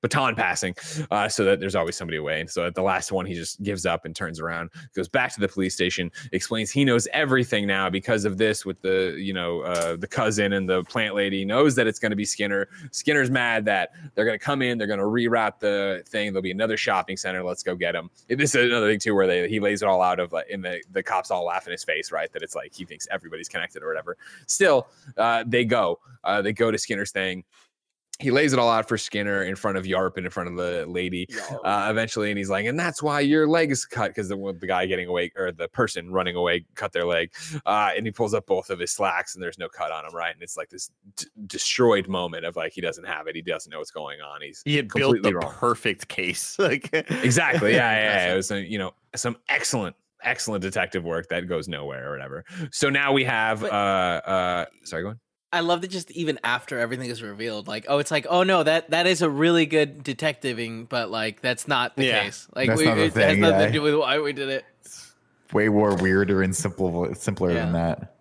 baton 0.01 0.35
passing, 0.35 0.75
uh, 1.11 1.27
so 1.27 1.43
that 1.43 1.59
there's 1.59 1.75
always 1.75 1.95
somebody 1.95 2.17
away. 2.17 2.39
And 2.39 2.49
so 2.49 2.65
at 2.65 2.75
the 2.75 2.81
last 2.81 3.11
one, 3.11 3.25
he 3.25 3.33
just 3.33 3.61
gives 3.63 3.85
up 3.85 4.05
and 4.05 4.15
turns 4.15 4.39
around, 4.39 4.69
goes 4.95 5.07
back 5.07 5.33
to 5.33 5.39
the 5.39 5.47
police 5.47 5.73
station, 5.73 6.11
explains 6.31 6.71
he 6.71 6.85
knows 6.85 7.07
everything 7.13 7.67
now 7.67 7.89
because 7.89 8.25
of 8.25 8.37
this 8.37 8.65
with 8.65 8.81
the, 8.81 9.15
you 9.19 9.33
know, 9.33 9.61
uh, 9.61 9.95
the 9.95 10.07
cousin 10.07 10.53
and 10.53 10.69
the 10.69 10.83
plant 10.85 11.15
lady 11.15 11.43
knows 11.45 11.75
that 11.75 11.87
it's 11.87 11.99
going 11.99 12.11
to 12.11 12.15
be 12.15 12.25
Skinner. 12.25 12.67
Skinner's 12.91 13.29
mad 13.29 13.65
that 13.65 13.91
they're 14.15 14.25
going 14.25 14.37
to 14.37 14.43
come 14.43 14.61
in, 14.61 14.77
they're 14.77 14.87
going 14.87 14.99
to 14.99 15.05
reroute 15.05 15.59
the 15.59 16.03
thing. 16.07 16.31
There'll 16.31 16.41
be 16.41 16.51
another 16.51 16.77
shopping 16.77 17.17
center. 17.17 17.43
Let's 17.43 17.63
go 17.63 17.75
get 17.75 17.95
him. 17.95 18.09
This 18.27 18.55
is 18.55 18.71
another 18.71 18.89
thing 18.89 18.99
too, 18.99 19.15
where 19.15 19.27
they 19.27 19.49
he 19.49 19.59
lays 19.59 19.81
it 19.81 19.87
all 19.87 20.01
out 20.01 20.19
of 20.19 20.31
like 20.31 20.47
in 20.49 20.61
the 20.61 20.81
the 20.91 21.03
cops 21.03 21.31
all 21.31 21.45
laugh 21.45 21.65
in 21.67 21.71
his 21.71 21.83
face, 21.83 22.11
right? 22.11 22.31
That 22.31 22.41
it's 22.41 22.55
like 22.55 22.73
he 22.73 22.85
thinks 22.85 23.07
everybody's 23.11 23.49
connected 23.49 23.83
or 23.83 23.87
whatever. 23.87 24.17
Still, 24.47 24.87
uh, 25.17 25.43
they 25.45 25.65
go, 25.65 25.99
uh, 26.23 26.41
they 26.41 26.53
go 26.53 26.71
to 26.71 26.77
Skinner's 26.77 27.11
thing. 27.11 27.43
He 28.19 28.31
lays 28.31 28.51
it 28.51 28.59
all 28.59 28.69
out 28.69 28.87
for 28.89 28.97
Skinner 28.97 29.43
in 29.43 29.55
front 29.55 29.77
of 29.77 29.85
Yarp 29.85 30.17
and 30.17 30.25
in 30.25 30.29
front 30.31 30.49
of 30.49 30.57
the 30.57 30.85
lady 30.87 31.25
uh, 31.63 31.87
eventually, 31.89 32.29
and 32.29 32.37
he's 32.37 32.49
like, 32.49 32.65
and 32.65 32.77
that's 32.77 33.01
why 33.01 33.21
your 33.21 33.47
leg 33.47 33.71
is 33.71 33.85
cut 33.85 34.09
because 34.09 34.27
the 34.27 34.35
the 34.59 34.67
guy 34.67 34.85
getting 34.85 35.07
away 35.07 35.31
or 35.37 35.53
the 35.53 35.69
person 35.69 36.11
running 36.11 36.35
away 36.35 36.65
cut 36.75 36.91
their 36.91 37.05
leg, 37.05 37.31
uh, 37.65 37.91
and 37.95 38.05
he 38.05 38.11
pulls 38.11 38.33
up 38.33 38.45
both 38.45 38.69
of 38.69 38.77
his 38.79 38.91
slacks 38.91 39.35
and 39.35 39.43
there's 39.43 39.57
no 39.57 39.69
cut 39.69 39.91
on 39.93 40.05
him, 40.05 40.13
right? 40.13 40.33
And 40.33 40.43
it's 40.43 40.57
like 40.57 40.69
this 40.69 40.91
d- 41.15 41.27
destroyed 41.47 42.09
moment 42.09 42.45
of 42.45 42.57
like 42.57 42.73
he 42.73 42.81
doesn't 42.81 43.05
have 43.05 43.27
it, 43.27 43.35
he 43.35 43.41
doesn't 43.41 43.71
know 43.71 43.77
what's 43.79 43.91
going 43.91 44.19
on, 44.19 44.41
he's 44.41 44.61
He 44.65 44.75
had 44.75 44.89
built 44.89 45.21
the 45.23 45.35
wrong. 45.35 45.53
perfect 45.53 46.09
case. 46.09 46.59
like 46.59 46.89
exactly, 46.93 47.73
yeah, 47.73 47.91
yeah, 47.95 48.25
yeah. 48.27 48.33
It 48.33 48.35
was 48.35 48.51
a, 48.51 48.61
you 48.61 48.77
know 48.79 48.91
some 49.15 49.37
excellent. 49.47 49.95
Excellent 50.21 50.61
detective 50.61 51.05
work 51.05 51.29
that 51.29 51.47
goes 51.47 51.69
nowhere 51.69 52.09
or 52.09 52.11
whatever. 52.11 52.43
So 52.73 52.89
now 52.89 53.13
we 53.13 53.23
have 53.23 53.61
But- 53.61 53.71
uh 53.71 54.29
uh 54.29 54.65
sorry, 54.83 55.03
go 55.03 55.09
on. 55.11 55.19
I 55.51 55.61
love 55.61 55.81
that 55.81 55.89
just 55.89 56.11
even 56.11 56.39
after 56.43 56.77
everything 56.79 57.09
is 57.09 57.23
revealed, 57.23 57.67
like, 57.67 57.85
oh, 57.87 57.97
it's 57.97 58.11
like, 58.11 58.27
oh 58.29 58.43
no, 58.43 58.61
that 58.63 58.91
that 58.91 59.07
is 59.07 59.21
a 59.21 59.29
really 59.29 59.65
good 59.65 60.03
detectiving, 60.03 60.85
but 60.85 61.09
like 61.09 61.41
that's 61.41 61.67
not 61.67 61.95
the 61.95 62.05
Yeah. 62.05 62.23
case. 62.23 62.47
Like, 62.55 62.67
That's 62.69 62.79
we, 62.79 62.85
not 62.85 62.95
the 62.95 63.01
it 63.01 63.05
has 63.05 63.13
thing, 63.13 63.39
nothing 63.39 63.59
yeah. 63.59 63.65
to 63.67 63.71
do 63.71 63.81
with 63.81 63.95
why 63.95 64.19
we 64.19 64.33
did 64.33 64.49
it. 64.49 64.65
Way 65.51 65.69
more 65.69 65.95
weirder 65.95 66.43
and 66.43 66.55
simple, 66.55 67.13
simpler 67.15 67.53
than 67.53 67.73
that. 67.73 68.15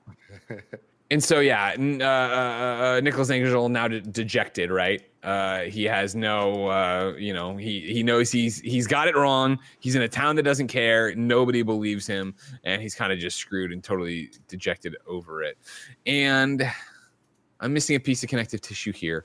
And 1.10 1.24
so 1.24 1.40
yeah, 1.40 1.74
uh, 1.78 2.04
uh, 2.04 2.96
uh, 2.96 3.00
Nicholas 3.02 3.30
Angel 3.30 3.70
now 3.70 3.88
de- 3.88 4.02
dejected, 4.02 4.70
right? 4.70 5.00
Uh, 5.22 5.60
he 5.60 5.84
has 5.84 6.14
no, 6.14 6.66
uh, 6.68 7.14
you 7.16 7.32
know, 7.32 7.56
he 7.56 7.80
he 7.80 8.02
knows 8.02 8.30
he's 8.30 8.60
he's 8.60 8.86
got 8.86 9.08
it 9.08 9.16
wrong. 9.16 9.58
He's 9.80 9.94
in 9.94 10.02
a 10.02 10.08
town 10.08 10.36
that 10.36 10.42
doesn't 10.42 10.68
care. 10.68 11.14
Nobody 11.14 11.62
believes 11.62 12.06
him, 12.06 12.34
and 12.62 12.82
he's 12.82 12.94
kind 12.94 13.10
of 13.10 13.18
just 13.18 13.38
screwed 13.38 13.72
and 13.72 13.82
totally 13.82 14.30
dejected 14.48 14.96
over 15.06 15.42
it. 15.42 15.56
And 16.04 16.70
I'm 17.60 17.72
missing 17.72 17.96
a 17.96 18.00
piece 18.00 18.22
of 18.22 18.28
connective 18.28 18.60
tissue 18.60 18.92
here 18.92 19.24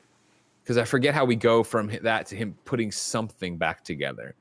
because 0.63 0.77
I 0.77 0.85
forget 0.85 1.13
how 1.13 1.25
we 1.25 1.35
go 1.35 1.63
from 1.63 1.91
that 2.03 2.25
to 2.27 2.35
him 2.35 2.55
putting 2.65 2.91
something 2.91 3.57
back 3.57 3.83
together. 3.83 4.35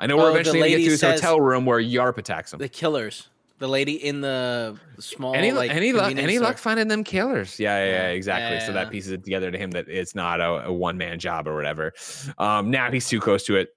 I 0.00 0.06
know 0.06 0.14
Oh, 0.18 0.24
we're 0.24 0.30
eventually 0.30 0.58
going 0.58 0.72
to 0.72 0.78
get 0.78 0.84
to 0.84 0.90
his 0.90 1.00
hotel 1.02 1.40
room 1.40 1.64
where 1.64 1.80
Yarp 1.80 2.18
attacks 2.18 2.52
him. 2.52 2.58
The 2.58 2.68
killers, 2.68 3.28
the 3.58 3.68
lady 3.68 3.94
in 4.04 4.20
the 4.20 4.76
small, 4.98 5.34
any 5.36 5.52
like 5.52 5.70
any 5.70 5.92
luck 5.92 6.10
any 6.16 6.34
store. 6.36 6.48
luck 6.48 6.58
finding 6.58 6.88
them 6.88 7.04
killers 7.04 7.60
yeah 7.60 7.78
yeah, 7.78 7.84
yeah 7.90 7.92
Yeah. 8.08 8.08
exactly 8.08 8.60
so 8.66 8.72
that 8.72 8.90
pieces 8.90 9.12
it 9.12 9.22
together 9.22 9.52
to 9.52 9.56
him 9.58 9.70
that 9.70 9.88
it's 9.88 10.16
not 10.16 10.40
a, 10.40 10.66
a 10.66 10.72
one-man 10.72 11.20
job 11.20 11.46
or 11.46 11.54
whatever 11.54 11.92
um 12.38 12.70
now 12.72 12.90
he's 12.90 13.08
too 13.08 13.20
close 13.20 13.44
to 13.44 13.54
it 13.56 13.68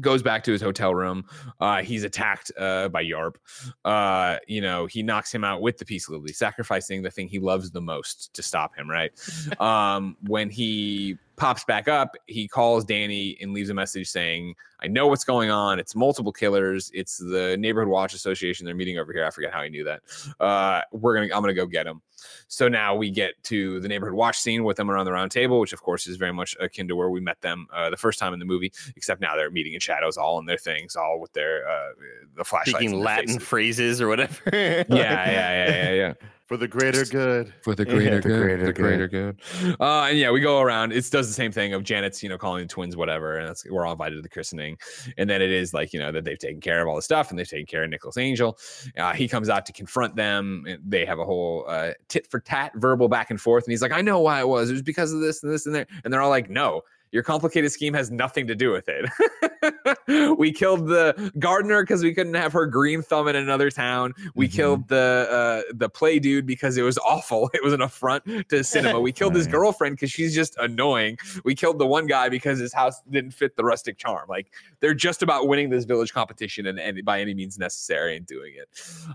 goes 0.00 0.22
back 0.22 0.44
to 0.44 0.52
his 0.52 0.62
hotel 0.62 0.94
room. 0.94 1.24
Uh 1.60 1.82
he's 1.82 2.04
attacked 2.04 2.50
uh 2.58 2.88
by 2.88 3.04
yarp. 3.04 3.36
Uh 3.84 4.36
you 4.46 4.60
know 4.60 4.86
he 4.86 5.02
knocks 5.02 5.32
him 5.32 5.44
out 5.44 5.62
with 5.62 5.78
the 5.78 5.84
peace 5.84 6.08
lily 6.08 6.32
sacrificing 6.32 7.02
the 7.02 7.10
thing 7.10 7.28
he 7.28 7.38
loves 7.38 7.70
the 7.70 7.80
most 7.80 8.32
to 8.34 8.42
stop 8.42 8.76
him 8.76 8.88
right? 8.88 9.12
Um 9.60 10.16
when 10.26 10.50
he 10.50 11.18
pops 11.38 11.64
back 11.64 11.88
up 11.88 12.16
he 12.26 12.46
calls 12.46 12.84
danny 12.84 13.36
and 13.40 13.52
leaves 13.52 13.70
a 13.70 13.74
message 13.74 14.08
saying 14.08 14.54
i 14.80 14.86
know 14.86 15.06
what's 15.06 15.24
going 15.24 15.50
on. 15.50 15.78
It's 15.80 15.96
multiple 15.96 16.32
killers. 16.32 16.90
It's 16.94 17.18
the 17.18 17.56
neighborhood 17.58 17.88
watch 17.88 18.14
association 18.14 18.64
they're 18.64 18.76
meeting 18.76 18.98
over 18.98 19.12
here. 19.12 19.24
I 19.26 19.30
forget 19.30 19.52
how 19.52 19.62
he 19.62 19.70
knew 19.70 19.84
that. 19.84 20.02
Uh 20.38 20.82
we're 20.92 21.14
gonna 21.14 21.34
i'm 21.34 21.42
gonna 21.42 21.54
go 21.54 21.66
get 21.66 21.86
him. 21.86 22.00
So 22.48 22.68
now 22.68 22.94
we 22.94 23.10
get 23.10 23.34
to 23.44 23.80
the 23.80 23.88
neighborhood 23.88 24.14
watch 24.14 24.38
scene 24.38 24.64
with 24.64 24.76
them 24.76 24.90
around 24.90 25.06
the 25.06 25.12
round 25.12 25.30
table 25.32 25.58
which 25.60 25.72
of 25.72 25.82
course 25.82 26.06
is 26.06 26.16
very 26.16 26.32
much 26.32 26.56
akin 26.60 26.86
to 26.88 26.94
where 26.96 27.10
we 27.10 27.20
met 27.20 27.40
them 27.40 27.66
uh, 27.74 27.90
the 27.90 27.96
first 27.96 28.18
time 28.18 28.32
in 28.32 28.38
the 28.38 28.44
movie 28.44 28.72
except 28.96 29.20
now 29.20 29.34
they're 29.36 29.50
meeting 29.50 29.74
in 29.74 29.80
shadows 29.80 30.16
all 30.16 30.38
in 30.38 30.46
their 30.46 30.58
things 30.58 30.94
all 30.96 31.20
with 31.20 31.32
their 31.32 31.68
uh 31.68 31.90
the 32.36 32.44
flashlights 32.44 32.78
speaking 32.78 33.00
Latin 33.00 33.26
faces. 33.26 33.42
phrases 33.48 34.00
or 34.00 34.08
whatever. 34.08 34.34
yeah 34.52 34.84
yeah 34.88 35.30
yeah 35.30 35.72
yeah 35.72 35.92
yeah 36.02 36.12
For 36.48 36.56
the 36.56 36.66
greater 36.66 37.04
good. 37.04 37.52
for 37.60 37.74
the 37.74 37.84
Yeah, 37.84 37.92
greater 37.92 38.20
the 38.22 38.28
good, 38.28 38.42
greater 38.42 38.66
the 38.66 38.72
greater 38.72 39.06
good. 39.06 39.40
Uh, 39.78 40.04
and 40.04 40.18
yeah, 40.18 40.30
we 40.30 40.40
go 40.40 40.60
around. 40.60 40.94
It 40.94 41.10
does 41.10 41.28
the 41.28 41.34
same 41.34 41.52
thing 41.52 41.74
of 41.74 41.84
Janet's, 41.84 42.22
you 42.22 42.30
know, 42.30 42.38
calling 42.38 42.62
the 42.62 42.68
twins 42.68 42.96
whatever, 42.96 43.36
and 43.36 43.46
that's 43.46 43.66
we're 43.68 43.84
all 43.84 43.92
invited 43.92 44.16
to 44.16 44.22
the 44.22 44.30
christening. 44.30 44.78
And 45.18 45.28
then 45.28 45.42
it 45.42 45.50
is 45.50 45.74
like 45.74 45.92
you 45.92 46.00
know 46.00 46.10
that 46.10 46.24
they've 46.24 46.38
taken 46.38 46.62
care 46.62 46.80
of 46.80 46.88
all 46.88 46.96
the 46.96 47.02
stuff 47.02 47.28
and 47.28 47.38
they've 47.38 47.46
taken 47.46 47.66
care 47.66 47.84
of 47.84 47.90
Nicholas 47.90 48.16
Angel. 48.16 48.58
Uh, 48.96 49.12
he 49.12 49.28
comes 49.28 49.50
out 49.50 49.66
to 49.66 49.74
confront 49.74 50.16
them. 50.16 50.64
And 50.66 50.80
they 50.82 51.04
have 51.04 51.18
a 51.18 51.24
whole 51.24 51.66
uh, 51.68 51.90
tit 52.08 52.26
for 52.26 52.40
tat 52.40 52.72
verbal 52.76 53.08
back 53.08 53.30
and 53.30 53.38
forth, 53.38 53.64
and 53.64 53.70
he's 53.70 53.82
like, 53.82 53.92
"I 53.92 54.00
know 54.00 54.20
why 54.20 54.40
it 54.40 54.48
was. 54.48 54.70
It 54.70 54.72
was 54.72 54.82
because 54.82 55.12
of 55.12 55.20
this 55.20 55.42
and 55.42 55.52
this 55.52 55.66
and 55.66 55.74
there." 55.74 55.86
And 56.02 56.10
they're 56.10 56.22
all 56.22 56.30
like, 56.30 56.48
"No." 56.48 56.80
Your 57.12 57.22
complicated 57.22 57.72
scheme 57.72 57.94
has 57.94 58.10
nothing 58.10 58.46
to 58.46 58.54
do 58.54 58.70
with 58.72 58.88
it. 58.88 60.36
we 60.38 60.52
killed 60.52 60.88
the 60.88 61.32
gardener 61.38 61.82
because 61.82 62.02
we 62.02 62.14
couldn't 62.14 62.34
have 62.34 62.52
her 62.52 62.66
green 62.66 63.02
thumb 63.02 63.28
in 63.28 63.36
another 63.36 63.70
town. 63.70 64.14
We 64.34 64.48
Mhm. 64.48 64.52
killed 64.52 64.88
the 64.88 65.64
uh, 65.68 65.72
the 65.74 65.88
play 65.88 66.18
dude 66.18 66.46
because 66.46 66.76
it 66.76 66.82
was 66.82 66.98
awful. 66.98 67.50
It 67.58 67.64
was 67.64 67.72
an 67.72 67.82
affront 67.82 68.24
to 68.50 68.62
cinema. 68.62 69.00
We 69.00 69.10
killed 69.12 69.34
his 69.34 69.46
girlfriend 69.46 69.96
because 69.96 70.10
she's 70.12 70.34
just 70.34 70.56
annoying. 70.58 71.18
We 71.44 71.54
killed 71.54 71.78
the 71.78 71.86
one 71.86 72.06
guy 72.06 72.28
because 72.28 72.58
his 72.58 72.72
house 72.72 73.00
didn't 73.10 73.32
fit 73.32 73.56
the 73.56 73.64
rustic 73.64 73.98
charm. 73.98 74.26
Like 74.28 74.52
they're 74.80 74.94
just 74.94 75.22
about 75.22 75.48
winning 75.48 75.70
this 75.70 75.84
village 75.84 76.12
competition 76.12 76.66
and, 76.66 76.78
and 76.78 77.04
by 77.04 77.20
any 77.20 77.34
means 77.34 77.58
necessary 77.58 78.16
and 78.16 78.26
doing 78.26 78.54
it. 78.56 78.68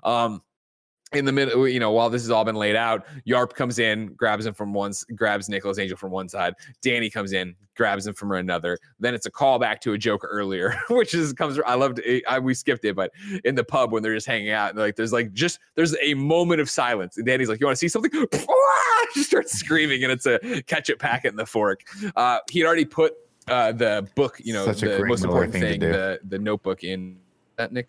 Um, 0.03 0.41
in 1.15 1.25
the 1.25 1.31
middle, 1.31 1.67
you 1.67 1.79
know, 1.79 1.91
while 1.91 2.09
this 2.09 2.21
has 2.23 2.31
all 2.31 2.45
been 2.45 2.55
laid 2.55 2.75
out, 2.75 3.05
Yarp 3.27 3.53
comes 3.53 3.79
in, 3.79 4.13
grabs 4.13 4.45
him 4.45 4.53
from 4.53 4.73
one, 4.73 4.93
grabs 5.15 5.49
Nicholas 5.49 5.79
Angel 5.79 5.97
from 5.97 6.11
one 6.11 6.29
side. 6.29 6.53
Danny 6.81 7.09
comes 7.09 7.33
in, 7.33 7.55
grabs 7.75 8.07
him 8.07 8.13
from 8.13 8.31
another. 8.31 8.77
Then 8.99 9.13
it's 9.13 9.25
a 9.25 9.31
callback 9.31 9.79
to 9.81 9.93
a 9.93 9.97
joke 9.97 10.21
earlier, 10.23 10.75
which 10.89 11.13
is 11.13 11.33
comes. 11.33 11.59
I 11.65 11.75
loved 11.75 11.99
it. 11.99 12.23
I, 12.27 12.39
we 12.39 12.53
skipped 12.53 12.85
it, 12.85 12.95
but 12.95 13.11
in 13.43 13.55
the 13.55 13.63
pub 13.63 13.91
when 13.91 14.03
they're 14.03 14.15
just 14.15 14.27
hanging 14.27 14.49
out, 14.49 14.75
like 14.75 14.95
there's 14.95 15.13
like 15.13 15.33
just 15.33 15.59
there's 15.75 15.95
a 16.01 16.13
moment 16.13 16.61
of 16.61 16.69
silence. 16.69 17.17
And 17.17 17.25
Danny's 17.25 17.49
like, 17.49 17.59
"You 17.59 17.67
want 17.67 17.77
to 17.77 17.79
see 17.79 17.87
something?" 17.87 18.11
Just 19.13 19.29
starts 19.29 19.51
screaming, 19.51 20.03
and 20.03 20.11
it's 20.11 20.25
a 20.25 20.39
ketchup 20.63 20.97
packet 20.97 21.27
in 21.27 21.35
the 21.35 21.45
fork. 21.45 21.81
Uh, 22.15 22.39
he 22.49 22.59
had 22.59 22.65
already 22.65 22.85
put 22.85 23.13
uh, 23.47 23.71
the 23.71 24.07
book, 24.15 24.39
you 24.43 24.53
know, 24.53 24.65
Such 24.65 24.81
the 24.81 25.05
most 25.05 25.23
important 25.23 25.53
thing 25.53 25.61
thing, 25.61 25.79
the 25.81 26.19
the 26.27 26.39
notebook 26.39 26.83
in 26.83 27.17
that 27.57 27.71
Nick. 27.71 27.87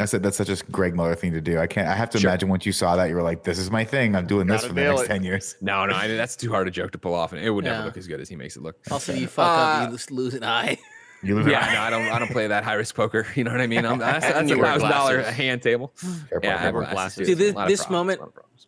I 0.00 0.04
said 0.04 0.22
that's 0.22 0.36
such 0.36 0.48
a 0.48 0.56
Greg 0.70 0.94
Miller 0.94 1.14
thing 1.14 1.32
to 1.32 1.40
do. 1.40 1.58
I 1.58 1.66
can't. 1.66 1.88
I 1.88 1.94
have 1.94 2.10
to 2.10 2.18
Sure. 2.18 2.30
imagine 2.30 2.48
once 2.48 2.64
you 2.66 2.72
saw 2.72 2.96
that, 2.96 3.08
you 3.08 3.14
were 3.14 3.22
like, 3.22 3.44
"This 3.44 3.58
is 3.58 3.70
my 3.70 3.84
thing. 3.84 4.14
I'm 4.14 4.26
doing 4.26 4.46
this 4.46 4.64
for 4.64 4.72
the 4.72 4.80
next 4.82 5.02
it. 5.02 5.06
ten 5.06 5.22
years." 5.22 5.56
No, 5.60 5.86
no, 5.86 5.94
I 5.94 6.06
mean, 6.08 6.16
that's 6.16 6.36
too 6.36 6.50
hard 6.50 6.68
a 6.68 6.70
joke 6.70 6.92
to 6.92 6.98
pull 6.98 7.14
off, 7.14 7.32
and 7.32 7.42
it 7.44 7.50
would 7.50 7.64
never 7.64 7.84
look 7.84 7.96
as 7.96 8.06
good 8.06 8.20
as 8.20 8.28
he 8.28 8.36
makes 8.36 8.56
it 8.56 8.62
look. 8.62 8.76
Also, 8.90 9.12
you 9.12 9.26
fuck 9.26 9.46
Uh, 9.46 9.50
up, 9.60 9.90
you 9.90 9.96
just 9.96 10.10
lose 10.10 10.34
an 10.34 10.44
eye. 10.44 10.78
You 11.20 11.34
lose 11.34 11.46
an 11.46 11.50
Yeah, 11.50 11.66
eye. 11.66 11.74
no, 11.74 11.80
I 11.80 11.90
don't. 11.90 12.02
I 12.14 12.18
don't 12.20 12.30
play 12.30 12.46
that 12.46 12.62
high 12.62 12.74
risk 12.74 12.94
poker. 12.94 13.26
You 13.34 13.42
know 13.42 13.50
what 13.50 13.60
I 13.60 13.66
mean? 13.66 13.84
I'm, 13.84 13.98
that's 13.98 14.24
that's 14.32 14.50
a 14.52 14.56
thousand 14.56 14.88
dollar 14.88 15.20
hand 15.22 15.62
table. 15.62 15.92
Careful, 16.00 16.38
Yeah, 16.44 16.54
I 16.54 16.58
have 16.58 16.74
wear 16.74 16.84
glasses. 16.84 17.26
too. 17.26 17.34
Dude, 17.34 17.38
this- 17.38 17.52
A 17.54 17.56
lot 17.56 17.62
of 17.64 17.68
this 17.70 17.90
moment- 17.90 18.18
a 18.20 18.22
lot 18.22 18.28
of 18.28 18.34
problems. 18.34 18.66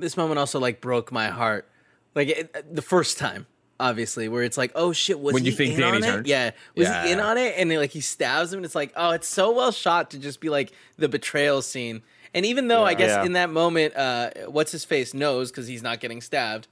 this 0.00 0.16
moment 0.16 0.38
also 0.40 0.58
like 0.58 0.80
broke 0.80 1.12
my 1.12 1.28
heart. 1.28 1.68
Like 2.16 2.26
it, 2.28 2.74
the 2.74 2.82
first 2.82 3.18
time, 3.18 3.46
obviously, 3.82 4.28
where 4.28 4.42
it's 4.42 4.56
like, 4.56 4.72
oh 4.74 4.92
shit, 4.92 5.18
was 5.20 5.34
When 5.34 5.42
he 5.42 5.50
you 5.50 5.56
think 5.56 5.74
in 5.74 5.80
Danny 5.80 5.96
on 5.98 6.02
turned? 6.02 6.26
it? 6.26 6.30
Yeah, 6.30 6.50
was 6.76 6.88
Yeah. 6.88 7.04
he 7.04 7.12
in 7.12 7.20
on 7.20 7.36
it? 7.38 7.54
And 7.58 7.70
then, 7.70 7.78
like 7.78 7.90
he 7.90 8.00
stabs 8.00 8.52
him, 8.52 8.58
and 8.58 8.64
it's 8.64 8.74
like, 8.74 8.92
oh, 8.96 9.10
it's 9.10 9.28
so 9.28 9.50
well 9.52 9.72
shot 9.72 10.10
to 10.12 10.18
just 10.18 10.40
be 10.40 10.48
like 10.48 10.72
the 10.96 11.08
betrayal 11.08 11.60
scene. 11.62 12.02
And 12.34 12.46
even 12.46 12.68
though 12.68 12.84
I 12.84 12.94
guess 12.94 13.10
Yeah. 13.10 13.24
in 13.24 13.32
that 13.34 13.50
moment, 13.50 13.94
uh, 13.96 14.30
what's 14.46 14.72
his 14.72 14.84
face 14.84 15.12
knows 15.12 15.50
because 15.50 15.66
he's 15.66 15.82
not 15.82 16.00
getting 16.00 16.20
stabbed. 16.20 16.68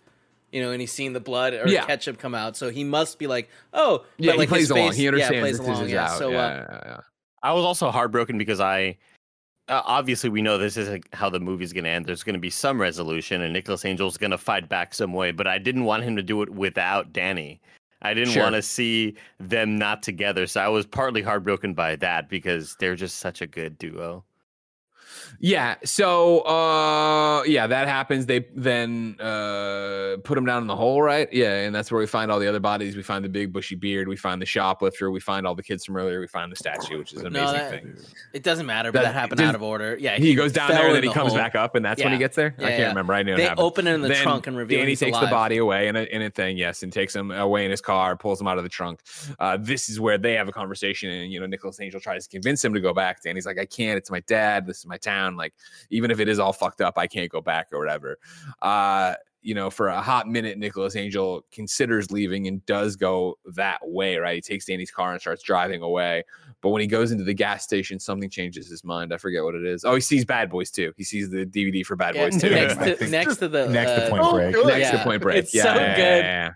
You 0.53 0.61
know, 0.62 0.73
and 0.73 0.81
he's 0.81 0.91
seen 0.91 1.12
the 1.12 1.20
blood 1.20 1.55
or 1.55 1.69
Yeah. 1.69 1.85
ketchup 1.87 2.19
come 2.19 2.35
out, 2.35 2.57
so 2.57 2.70
he 2.70 2.82
must 2.82 3.20
be 3.20 3.28
like, 3.28 3.49
"Oh, 3.73 4.05
Yeah, 4.19 4.32
but, 4.32 4.39
like 4.39 4.49
he 4.49 4.53
plays 4.53 4.62
his 4.62 4.70
along. 4.70 4.89
face- 4.89 4.97
He 4.97 5.03
yeah, 5.05 5.09
understands 5.11 5.41
plays 5.41 5.59
this 5.59 5.66
along, 5.69 5.85
is 5.85 5.93
yeah. 5.93 6.05
out. 6.11 6.19
So, 6.19 6.31
yeah, 6.31 6.39
uh, 6.39 6.51
yeah, 6.57 6.81
yeah. 6.87 7.01
I 7.41 7.53
was 7.53 7.65
also 7.65 7.91
heartbroken 7.93 8.37
because 8.37 8.59
I 8.59 8.97
uh, 9.71 9.83
obviously 9.87 10.29
we 10.29 10.43
know 10.43 10.59
this 10.59 10.77
isn't 10.77 11.07
how 11.15 11.31
the 11.31 11.41
movie's 11.41 11.73
going 11.73 11.85
to 11.85 11.91
end. 11.91 12.05
There's 12.05 12.23
going 12.25 12.35
to 12.35 12.41
be 12.41 12.51
some 12.51 12.81
resolution, 12.81 13.41
and 13.41 13.53
Nicholas 13.53 13.85
Angel's 13.85 14.17
going 14.19 14.33
to 14.33 14.39
fight 14.39 14.69
back 14.69 14.93
some 14.93 15.13
way. 15.15 15.31
But 15.31 15.47
I 15.47 15.59
didn't 15.59 15.85
want 15.85 16.03
him 16.03 16.17
to 16.17 16.23
do 16.23 16.43
it 16.43 16.51
without 16.51 17.13
Danny. 17.13 17.61
I 18.03 18.15
didn't 18.15 18.33
Sure. 18.33 18.43
want 18.43 18.57
to 18.57 18.63
see 18.63 19.15
them 19.39 19.79
not 19.79 20.03
together. 20.03 20.47
So 20.47 20.61
I 20.61 20.69
was 20.69 20.87
partly 20.87 21.23
heartbroken 21.23 21.75
by 21.75 21.97
that 21.97 22.29
because 22.29 22.77
they're 22.81 22.97
just 22.97 23.19
such 23.19 23.41
a 23.43 23.47
good 23.47 23.79
duo. 23.79 24.25
Yeah. 25.39 25.77
So, 25.85 26.40
uh, 26.40 27.43
yeah, 27.44 27.66
that 27.66 27.89
happens. 27.89 28.27
They 28.27 28.47
then 28.55 29.16
uh 29.20 30.16
put 30.24 30.36
him 30.36 30.44
down 30.44 30.62
in 30.62 30.66
the 30.66 30.77
hole, 30.77 31.01
right? 31.02 31.32
Yeah, 31.32 31.55
and 31.65 31.74
that's 31.74 31.90
where 31.93 32.01
we 32.01 32.07
find 32.07 32.31
all 32.31 32.39
the 32.40 32.48
other 32.48 32.61
bodies. 32.61 32.97
We 32.97 33.02
find 33.02 33.24
the 33.24 33.28
big 33.28 33.52
bushy 33.52 33.74
beard. 33.77 34.09
We 34.09 34.16
find 34.16 34.40
the 34.43 34.47
shoplifter. 34.47 35.11
We 35.11 35.20
find 35.20 35.47
all 35.47 35.55
the 35.55 35.62
kids 35.62 35.85
from 35.85 35.97
earlier. 35.97 36.20
We 36.20 36.27
find 36.27 36.51
the 36.51 36.57
statue, 36.57 36.98
which 36.98 37.12
is 37.12 37.23
an 37.23 37.32
No, 37.32 37.40
amazing 37.48 37.57
that- 37.59 37.70
thing. 37.70 37.97
it 38.32 38.43
doesn't 38.43 38.66
matter, 38.66 38.90
but 38.93 39.01
That- 39.02 39.12
that 39.12 39.15
happened 39.15 39.40
out 39.40 39.55
of 39.55 39.62
order. 39.62 39.97
Yeah, 40.01 40.16
He 40.16 40.35
goes 40.35 40.52
down 40.52 40.70
there 40.70 40.86
and 40.86 40.94
then 40.97 41.02
he 41.02 41.09
the 41.09 41.15
comes 41.15 41.31
hole. 41.32 41.39
back 41.39 41.55
up, 41.55 41.74
and 41.74 41.85
that's 41.85 42.02
when 42.02 42.12
he 42.12 42.19
gets 42.19 42.36
there. 42.36 42.55
I 42.59 42.62
can't 42.62 42.78
yeah. 42.78 42.89
remember. 42.89 43.15
I 43.15 43.23
know 43.23 43.36
They 43.36 43.44
it 43.44 43.48
happened. 43.51 43.66
open 43.66 43.86
it 43.86 43.94
in 43.94 44.01
the 44.02 44.09
Then 44.09 44.23
trunk 44.23 44.47
and 44.47 44.57
reveal 44.57 44.81
Danny 44.81 44.97
takes 44.97 45.16
alive. 45.16 45.28
the 45.28 45.35
body 45.35 45.57
away 45.59 45.89
in 45.89 45.97
a, 45.97 46.02
in 46.02 46.23
a 46.23 46.31
thing, 46.31 46.57
yes, 46.57 46.82
and 46.82 46.93
takes 46.93 47.15
him 47.15 47.31
away 47.31 47.65
in 47.65 47.70
his 47.70 47.81
car, 47.81 48.16
pulls 48.16 48.40
him 48.40 48.48
out 48.48 48.59
of 48.59 48.65
the 48.65 48.70
trunk. 48.70 49.01
Uh, 49.39 49.57
this 49.61 49.89
is 49.89 50.01
where 50.01 50.19
they 50.19 50.35
have 50.35 50.48
a 50.48 50.52
conversation, 50.52 51.11
and 51.11 51.32
you 51.32 51.39
know, 51.40 51.47
Nicholas 51.47 51.81
Angel 51.81 52.01
tries 52.01 52.24
to 52.27 52.31
convince 52.31 52.65
him 52.65 52.74
to 52.74 52.81
go 52.81 52.93
back. 52.93 53.23
Danny's 53.23 53.47
like, 53.47 53.59
"I 53.59 53.66
can't. 53.66 53.97
It's 53.97 54.11
my 54.11 54.20
dad. 54.20 54.66
This 54.66 54.78
is 54.78 54.86
my 54.86 54.97
town. 54.97 55.20
Like, 55.37 55.55
even 55.91 56.11
if 56.11 56.21
it 56.21 56.29
is 56.29 56.39
all 56.39 56.53
fucked 56.53 56.81
up, 56.81 56.99
I 56.99 57.07
can't 57.07 57.31
go 57.31 57.41
back 57.41 57.69
or 57.73 57.79
whatever." 57.79 58.17
Uh, 58.63 59.15
you 59.43 59.55
know, 59.55 59.71
for 59.71 59.89
a 59.89 60.03
hot 60.03 60.29
minute, 60.29 60.59
Nicholas 60.59 60.97
Angel 60.97 61.43
considers 61.51 62.11
leaving 62.13 62.47
and 62.47 62.65
does 62.67 62.95
go 62.97 63.39
that 63.55 63.79
way. 63.83 64.17
Right, 64.19 64.35
he 64.35 64.41
takes 64.43 64.67
Danny's 64.67 64.91
car 64.91 65.13
and 65.13 65.21
starts 65.21 65.43
driving 65.43 65.83
away. 65.83 66.25
But 66.63 66.69
when 66.71 66.83
he 66.83 66.87
goes 66.87 67.11
into 67.11 67.25
the 67.25 67.33
gas 67.33 67.65
station, 67.65 67.99
something 67.99 68.29
changes 68.29 68.69
his 68.69 68.85
mind. 68.85 69.15
I 69.15 69.17
forget 69.17 69.43
what 69.43 69.55
it 69.55 69.65
is. 69.65 69.83
Oh, 69.83 69.95
he 69.95 70.01
sees 70.03 70.27
Bad 70.27 70.51
Boys 70.51 70.71
too. 70.71 70.93
He 70.99 71.05
sees 71.05 71.31
the 71.31 71.47
DVD 71.47 71.85
for 71.87 71.97
Bad 71.97 72.15
Yeah, 72.17 72.29
Boys 72.29 72.39
too. 72.39 72.51
next, 72.51 72.77
to, 72.99 73.09
next 73.09 73.37
to 73.39 73.49
the 73.49 73.67
Next 73.69 73.93
to 73.93 74.07
uh, 74.07 74.11
Point 74.11 74.23
Oh, 74.23 74.33
Break. 74.33 74.55
good. 74.55 74.67
next 74.67 74.91
to 74.91 74.99
Point 75.03 75.23
Break. 75.23 75.37
It's 75.39 75.55
yeah, 75.55 75.63
so 75.63 75.75
yeah, 75.75 75.97
good. 75.97 76.25
yeah, 76.25 76.51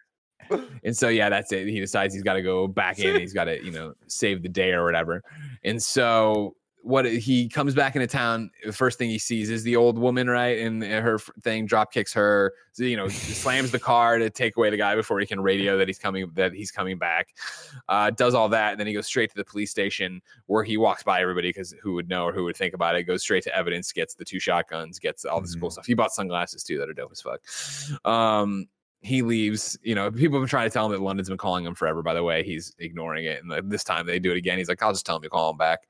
yeah. 0.51 0.65
And 0.85 0.95
so 0.95 1.09
yeah, 1.09 1.31
that's 1.31 1.53
it. 1.53 1.67
He 1.69 1.81
decides 1.81 2.13
he's 2.13 2.23
got 2.23 2.35
to 2.35 2.43
go 2.43 2.67
back 2.69 2.99
in. 2.99 3.19
He's 3.19 3.33
got 3.33 3.45
to 3.45 3.65
you 3.65 3.71
know 3.71 3.95
save 4.09 4.43
the 4.43 4.49
day 4.51 4.73
or 4.73 4.85
whatever. 4.85 5.23
And 5.65 5.83
so 5.83 6.55
what 6.85 7.07
he 7.07 7.49
comes 7.49 7.75
back 7.75 7.97
into 7.97 8.07
town. 8.07 8.51
The 8.63 8.73
first 8.73 8.99
thing 8.99 9.09
he 9.09 9.19
sees 9.19 9.49
is 9.49 9.63
the 9.63 9.75
old 9.75 9.97
woman, 9.97 10.29
right? 10.29 10.59
And 10.59 10.83
her 10.83 11.19
thing 11.43 11.65
drop 11.65 11.91
kicks 11.91 12.13
her. 12.13 12.53
You 12.77 12.97
know, 12.99 13.09
slams 13.09 13.71
the 13.71 13.79
car 13.79 14.19
to 14.19 14.29
take 14.29 14.59
away 14.59 14.69
the 14.69 14.77
guy 14.77 14.95
before 14.95 15.19
he 15.19 15.25
can 15.27 15.41
radio 15.41 15.79
that 15.79 15.89
he's 15.89 15.99
coming 15.99 16.31
that 16.35 16.53
he's 16.53 16.71
coming 16.71 16.99
back. 16.99 17.35
Uh, 17.89 18.11
does 18.11 18.35
all 18.35 18.51
that, 18.51 18.73
and 18.73 18.81
then 18.81 18.87
he 18.87 18.93
goes 18.93 19.07
straight 19.07 19.31
to 19.31 19.37
the 19.37 19.45
police 19.45 19.71
station 19.71 20.21
where 20.45 20.63
he 20.63 20.77
walks 20.77 21.03
by 21.03 21.23
everybody 21.23 21.49
because 21.49 21.75
who 21.83 21.95
would 21.95 22.09
know 22.09 22.25
or 22.25 22.33
who 22.35 22.45
would 22.45 22.57
think 22.57 22.75
about 22.75 22.95
it. 22.97 23.05
Goes 23.05 23.23
straight 23.23 23.45
to 23.45 23.57
evidence, 23.57 23.91
gets 23.91 24.15
the 24.15 24.25
two 24.25 24.39
shotguns, 24.39 24.99
gets 24.99 25.25
all 25.25 25.41
this 25.41 25.55
cool 25.55 25.71
Mhm. 25.71 25.73
stuff. 25.73 25.87
He 25.87 25.95
bought 25.95 26.13
sunglasses 26.13 26.63
too 26.63 26.79
that 26.79 26.89
are 26.91 26.93
dope 26.93 27.13
as 27.13 27.23
fuck. 27.23 27.41
Um, 28.07 28.67
he 29.05 29.23
leaves. 29.23 29.79
You 29.83 29.95
know, 29.95 30.11
people 30.11 30.39
have 30.39 30.43
been 30.43 30.49
trying 30.49 30.69
to 30.69 30.73
tell 30.73 30.87
him 30.87 30.93
that 30.93 31.01
London's 31.03 31.29
been 31.29 31.39
calling 31.39 31.65
him 31.65 31.75
forever. 31.75 32.03
By 32.03 32.15
the 32.15 32.23
way, 32.25 32.43
he's 32.43 32.75
ignoring 32.79 33.27
it, 33.27 33.41
and 33.43 33.51
like, 33.51 33.69
this 33.69 33.85
time 33.85 34.07
they 34.07 34.19
do 34.19 34.33
it 34.33 34.39
again. 34.39 34.59
He's 34.59 34.69
like, 34.69 34.83
"I'll 34.83 34.93
just 34.93 35.05
tell 35.07 35.17
him 35.17 35.23
to 35.23 35.29
call 35.29 35.51
him 35.51 35.59
back." 35.59 35.81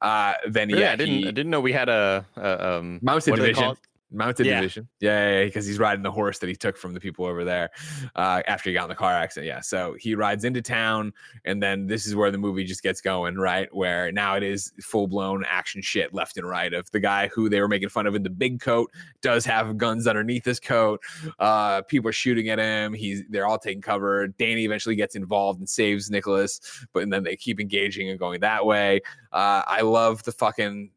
Uh, 0.00 0.32
then 0.48 0.68
Really? 0.68 0.80
yeah, 0.80 0.92
I 0.92 0.96
didn't. 0.96 1.14
he- 1.14 1.28
I 1.28 1.30
didn't 1.30 1.50
know 1.50 1.60
we 1.60 1.72
had 1.72 1.88
a, 1.88 2.26
a 2.36 2.76
um. 2.78 2.98
Mounted 3.02 3.30
what 3.30 3.36
do 3.36 3.42
they 3.42 3.48
division. 3.52 3.76
Mounted 4.12 4.46
Yeah. 4.46 4.60
division. 4.60 4.88
Yeah, 5.00 5.44
because 5.44 5.66
he's 5.66 5.80
riding 5.80 6.04
the 6.04 6.12
horse 6.12 6.38
that 6.38 6.48
he 6.48 6.54
took 6.54 6.76
from 6.76 6.94
the 6.94 7.00
people 7.00 7.24
over 7.24 7.44
there 7.44 7.70
uh, 8.14 8.40
after 8.46 8.70
he 8.70 8.74
got 8.74 8.84
in 8.84 8.88
the 8.88 8.94
car 8.94 9.12
accident. 9.12 9.48
Yeah. 9.48 9.60
So 9.60 9.96
he 9.98 10.14
rides 10.14 10.44
into 10.44 10.62
town, 10.62 11.12
and 11.44 11.60
then 11.60 11.88
this 11.88 12.06
is 12.06 12.14
where 12.14 12.30
the 12.30 12.38
movie 12.38 12.62
just 12.62 12.84
gets 12.84 13.00
going, 13.00 13.34
right? 13.34 13.68
Where 13.74 14.12
now 14.12 14.36
it 14.36 14.44
is 14.44 14.72
full 14.80 15.08
blown 15.08 15.44
action 15.48 15.82
shit 15.82 16.14
left 16.14 16.36
and 16.36 16.48
right 16.48 16.72
of 16.72 16.88
the 16.92 17.00
guy 17.00 17.26
who 17.28 17.48
they 17.48 17.60
were 17.60 17.66
making 17.66 17.88
fun 17.88 18.06
of 18.06 18.14
in 18.14 18.22
the 18.22 18.30
big 18.30 18.60
coat 18.60 18.92
does 19.22 19.44
have 19.44 19.76
guns 19.76 20.06
underneath 20.06 20.44
his 20.44 20.60
coat. 20.60 21.00
Uh, 21.40 21.82
people 21.82 22.08
are 22.08 22.12
shooting 22.12 22.48
at 22.48 22.60
him. 22.60 22.94
He's 22.94 23.24
they're 23.28 23.46
all 23.46 23.58
taking 23.58 23.82
cover. 23.82 24.28
Danny 24.28 24.64
eventually 24.64 24.94
gets 24.94 25.16
involved 25.16 25.58
and 25.58 25.68
saves 25.68 26.10
Nicholas, 26.10 26.60
but 26.92 27.02
and 27.02 27.12
then 27.12 27.24
they 27.24 27.34
keep 27.34 27.58
engaging 27.60 28.08
and 28.08 28.20
going 28.20 28.38
that 28.40 28.64
way. 28.64 29.00
Uh, 29.32 29.62
I 29.66 29.80
love 29.80 30.22
the 30.22 30.32
fucking 30.32 30.90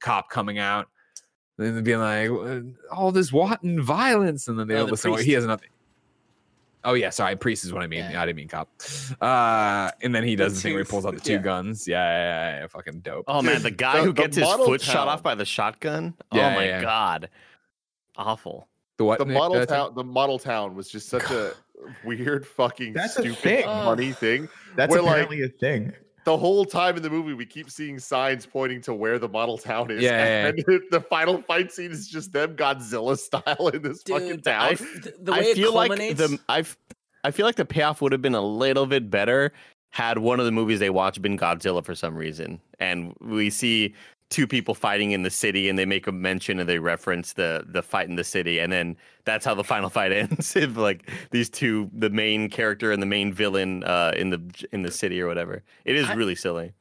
cop 0.00 0.30
coming 0.30 0.58
out 0.58 0.88
and 1.58 1.76
then 1.76 1.84
being 1.84 1.98
like, 1.98 2.30
"Uh, 2.30 2.60
all 2.94 3.12
this 3.12 3.32
wanton 3.32 3.80
violence, 3.82 4.48
and 4.48 4.58
then 4.58 4.68
they 4.68 4.74
Oh, 4.74 4.78
don't 4.78 4.86
the 4.86 4.92
listen. 4.92 5.12
priest. 5.12 5.26
He 5.26 5.32
has 5.32 5.46
nothing. 5.46 5.68
Oh 6.84 6.94
yeah, 6.94 7.10
sorry, 7.10 7.34
priest 7.34 7.64
is 7.64 7.72
what 7.72 7.82
I 7.82 7.88
mean. 7.88 7.98
Yeah. 8.00 8.12
Yeah, 8.12 8.22
I 8.22 8.26
didn't 8.26 8.36
mean 8.36 8.48
cop. 8.48 8.68
Uh, 9.20 9.90
and 10.02 10.14
then 10.14 10.22
he 10.22 10.36
does 10.36 10.54
the, 10.54 10.60
thing 10.60 10.74
where 10.74 10.84
he 10.84 10.88
pulls 10.88 11.04
out 11.04 11.14
the 11.14 11.20
two 11.20 11.32
yeah. 11.32 11.38
guns. 11.38 11.88
Yeah, 11.88 11.96
yeah, 11.96 12.22
yeah, 12.54 12.60
yeah, 12.60 12.66
fucking 12.68 13.00
dope. 13.00 13.24
Oh 13.26 13.42
man, 13.42 13.62
the 13.62 13.72
guy 13.72 13.98
the- 13.98 14.04
who 14.04 14.12
gets 14.12 14.36
his 14.36 14.44
model 14.44 14.66
foot 14.66 14.80
shot 14.80 15.08
off 15.08 15.22
by 15.22 15.34
the 15.34 15.44
shotgun. 15.44 16.14
Yeah, 16.32 16.48
oh 16.52 16.54
my 16.54 16.64
yeah. 16.66 16.80
god, 16.82 17.28
awful. 18.16 18.68
the 18.98 19.04
what? 19.04 19.18
the 19.18 19.24
Nick? 19.24 19.34
model 19.34 19.58
That's 19.58 19.70
town 19.72 19.94
the 19.96 20.04
model 20.04 20.38
town 20.38 20.76
was 20.76 20.88
just 20.88 21.08
such 21.08 21.28
a 21.30 21.54
weird 22.04 22.46
fucking 22.46 22.92
That's 22.92 23.16
a 23.16 23.22
stupid 23.22 23.38
thing. 23.38 23.64
funny 23.64 24.12
thing 24.12 24.48
That's 24.76 24.90
We're 24.92 25.00
like- 25.00 25.10
apparently 25.10 25.42
a 25.42 25.48
thing. 25.48 25.92
The 26.26 26.36
whole 26.36 26.64
time 26.64 26.96
in 26.96 27.04
the 27.04 27.08
movie 27.08 27.34
we 27.34 27.46
keep 27.46 27.70
seeing 27.70 28.00
signs 28.00 28.44
pointing 28.44 28.80
to 28.82 28.92
where 28.92 29.16
the 29.16 29.28
model 29.28 29.56
town 29.56 29.92
is. 29.92 30.02
Yeah, 30.02 30.10
yeah, 30.10 30.46
and 30.48 30.58
the 30.90 31.00
final 31.08 31.40
fight 31.40 31.70
scene 31.72 31.92
is 31.92 32.08
just 32.08 32.32
them 32.32 32.56
godzilla 32.56 33.16
style 33.16 33.68
in 33.68 33.80
this 33.80 34.02
fucking 34.02 34.40
town. 34.40 34.62
I 34.62 34.74
the, 34.74 35.14
the 35.20 35.32
I 35.32 35.38
way 35.38 35.54
feel 35.54 35.68
it 35.68 35.74
like 35.74 35.90
culminates. 35.90 36.18
the 36.18 36.38
I've 36.48 36.76
I 37.22 37.30
feel 37.30 37.46
like 37.46 37.54
the 37.54 37.64
payoff 37.64 38.02
would 38.02 38.10
have 38.10 38.22
been 38.22 38.34
a 38.34 38.44
little 38.44 38.86
bit 38.86 39.08
better 39.08 39.52
had 39.90 40.18
one 40.18 40.40
of 40.40 40.46
the 40.46 40.52
movies 40.52 40.80
they 40.80 40.90
watch 40.90 41.22
been 41.22 41.38
Godzilla 41.38 41.84
for 41.84 41.94
some 41.94 42.16
reason, 42.16 42.60
and 42.80 43.14
we 43.20 43.48
see 43.48 43.94
two 44.28 44.46
people 44.46 44.74
fighting 44.74 45.12
in 45.12 45.22
the 45.22 45.30
city, 45.30 45.68
and 45.68 45.78
they 45.78 45.84
make 45.86 46.06
a 46.06 46.12
mention 46.12 46.58
and 46.58 46.68
they 46.68 46.78
reference 46.78 47.32
the 47.32 47.64
the 47.66 47.82
fight 47.82 48.08
in 48.08 48.16
the 48.16 48.24
city, 48.24 48.58
and 48.60 48.72
then 48.72 48.96
that's 49.24 49.44
how 49.44 49.54
the 49.54 49.64
final 49.64 49.88
fight 49.90 50.12
ends. 50.22 50.56
if 50.56 50.76
like 50.76 51.10
these 51.30 51.48
two, 51.48 51.90
the 51.92 52.10
main 52.10 52.48
character 52.50 52.92
and 52.92 53.00
the 53.02 53.06
main 53.06 53.32
villain, 53.32 53.84
uh, 53.84 54.12
in 54.16 54.30
the 54.30 54.40
in 54.72 54.82
the 54.82 54.90
city 54.90 55.20
or 55.20 55.26
whatever, 55.26 55.62
it 55.84 55.96
is 55.96 56.08
I- 56.08 56.14
really 56.14 56.34
silly. 56.34 56.72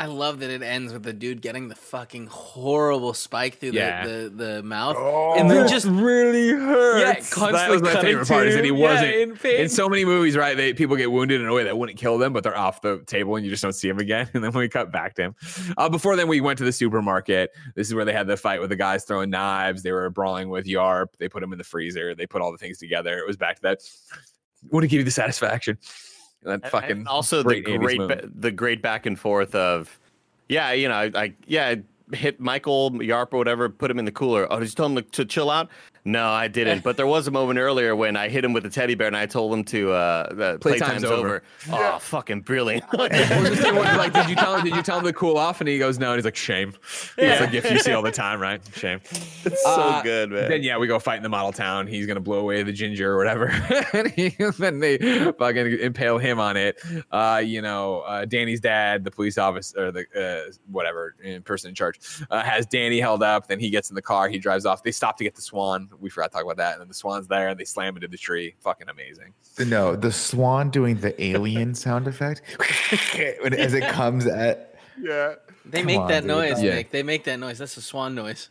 I 0.00 0.06
love 0.06 0.40
that 0.40 0.48
it 0.48 0.62
ends 0.62 0.94
with 0.94 1.02
the 1.02 1.12
dude 1.12 1.42
getting 1.42 1.68
the 1.68 1.74
fucking 1.74 2.28
horrible 2.28 3.12
spike 3.12 3.58
through 3.58 3.72
Yeah. 3.72 4.06
the, 4.06 4.12
the, 4.34 4.44
the 4.44 4.62
mouth. 4.62 4.96
Oh, 4.98 5.34
and 5.36 5.50
then 5.50 5.68
just 5.68 5.84
really 5.84 6.48
hurts. 6.48 7.00
Yeah, 7.00 7.12
that 7.12 7.30
constantly 7.30 7.72
was 7.72 7.82
my 7.82 8.00
favorite 8.00 8.26
part 8.26 8.46
is 8.46 8.54
that 8.54 8.64
he 8.64 8.70
yeah, 8.70 8.78
wasn't 8.78 9.14
in 9.14 9.36
pain. 9.36 9.60
in 9.60 9.68
so 9.68 9.90
many 9.90 10.06
movies, 10.06 10.38
right? 10.38 10.56
They 10.56 10.72
people 10.72 10.96
get 10.96 11.12
wounded 11.12 11.42
in 11.42 11.46
a 11.46 11.52
way 11.52 11.64
that 11.64 11.76
wouldn't 11.76 11.98
kill 11.98 12.16
them, 12.16 12.32
but 12.32 12.42
they're 12.44 12.56
off 12.56 12.80
the 12.80 13.02
table 13.04 13.36
and 13.36 13.44
you 13.44 13.50
just 13.50 13.62
don't 13.62 13.74
see 13.74 13.90
him 13.90 13.98
again. 13.98 14.26
And 14.34 14.42
then 14.42 14.52
when 14.52 14.62
we 14.62 14.70
cut 14.70 14.90
back 14.90 15.16
to 15.16 15.22
him, 15.22 15.34
uh, 15.76 15.90
before 15.90 16.16
then 16.16 16.28
we 16.28 16.40
went 16.40 16.56
to 16.60 16.64
the 16.64 16.72
supermarket. 16.72 17.50
This 17.74 17.86
is 17.86 17.94
where 17.94 18.06
they 18.06 18.14
had 18.14 18.26
the 18.26 18.38
fight 18.38 18.62
with 18.62 18.70
the 18.70 18.76
guys 18.76 19.04
throwing 19.04 19.28
knives. 19.28 19.82
They 19.82 19.92
were 19.92 20.08
brawling 20.08 20.48
with 20.48 20.64
Yarp. 20.64 21.08
They 21.18 21.28
put 21.28 21.42
him 21.42 21.52
in 21.52 21.58
the 21.58 21.64
freezer. 21.64 22.14
They 22.14 22.26
put 22.26 22.40
all 22.40 22.52
the 22.52 22.58
things 22.58 22.78
together. 22.78 23.18
It 23.18 23.26
was 23.26 23.36
back 23.36 23.56
to 23.56 23.62
that. 23.62 23.80
Want 24.70 24.82
to 24.84 24.88
give 24.88 24.98
you 24.98 25.04
the 25.04 25.10
satisfaction? 25.10 25.76
That 26.42 26.52
And- 26.54 26.62
and 26.64 26.72
fucking 26.72 27.06
also 27.06 27.42
the 27.42 27.60
great 27.60 27.98
ba- 27.98 28.28
the 28.34 28.50
great 28.50 28.82
back 28.82 29.06
and 29.06 29.18
forth 29.18 29.54
of 29.54 29.98
yeah 30.48 30.72
you 30.72 30.88
know 30.88 30.94
I, 30.94 31.10
I 31.14 31.34
yeah 31.46 31.74
hit 32.12 32.40
Michael 32.40 32.90
Yarp 32.92 33.28
or 33.32 33.38
whatever, 33.38 33.68
put 33.68 33.88
him 33.88 33.96
in 34.00 34.04
the 34.04 34.10
cooler. 34.10 34.52
Oh, 34.52 34.58
did 34.58 34.68
you 34.68 34.74
tell 34.74 34.86
him 34.86 34.96
to, 34.96 35.02
to 35.02 35.24
chill 35.24 35.48
out? 35.48 35.68
No, 36.04 36.28
I 36.28 36.48
didn't. 36.48 36.82
But 36.90 36.96
there 36.96 37.06
was 37.06 37.26
a 37.26 37.30
moment 37.30 37.58
earlier 37.58 37.94
when 37.94 38.16
I 38.16 38.28
hit 38.28 38.44
him 38.44 38.52
with 38.52 38.64
a 38.64 38.70
teddy 38.70 38.94
bear 38.94 39.06
and 39.06 39.16
I 39.16 39.26
told 39.26 39.52
him 39.52 39.64
to 39.64 39.92
uh, 39.92 40.32
the 40.32 40.58
Playtime's 40.58 40.80
playtime's 40.80 41.04
over. 41.04 41.28
over. 41.28 41.42
Oh, 41.72 41.98
fucking 41.98 42.40
brilliant! 42.42 42.84
Well, 42.92 43.08
just 43.08 43.62
say 43.62 43.70
like, 43.72 44.12
did 44.12 44.28
you 44.28 44.34
tell 44.36 44.56
him? 44.56 44.64
Did 44.64 44.74
you 44.76 44.82
tell 44.82 44.98
him 44.98 45.04
to 45.04 45.12
cool 45.12 45.36
off? 45.36 45.60
And 45.60 45.68
he 45.68 45.78
goes, 45.78 45.98
no. 45.98 46.10
And 46.12 46.18
he's 46.18 46.24
like, 46.24 46.36
shame. 46.36 46.74
It's 47.16 47.40
a 47.40 47.46
gift 47.46 47.70
you 47.70 47.78
see 47.78 47.92
all 47.92 48.02
the 48.02 48.10
time, 48.10 48.40
right? 48.40 48.60
Shame. 48.74 49.00
it's 49.10 49.62
so 49.62 49.70
Uh, 49.70 50.02
good, 50.02 50.30
man. 50.30 50.48
Then 50.50 50.62
yeah, 50.62 50.78
we 50.78 50.86
go 50.86 50.98
fight 50.98 51.16
in 51.16 51.22
the 51.22 51.28
model 51.28 51.52
town. 51.52 51.86
He's 51.86 52.06
gonna 52.06 52.20
blow 52.20 52.38
away 52.40 52.62
the 52.62 52.72
ginger 52.72 53.12
or 53.12 53.16
whatever, 53.16 53.48
and 53.92 54.08
he, 54.10 54.30
then 54.58 54.80
they 54.80 54.98
fucking 54.98 55.78
impale 55.80 56.18
him 56.18 56.40
on 56.40 56.56
it. 56.56 56.80
Uh, 57.10 57.42
you 57.44 57.60
know, 57.62 58.00
uh, 58.00 58.24
Danny's 58.24 58.60
dad, 58.60 59.04
the 59.04 59.10
police 59.10 59.38
officer, 59.38 59.86
or 59.88 59.92
the 59.92 60.04
uh, 60.48 60.50
whatever 60.70 61.14
person 61.44 61.68
in 61.68 61.74
charge, 61.74 61.98
uh, 62.30 62.42
has 62.42 62.66
Danny 62.66 63.00
held 63.00 63.22
up. 63.22 63.48
Then 63.48 63.60
he 63.60 63.70
gets 63.70 63.90
in 63.90 63.94
the 63.94 64.02
car. 64.02 64.28
He 64.28 64.38
drives 64.38 64.64
off. 64.66 64.82
They 64.82 64.92
stop 64.92 65.16
to 65.18 65.24
get 65.24 65.34
the 65.34 65.42
swan. 65.42 65.88
We 66.00 66.10
forgot 66.10 66.30
to 66.32 66.36
talk 66.36 66.44
about 66.44 66.56
that. 66.56 66.72
And 66.74 66.80
then 66.80 66.88
the 66.88 66.94
swan's 66.94 67.26
there, 67.28 67.48
and 67.48 67.58
they 67.60 67.64
slam 67.64 67.94
into 67.96 68.08
the 68.08 68.16
tree. 68.16 68.54
Fucking 68.60 68.88
amazing. 68.88 69.34
No, 69.66 69.94
the 69.96 70.10
swan 70.12 70.70
doing 70.70 70.96
the 70.96 71.20
alien 71.22 71.74
sound 71.84 72.08
effect 72.08 72.42
when- 73.42 73.54
as 73.54 73.74
it 73.74 73.84
comes 73.88 74.26
at 74.26 74.74
Yeah. 75.00 75.34
They 75.66 75.78
Come 75.78 75.86
make 75.86 75.98
on, 76.00 76.08
that 76.08 76.20
dude. 76.22 76.28
noise, 76.28 76.62
Yeah. 76.62 76.74
Nick. 76.76 76.90
They 76.90 77.02
make 77.02 77.24
that 77.24 77.38
noise. 77.38 77.58
That's 77.58 77.76
a 77.76 77.82
swan 77.82 78.14
noise. 78.14 78.48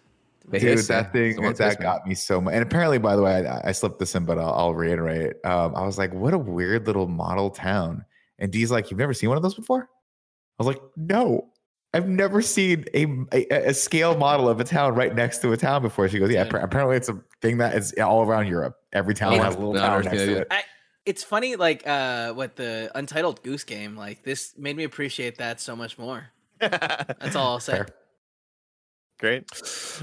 They 0.47 0.59
dude. 0.59 0.77
hiss, 0.77 0.87
That 0.87 1.11
thing 1.11 1.33
Someone 1.35 1.53
that 1.53 1.69
pissed 1.69 1.79
got 1.81 2.07
me 2.07 2.15
so 2.15 2.39
much. 2.39 2.53
And 2.53 2.61
apparently, 2.63 2.97
by 2.99 3.15
the 3.15 3.21
way, 3.23 3.45
I, 3.47 3.69
I 3.69 3.71
slipped 3.71 3.99
this 3.99 4.13
in, 4.15 4.25
but 4.25 4.37
I'll, 4.39 4.53
I'll 4.53 4.73
reiterate. 4.75 5.33
Um, 5.45 5.75
I 5.75 5.85
was 5.85 5.97
like, 5.97 6.13
"What 6.13 6.33
a 6.33 6.37
weird 6.37 6.87
little 6.87 7.07
model 7.07 7.49
town." 7.49 8.05
And 8.39 8.51
Dee's 8.51 8.71
like, 8.71 8.89
"You've 8.89 8.99
never 8.99 9.13
seen 9.13 9.29
one 9.29 9.37
of 9.37 9.43
those 9.43 9.53
before?" 9.55 9.89
I 10.59 10.63
was 10.63 10.67
like, 10.67 10.81
"No." 10.95 11.49
I've 11.93 12.07
never 12.07 12.41
seen 12.41 12.85
a, 12.93 13.05
a 13.33 13.69
a 13.69 13.73
scale 13.73 14.15
model 14.17 14.47
of 14.47 14.59
a 14.59 14.63
town 14.63 14.93
right 14.95 15.13
next 15.13 15.39
to 15.39 15.51
a 15.51 15.57
town 15.57 15.81
before. 15.81 16.07
She 16.07 16.19
goes, 16.19 16.29
"Yeah, 16.31 16.43
Yeah. 16.51 16.61
apparently 16.61 16.97
it's 16.97 17.09
a 17.09 17.19
thing 17.41 17.57
that 17.57 17.75
is 17.75 17.93
all 17.93 18.21
around 18.23 18.47
Europe. 18.47 18.75
Every 18.93 19.13
town 19.15 19.33
Yeah. 19.33 19.43
has 19.45 19.55
a 19.55 19.57
little 19.57 19.73
No, 19.73 19.79
town 19.79 20.03
no, 20.05 20.11
next 20.11 20.23
to 20.23 20.31
yeah. 20.31 20.37
it." 20.39 20.65
It's 21.05 21.23
funny, 21.23 21.55
like 21.55 21.87
uh, 21.87 22.33
what 22.33 22.55
the 22.55 22.91
Untitled 22.93 23.41
Goose 23.41 23.63
Game. 23.63 23.95
Like 23.95 24.23
this 24.23 24.53
made 24.57 24.77
me 24.77 24.83
appreciate 24.83 25.37
that 25.39 25.59
so 25.59 25.75
much 25.75 25.97
more. 25.97 26.27
That's 26.59 27.35
all 27.35 27.53
I'll 27.53 27.59
say. 27.59 27.73
Fair. 27.73 27.87
Great. 29.19 29.43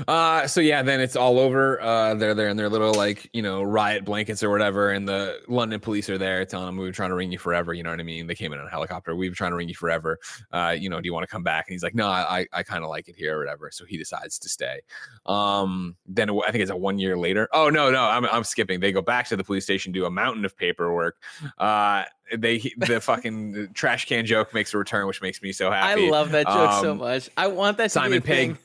Uh, 0.06 0.46
so 0.46 0.60
yeah, 0.60 0.82
then 0.82 1.00
it's 1.00 1.16
all 1.16 1.38
over. 1.38 1.80
Uh, 1.80 2.14
they're 2.14 2.34
there 2.34 2.48
in 2.50 2.58
their 2.58 2.68
little 2.68 2.92
like 2.92 3.30
you 3.32 3.40
know 3.40 3.62
riot 3.62 4.04
blankets 4.04 4.42
or 4.42 4.50
whatever, 4.50 4.90
and 4.90 5.08
the 5.08 5.40
London 5.48 5.80
police 5.80 6.10
are 6.10 6.18
there 6.18 6.44
telling 6.44 6.66
them 6.66 6.76
we've 6.76 6.88
been 6.88 6.92
trying 6.92 7.08
to 7.08 7.14
ring 7.14 7.32
you 7.32 7.38
forever. 7.38 7.72
You 7.72 7.82
know 7.82 7.88
what 7.88 7.98
I 7.98 8.02
mean? 8.02 8.26
They 8.26 8.34
came 8.34 8.52
in 8.52 8.60
on 8.60 8.66
a 8.66 8.70
helicopter. 8.70 9.16
We've 9.16 9.30
been 9.30 9.36
trying 9.36 9.52
to 9.52 9.56
ring 9.56 9.70
you 9.70 9.74
forever. 9.74 10.18
Uh, 10.52 10.76
you 10.78 10.90
know, 10.90 11.00
do 11.00 11.06
you 11.06 11.14
want 11.14 11.22
to 11.22 11.28
come 11.28 11.42
back? 11.42 11.66
And 11.66 11.72
he's 11.72 11.82
like, 11.82 11.94
no, 11.94 12.06
I 12.08 12.46
I 12.52 12.62
kind 12.62 12.84
of 12.84 12.90
like 12.90 13.08
it 13.08 13.16
here 13.16 13.36
or 13.36 13.38
whatever. 13.40 13.70
So 13.72 13.86
he 13.86 13.96
decides 13.96 14.38
to 14.40 14.50
stay. 14.50 14.80
Um, 15.24 15.96
then 16.06 16.28
I 16.30 16.50
think 16.50 16.60
it's 16.60 16.70
a 16.70 16.76
one 16.76 16.98
year 16.98 17.16
later. 17.16 17.48
Oh 17.52 17.70
no, 17.70 17.90
no, 17.90 18.02
I'm 18.04 18.26
I'm 18.26 18.44
skipping. 18.44 18.80
They 18.80 18.92
go 18.92 19.00
back 19.00 19.28
to 19.28 19.36
the 19.36 19.44
police 19.44 19.64
station, 19.64 19.92
do 19.92 20.04
a 20.04 20.10
mountain 20.10 20.44
of 20.44 20.54
paperwork. 20.58 21.16
Uh, 21.56 22.04
they 22.36 22.58
the 22.76 23.00
fucking 23.02 23.68
trash 23.72 24.04
can 24.06 24.26
joke 24.26 24.52
makes 24.52 24.74
a 24.74 24.78
return, 24.78 25.06
which 25.06 25.22
makes 25.22 25.40
me 25.40 25.52
so 25.52 25.70
happy. 25.70 26.06
I 26.06 26.10
love 26.10 26.32
that 26.32 26.46
joke 26.46 26.82
so 26.82 26.92
Um, 26.92 26.98
much. 26.98 27.30
I 27.36 27.46
want 27.46 27.78
that 27.78 27.84
to 27.84 27.88
Simon 27.90 28.10
be 28.10 28.16
a 28.18 28.20
thing. 28.20 28.58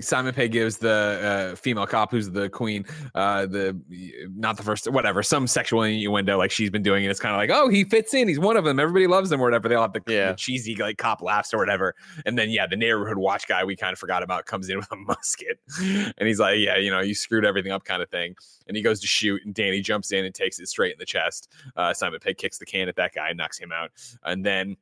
Simon 0.00 0.34
Pegg 0.34 0.52
gives 0.52 0.78
the 0.78 1.50
uh, 1.52 1.56
female 1.56 1.86
cop, 1.86 2.10
who's 2.10 2.30
the 2.30 2.48
queen, 2.48 2.84
uh, 3.14 3.46
the 3.46 3.78
not 4.34 4.56
the 4.56 4.62
first, 4.62 4.90
whatever, 4.90 5.22
some 5.22 5.46
sexual 5.46 5.82
innuendo 5.82 6.36
like 6.38 6.50
she's 6.50 6.70
been 6.70 6.82
doing, 6.82 7.04
and 7.04 7.10
it's 7.10 7.20
kind 7.20 7.34
of 7.34 7.38
like, 7.38 7.50
oh, 7.56 7.68
he 7.68 7.84
fits 7.84 8.14
in, 8.14 8.28
he's 8.28 8.38
one 8.38 8.56
of 8.56 8.64
them, 8.64 8.80
everybody 8.80 9.06
loves 9.06 9.30
him, 9.30 9.40
or 9.40 9.44
whatever. 9.44 9.68
They 9.68 9.74
all 9.74 9.82
have 9.82 9.92
the, 9.92 10.02
Yeah. 10.06 10.30
the 10.32 10.36
cheesy 10.36 10.74
like 10.76 10.98
cop 10.98 11.22
laughs 11.22 11.52
or 11.54 11.58
whatever, 11.58 11.94
and 12.26 12.38
then 12.38 12.50
yeah, 12.50 12.66
the 12.66 12.76
neighborhood 12.76 13.18
watch 13.18 13.46
guy 13.46 13.64
we 13.64 13.76
kind 13.76 13.92
of 13.92 13.98
forgot 13.98 14.22
about 14.22 14.46
comes 14.46 14.68
in 14.68 14.76
with 14.78 14.90
a 14.92 14.96
musket, 14.96 15.58
and 15.80 16.26
he's 16.28 16.40
like, 16.40 16.58
yeah, 16.58 16.76
you 16.76 16.90
know, 16.90 17.00
you 17.00 17.14
screwed 17.14 17.44
everything 17.44 17.72
up, 17.72 17.84
kind 17.84 18.02
of 18.02 18.08
thing, 18.10 18.34
and 18.68 18.76
he 18.76 18.82
goes 18.82 19.00
to 19.00 19.06
shoot, 19.06 19.40
and 19.44 19.54
Danny 19.54 19.80
jumps 19.80 20.12
in 20.12 20.24
and 20.24 20.34
takes 20.34 20.58
it 20.58 20.68
straight 20.68 20.92
in 20.92 20.98
the 20.98 21.06
chest. 21.06 21.48
Uh, 21.76 21.92
Simon 21.94 22.18
Pegg 22.20 22.38
kicks 22.38 22.58
the 22.58 22.66
can 22.66 22.88
at 22.88 22.96
that 22.96 23.14
guy, 23.14 23.32
knocks 23.32 23.58
him 23.58 23.70
out, 23.72 23.90
and 24.24 24.44
then 24.44 24.76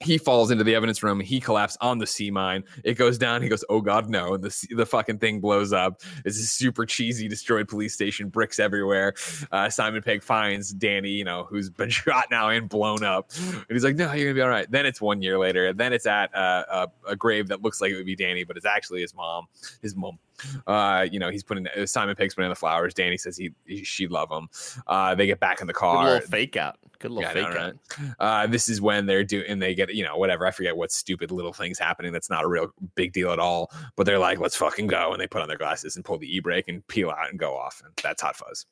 he 0.00 0.18
falls 0.18 0.50
into 0.50 0.64
the 0.64 0.74
evidence 0.74 1.02
room. 1.02 1.20
He 1.20 1.40
collapses 1.40 1.78
on 1.80 1.98
the 1.98 2.06
sea 2.06 2.30
mine. 2.30 2.64
It 2.82 2.94
goes 2.94 3.16
down. 3.16 3.42
He 3.42 3.48
goes, 3.48 3.64
"Oh 3.68 3.80
God, 3.80 4.08
no!" 4.08 4.34
And 4.34 4.42
the 4.42 4.66
the 4.74 4.86
fucking 4.86 5.18
thing 5.18 5.40
blows 5.40 5.72
up. 5.72 6.02
It's 6.24 6.38
a 6.38 6.42
super 6.42 6.84
cheesy 6.84 7.28
destroyed 7.28 7.68
police 7.68 7.94
station, 7.94 8.28
bricks 8.28 8.58
everywhere. 8.58 9.14
Uh, 9.52 9.70
Simon 9.70 10.02
Pegg 10.02 10.22
finds 10.22 10.72
Danny, 10.72 11.10
you 11.10 11.24
know, 11.24 11.44
who's 11.48 11.70
been 11.70 11.90
shot 11.90 12.26
now 12.30 12.48
and 12.48 12.68
blown 12.68 13.04
up, 13.04 13.30
and 13.36 13.64
he's 13.70 13.84
like, 13.84 13.96
"No, 13.96 14.12
you're 14.12 14.26
gonna 14.26 14.34
be 14.34 14.42
all 14.42 14.48
right." 14.48 14.70
Then 14.70 14.86
it's 14.86 15.00
one 15.00 15.22
year 15.22 15.38
later. 15.38 15.66
And 15.66 15.78
then 15.78 15.92
it's 15.92 16.06
at 16.06 16.34
uh, 16.34 16.64
a, 17.06 17.10
a 17.12 17.16
grave 17.16 17.48
that 17.48 17.62
looks 17.62 17.80
like 17.80 17.92
it 17.92 17.96
would 17.96 18.06
be 18.06 18.16
Danny, 18.16 18.44
but 18.44 18.56
it's 18.56 18.66
actually 18.66 19.00
his 19.00 19.14
mom. 19.14 19.46
His 19.80 19.94
mom. 19.94 20.18
Uh, 20.66 21.06
you 21.10 21.18
know, 21.20 21.30
he's 21.30 21.44
putting 21.44 21.66
Simon 21.86 22.16
Pegg's 22.16 22.34
putting 22.34 22.46
in 22.46 22.50
the 22.50 22.56
flowers. 22.56 22.94
Danny 22.94 23.16
says 23.16 23.36
he, 23.36 23.52
he 23.64 23.84
she'd 23.84 24.10
love 24.10 24.30
him. 24.30 24.48
Uh, 24.86 25.14
they 25.14 25.26
get 25.26 25.40
back 25.40 25.60
in 25.60 25.66
the 25.66 25.72
car. 25.72 26.04
little 26.14 26.28
fake 26.28 26.56
out. 26.56 26.78
Good 27.04 27.10
little 27.10 27.22
Yeah, 27.28 27.32
fake 27.34 27.54
know, 27.54 27.60
out. 27.60 27.74
right? 27.98 28.10
Uh, 28.18 28.46
this 28.46 28.66
is 28.66 28.80
when 28.80 29.04
they're 29.04 29.24
doing, 29.24 29.44
and 29.46 29.60
they 29.60 29.74
get, 29.74 29.94
you 29.94 30.02
know, 30.04 30.16
whatever. 30.16 30.46
I 30.46 30.50
forget 30.52 30.74
what 30.74 30.90
stupid 30.90 31.30
little 31.30 31.52
things 31.52 31.78
happening. 31.78 32.12
That's 32.12 32.30
not 32.30 32.44
a 32.44 32.48
real 32.48 32.68
big 32.94 33.12
deal 33.12 33.30
at 33.30 33.38
all. 33.38 33.70
But 33.94 34.06
they're 34.06 34.18
like, 34.18 34.38
let's 34.40 34.56
fucking 34.56 34.86
go. 34.86 35.12
And 35.12 35.20
they 35.20 35.26
put 35.26 35.42
on 35.42 35.48
their 35.48 35.58
glasses 35.58 35.96
and 35.96 36.04
pull 36.04 36.16
the 36.16 36.34
e 36.34 36.40
brake 36.40 36.66
and 36.66 36.86
peel 36.88 37.10
out 37.10 37.28
and 37.28 37.38
go 37.38 37.54
off. 37.54 37.82
And 37.84 37.92
that's 38.02 38.22
Hot 38.22 38.36
Fuzz. 38.36 38.64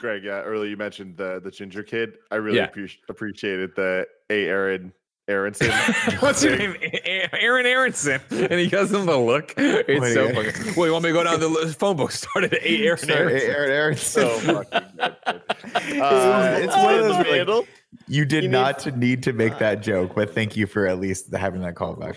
Greg, 0.00 0.24
yeah, 0.24 0.40
earlier 0.40 0.70
you 0.70 0.78
mentioned 0.78 1.18
the 1.18 1.40
the 1.44 1.50
ginger 1.50 1.82
kid. 1.82 2.14
I 2.30 2.36
really 2.36 2.56
Yeah. 2.56 2.68
appreci- 2.68 3.00
appreciated 3.10 3.76
the 3.76 4.06
A. 4.30 4.46
Aaron 4.46 4.90
Aaronson. 5.26 5.70
What's 6.20 6.44
your 6.44 6.56
name? 6.56 6.76
Aaron 7.32 7.64
Aaronson. 7.66 8.20
And 8.30 8.52
he 8.60 8.66
gives 8.68 8.92
him 8.92 9.06
the 9.06 9.16
look. 9.16 9.54
It's 9.56 10.00
What 10.00 10.12
so 10.12 10.28
do 10.28 10.34
you- 10.40 10.50
fucking. 10.52 10.74
Well, 10.76 10.86
you 10.86 10.92
want 10.92 11.04
me 11.04 11.10
to 11.10 11.14
go 11.14 11.24
down 11.24 11.40
the 11.40 11.48
li- 11.48 11.72
phone 11.72 11.96
book? 11.96 12.10
Started 12.12 12.52
at 12.54 12.62
A. 12.62 12.84
Aaron 12.86 12.98
Sorry, 12.98 13.42
Aaronson. 13.42 13.50
Aaron, 13.50 13.70
Aaron, 13.70 13.96
So 13.96 14.28
fucking 14.28 14.80
good. 14.96 15.16
It's- 15.26 16.00
Uh, 16.00 16.60
it's 16.62 16.76
one 16.76 16.94
of 16.94 17.04
those 17.04 17.26
like, 17.48 17.68
you 18.06 18.24
did 18.26 18.44
You 18.44 18.50
not 18.50 18.80
to 18.80 18.90
need 18.90 19.22
to 19.22 19.32
make 19.32 19.58
that 19.60 19.80
joke, 19.80 20.14
but 20.14 20.34
thank 20.34 20.56
you 20.56 20.66
for 20.66 20.86
at 20.86 20.98
least 21.00 21.32
having 21.34 21.62
that 21.62 21.74
callback. 21.74 22.16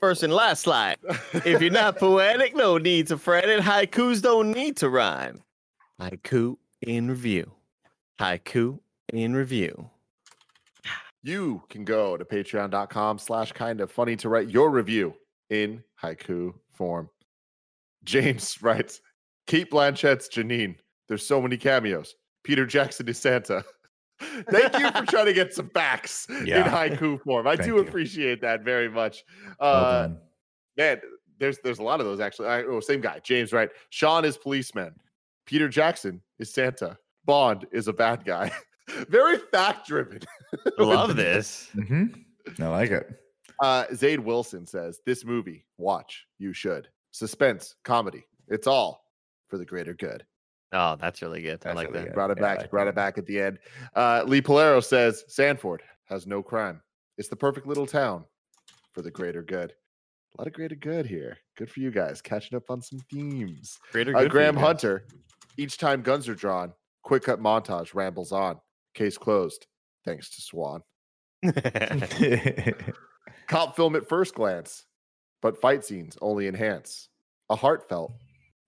First 0.00 0.22
and 0.24 0.32
last 0.32 0.62
slide. 0.62 0.96
If 1.44 1.60
you're 1.62 1.70
not 1.70 1.98
poetic, 1.98 2.56
no 2.56 2.78
need 2.78 3.06
to 3.08 3.18
fret 3.18 3.48
it. 3.48 3.60
Haikus 3.60 4.20
don't 4.22 4.50
need 4.52 4.78
to 4.78 4.88
rhyme. 4.88 5.42
Haiku 6.00 6.56
in 6.82 7.08
review. 7.08 7.52
Haiku 8.18 8.80
in 9.12 9.34
review. 9.36 9.90
You 11.22 11.62
can 11.68 11.84
go 11.84 12.16
to 12.16 12.24
patreon.com 12.24 13.18
slash 13.18 13.52
kind 13.52 13.80
of 13.80 13.90
funny 13.90 14.16
to 14.16 14.28
write 14.28 14.50
your 14.50 14.70
review 14.70 15.14
in 15.50 15.82
haiku 16.02 16.54
form. 16.72 17.10
James 18.04 18.56
writes, 18.62 19.00
Cate 19.46 19.70
Blanchett's 19.70 20.28
Janine. 20.28 20.76
There's 21.08 21.26
so 21.26 21.40
many 21.40 21.56
cameos. 21.56 22.14
Peter 22.44 22.66
Jackson 22.66 23.08
is 23.08 23.18
Santa. 23.18 23.64
Thank 24.50 24.78
you 24.78 24.90
for 24.90 25.06
trying 25.06 25.26
to 25.26 25.32
get 25.32 25.54
some 25.54 25.70
facts 25.70 26.26
in 26.30 26.46
haiku 26.46 27.20
form. 27.22 27.46
I 27.46 27.56
Thank 27.56 27.68
do 27.68 27.76
you. 27.76 27.78
appreciate 27.80 28.40
that 28.42 28.64
very 28.64 28.88
much. 28.88 29.24
Uh, 29.60 30.02
done. 30.02 30.18
man, 30.76 31.00
there's 31.38 31.58
there's 31.62 31.78
a 31.78 31.82
lot 31.82 32.00
of 32.00 32.06
those 32.06 32.20
actually. 32.20 32.48
I, 32.48 32.62
oh, 32.64 32.80
same 32.80 33.00
guy, 33.00 33.20
James. 33.22 33.52
Right? 33.52 33.70
Shaun 33.90 34.24
is 34.24 34.36
policeman. 34.36 34.94
Peter 35.46 35.68
Jackson 35.68 36.20
is 36.38 36.52
Santa. 36.52 36.98
Bond 37.24 37.66
is 37.72 37.88
a 37.88 37.92
bad 37.92 38.24
guy. 38.24 38.50
Very 39.08 39.38
fact 39.38 39.86
driven. 39.86 40.20
Love 40.78 41.16
this. 41.16 41.68
Mhm. 41.74 42.24
I 42.60 42.66
like 42.68 42.90
it. 42.90 43.08
Uh, 43.62 43.84
Zaid 43.94 44.20
Wilson 44.20 44.66
says 44.66 45.00
this 45.04 45.24
movie, 45.24 45.66
watch, 45.78 46.26
you 46.38 46.52
should. 46.52 46.88
Suspense, 47.10 47.74
comedy, 47.84 48.24
it's 48.48 48.66
all 48.66 49.04
for 49.48 49.58
the 49.58 49.64
greater 49.64 49.94
good. 49.94 50.24
Oh, 50.72 50.96
that's 50.96 51.22
really 51.22 51.42
good. 51.42 51.60
I 51.66 51.72
like 51.72 51.88
really 51.88 52.00
that. 52.00 52.04
good. 52.08 52.14
Brought 52.14 52.30
it 52.30 52.36
Yeah, 52.38 52.42
back, 52.42 52.58
like 52.58 52.70
brought 52.70 52.84
that. 52.84 52.90
it 52.90 52.94
back 52.94 53.18
at 53.18 53.26
the 53.26 53.40
end. 53.40 53.58
Uh, 53.96 54.22
Lee 54.26 54.42
Polero 54.42 54.82
says 54.84 55.24
Sandford 55.28 55.80
has 56.04 56.26
no 56.26 56.42
crime. 56.42 56.80
It's 57.16 57.28
the 57.28 57.36
perfect 57.36 57.66
little 57.66 57.86
town 57.86 58.24
for 58.92 59.02
the 59.02 59.10
greater 59.10 59.42
good. 59.42 59.72
A 60.36 60.40
lot 60.40 60.46
of 60.46 60.52
greater 60.52 60.74
good 60.76 61.06
here. 61.06 61.38
Good 61.56 61.70
for 61.70 61.80
you 61.80 61.90
guys 61.90 62.20
catching 62.22 62.56
up 62.56 62.70
on 62.70 62.80
some 62.82 63.00
themes. 63.10 63.78
Greater 63.92 64.14
Uh, 64.14 64.20
good 64.20 64.28
for 64.28 64.32
Graham. 64.32 64.56
Hunter, 64.56 65.04
each 65.56 65.78
time 65.78 66.02
guns 66.02 66.28
are 66.28 66.34
drawn, 66.34 66.72
quick 67.02 67.24
cut 67.24 67.40
montage 67.40 67.94
rambles 67.94 68.30
on. 68.30 68.60
Case 68.98 69.16
closed. 69.16 69.66
Thanks 70.04 70.28
to 70.30 70.42
Swan. 70.42 70.82
Cop 73.46 73.76
film 73.76 73.94
at 73.96 74.08
first 74.08 74.34
glance, 74.34 74.84
but 75.40 75.60
fight 75.60 75.84
scenes 75.84 76.18
only 76.20 76.48
enhance 76.48 77.08
a 77.48 77.54
heartfelt 77.56 78.12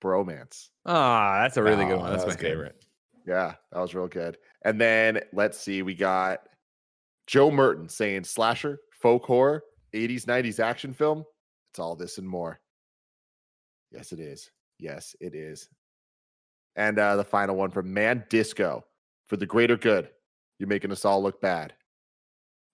bromance. 0.02 0.69
Ah, 0.86 1.40
that's 1.43 1.57
a 1.57 1.62
really 1.62 1.85
good 1.85 1.94
Oh, 1.94 1.98
one. 1.98 2.11
That's 2.12 2.23
that 2.24 2.28
my 2.31 2.35
good. 2.36 2.43
favorite. 2.43 2.85
Yeah, 3.27 3.55
that 3.73 3.81
was 3.81 3.94
real 3.94 4.09
good. 4.09 4.39
And 4.65 4.81
then 4.81 5.20
let's 5.32 5.59
see, 5.59 5.82
we 5.82 5.94
got 5.94 6.40
Joe 7.27 7.51
Merton 7.51 7.89
saying 7.89 8.24
slasher, 8.24 8.78
folk 9.02 9.24
horror, 9.27 9.62
80s, 9.94 10.24
90s 10.24 10.61
action 10.61 10.93
film. 10.94 11.24
It's 11.73 11.78
all 11.81 11.97
this 11.97 12.19
and 12.19 12.28
more. 12.28 12.61
Yes, 13.90 14.12
it 14.12 14.20
is. 14.20 14.51
Yes, 14.78 15.15
it 15.20 15.35
is. 15.35 15.69
And 16.77 16.98
uh, 16.98 17.16
the 17.16 17.24
final 17.24 17.57
one 17.57 17.70
from 17.70 17.93
Man 17.93 18.24
Disco 18.31 18.85
for 19.27 19.36
the 19.36 19.47
greater 19.47 19.77
good. 19.77 20.09
You're 20.60 20.68
making 20.68 20.92
us 20.92 21.06
all 21.06 21.22
look 21.22 21.40
bad. 21.40 21.72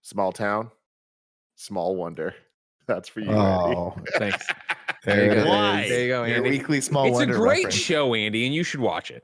Small 0.02 0.32
town, 0.32 0.70
small 1.54 1.94
wonder. 1.94 2.34
That's 2.88 3.08
for 3.08 3.20
you. 3.20 3.30
Randy. 3.30 3.76
Oh, 3.76 3.96
Thanks. 4.18 4.44
There 5.04 5.24
you 5.36 5.44
go. 5.44 5.48
Why? 5.48 5.86
There 5.88 6.00
you 6.02 6.08
go, 6.08 6.24
Your 6.24 6.36
Andy. 6.38 6.50
weekly 6.50 6.80
small 6.80 7.06
it's 7.06 7.20
a 7.20 7.26
great 7.26 7.58
reference. 7.58 7.74
show, 7.76 8.12
Andy, 8.14 8.44
and 8.44 8.52
you 8.52 8.64
should 8.64 8.80
watch 8.80 9.12
it. 9.12 9.22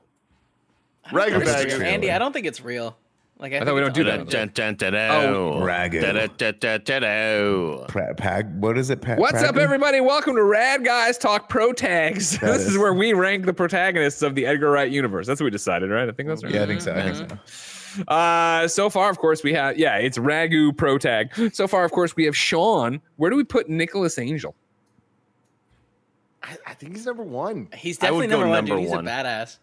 Ragu 1.11 1.41
It's 1.41 1.51
bag. 1.51 1.81
Andy, 1.81 2.09
I 2.09 2.17
don't 2.19 2.31
think 2.31 2.45
it's 2.45 2.61
real. 2.61 2.95
Like 3.37 3.51
I, 3.51 3.65
thought 3.65 3.75
we 3.75 3.81
don't 3.81 3.93
do 3.93 4.05
that. 4.05 4.29
Dun, 4.29 4.49
dun, 4.55 4.75
dun, 4.75 4.93
dun, 4.93 5.11
Oh, 5.25 5.59
dun. 5.59 5.61
ragu. 5.63 5.99
Dun, 6.01 6.15
dun, 6.37 6.55
dun, 6.61 6.81
dun, 6.85 7.01
dun. 7.01 7.85
Pra- 7.87 8.15
pag, 8.15 8.61
what 8.61 8.77
is 8.77 8.89
it? 8.91 9.01
Pa- 9.01 9.15
What's 9.15 9.43
up, 9.43 9.57
everybody? 9.57 9.99
Welcome 9.99 10.37
to 10.37 10.43
Rad 10.43 10.85
Guys 10.85 11.17
Talk 11.17 11.49
Pro 11.49 11.73
Tags. 11.73 12.39
This 12.39 12.61
is. 12.61 12.67
is- 12.67 12.77
where 12.77 12.93
we 12.93 13.11
rank 13.11 13.45
the 13.45 13.53
protagonists 13.53 14.21
of 14.21 14.35
the 14.35 14.45
Edgar 14.45 14.71
Wright 14.71 14.89
universe. 14.89 15.27
That's 15.27 15.41
what 15.41 15.45
we 15.45 15.51
decided, 15.51 15.89
right? 15.89 16.07
I 16.07 16.13
think 16.13 16.29
that's 16.29 16.45
right. 16.45 16.53
Yeah, 16.53 16.63
I 16.63 16.67
think 16.67 16.79
so. 16.79 16.93
I 16.93 17.01
think 17.11 17.17
Mm-hmm. 17.17 17.35
so. 17.45 17.72
Uh, 18.07 18.67
so 18.67 18.89
far, 18.89 19.09
of 19.09 19.17
course, 19.17 19.43
we 19.43 19.53
have 19.53 19.77
yeah, 19.77 19.97
it's 19.97 20.17
Ragu 20.17 20.75
Pro 20.75 20.97
Tag. 20.97 21.31
So 21.53 21.67
far, 21.67 21.83
of 21.85 21.91
course, 21.91 22.15
we 22.15 22.25
have 22.25 22.35
Shaun. 22.35 23.01
Where 23.17 23.29
do 23.29 23.35
we 23.37 23.43
put 23.43 23.69
Nicholas 23.69 24.17
Angel? 24.17 24.55
I, 26.41 26.57
I 26.67 26.73
think 26.73 26.95
he's 26.95 27.05
number 27.05 27.23
one. 27.23 27.69
He's 27.73 27.97
definitely 27.97 28.27
go 28.27 28.31
number 28.39 28.47
one, 28.47 28.55
number 28.55 28.71
dude. 28.75 28.79
He's 28.81 28.89
one. 28.91 29.07
a 29.07 29.11
badass. 29.11 29.59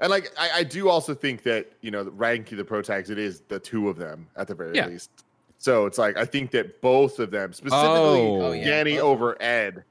And 0.00 0.10
like 0.10 0.32
I, 0.38 0.50
I 0.58 0.62
do 0.64 0.88
also 0.88 1.14
think 1.14 1.42
that 1.44 1.70
you 1.82 1.90
know 1.90 2.04
ranking 2.16 2.56
the 2.58 2.64
pro 2.64 2.82
tags, 2.82 3.10
it 3.10 3.18
is 3.18 3.42
the 3.48 3.58
two 3.58 3.88
of 3.88 3.96
them 3.96 4.26
at 4.36 4.48
the 4.48 4.54
very 4.54 4.74
Yeah. 4.74 4.86
least. 4.86 5.10
So 5.58 5.84
it's 5.86 5.98
like 5.98 6.16
I 6.16 6.24
think 6.24 6.50
that 6.52 6.80
both 6.80 7.18
of 7.18 7.30
them, 7.30 7.52
specifically 7.52 7.88
Oh. 7.88 8.42
Oh, 8.42 8.52
yeah. 8.52 8.64
Danny 8.64 8.98
over 8.98 9.40
Ed, 9.42 9.84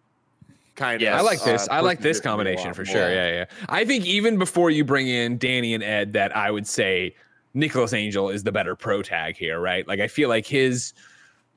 kind 0.80 1.02
Yes. 1.02 1.14
of. 1.14 1.20
I 1.20 1.24
like 1.24 1.44
this. 1.44 1.68
uh, 1.68 1.72
I 1.74 1.80
like 1.82 2.00
this 2.00 2.18
it 2.18 2.22
to 2.22 2.28
me 2.28 2.32
a 2.32 2.32
combination 2.32 2.66
lot 2.68 2.76
for 2.76 2.84
more. 2.86 2.94
sure. 2.94 3.10
Yeah, 3.14 3.32
yeah. 3.32 3.46
I 3.70 3.86
think 3.86 4.06
even 4.06 4.38
before 4.40 4.72
you 4.72 4.84
bring 4.84 5.08
in 5.08 5.38
Danny 5.38 5.74
and 5.76 5.84
Ed, 5.84 6.14
that 6.14 6.36
I 6.36 6.50
would 6.50 6.66
say 6.66 7.14
Nicholas 7.54 7.94
Angel 7.94 8.30
is 8.30 8.44
the 8.44 8.52
better 8.52 8.76
pro 8.76 9.02
tag 9.02 9.36
here, 9.38 9.60
right? 9.60 9.88
Like 9.88 10.00
I 10.00 10.08
feel 10.08 10.30
like 10.30 10.46
his 10.48 10.94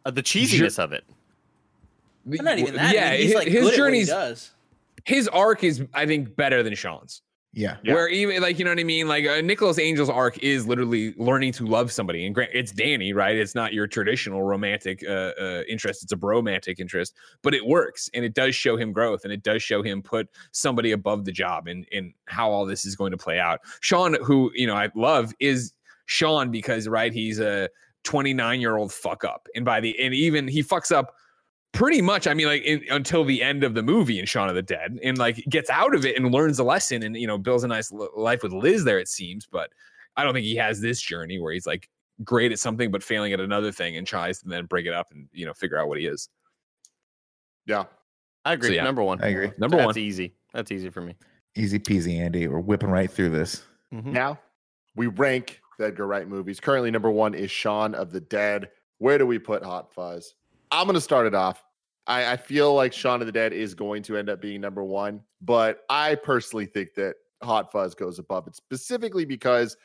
Uh, 0.04 0.10
the 0.10 0.22
cheesiness 0.22 0.78
of 0.78 0.92
it. 0.92 1.04
But 2.26 2.42
not 2.42 2.58
even 2.58 2.74
that. 2.74 2.94
Yeah, 2.94 3.08
I 3.08 3.10
mean, 3.12 3.20
he's 3.20 3.26
his, 3.28 3.34
like 3.34 3.46
his 3.48 3.54
good 3.54 3.60
at 3.60 3.64
what 3.64 3.72
he 3.72 3.76
journey's 3.78 4.08
does. 4.08 4.50
his 5.04 5.28
arc 5.28 5.64
is 5.64 5.82
I 5.94 6.06
think 6.06 6.36
better 6.36 6.62
than 6.62 6.74
Shaun's. 6.74 7.22
Yeah. 7.54 7.76
Yeah. 7.82 7.94
Where 7.94 8.08
even 8.08 8.40
like 8.40 8.58
you 8.58 8.64
know 8.64 8.70
what 8.70 8.78
I 8.78 8.84
mean, 8.84 9.08
like 9.08 9.26
uh, 9.26 9.42
Nicholas 9.42 9.78
Angel's 9.78 10.08
arc 10.08 10.38
is 10.38 10.66
literally 10.66 11.14
learning 11.18 11.52
to 11.54 11.66
love 11.66 11.92
somebody, 11.92 12.24
and 12.24 12.34
grant 12.34 12.50
it's 12.54 12.72
Danny, 12.72 13.12
right? 13.12 13.36
It's 13.36 13.54
not 13.54 13.74
your 13.74 13.86
traditional 13.86 14.42
romantic 14.42 15.04
uh, 15.06 15.32
uh, 15.38 15.62
interest; 15.68 16.02
it's 16.02 16.12
a 16.12 16.16
bromantic 16.16 16.80
interest, 16.80 17.14
but 17.42 17.54
it 17.54 17.66
works, 17.66 18.08
and 18.14 18.24
it 18.24 18.32
does 18.32 18.54
show 18.54 18.78
him 18.78 18.90
growth, 18.90 19.24
and 19.24 19.32
it 19.32 19.42
does 19.42 19.62
show 19.62 19.82
him 19.82 20.02
put 20.02 20.28
somebody 20.52 20.92
above 20.92 21.26
the 21.26 21.32
job, 21.32 21.66
and 21.66 21.86
and 21.92 22.14
how 22.24 22.50
all 22.50 22.64
this 22.64 22.86
is 22.86 22.96
going 22.96 23.10
to 23.10 23.18
play 23.18 23.38
out. 23.38 23.60
Shaun, 23.80 24.16
who 24.24 24.50
you 24.54 24.66
know 24.66 24.74
I 24.74 24.88
love, 24.94 25.34
is 25.38 25.74
Shaun 26.06 26.50
because 26.50 26.88
right, 26.88 27.12
he's 27.12 27.38
a 27.38 27.68
29 28.04 28.62
year 28.62 28.78
old 28.78 28.94
fuck 28.94 29.24
up, 29.24 29.46
and 29.54 29.62
by 29.62 29.78
the 29.78 29.98
and 30.00 30.14
even 30.14 30.48
he 30.48 30.62
fucks 30.62 30.90
up 30.90 31.16
pretty 31.72 32.02
much 32.02 32.26
i 32.26 32.34
mean 32.34 32.46
like 32.46 32.62
in, 32.62 32.82
until 32.90 33.24
the 33.24 33.42
end 33.42 33.64
of 33.64 33.74
the 33.74 33.82
movie 33.82 34.18
in 34.18 34.26
Shaun 34.26 34.48
of 34.48 34.54
the 34.54 34.62
Dead 34.62 34.98
and 35.02 35.16
like 35.18 35.36
gets 35.48 35.70
out 35.70 35.94
of 35.94 36.04
it 36.04 36.16
and 36.16 36.30
learns 36.30 36.58
a 36.58 36.64
lesson 36.64 37.02
and 37.02 37.16
you 37.16 37.26
know 37.26 37.38
builds 37.38 37.64
a 37.64 37.68
nice 37.68 37.90
l- 37.92 38.10
life 38.16 38.42
with 38.42 38.52
Liz 38.52 38.84
there 38.84 38.98
it 38.98 39.08
seems 39.08 39.46
but 39.46 39.70
I 40.16 40.22
don't 40.24 40.34
think 40.34 40.44
he 40.44 40.56
has 40.56 40.80
this 40.80 41.00
journey 41.00 41.40
where 41.40 41.52
he's 41.52 41.66
like 41.66 41.88
great 42.24 42.52
at 42.52 42.58
something 42.58 42.90
but 42.90 43.02
failing 43.02 43.32
at 43.32 43.40
another 43.40 43.72
thing 43.72 43.96
and 43.96 44.06
tries 44.06 44.40
to 44.40 44.48
then 44.48 44.66
break 44.66 44.84
it 44.86 44.92
up 44.92 45.08
and 45.12 45.28
you 45.32 45.46
know 45.46 45.54
figure 45.54 45.78
out 45.78 45.88
what 45.88 45.98
he 45.98 46.06
is 46.06 46.28
Yeah. 47.66 47.84
I 48.44 48.54
agree. 48.54 48.70
So, 48.70 48.74
yeah. 48.74 48.82
Number 48.84 49.02
one. 49.04 49.22
I 49.22 49.28
agree. 49.28 49.52
number 49.56 49.76
one. 49.76 49.86
That's 49.86 49.98
easy. 49.98 50.34
That's 50.52 50.72
easy 50.72 50.90
for 50.90 51.00
me. 51.00 51.14
Easy 51.54 51.78
peasy, 51.78 52.18
Andy. 52.18 52.48
We're 52.48 52.58
whipping 52.58 52.90
right 52.90 53.08
through 53.10 53.30
this. 53.30 53.62
Mhm. 53.94 54.06
Now 54.06 54.40
we 54.96 55.06
rank 55.06 55.60
the 55.78 55.86
Edgar 55.86 56.06
Wright 56.08 56.26
movies. 56.28 56.58
Currently, 56.58 56.90
number 56.90 57.10
one 57.10 57.34
is 57.34 57.50
Shaun 57.52 57.94
of 57.94 58.10
the 58.10 58.20
Dead. 58.20 58.70
Where 58.98 59.16
do 59.16 59.26
we 59.26 59.38
put 59.38 59.62
Hot 59.62 59.92
Fuzz? 59.94 60.34
I'm 60.72 60.86
going 60.86 60.94
to 60.94 61.02
start 61.02 61.26
it 61.26 61.34
off. 61.34 61.62
I, 62.06 62.32
I 62.32 62.36
feel 62.36 62.74
like 62.74 62.94
Shaun 62.94 63.20
of 63.20 63.26
the 63.26 63.32
Dead 63.32 63.52
is 63.52 63.74
going 63.74 64.02
to 64.04 64.16
end 64.16 64.30
up 64.30 64.40
being 64.40 64.60
number 64.60 64.82
one, 64.82 65.20
but 65.42 65.80
I 65.90 66.14
personally 66.14 66.64
think 66.64 66.94
that 66.94 67.14
Hot 67.42 67.70
Fuzz 67.70 67.94
goes 67.94 68.18
above 68.18 68.46
it 68.46 68.56
specifically 68.56 69.26
because 69.26 69.76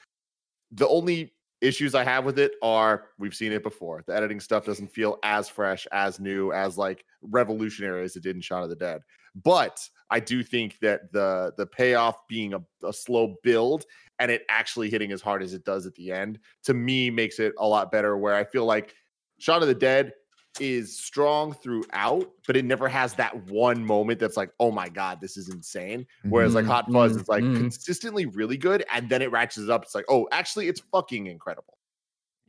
the 0.72 0.88
only 0.88 1.34
issues 1.60 1.94
I 1.94 2.06
have 2.06 2.24
with 2.24 2.40
it 2.40 2.54
are 2.62 3.08
we've 3.20 3.36
seen 3.36 3.52
it 3.52 3.64
before. 3.64 4.02
The 4.08 4.16
editing 4.16 4.40
stuff 4.40 4.66
doesn't 4.66 4.88
feel 4.88 5.18
as 5.24 5.50
fresh, 5.50 5.86
as 5.92 6.22
new, 6.22 6.54
as 6.54 6.78
like 6.78 7.04
revolutionary 7.22 8.06
as 8.06 8.16
it 8.16 8.24
did 8.24 8.36
in 8.38 8.42
Shaun 8.42 8.64
of 8.64 8.70
the 8.70 8.76
Dead. 8.76 9.02
But 9.44 9.78
I 10.10 10.22
do 10.22 10.42
think 10.42 10.80
that 10.80 11.12
the 11.12 11.54
the 11.58 11.66
payoff 11.66 12.28
being 12.30 12.54
a, 12.54 12.62
a 12.84 12.94
slow 12.94 13.36
build 13.44 13.86
and 14.20 14.32
it 14.32 14.44
actually 14.50 14.90
hitting 14.90 15.12
as 15.12 15.22
hard 15.22 15.44
as 15.44 15.54
it 15.54 15.66
does 15.66 15.86
at 15.86 15.96
the 15.96 16.12
end 16.12 16.40
to 16.64 16.74
me 16.74 17.10
makes 17.10 17.40
it 17.40 17.54
a 17.60 17.68
lot 17.68 17.92
better 17.92 18.18
where 18.18 18.36
I 18.36 18.46
feel 18.46 18.66
like 18.66 18.96
Shaun 19.38 19.62
of 19.62 19.68
the 19.68 19.76
Dead 19.76 20.14
is 20.60 20.98
strong 20.98 21.54
throughout, 21.54 22.32
but 22.46 22.56
it 22.58 22.66
never 22.66 22.88
has 22.90 23.16
that 23.16 23.36
one 23.48 23.86
moment 23.86 24.20
that's 24.20 24.38
like, 24.38 24.52
oh 24.60 24.72
my 24.72 24.90
God, 24.90 25.22
this 25.22 25.38
is 25.38 25.50
insane. 25.50 26.06
Whereas 26.30 26.56
like 26.56 26.66
Mhm, 26.66 26.68
Hot 26.68 26.92
Fuzz 26.92 27.16
mhm, 27.16 27.18
is 27.18 27.28
like 27.28 27.54
mhm. 27.54 27.54
consistently 27.54 28.26
really 28.26 28.58
good, 28.58 28.86
and 28.94 29.10
then 29.10 29.22
it 29.22 29.32
ratchets 29.32 29.70
up. 29.70 29.84
It's 29.84 29.96
like, 29.96 30.06
oh, 30.10 30.28
actually, 30.32 30.68
it's 30.68 30.82
fucking 30.92 31.28
incredible. 31.28 31.78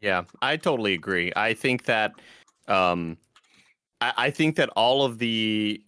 Yeah, 0.00 0.24
I 0.42 0.56
totally 0.56 0.94
agree. 0.94 1.32
I 1.34 1.54
think 1.54 1.84
that 1.84 2.20
um 2.68 3.18
I, 4.00 4.14
I 4.16 4.30
think 4.30 4.56
that 4.56 4.70
all 4.70 5.04
of 5.04 5.18
the 5.18 5.82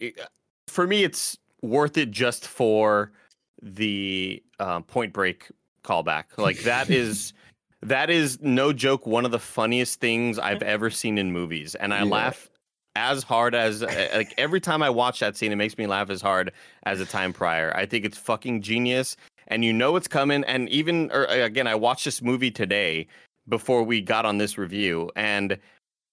for 0.67 0.87
me 0.87 1.03
it's 1.03 1.37
worth 1.61 1.97
it 1.97 2.11
just 2.11 2.47
for 2.47 3.13
the 3.61 4.43
uh, 4.59 4.81
point 4.81 5.13
break 5.13 5.51
callback. 5.83 6.37
Like 6.37 6.63
that 6.63 6.89
is 6.91 7.33
that 7.81 8.09
is 8.09 8.39
no 8.41 8.71
joke 8.73 9.05
one 9.07 9.25
of 9.25 9.31
the 9.31 9.39
funniest 9.39 9.99
things 9.99 10.37
I've 10.37 10.61
ever 10.63 10.89
seen 10.89 11.17
in 11.17 11.31
movies 11.31 11.75
and 11.75 11.93
I 11.93 11.99
Yeah. 11.99 12.09
laugh 12.09 12.49
as 12.95 13.23
hard 13.23 13.55
as 13.55 13.83
uh, 13.83 14.09
like 14.13 14.33
every 14.37 14.59
time 14.59 14.83
I 14.83 14.89
watch 14.89 15.19
that 15.21 15.37
scene 15.37 15.51
it 15.51 15.55
makes 15.55 15.77
me 15.77 15.87
laugh 15.87 16.09
as 16.09 16.21
hard 16.21 16.51
as 16.83 16.99
the 16.99 17.05
time 17.05 17.31
prior. 17.33 17.75
I 17.75 17.85
think 17.85 18.03
it's 18.05 18.17
fucking 18.17 18.61
genius 18.61 19.15
and 19.47 19.63
you 19.63 19.73
know 19.73 19.95
it's 19.95 20.07
coming 20.07 20.43
and 20.43 20.67
even 20.69 21.09
or 21.11 21.29
uh, 21.29 21.35
again 21.45 21.67
I 21.67 21.75
watched 21.75 22.05
this 22.05 22.21
movie 22.21 22.51
today 22.51 23.07
before 23.47 23.83
we 23.83 24.01
got 24.01 24.25
on 24.25 24.37
this 24.37 24.57
review 24.57 25.09
and 25.15 25.57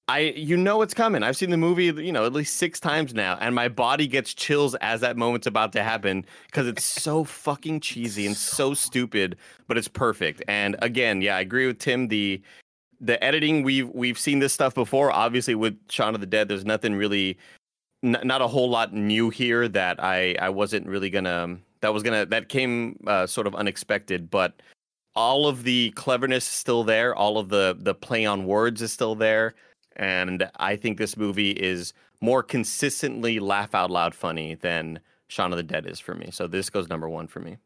I 0.09 0.21
you 0.37 0.57
know 0.57 0.83
it's 0.83 0.95
coming. 0.95 1.23
I've 1.23 1.37
seen 1.37 1.51
the 1.51 1.57
movie, 1.57 1.85
you 1.85 2.13
know, 2.13 2.25
at 2.25 2.33
least 2.33 2.57
6 2.57 2.81
times 2.81 3.15
now 3.15 3.37
and 3.41 3.55
my 3.55 3.69
body 3.69 4.07
gets 4.07 4.33
chills 4.35 4.75
as 4.77 5.01
that 5.03 5.17
moment's 5.17 5.47
about 5.47 5.73
to 5.73 5.83
happen 5.83 6.25
cuz 6.53 6.67
it's 6.67 6.85
so 6.85 7.25
fucking 7.25 7.81
cheesy 7.81 8.27
and 8.27 8.37
so 8.37 8.75
stupid, 8.75 9.37
but 9.67 9.77
it's 9.77 9.89
perfect. 9.89 10.43
And 10.49 10.77
again, 10.81 11.21
yeah, 11.21 11.37
I 11.37 11.41
agree 11.41 11.67
with 11.67 11.79
Tim 11.79 12.09
the 12.09 12.41
the 13.01 13.23
editing 13.23 13.63
we've 13.63 13.89
we've 13.91 14.19
seen 14.19 14.39
this 14.39 14.53
stuff 14.53 14.75
before. 14.75 15.13
Obviously 15.13 15.55
with 15.55 15.79
Shaun 15.91 16.15
of 16.15 16.21
the 16.21 16.27
Dead 16.27 16.49
there's 16.49 16.65
nothing 16.65 16.95
really 16.95 17.39
n- 18.03 18.21
not 18.25 18.41
a 18.43 18.49
whole 18.49 18.71
lot 18.71 18.93
new 18.95 19.31
here 19.31 19.69
that 19.69 20.03
I 20.03 20.35
I 20.41 20.49
wasn't 20.49 20.87
really 20.87 21.11
to 21.25 21.59
that 21.81 21.93
was 21.93 22.03
to 22.03 22.27
that 22.27 22.49
came 22.49 22.99
uh, 23.07 23.27
sort 23.27 23.47
of 23.47 23.55
unexpected, 23.55 24.31
but 24.31 24.61
all 25.15 25.47
of 25.47 25.65
the 25.65 25.91
cleverness 25.93 26.45
is 26.45 26.51
still 26.51 26.85
there. 26.85 27.15
All 27.15 27.39
of 27.39 27.49
the 27.49 27.77
the 27.79 27.95
play 27.95 28.25
on 28.27 28.47
words 28.47 28.83
is 28.83 28.93
still 28.93 29.15
there, 29.15 29.55
and 29.99 30.51
I 30.57 30.77
think 30.77 30.99
this 30.99 31.17
movie 31.17 31.51
is 31.51 31.93
more 32.21 32.43
consistently 32.43 33.39
laugh 33.41 33.75
out 33.75 33.91
loud 33.91 34.15
funny 34.15 34.55
than 34.55 35.01
Shaun 35.29 35.53
of 35.53 35.57
the 35.57 35.63
Dead 35.63 35.87
is 35.87 36.01
for 36.01 36.15
me. 36.15 36.31
So 36.33 36.47
this 36.47 36.71
goes 36.71 36.89
number 36.89 37.09
one 37.09 37.27
for 37.27 37.41
me. 37.41 37.59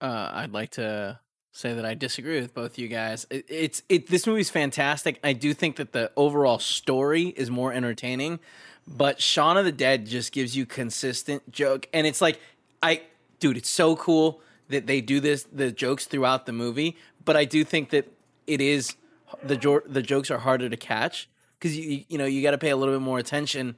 Uh, 0.00 0.30
I'd 0.32 0.52
like 0.52 0.70
to 0.72 1.20
say 1.52 1.74
that 1.74 1.84
I 1.84 1.94
disagree 1.94 2.40
with 2.40 2.54
both 2.54 2.78
you 2.78 2.88
guys. 2.88 3.26
It, 3.30 3.44
it's 3.48 3.82
it. 3.88 4.08
This 4.08 4.26
movie's 4.26 4.50
fantastic. 4.50 5.20
I 5.22 5.32
do 5.32 5.54
think 5.54 5.76
that 5.76 5.92
the 5.92 6.10
overall 6.16 6.58
story 6.58 7.28
is 7.28 7.50
more 7.50 7.72
entertaining, 7.72 8.40
but 8.86 9.20
Shaun 9.20 9.56
of 9.56 9.64
the 9.64 9.72
Dead 9.72 10.06
just 10.06 10.32
gives 10.32 10.56
you 10.56 10.66
consistent 10.66 11.50
joke, 11.52 11.88
and 11.92 12.06
it's 12.06 12.20
like 12.20 12.40
I, 12.82 13.02
dude, 13.38 13.58
it's 13.58 13.68
so 13.68 13.94
cool 13.94 14.40
that 14.68 14.86
they 14.86 15.00
do 15.00 15.20
this 15.20 15.46
the 15.52 15.70
jokes 15.70 16.06
throughout 16.06 16.46
the 16.46 16.52
movie. 16.52 16.96
But 17.24 17.36
I 17.36 17.44
do 17.44 17.62
think 17.62 17.90
that 17.90 18.10
it 18.46 18.60
is 18.60 18.96
the 19.44 19.56
jo- 19.56 19.82
the 19.86 20.02
jokes 20.02 20.30
are 20.30 20.38
harder 20.38 20.68
to 20.68 20.76
catch 20.76 21.28
because 21.62 21.76
you 21.78 22.04
you 22.08 22.18
know 22.18 22.24
you 22.24 22.42
got 22.42 22.50
to 22.50 22.58
pay 22.58 22.70
a 22.70 22.76
little 22.76 22.94
bit 22.94 23.00
more 23.02 23.18
attention. 23.18 23.76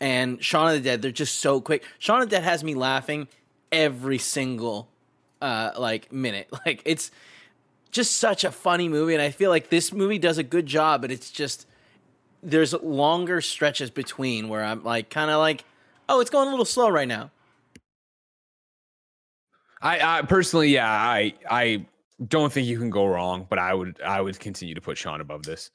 And 0.00 0.42
Shaun 0.44 0.68
of 0.68 0.74
the 0.74 0.80
Dead, 0.80 1.00
they're 1.00 1.12
just 1.12 1.38
so 1.38 1.60
quick. 1.60 1.84
Shaun 1.98 2.22
of 2.22 2.28
the 2.28 2.36
Dead 2.36 2.44
has 2.44 2.62
me 2.62 2.74
laughing 2.74 3.28
every 3.70 4.18
single 4.18 4.88
uh 5.40 5.70
like 5.78 6.12
minute. 6.12 6.48
Like 6.66 6.82
it's 6.84 7.10
just 7.90 8.16
such 8.16 8.44
a 8.44 8.50
funny 8.50 8.88
movie 8.88 9.14
and 9.14 9.22
I 9.22 9.30
feel 9.30 9.50
like 9.50 9.68
this 9.68 9.92
movie 9.92 10.18
does 10.18 10.38
a 10.38 10.42
good 10.42 10.66
job 10.66 11.02
but 11.02 11.10
it's 11.10 11.30
just 11.30 11.66
there's 12.42 12.72
longer 12.72 13.42
stretches 13.42 13.90
between 13.90 14.48
where 14.48 14.64
I'm 14.64 14.82
like 14.82 15.10
kind 15.10 15.30
of 15.30 15.38
like 15.38 15.64
oh 16.08 16.20
it's 16.20 16.30
going 16.30 16.48
a 16.48 16.50
little 16.50 16.64
slow 16.64 16.88
right 16.88 17.08
now. 17.08 17.30
I, 19.80 20.18
I 20.18 20.22
personally 20.22 20.68
yeah 20.68 20.90
I 20.90 21.34
I 21.50 21.86
don't 22.26 22.52
think 22.52 22.66
you 22.66 22.78
can 22.78 22.90
go 22.90 23.06
wrong 23.06 23.46
but 23.48 23.58
I 23.58 23.74
would 23.74 24.00
I 24.02 24.20
would 24.20 24.38
continue 24.38 24.74
to 24.74 24.80
put 24.80 24.96
Shaun 24.96 25.20
above 25.20 25.42
this 25.42 25.70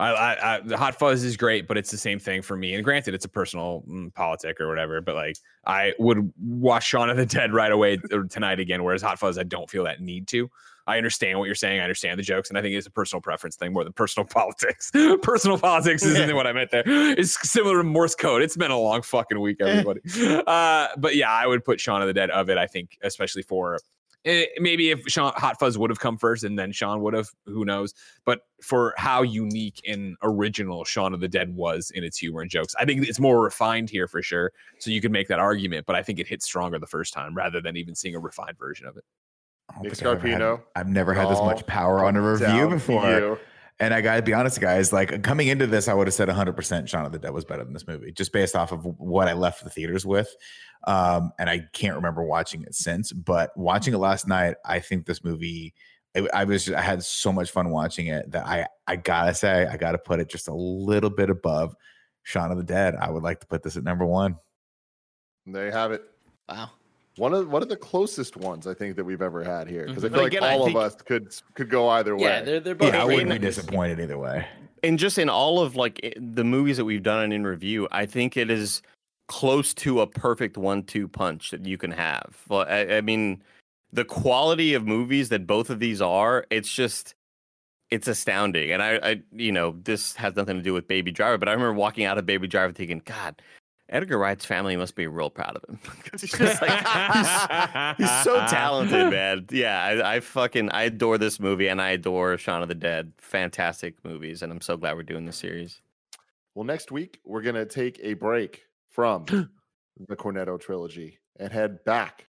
I, 0.00 0.12
I, 0.12 0.54
I, 0.56 0.60
the 0.60 0.78
Hot 0.78 0.98
Fuzz 0.98 1.22
is 1.22 1.36
great, 1.36 1.68
but 1.68 1.76
it's 1.76 1.90
the 1.90 1.98
same 1.98 2.18
thing 2.18 2.40
for 2.40 2.56
me. 2.56 2.74
And 2.74 2.82
granted, 2.82 3.14
it's 3.14 3.26
a 3.26 3.28
personal 3.28 3.84
mm, 3.86 4.12
politic 4.14 4.60
or 4.60 4.66
whatever. 4.66 5.00
But 5.02 5.14
like, 5.14 5.36
I 5.66 5.92
would 5.98 6.32
watch 6.40 6.86
Shaun 6.86 7.10
of 7.10 7.18
the 7.18 7.26
Dead 7.26 7.52
right 7.52 7.70
away 7.70 7.98
tonight 8.30 8.60
again. 8.60 8.82
Whereas 8.82 9.02
Hot 9.02 9.18
Fuzz, 9.18 9.36
I 9.36 9.42
don't 9.42 9.68
feel 9.68 9.84
that 9.84 10.00
need 10.00 10.26
to. 10.28 10.50
I 10.86 10.96
understand 10.96 11.38
what 11.38 11.44
you're 11.44 11.54
saying. 11.54 11.78
I 11.78 11.84
understand 11.84 12.18
the 12.18 12.22
jokes, 12.22 12.48
and 12.48 12.58
I 12.58 12.62
think 12.62 12.74
it's 12.74 12.86
a 12.86 12.90
personal 12.90 13.20
preference 13.20 13.56
thing 13.56 13.72
more 13.72 13.84
than 13.84 13.92
personal 13.92 14.26
politics. 14.30 14.90
personal 15.22 15.58
politics 15.58 16.02
isn't 16.02 16.34
what 16.34 16.46
I 16.46 16.52
meant 16.52 16.70
there. 16.70 16.82
It's 16.86 17.48
similar 17.48 17.76
to 17.76 17.84
Morse 17.84 18.14
code. 18.14 18.42
It's 18.42 18.56
been 18.56 18.70
a 18.70 18.78
long 18.78 19.02
fucking 19.02 19.38
week, 19.38 19.58
everybody. 19.60 20.00
uh, 20.46 20.88
but 20.96 21.14
yeah, 21.14 21.30
I 21.30 21.46
would 21.46 21.64
put 21.64 21.78
Shaun 21.78 22.00
of 22.00 22.08
the 22.08 22.14
Dead 22.14 22.30
of 22.30 22.48
it. 22.48 22.56
I 22.56 22.66
think, 22.66 22.98
especially 23.02 23.42
for 23.42 23.78
it, 24.24 24.48
eh, 24.56 24.60
maybe 24.60 24.90
if 24.90 25.00
Shaun 25.08 25.32
Hot 25.36 25.58
Fuzz 25.58 25.78
would 25.78 25.90
have 25.90 26.00
come 26.00 26.16
first 26.18 26.44
and 26.44 26.58
then 26.58 26.72
Shaun 26.72 27.00
would 27.02 27.14
have, 27.14 27.28
who 27.46 27.64
knows? 27.64 27.94
But 28.24 28.40
for 28.62 28.94
how 28.96 29.22
unique 29.22 29.80
and 29.86 30.16
original 30.22 30.84
Shaun 30.84 31.14
of 31.14 31.20
the 31.20 31.28
Dead 31.28 31.54
was 31.54 31.90
in 31.94 32.04
its 32.04 32.18
humor 32.18 32.42
and 32.42 32.50
jokes, 32.50 32.74
I 32.78 32.84
think 32.84 33.06
it's 33.06 33.20
more 33.20 33.42
refined 33.42 33.90
here 33.90 34.06
for 34.06 34.22
sure. 34.22 34.52
So 34.78 34.90
you 34.90 35.00
could 35.00 35.12
make 35.12 35.28
that 35.28 35.38
argument, 35.38 35.86
but 35.86 35.96
I 35.96 36.02
think 36.02 36.18
it 36.18 36.26
hits 36.26 36.44
stronger 36.44 36.78
the 36.78 36.86
first 36.86 37.12
time 37.12 37.34
rather 37.34 37.60
than 37.60 37.76
even 37.76 37.94
seeing 37.94 38.14
a 38.14 38.20
refined 38.20 38.58
version 38.58 38.86
of 38.86 38.96
it. 38.96 39.04
Nick 39.82 39.92
Scarpino. 39.92 40.62
I've 40.74 40.88
never 40.88 41.14
had 41.14 41.28
this 41.30 41.38
much 41.40 41.64
power 41.66 42.04
on 42.04 42.16
a 42.16 42.22
review 42.22 42.68
before. 42.68 43.38
And 43.80 43.94
I 43.94 44.02
got 44.02 44.16
to 44.16 44.22
be 44.22 44.34
honest, 44.34 44.60
guys, 44.60 44.92
like 44.92 45.22
coming 45.22 45.48
into 45.48 45.66
this, 45.66 45.88
I 45.88 45.94
would 45.94 46.06
have 46.06 46.12
said 46.12 46.28
100% 46.28 46.86
Shaun 46.86 47.06
of 47.06 47.12
the 47.12 47.18
Dead 47.18 47.32
was 47.32 47.46
better 47.46 47.64
than 47.64 47.72
this 47.72 47.86
movie, 47.86 48.12
just 48.12 48.30
based 48.30 48.54
off 48.54 48.72
of 48.72 48.84
what 48.84 49.26
I 49.26 49.32
left 49.32 49.64
the 49.64 49.70
theaters 49.70 50.04
with. 50.04 50.28
Um, 50.86 51.32
and 51.38 51.48
I 51.48 51.62
can't 51.72 51.96
remember 51.96 52.22
watching 52.22 52.62
it 52.62 52.74
since, 52.74 53.10
but 53.10 53.56
watching 53.56 53.94
it 53.94 53.98
last 53.98 54.28
night, 54.28 54.56
I 54.66 54.80
think 54.80 55.06
this 55.06 55.24
movie, 55.24 55.72
it, 56.14 56.30
I 56.34 56.44
was, 56.44 56.66
just, 56.66 56.76
I 56.76 56.82
had 56.82 57.02
so 57.02 57.32
much 57.32 57.50
fun 57.50 57.70
watching 57.70 58.08
it 58.08 58.30
that 58.32 58.46
I, 58.46 58.66
I 58.86 58.96
gotta 58.96 59.32
say, 59.32 59.66
I 59.66 59.78
gotta 59.78 59.98
put 59.98 60.20
it 60.20 60.28
just 60.28 60.48
a 60.48 60.54
little 60.54 61.10
bit 61.10 61.30
above 61.30 61.74
Shaun 62.22 62.50
of 62.50 62.58
the 62.58 62.64
Dead. 62.64 62.96
I 62.96 63.10
would 63.10 63.22
like 63.22 63.40
to 63.40 63.46
put 63.46 63.62
this 63.62 63.78
at 63.78 63.84
number 63.84 64.04
one. 64.04 64.36
There 65.46 65.64
you 65.64 65.72
have 65.72 65.92
it. 65.92 66.02
Wow. 66.50 66.70
One 67.20 67.34
of 67.34 67.52
one 67.52 67.60
of 67.60 67.68
the 67.68 67.76
closest 67.76 68.38
ones 68.38 68.66
I 68.66 68.72
think 68.72 68.96
that 68.96 69.04
we've 69.04 69.20
ever 69.20 69.44
had 69.44 69.68
here 69.68 69.84
because 69.84 70.04
mm-hmm. 70.04 70.14
I 70.14 70.30
feel 70.30 70.40
like 70.40 70.58
all 70.58 70.64
think, 70.64 70.74
of 70.74 70.82
us 70.82 70.94
could 71.02 71.36
could 71.52 71.68
go 71.68 71.90
either 71.90 72.16
way. 72.16 72.22
Yeah, 72.22 72.40
they're 72.40 72.60
they're 72.60 72.74
both. 72.74 72.94
Yeah, 72.94 73.02
I 73.02 73.04
wouldn't 73.04 73.28
be 73.28 73.38
disappointed 73.38 74.00
either 74.00 74.16
way. 74.16 74.48
And 74.82 74.98
just 74.98 75.18
in 75.18 75.28
all 75.28 75.60
of 75.60 75.76
like 75.76 76.14
the 76.16 76.44
movies 76.44 76.78
that 76.78 76.86
we've 76.86 77.02
done 77.02 77.24
and 77.24 77.34
in 77.34 77.44
review, 77.44 77.86
I 77.92 78.06
think 78.06 78.38
it 78.38 78.50
is 78.50 78.80
close 79.28 79.74
to 79.74 80.00
a 80.00 80.06
perfect 80.06 80.56
one-two 80.56 81.08
punch 81.08 81.50
that 81.50 81.66
you 81.66 81.76
can 81.76 81.90
have. 81.90 82.38
Well, 82.48 82.64
I, 82.66 82.96
I 82.96 83.00
mean, 83.02 83.42
the 83.92 84.06
quality 84.06 84.72
of 84.72 84.86
movies 84.86 85.28
that 85.28 85.46
both 85.46 85.68
of 85.68 85.78
these 85.78 86.00
are, 86.00 86.46
it's 86.48 86.72
just 86.72 87.14
it's 87.90 88.08
astounding. 88.08 88.72
And 88.72 88.82
I, 88.82 88.98
I, 89.02 89.22
you 89.32 89.52
know, 89.52 89.76
this 89.84 90.14
has 90.16 90.36
nothing 90.36 90.56
to 90.56 90.62
do 90.62 90.72
with 90.72 90.88
Baby 90.88 91.12
Driver, 91.12 91.36
but 91.36 91.50
I 91.50 91.52
remember 91.52 91.74
walking 91.74 92.06
out 92.06 92.16
of 92.16 92.24
Baby 92.24 92.48
Driver 92.48 92.72
thinking, 92.72 93.02
God, 93.04 93.42
Edgar 93.90 94.18
Wright's 94.18 94.44
family 94.44 94.76
must 94.76 94.94
be 94.94 95.08
real 95.08 95.30
proud 95.30 95.56
of 95.56 95.68
him 95.68 95.78
because 96.04 96.20
he's 96.20 96.30
just 96.30 96.62
like 96.62 96.70
he's, 96.70 98.06
he's, 98.08 98.24
so 98.24 98.36
talented, 98.48 99.10
man. 99.10 99.46
Yeah, 99.50 99.82
I, 99.82 100.16
I, 100.16 100.20
fucking 100.20 100.70
I 100.70 100.84
adore 100.84 101.18
this 101.18 101.40
movie 101.40 101.66
and 101.66 101.82
I 101.82 101.90
adore 101.90 102.38
Shaun 102.38 102.62
of 102.62 102.68
the 102.68 102.74
Dead. 102.74 103.12
Fantastic 103.18 104.02
movies, 104.04 104.42
and 104.42 104.52
I'm 104.52 104.60
so 104.60 104.76
glad 104.76 104.94
we're 104.96 105.02
doing 105.02 105.26
this 105.26 105.36
series. 105.36 105.80
Well, 106.54 106.64
next 106.64 106.92
week 106.92 107.20
we're 107.24 107.42
gonna 107.42 107.66
take 107.66 107.98
a 108.02 108.14
break 108.14 108.62
from 108.88 109.24
the 110.08 110.16
Cornetto 110.16 110.58
trilogy 110.58 111.18
and 111.38 111.52
head 111.52 111.84
back 111.84 112.28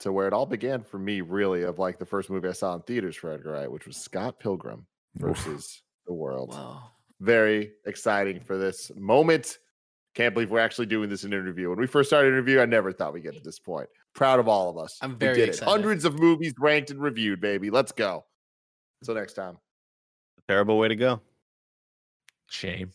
to 0.00 0.12
where 0.12 0.26
it 0.26 0.32
all 0.32 0.46
began 0.46 0.82
for 0.82 0.98
me, 0.98 1.20
really, 1.20 1.62
of 1.62 1.78
like 1.78 1.98
the 1.98 2.04
first 2.04 2.28
movie 2.28 2.48
I 2.48 2.52
saw 2.52 2.74
in 2.74 2.82
theaters 2.82 3.16
for 3.16 3.30
Edgar 3.30 3.52
Wright, 3.52 3.70
which 3.70 3.86
was 3.86 3.96
Scott 3.96 4.40
Pilgrim 4.40 4.86
versus 5.16 5.48
Oof. 5.48 6.06
the 6.08 6.14
World. 6.14 6.50
Wow. 6.50 6.90
Very 7.20 7.72
exciting 7.86 8.40
for 8.40 8.58
this 8.58 8.90
moment 8.96 9.58
can't 10.16 10.32
believe 10.32 10.50
we're 10.50 10.60
actually 10.60 10.86
doing 10.86 11.10
this 11.10 11.24
in 11.24 11.32
an 11.32 11.38
interview. 11.38 11.68
When 11.68 11.78
we 11.78 11.86
first 11.86 12.08
started 12.08 12.28
In 12.28 12.34
Review, 12.34 12.62
I 12.62 12.64
never 12.64 12.90
thought 12.90 13.12
we'd 13.12 13.22
get 13.22 13.34
to 13.34 13.40
this 13.40 13.58
point. 13.58 13.88
Proud 14.14 14.40
of 14.40 14.48
all 14.48 14.70
of 14.70 14.78
us. 14.78 14.98
I'm 15.02 15.18
very 15.18 15.42
excited. 15.42 15.68
It. 15.68 15.70
Hundreds 15.70 16.06
of 16.06 16.18
movies 16.18 16.54
ranked 16.58 16.90
and 16.90 17.00
reviewed, 17.00 17.38
baby. 17.38 17.68
Let's 17.68 17.92
go. 17.92 18.24
Until 19.02 19.14
next 19.14 19.34
time. 19.34 19.58
Terrible 20.48 20.78
way 20.78 20.88
to 20.88 20.96
go. 20.96 21.20
Shame. 22.48 22.92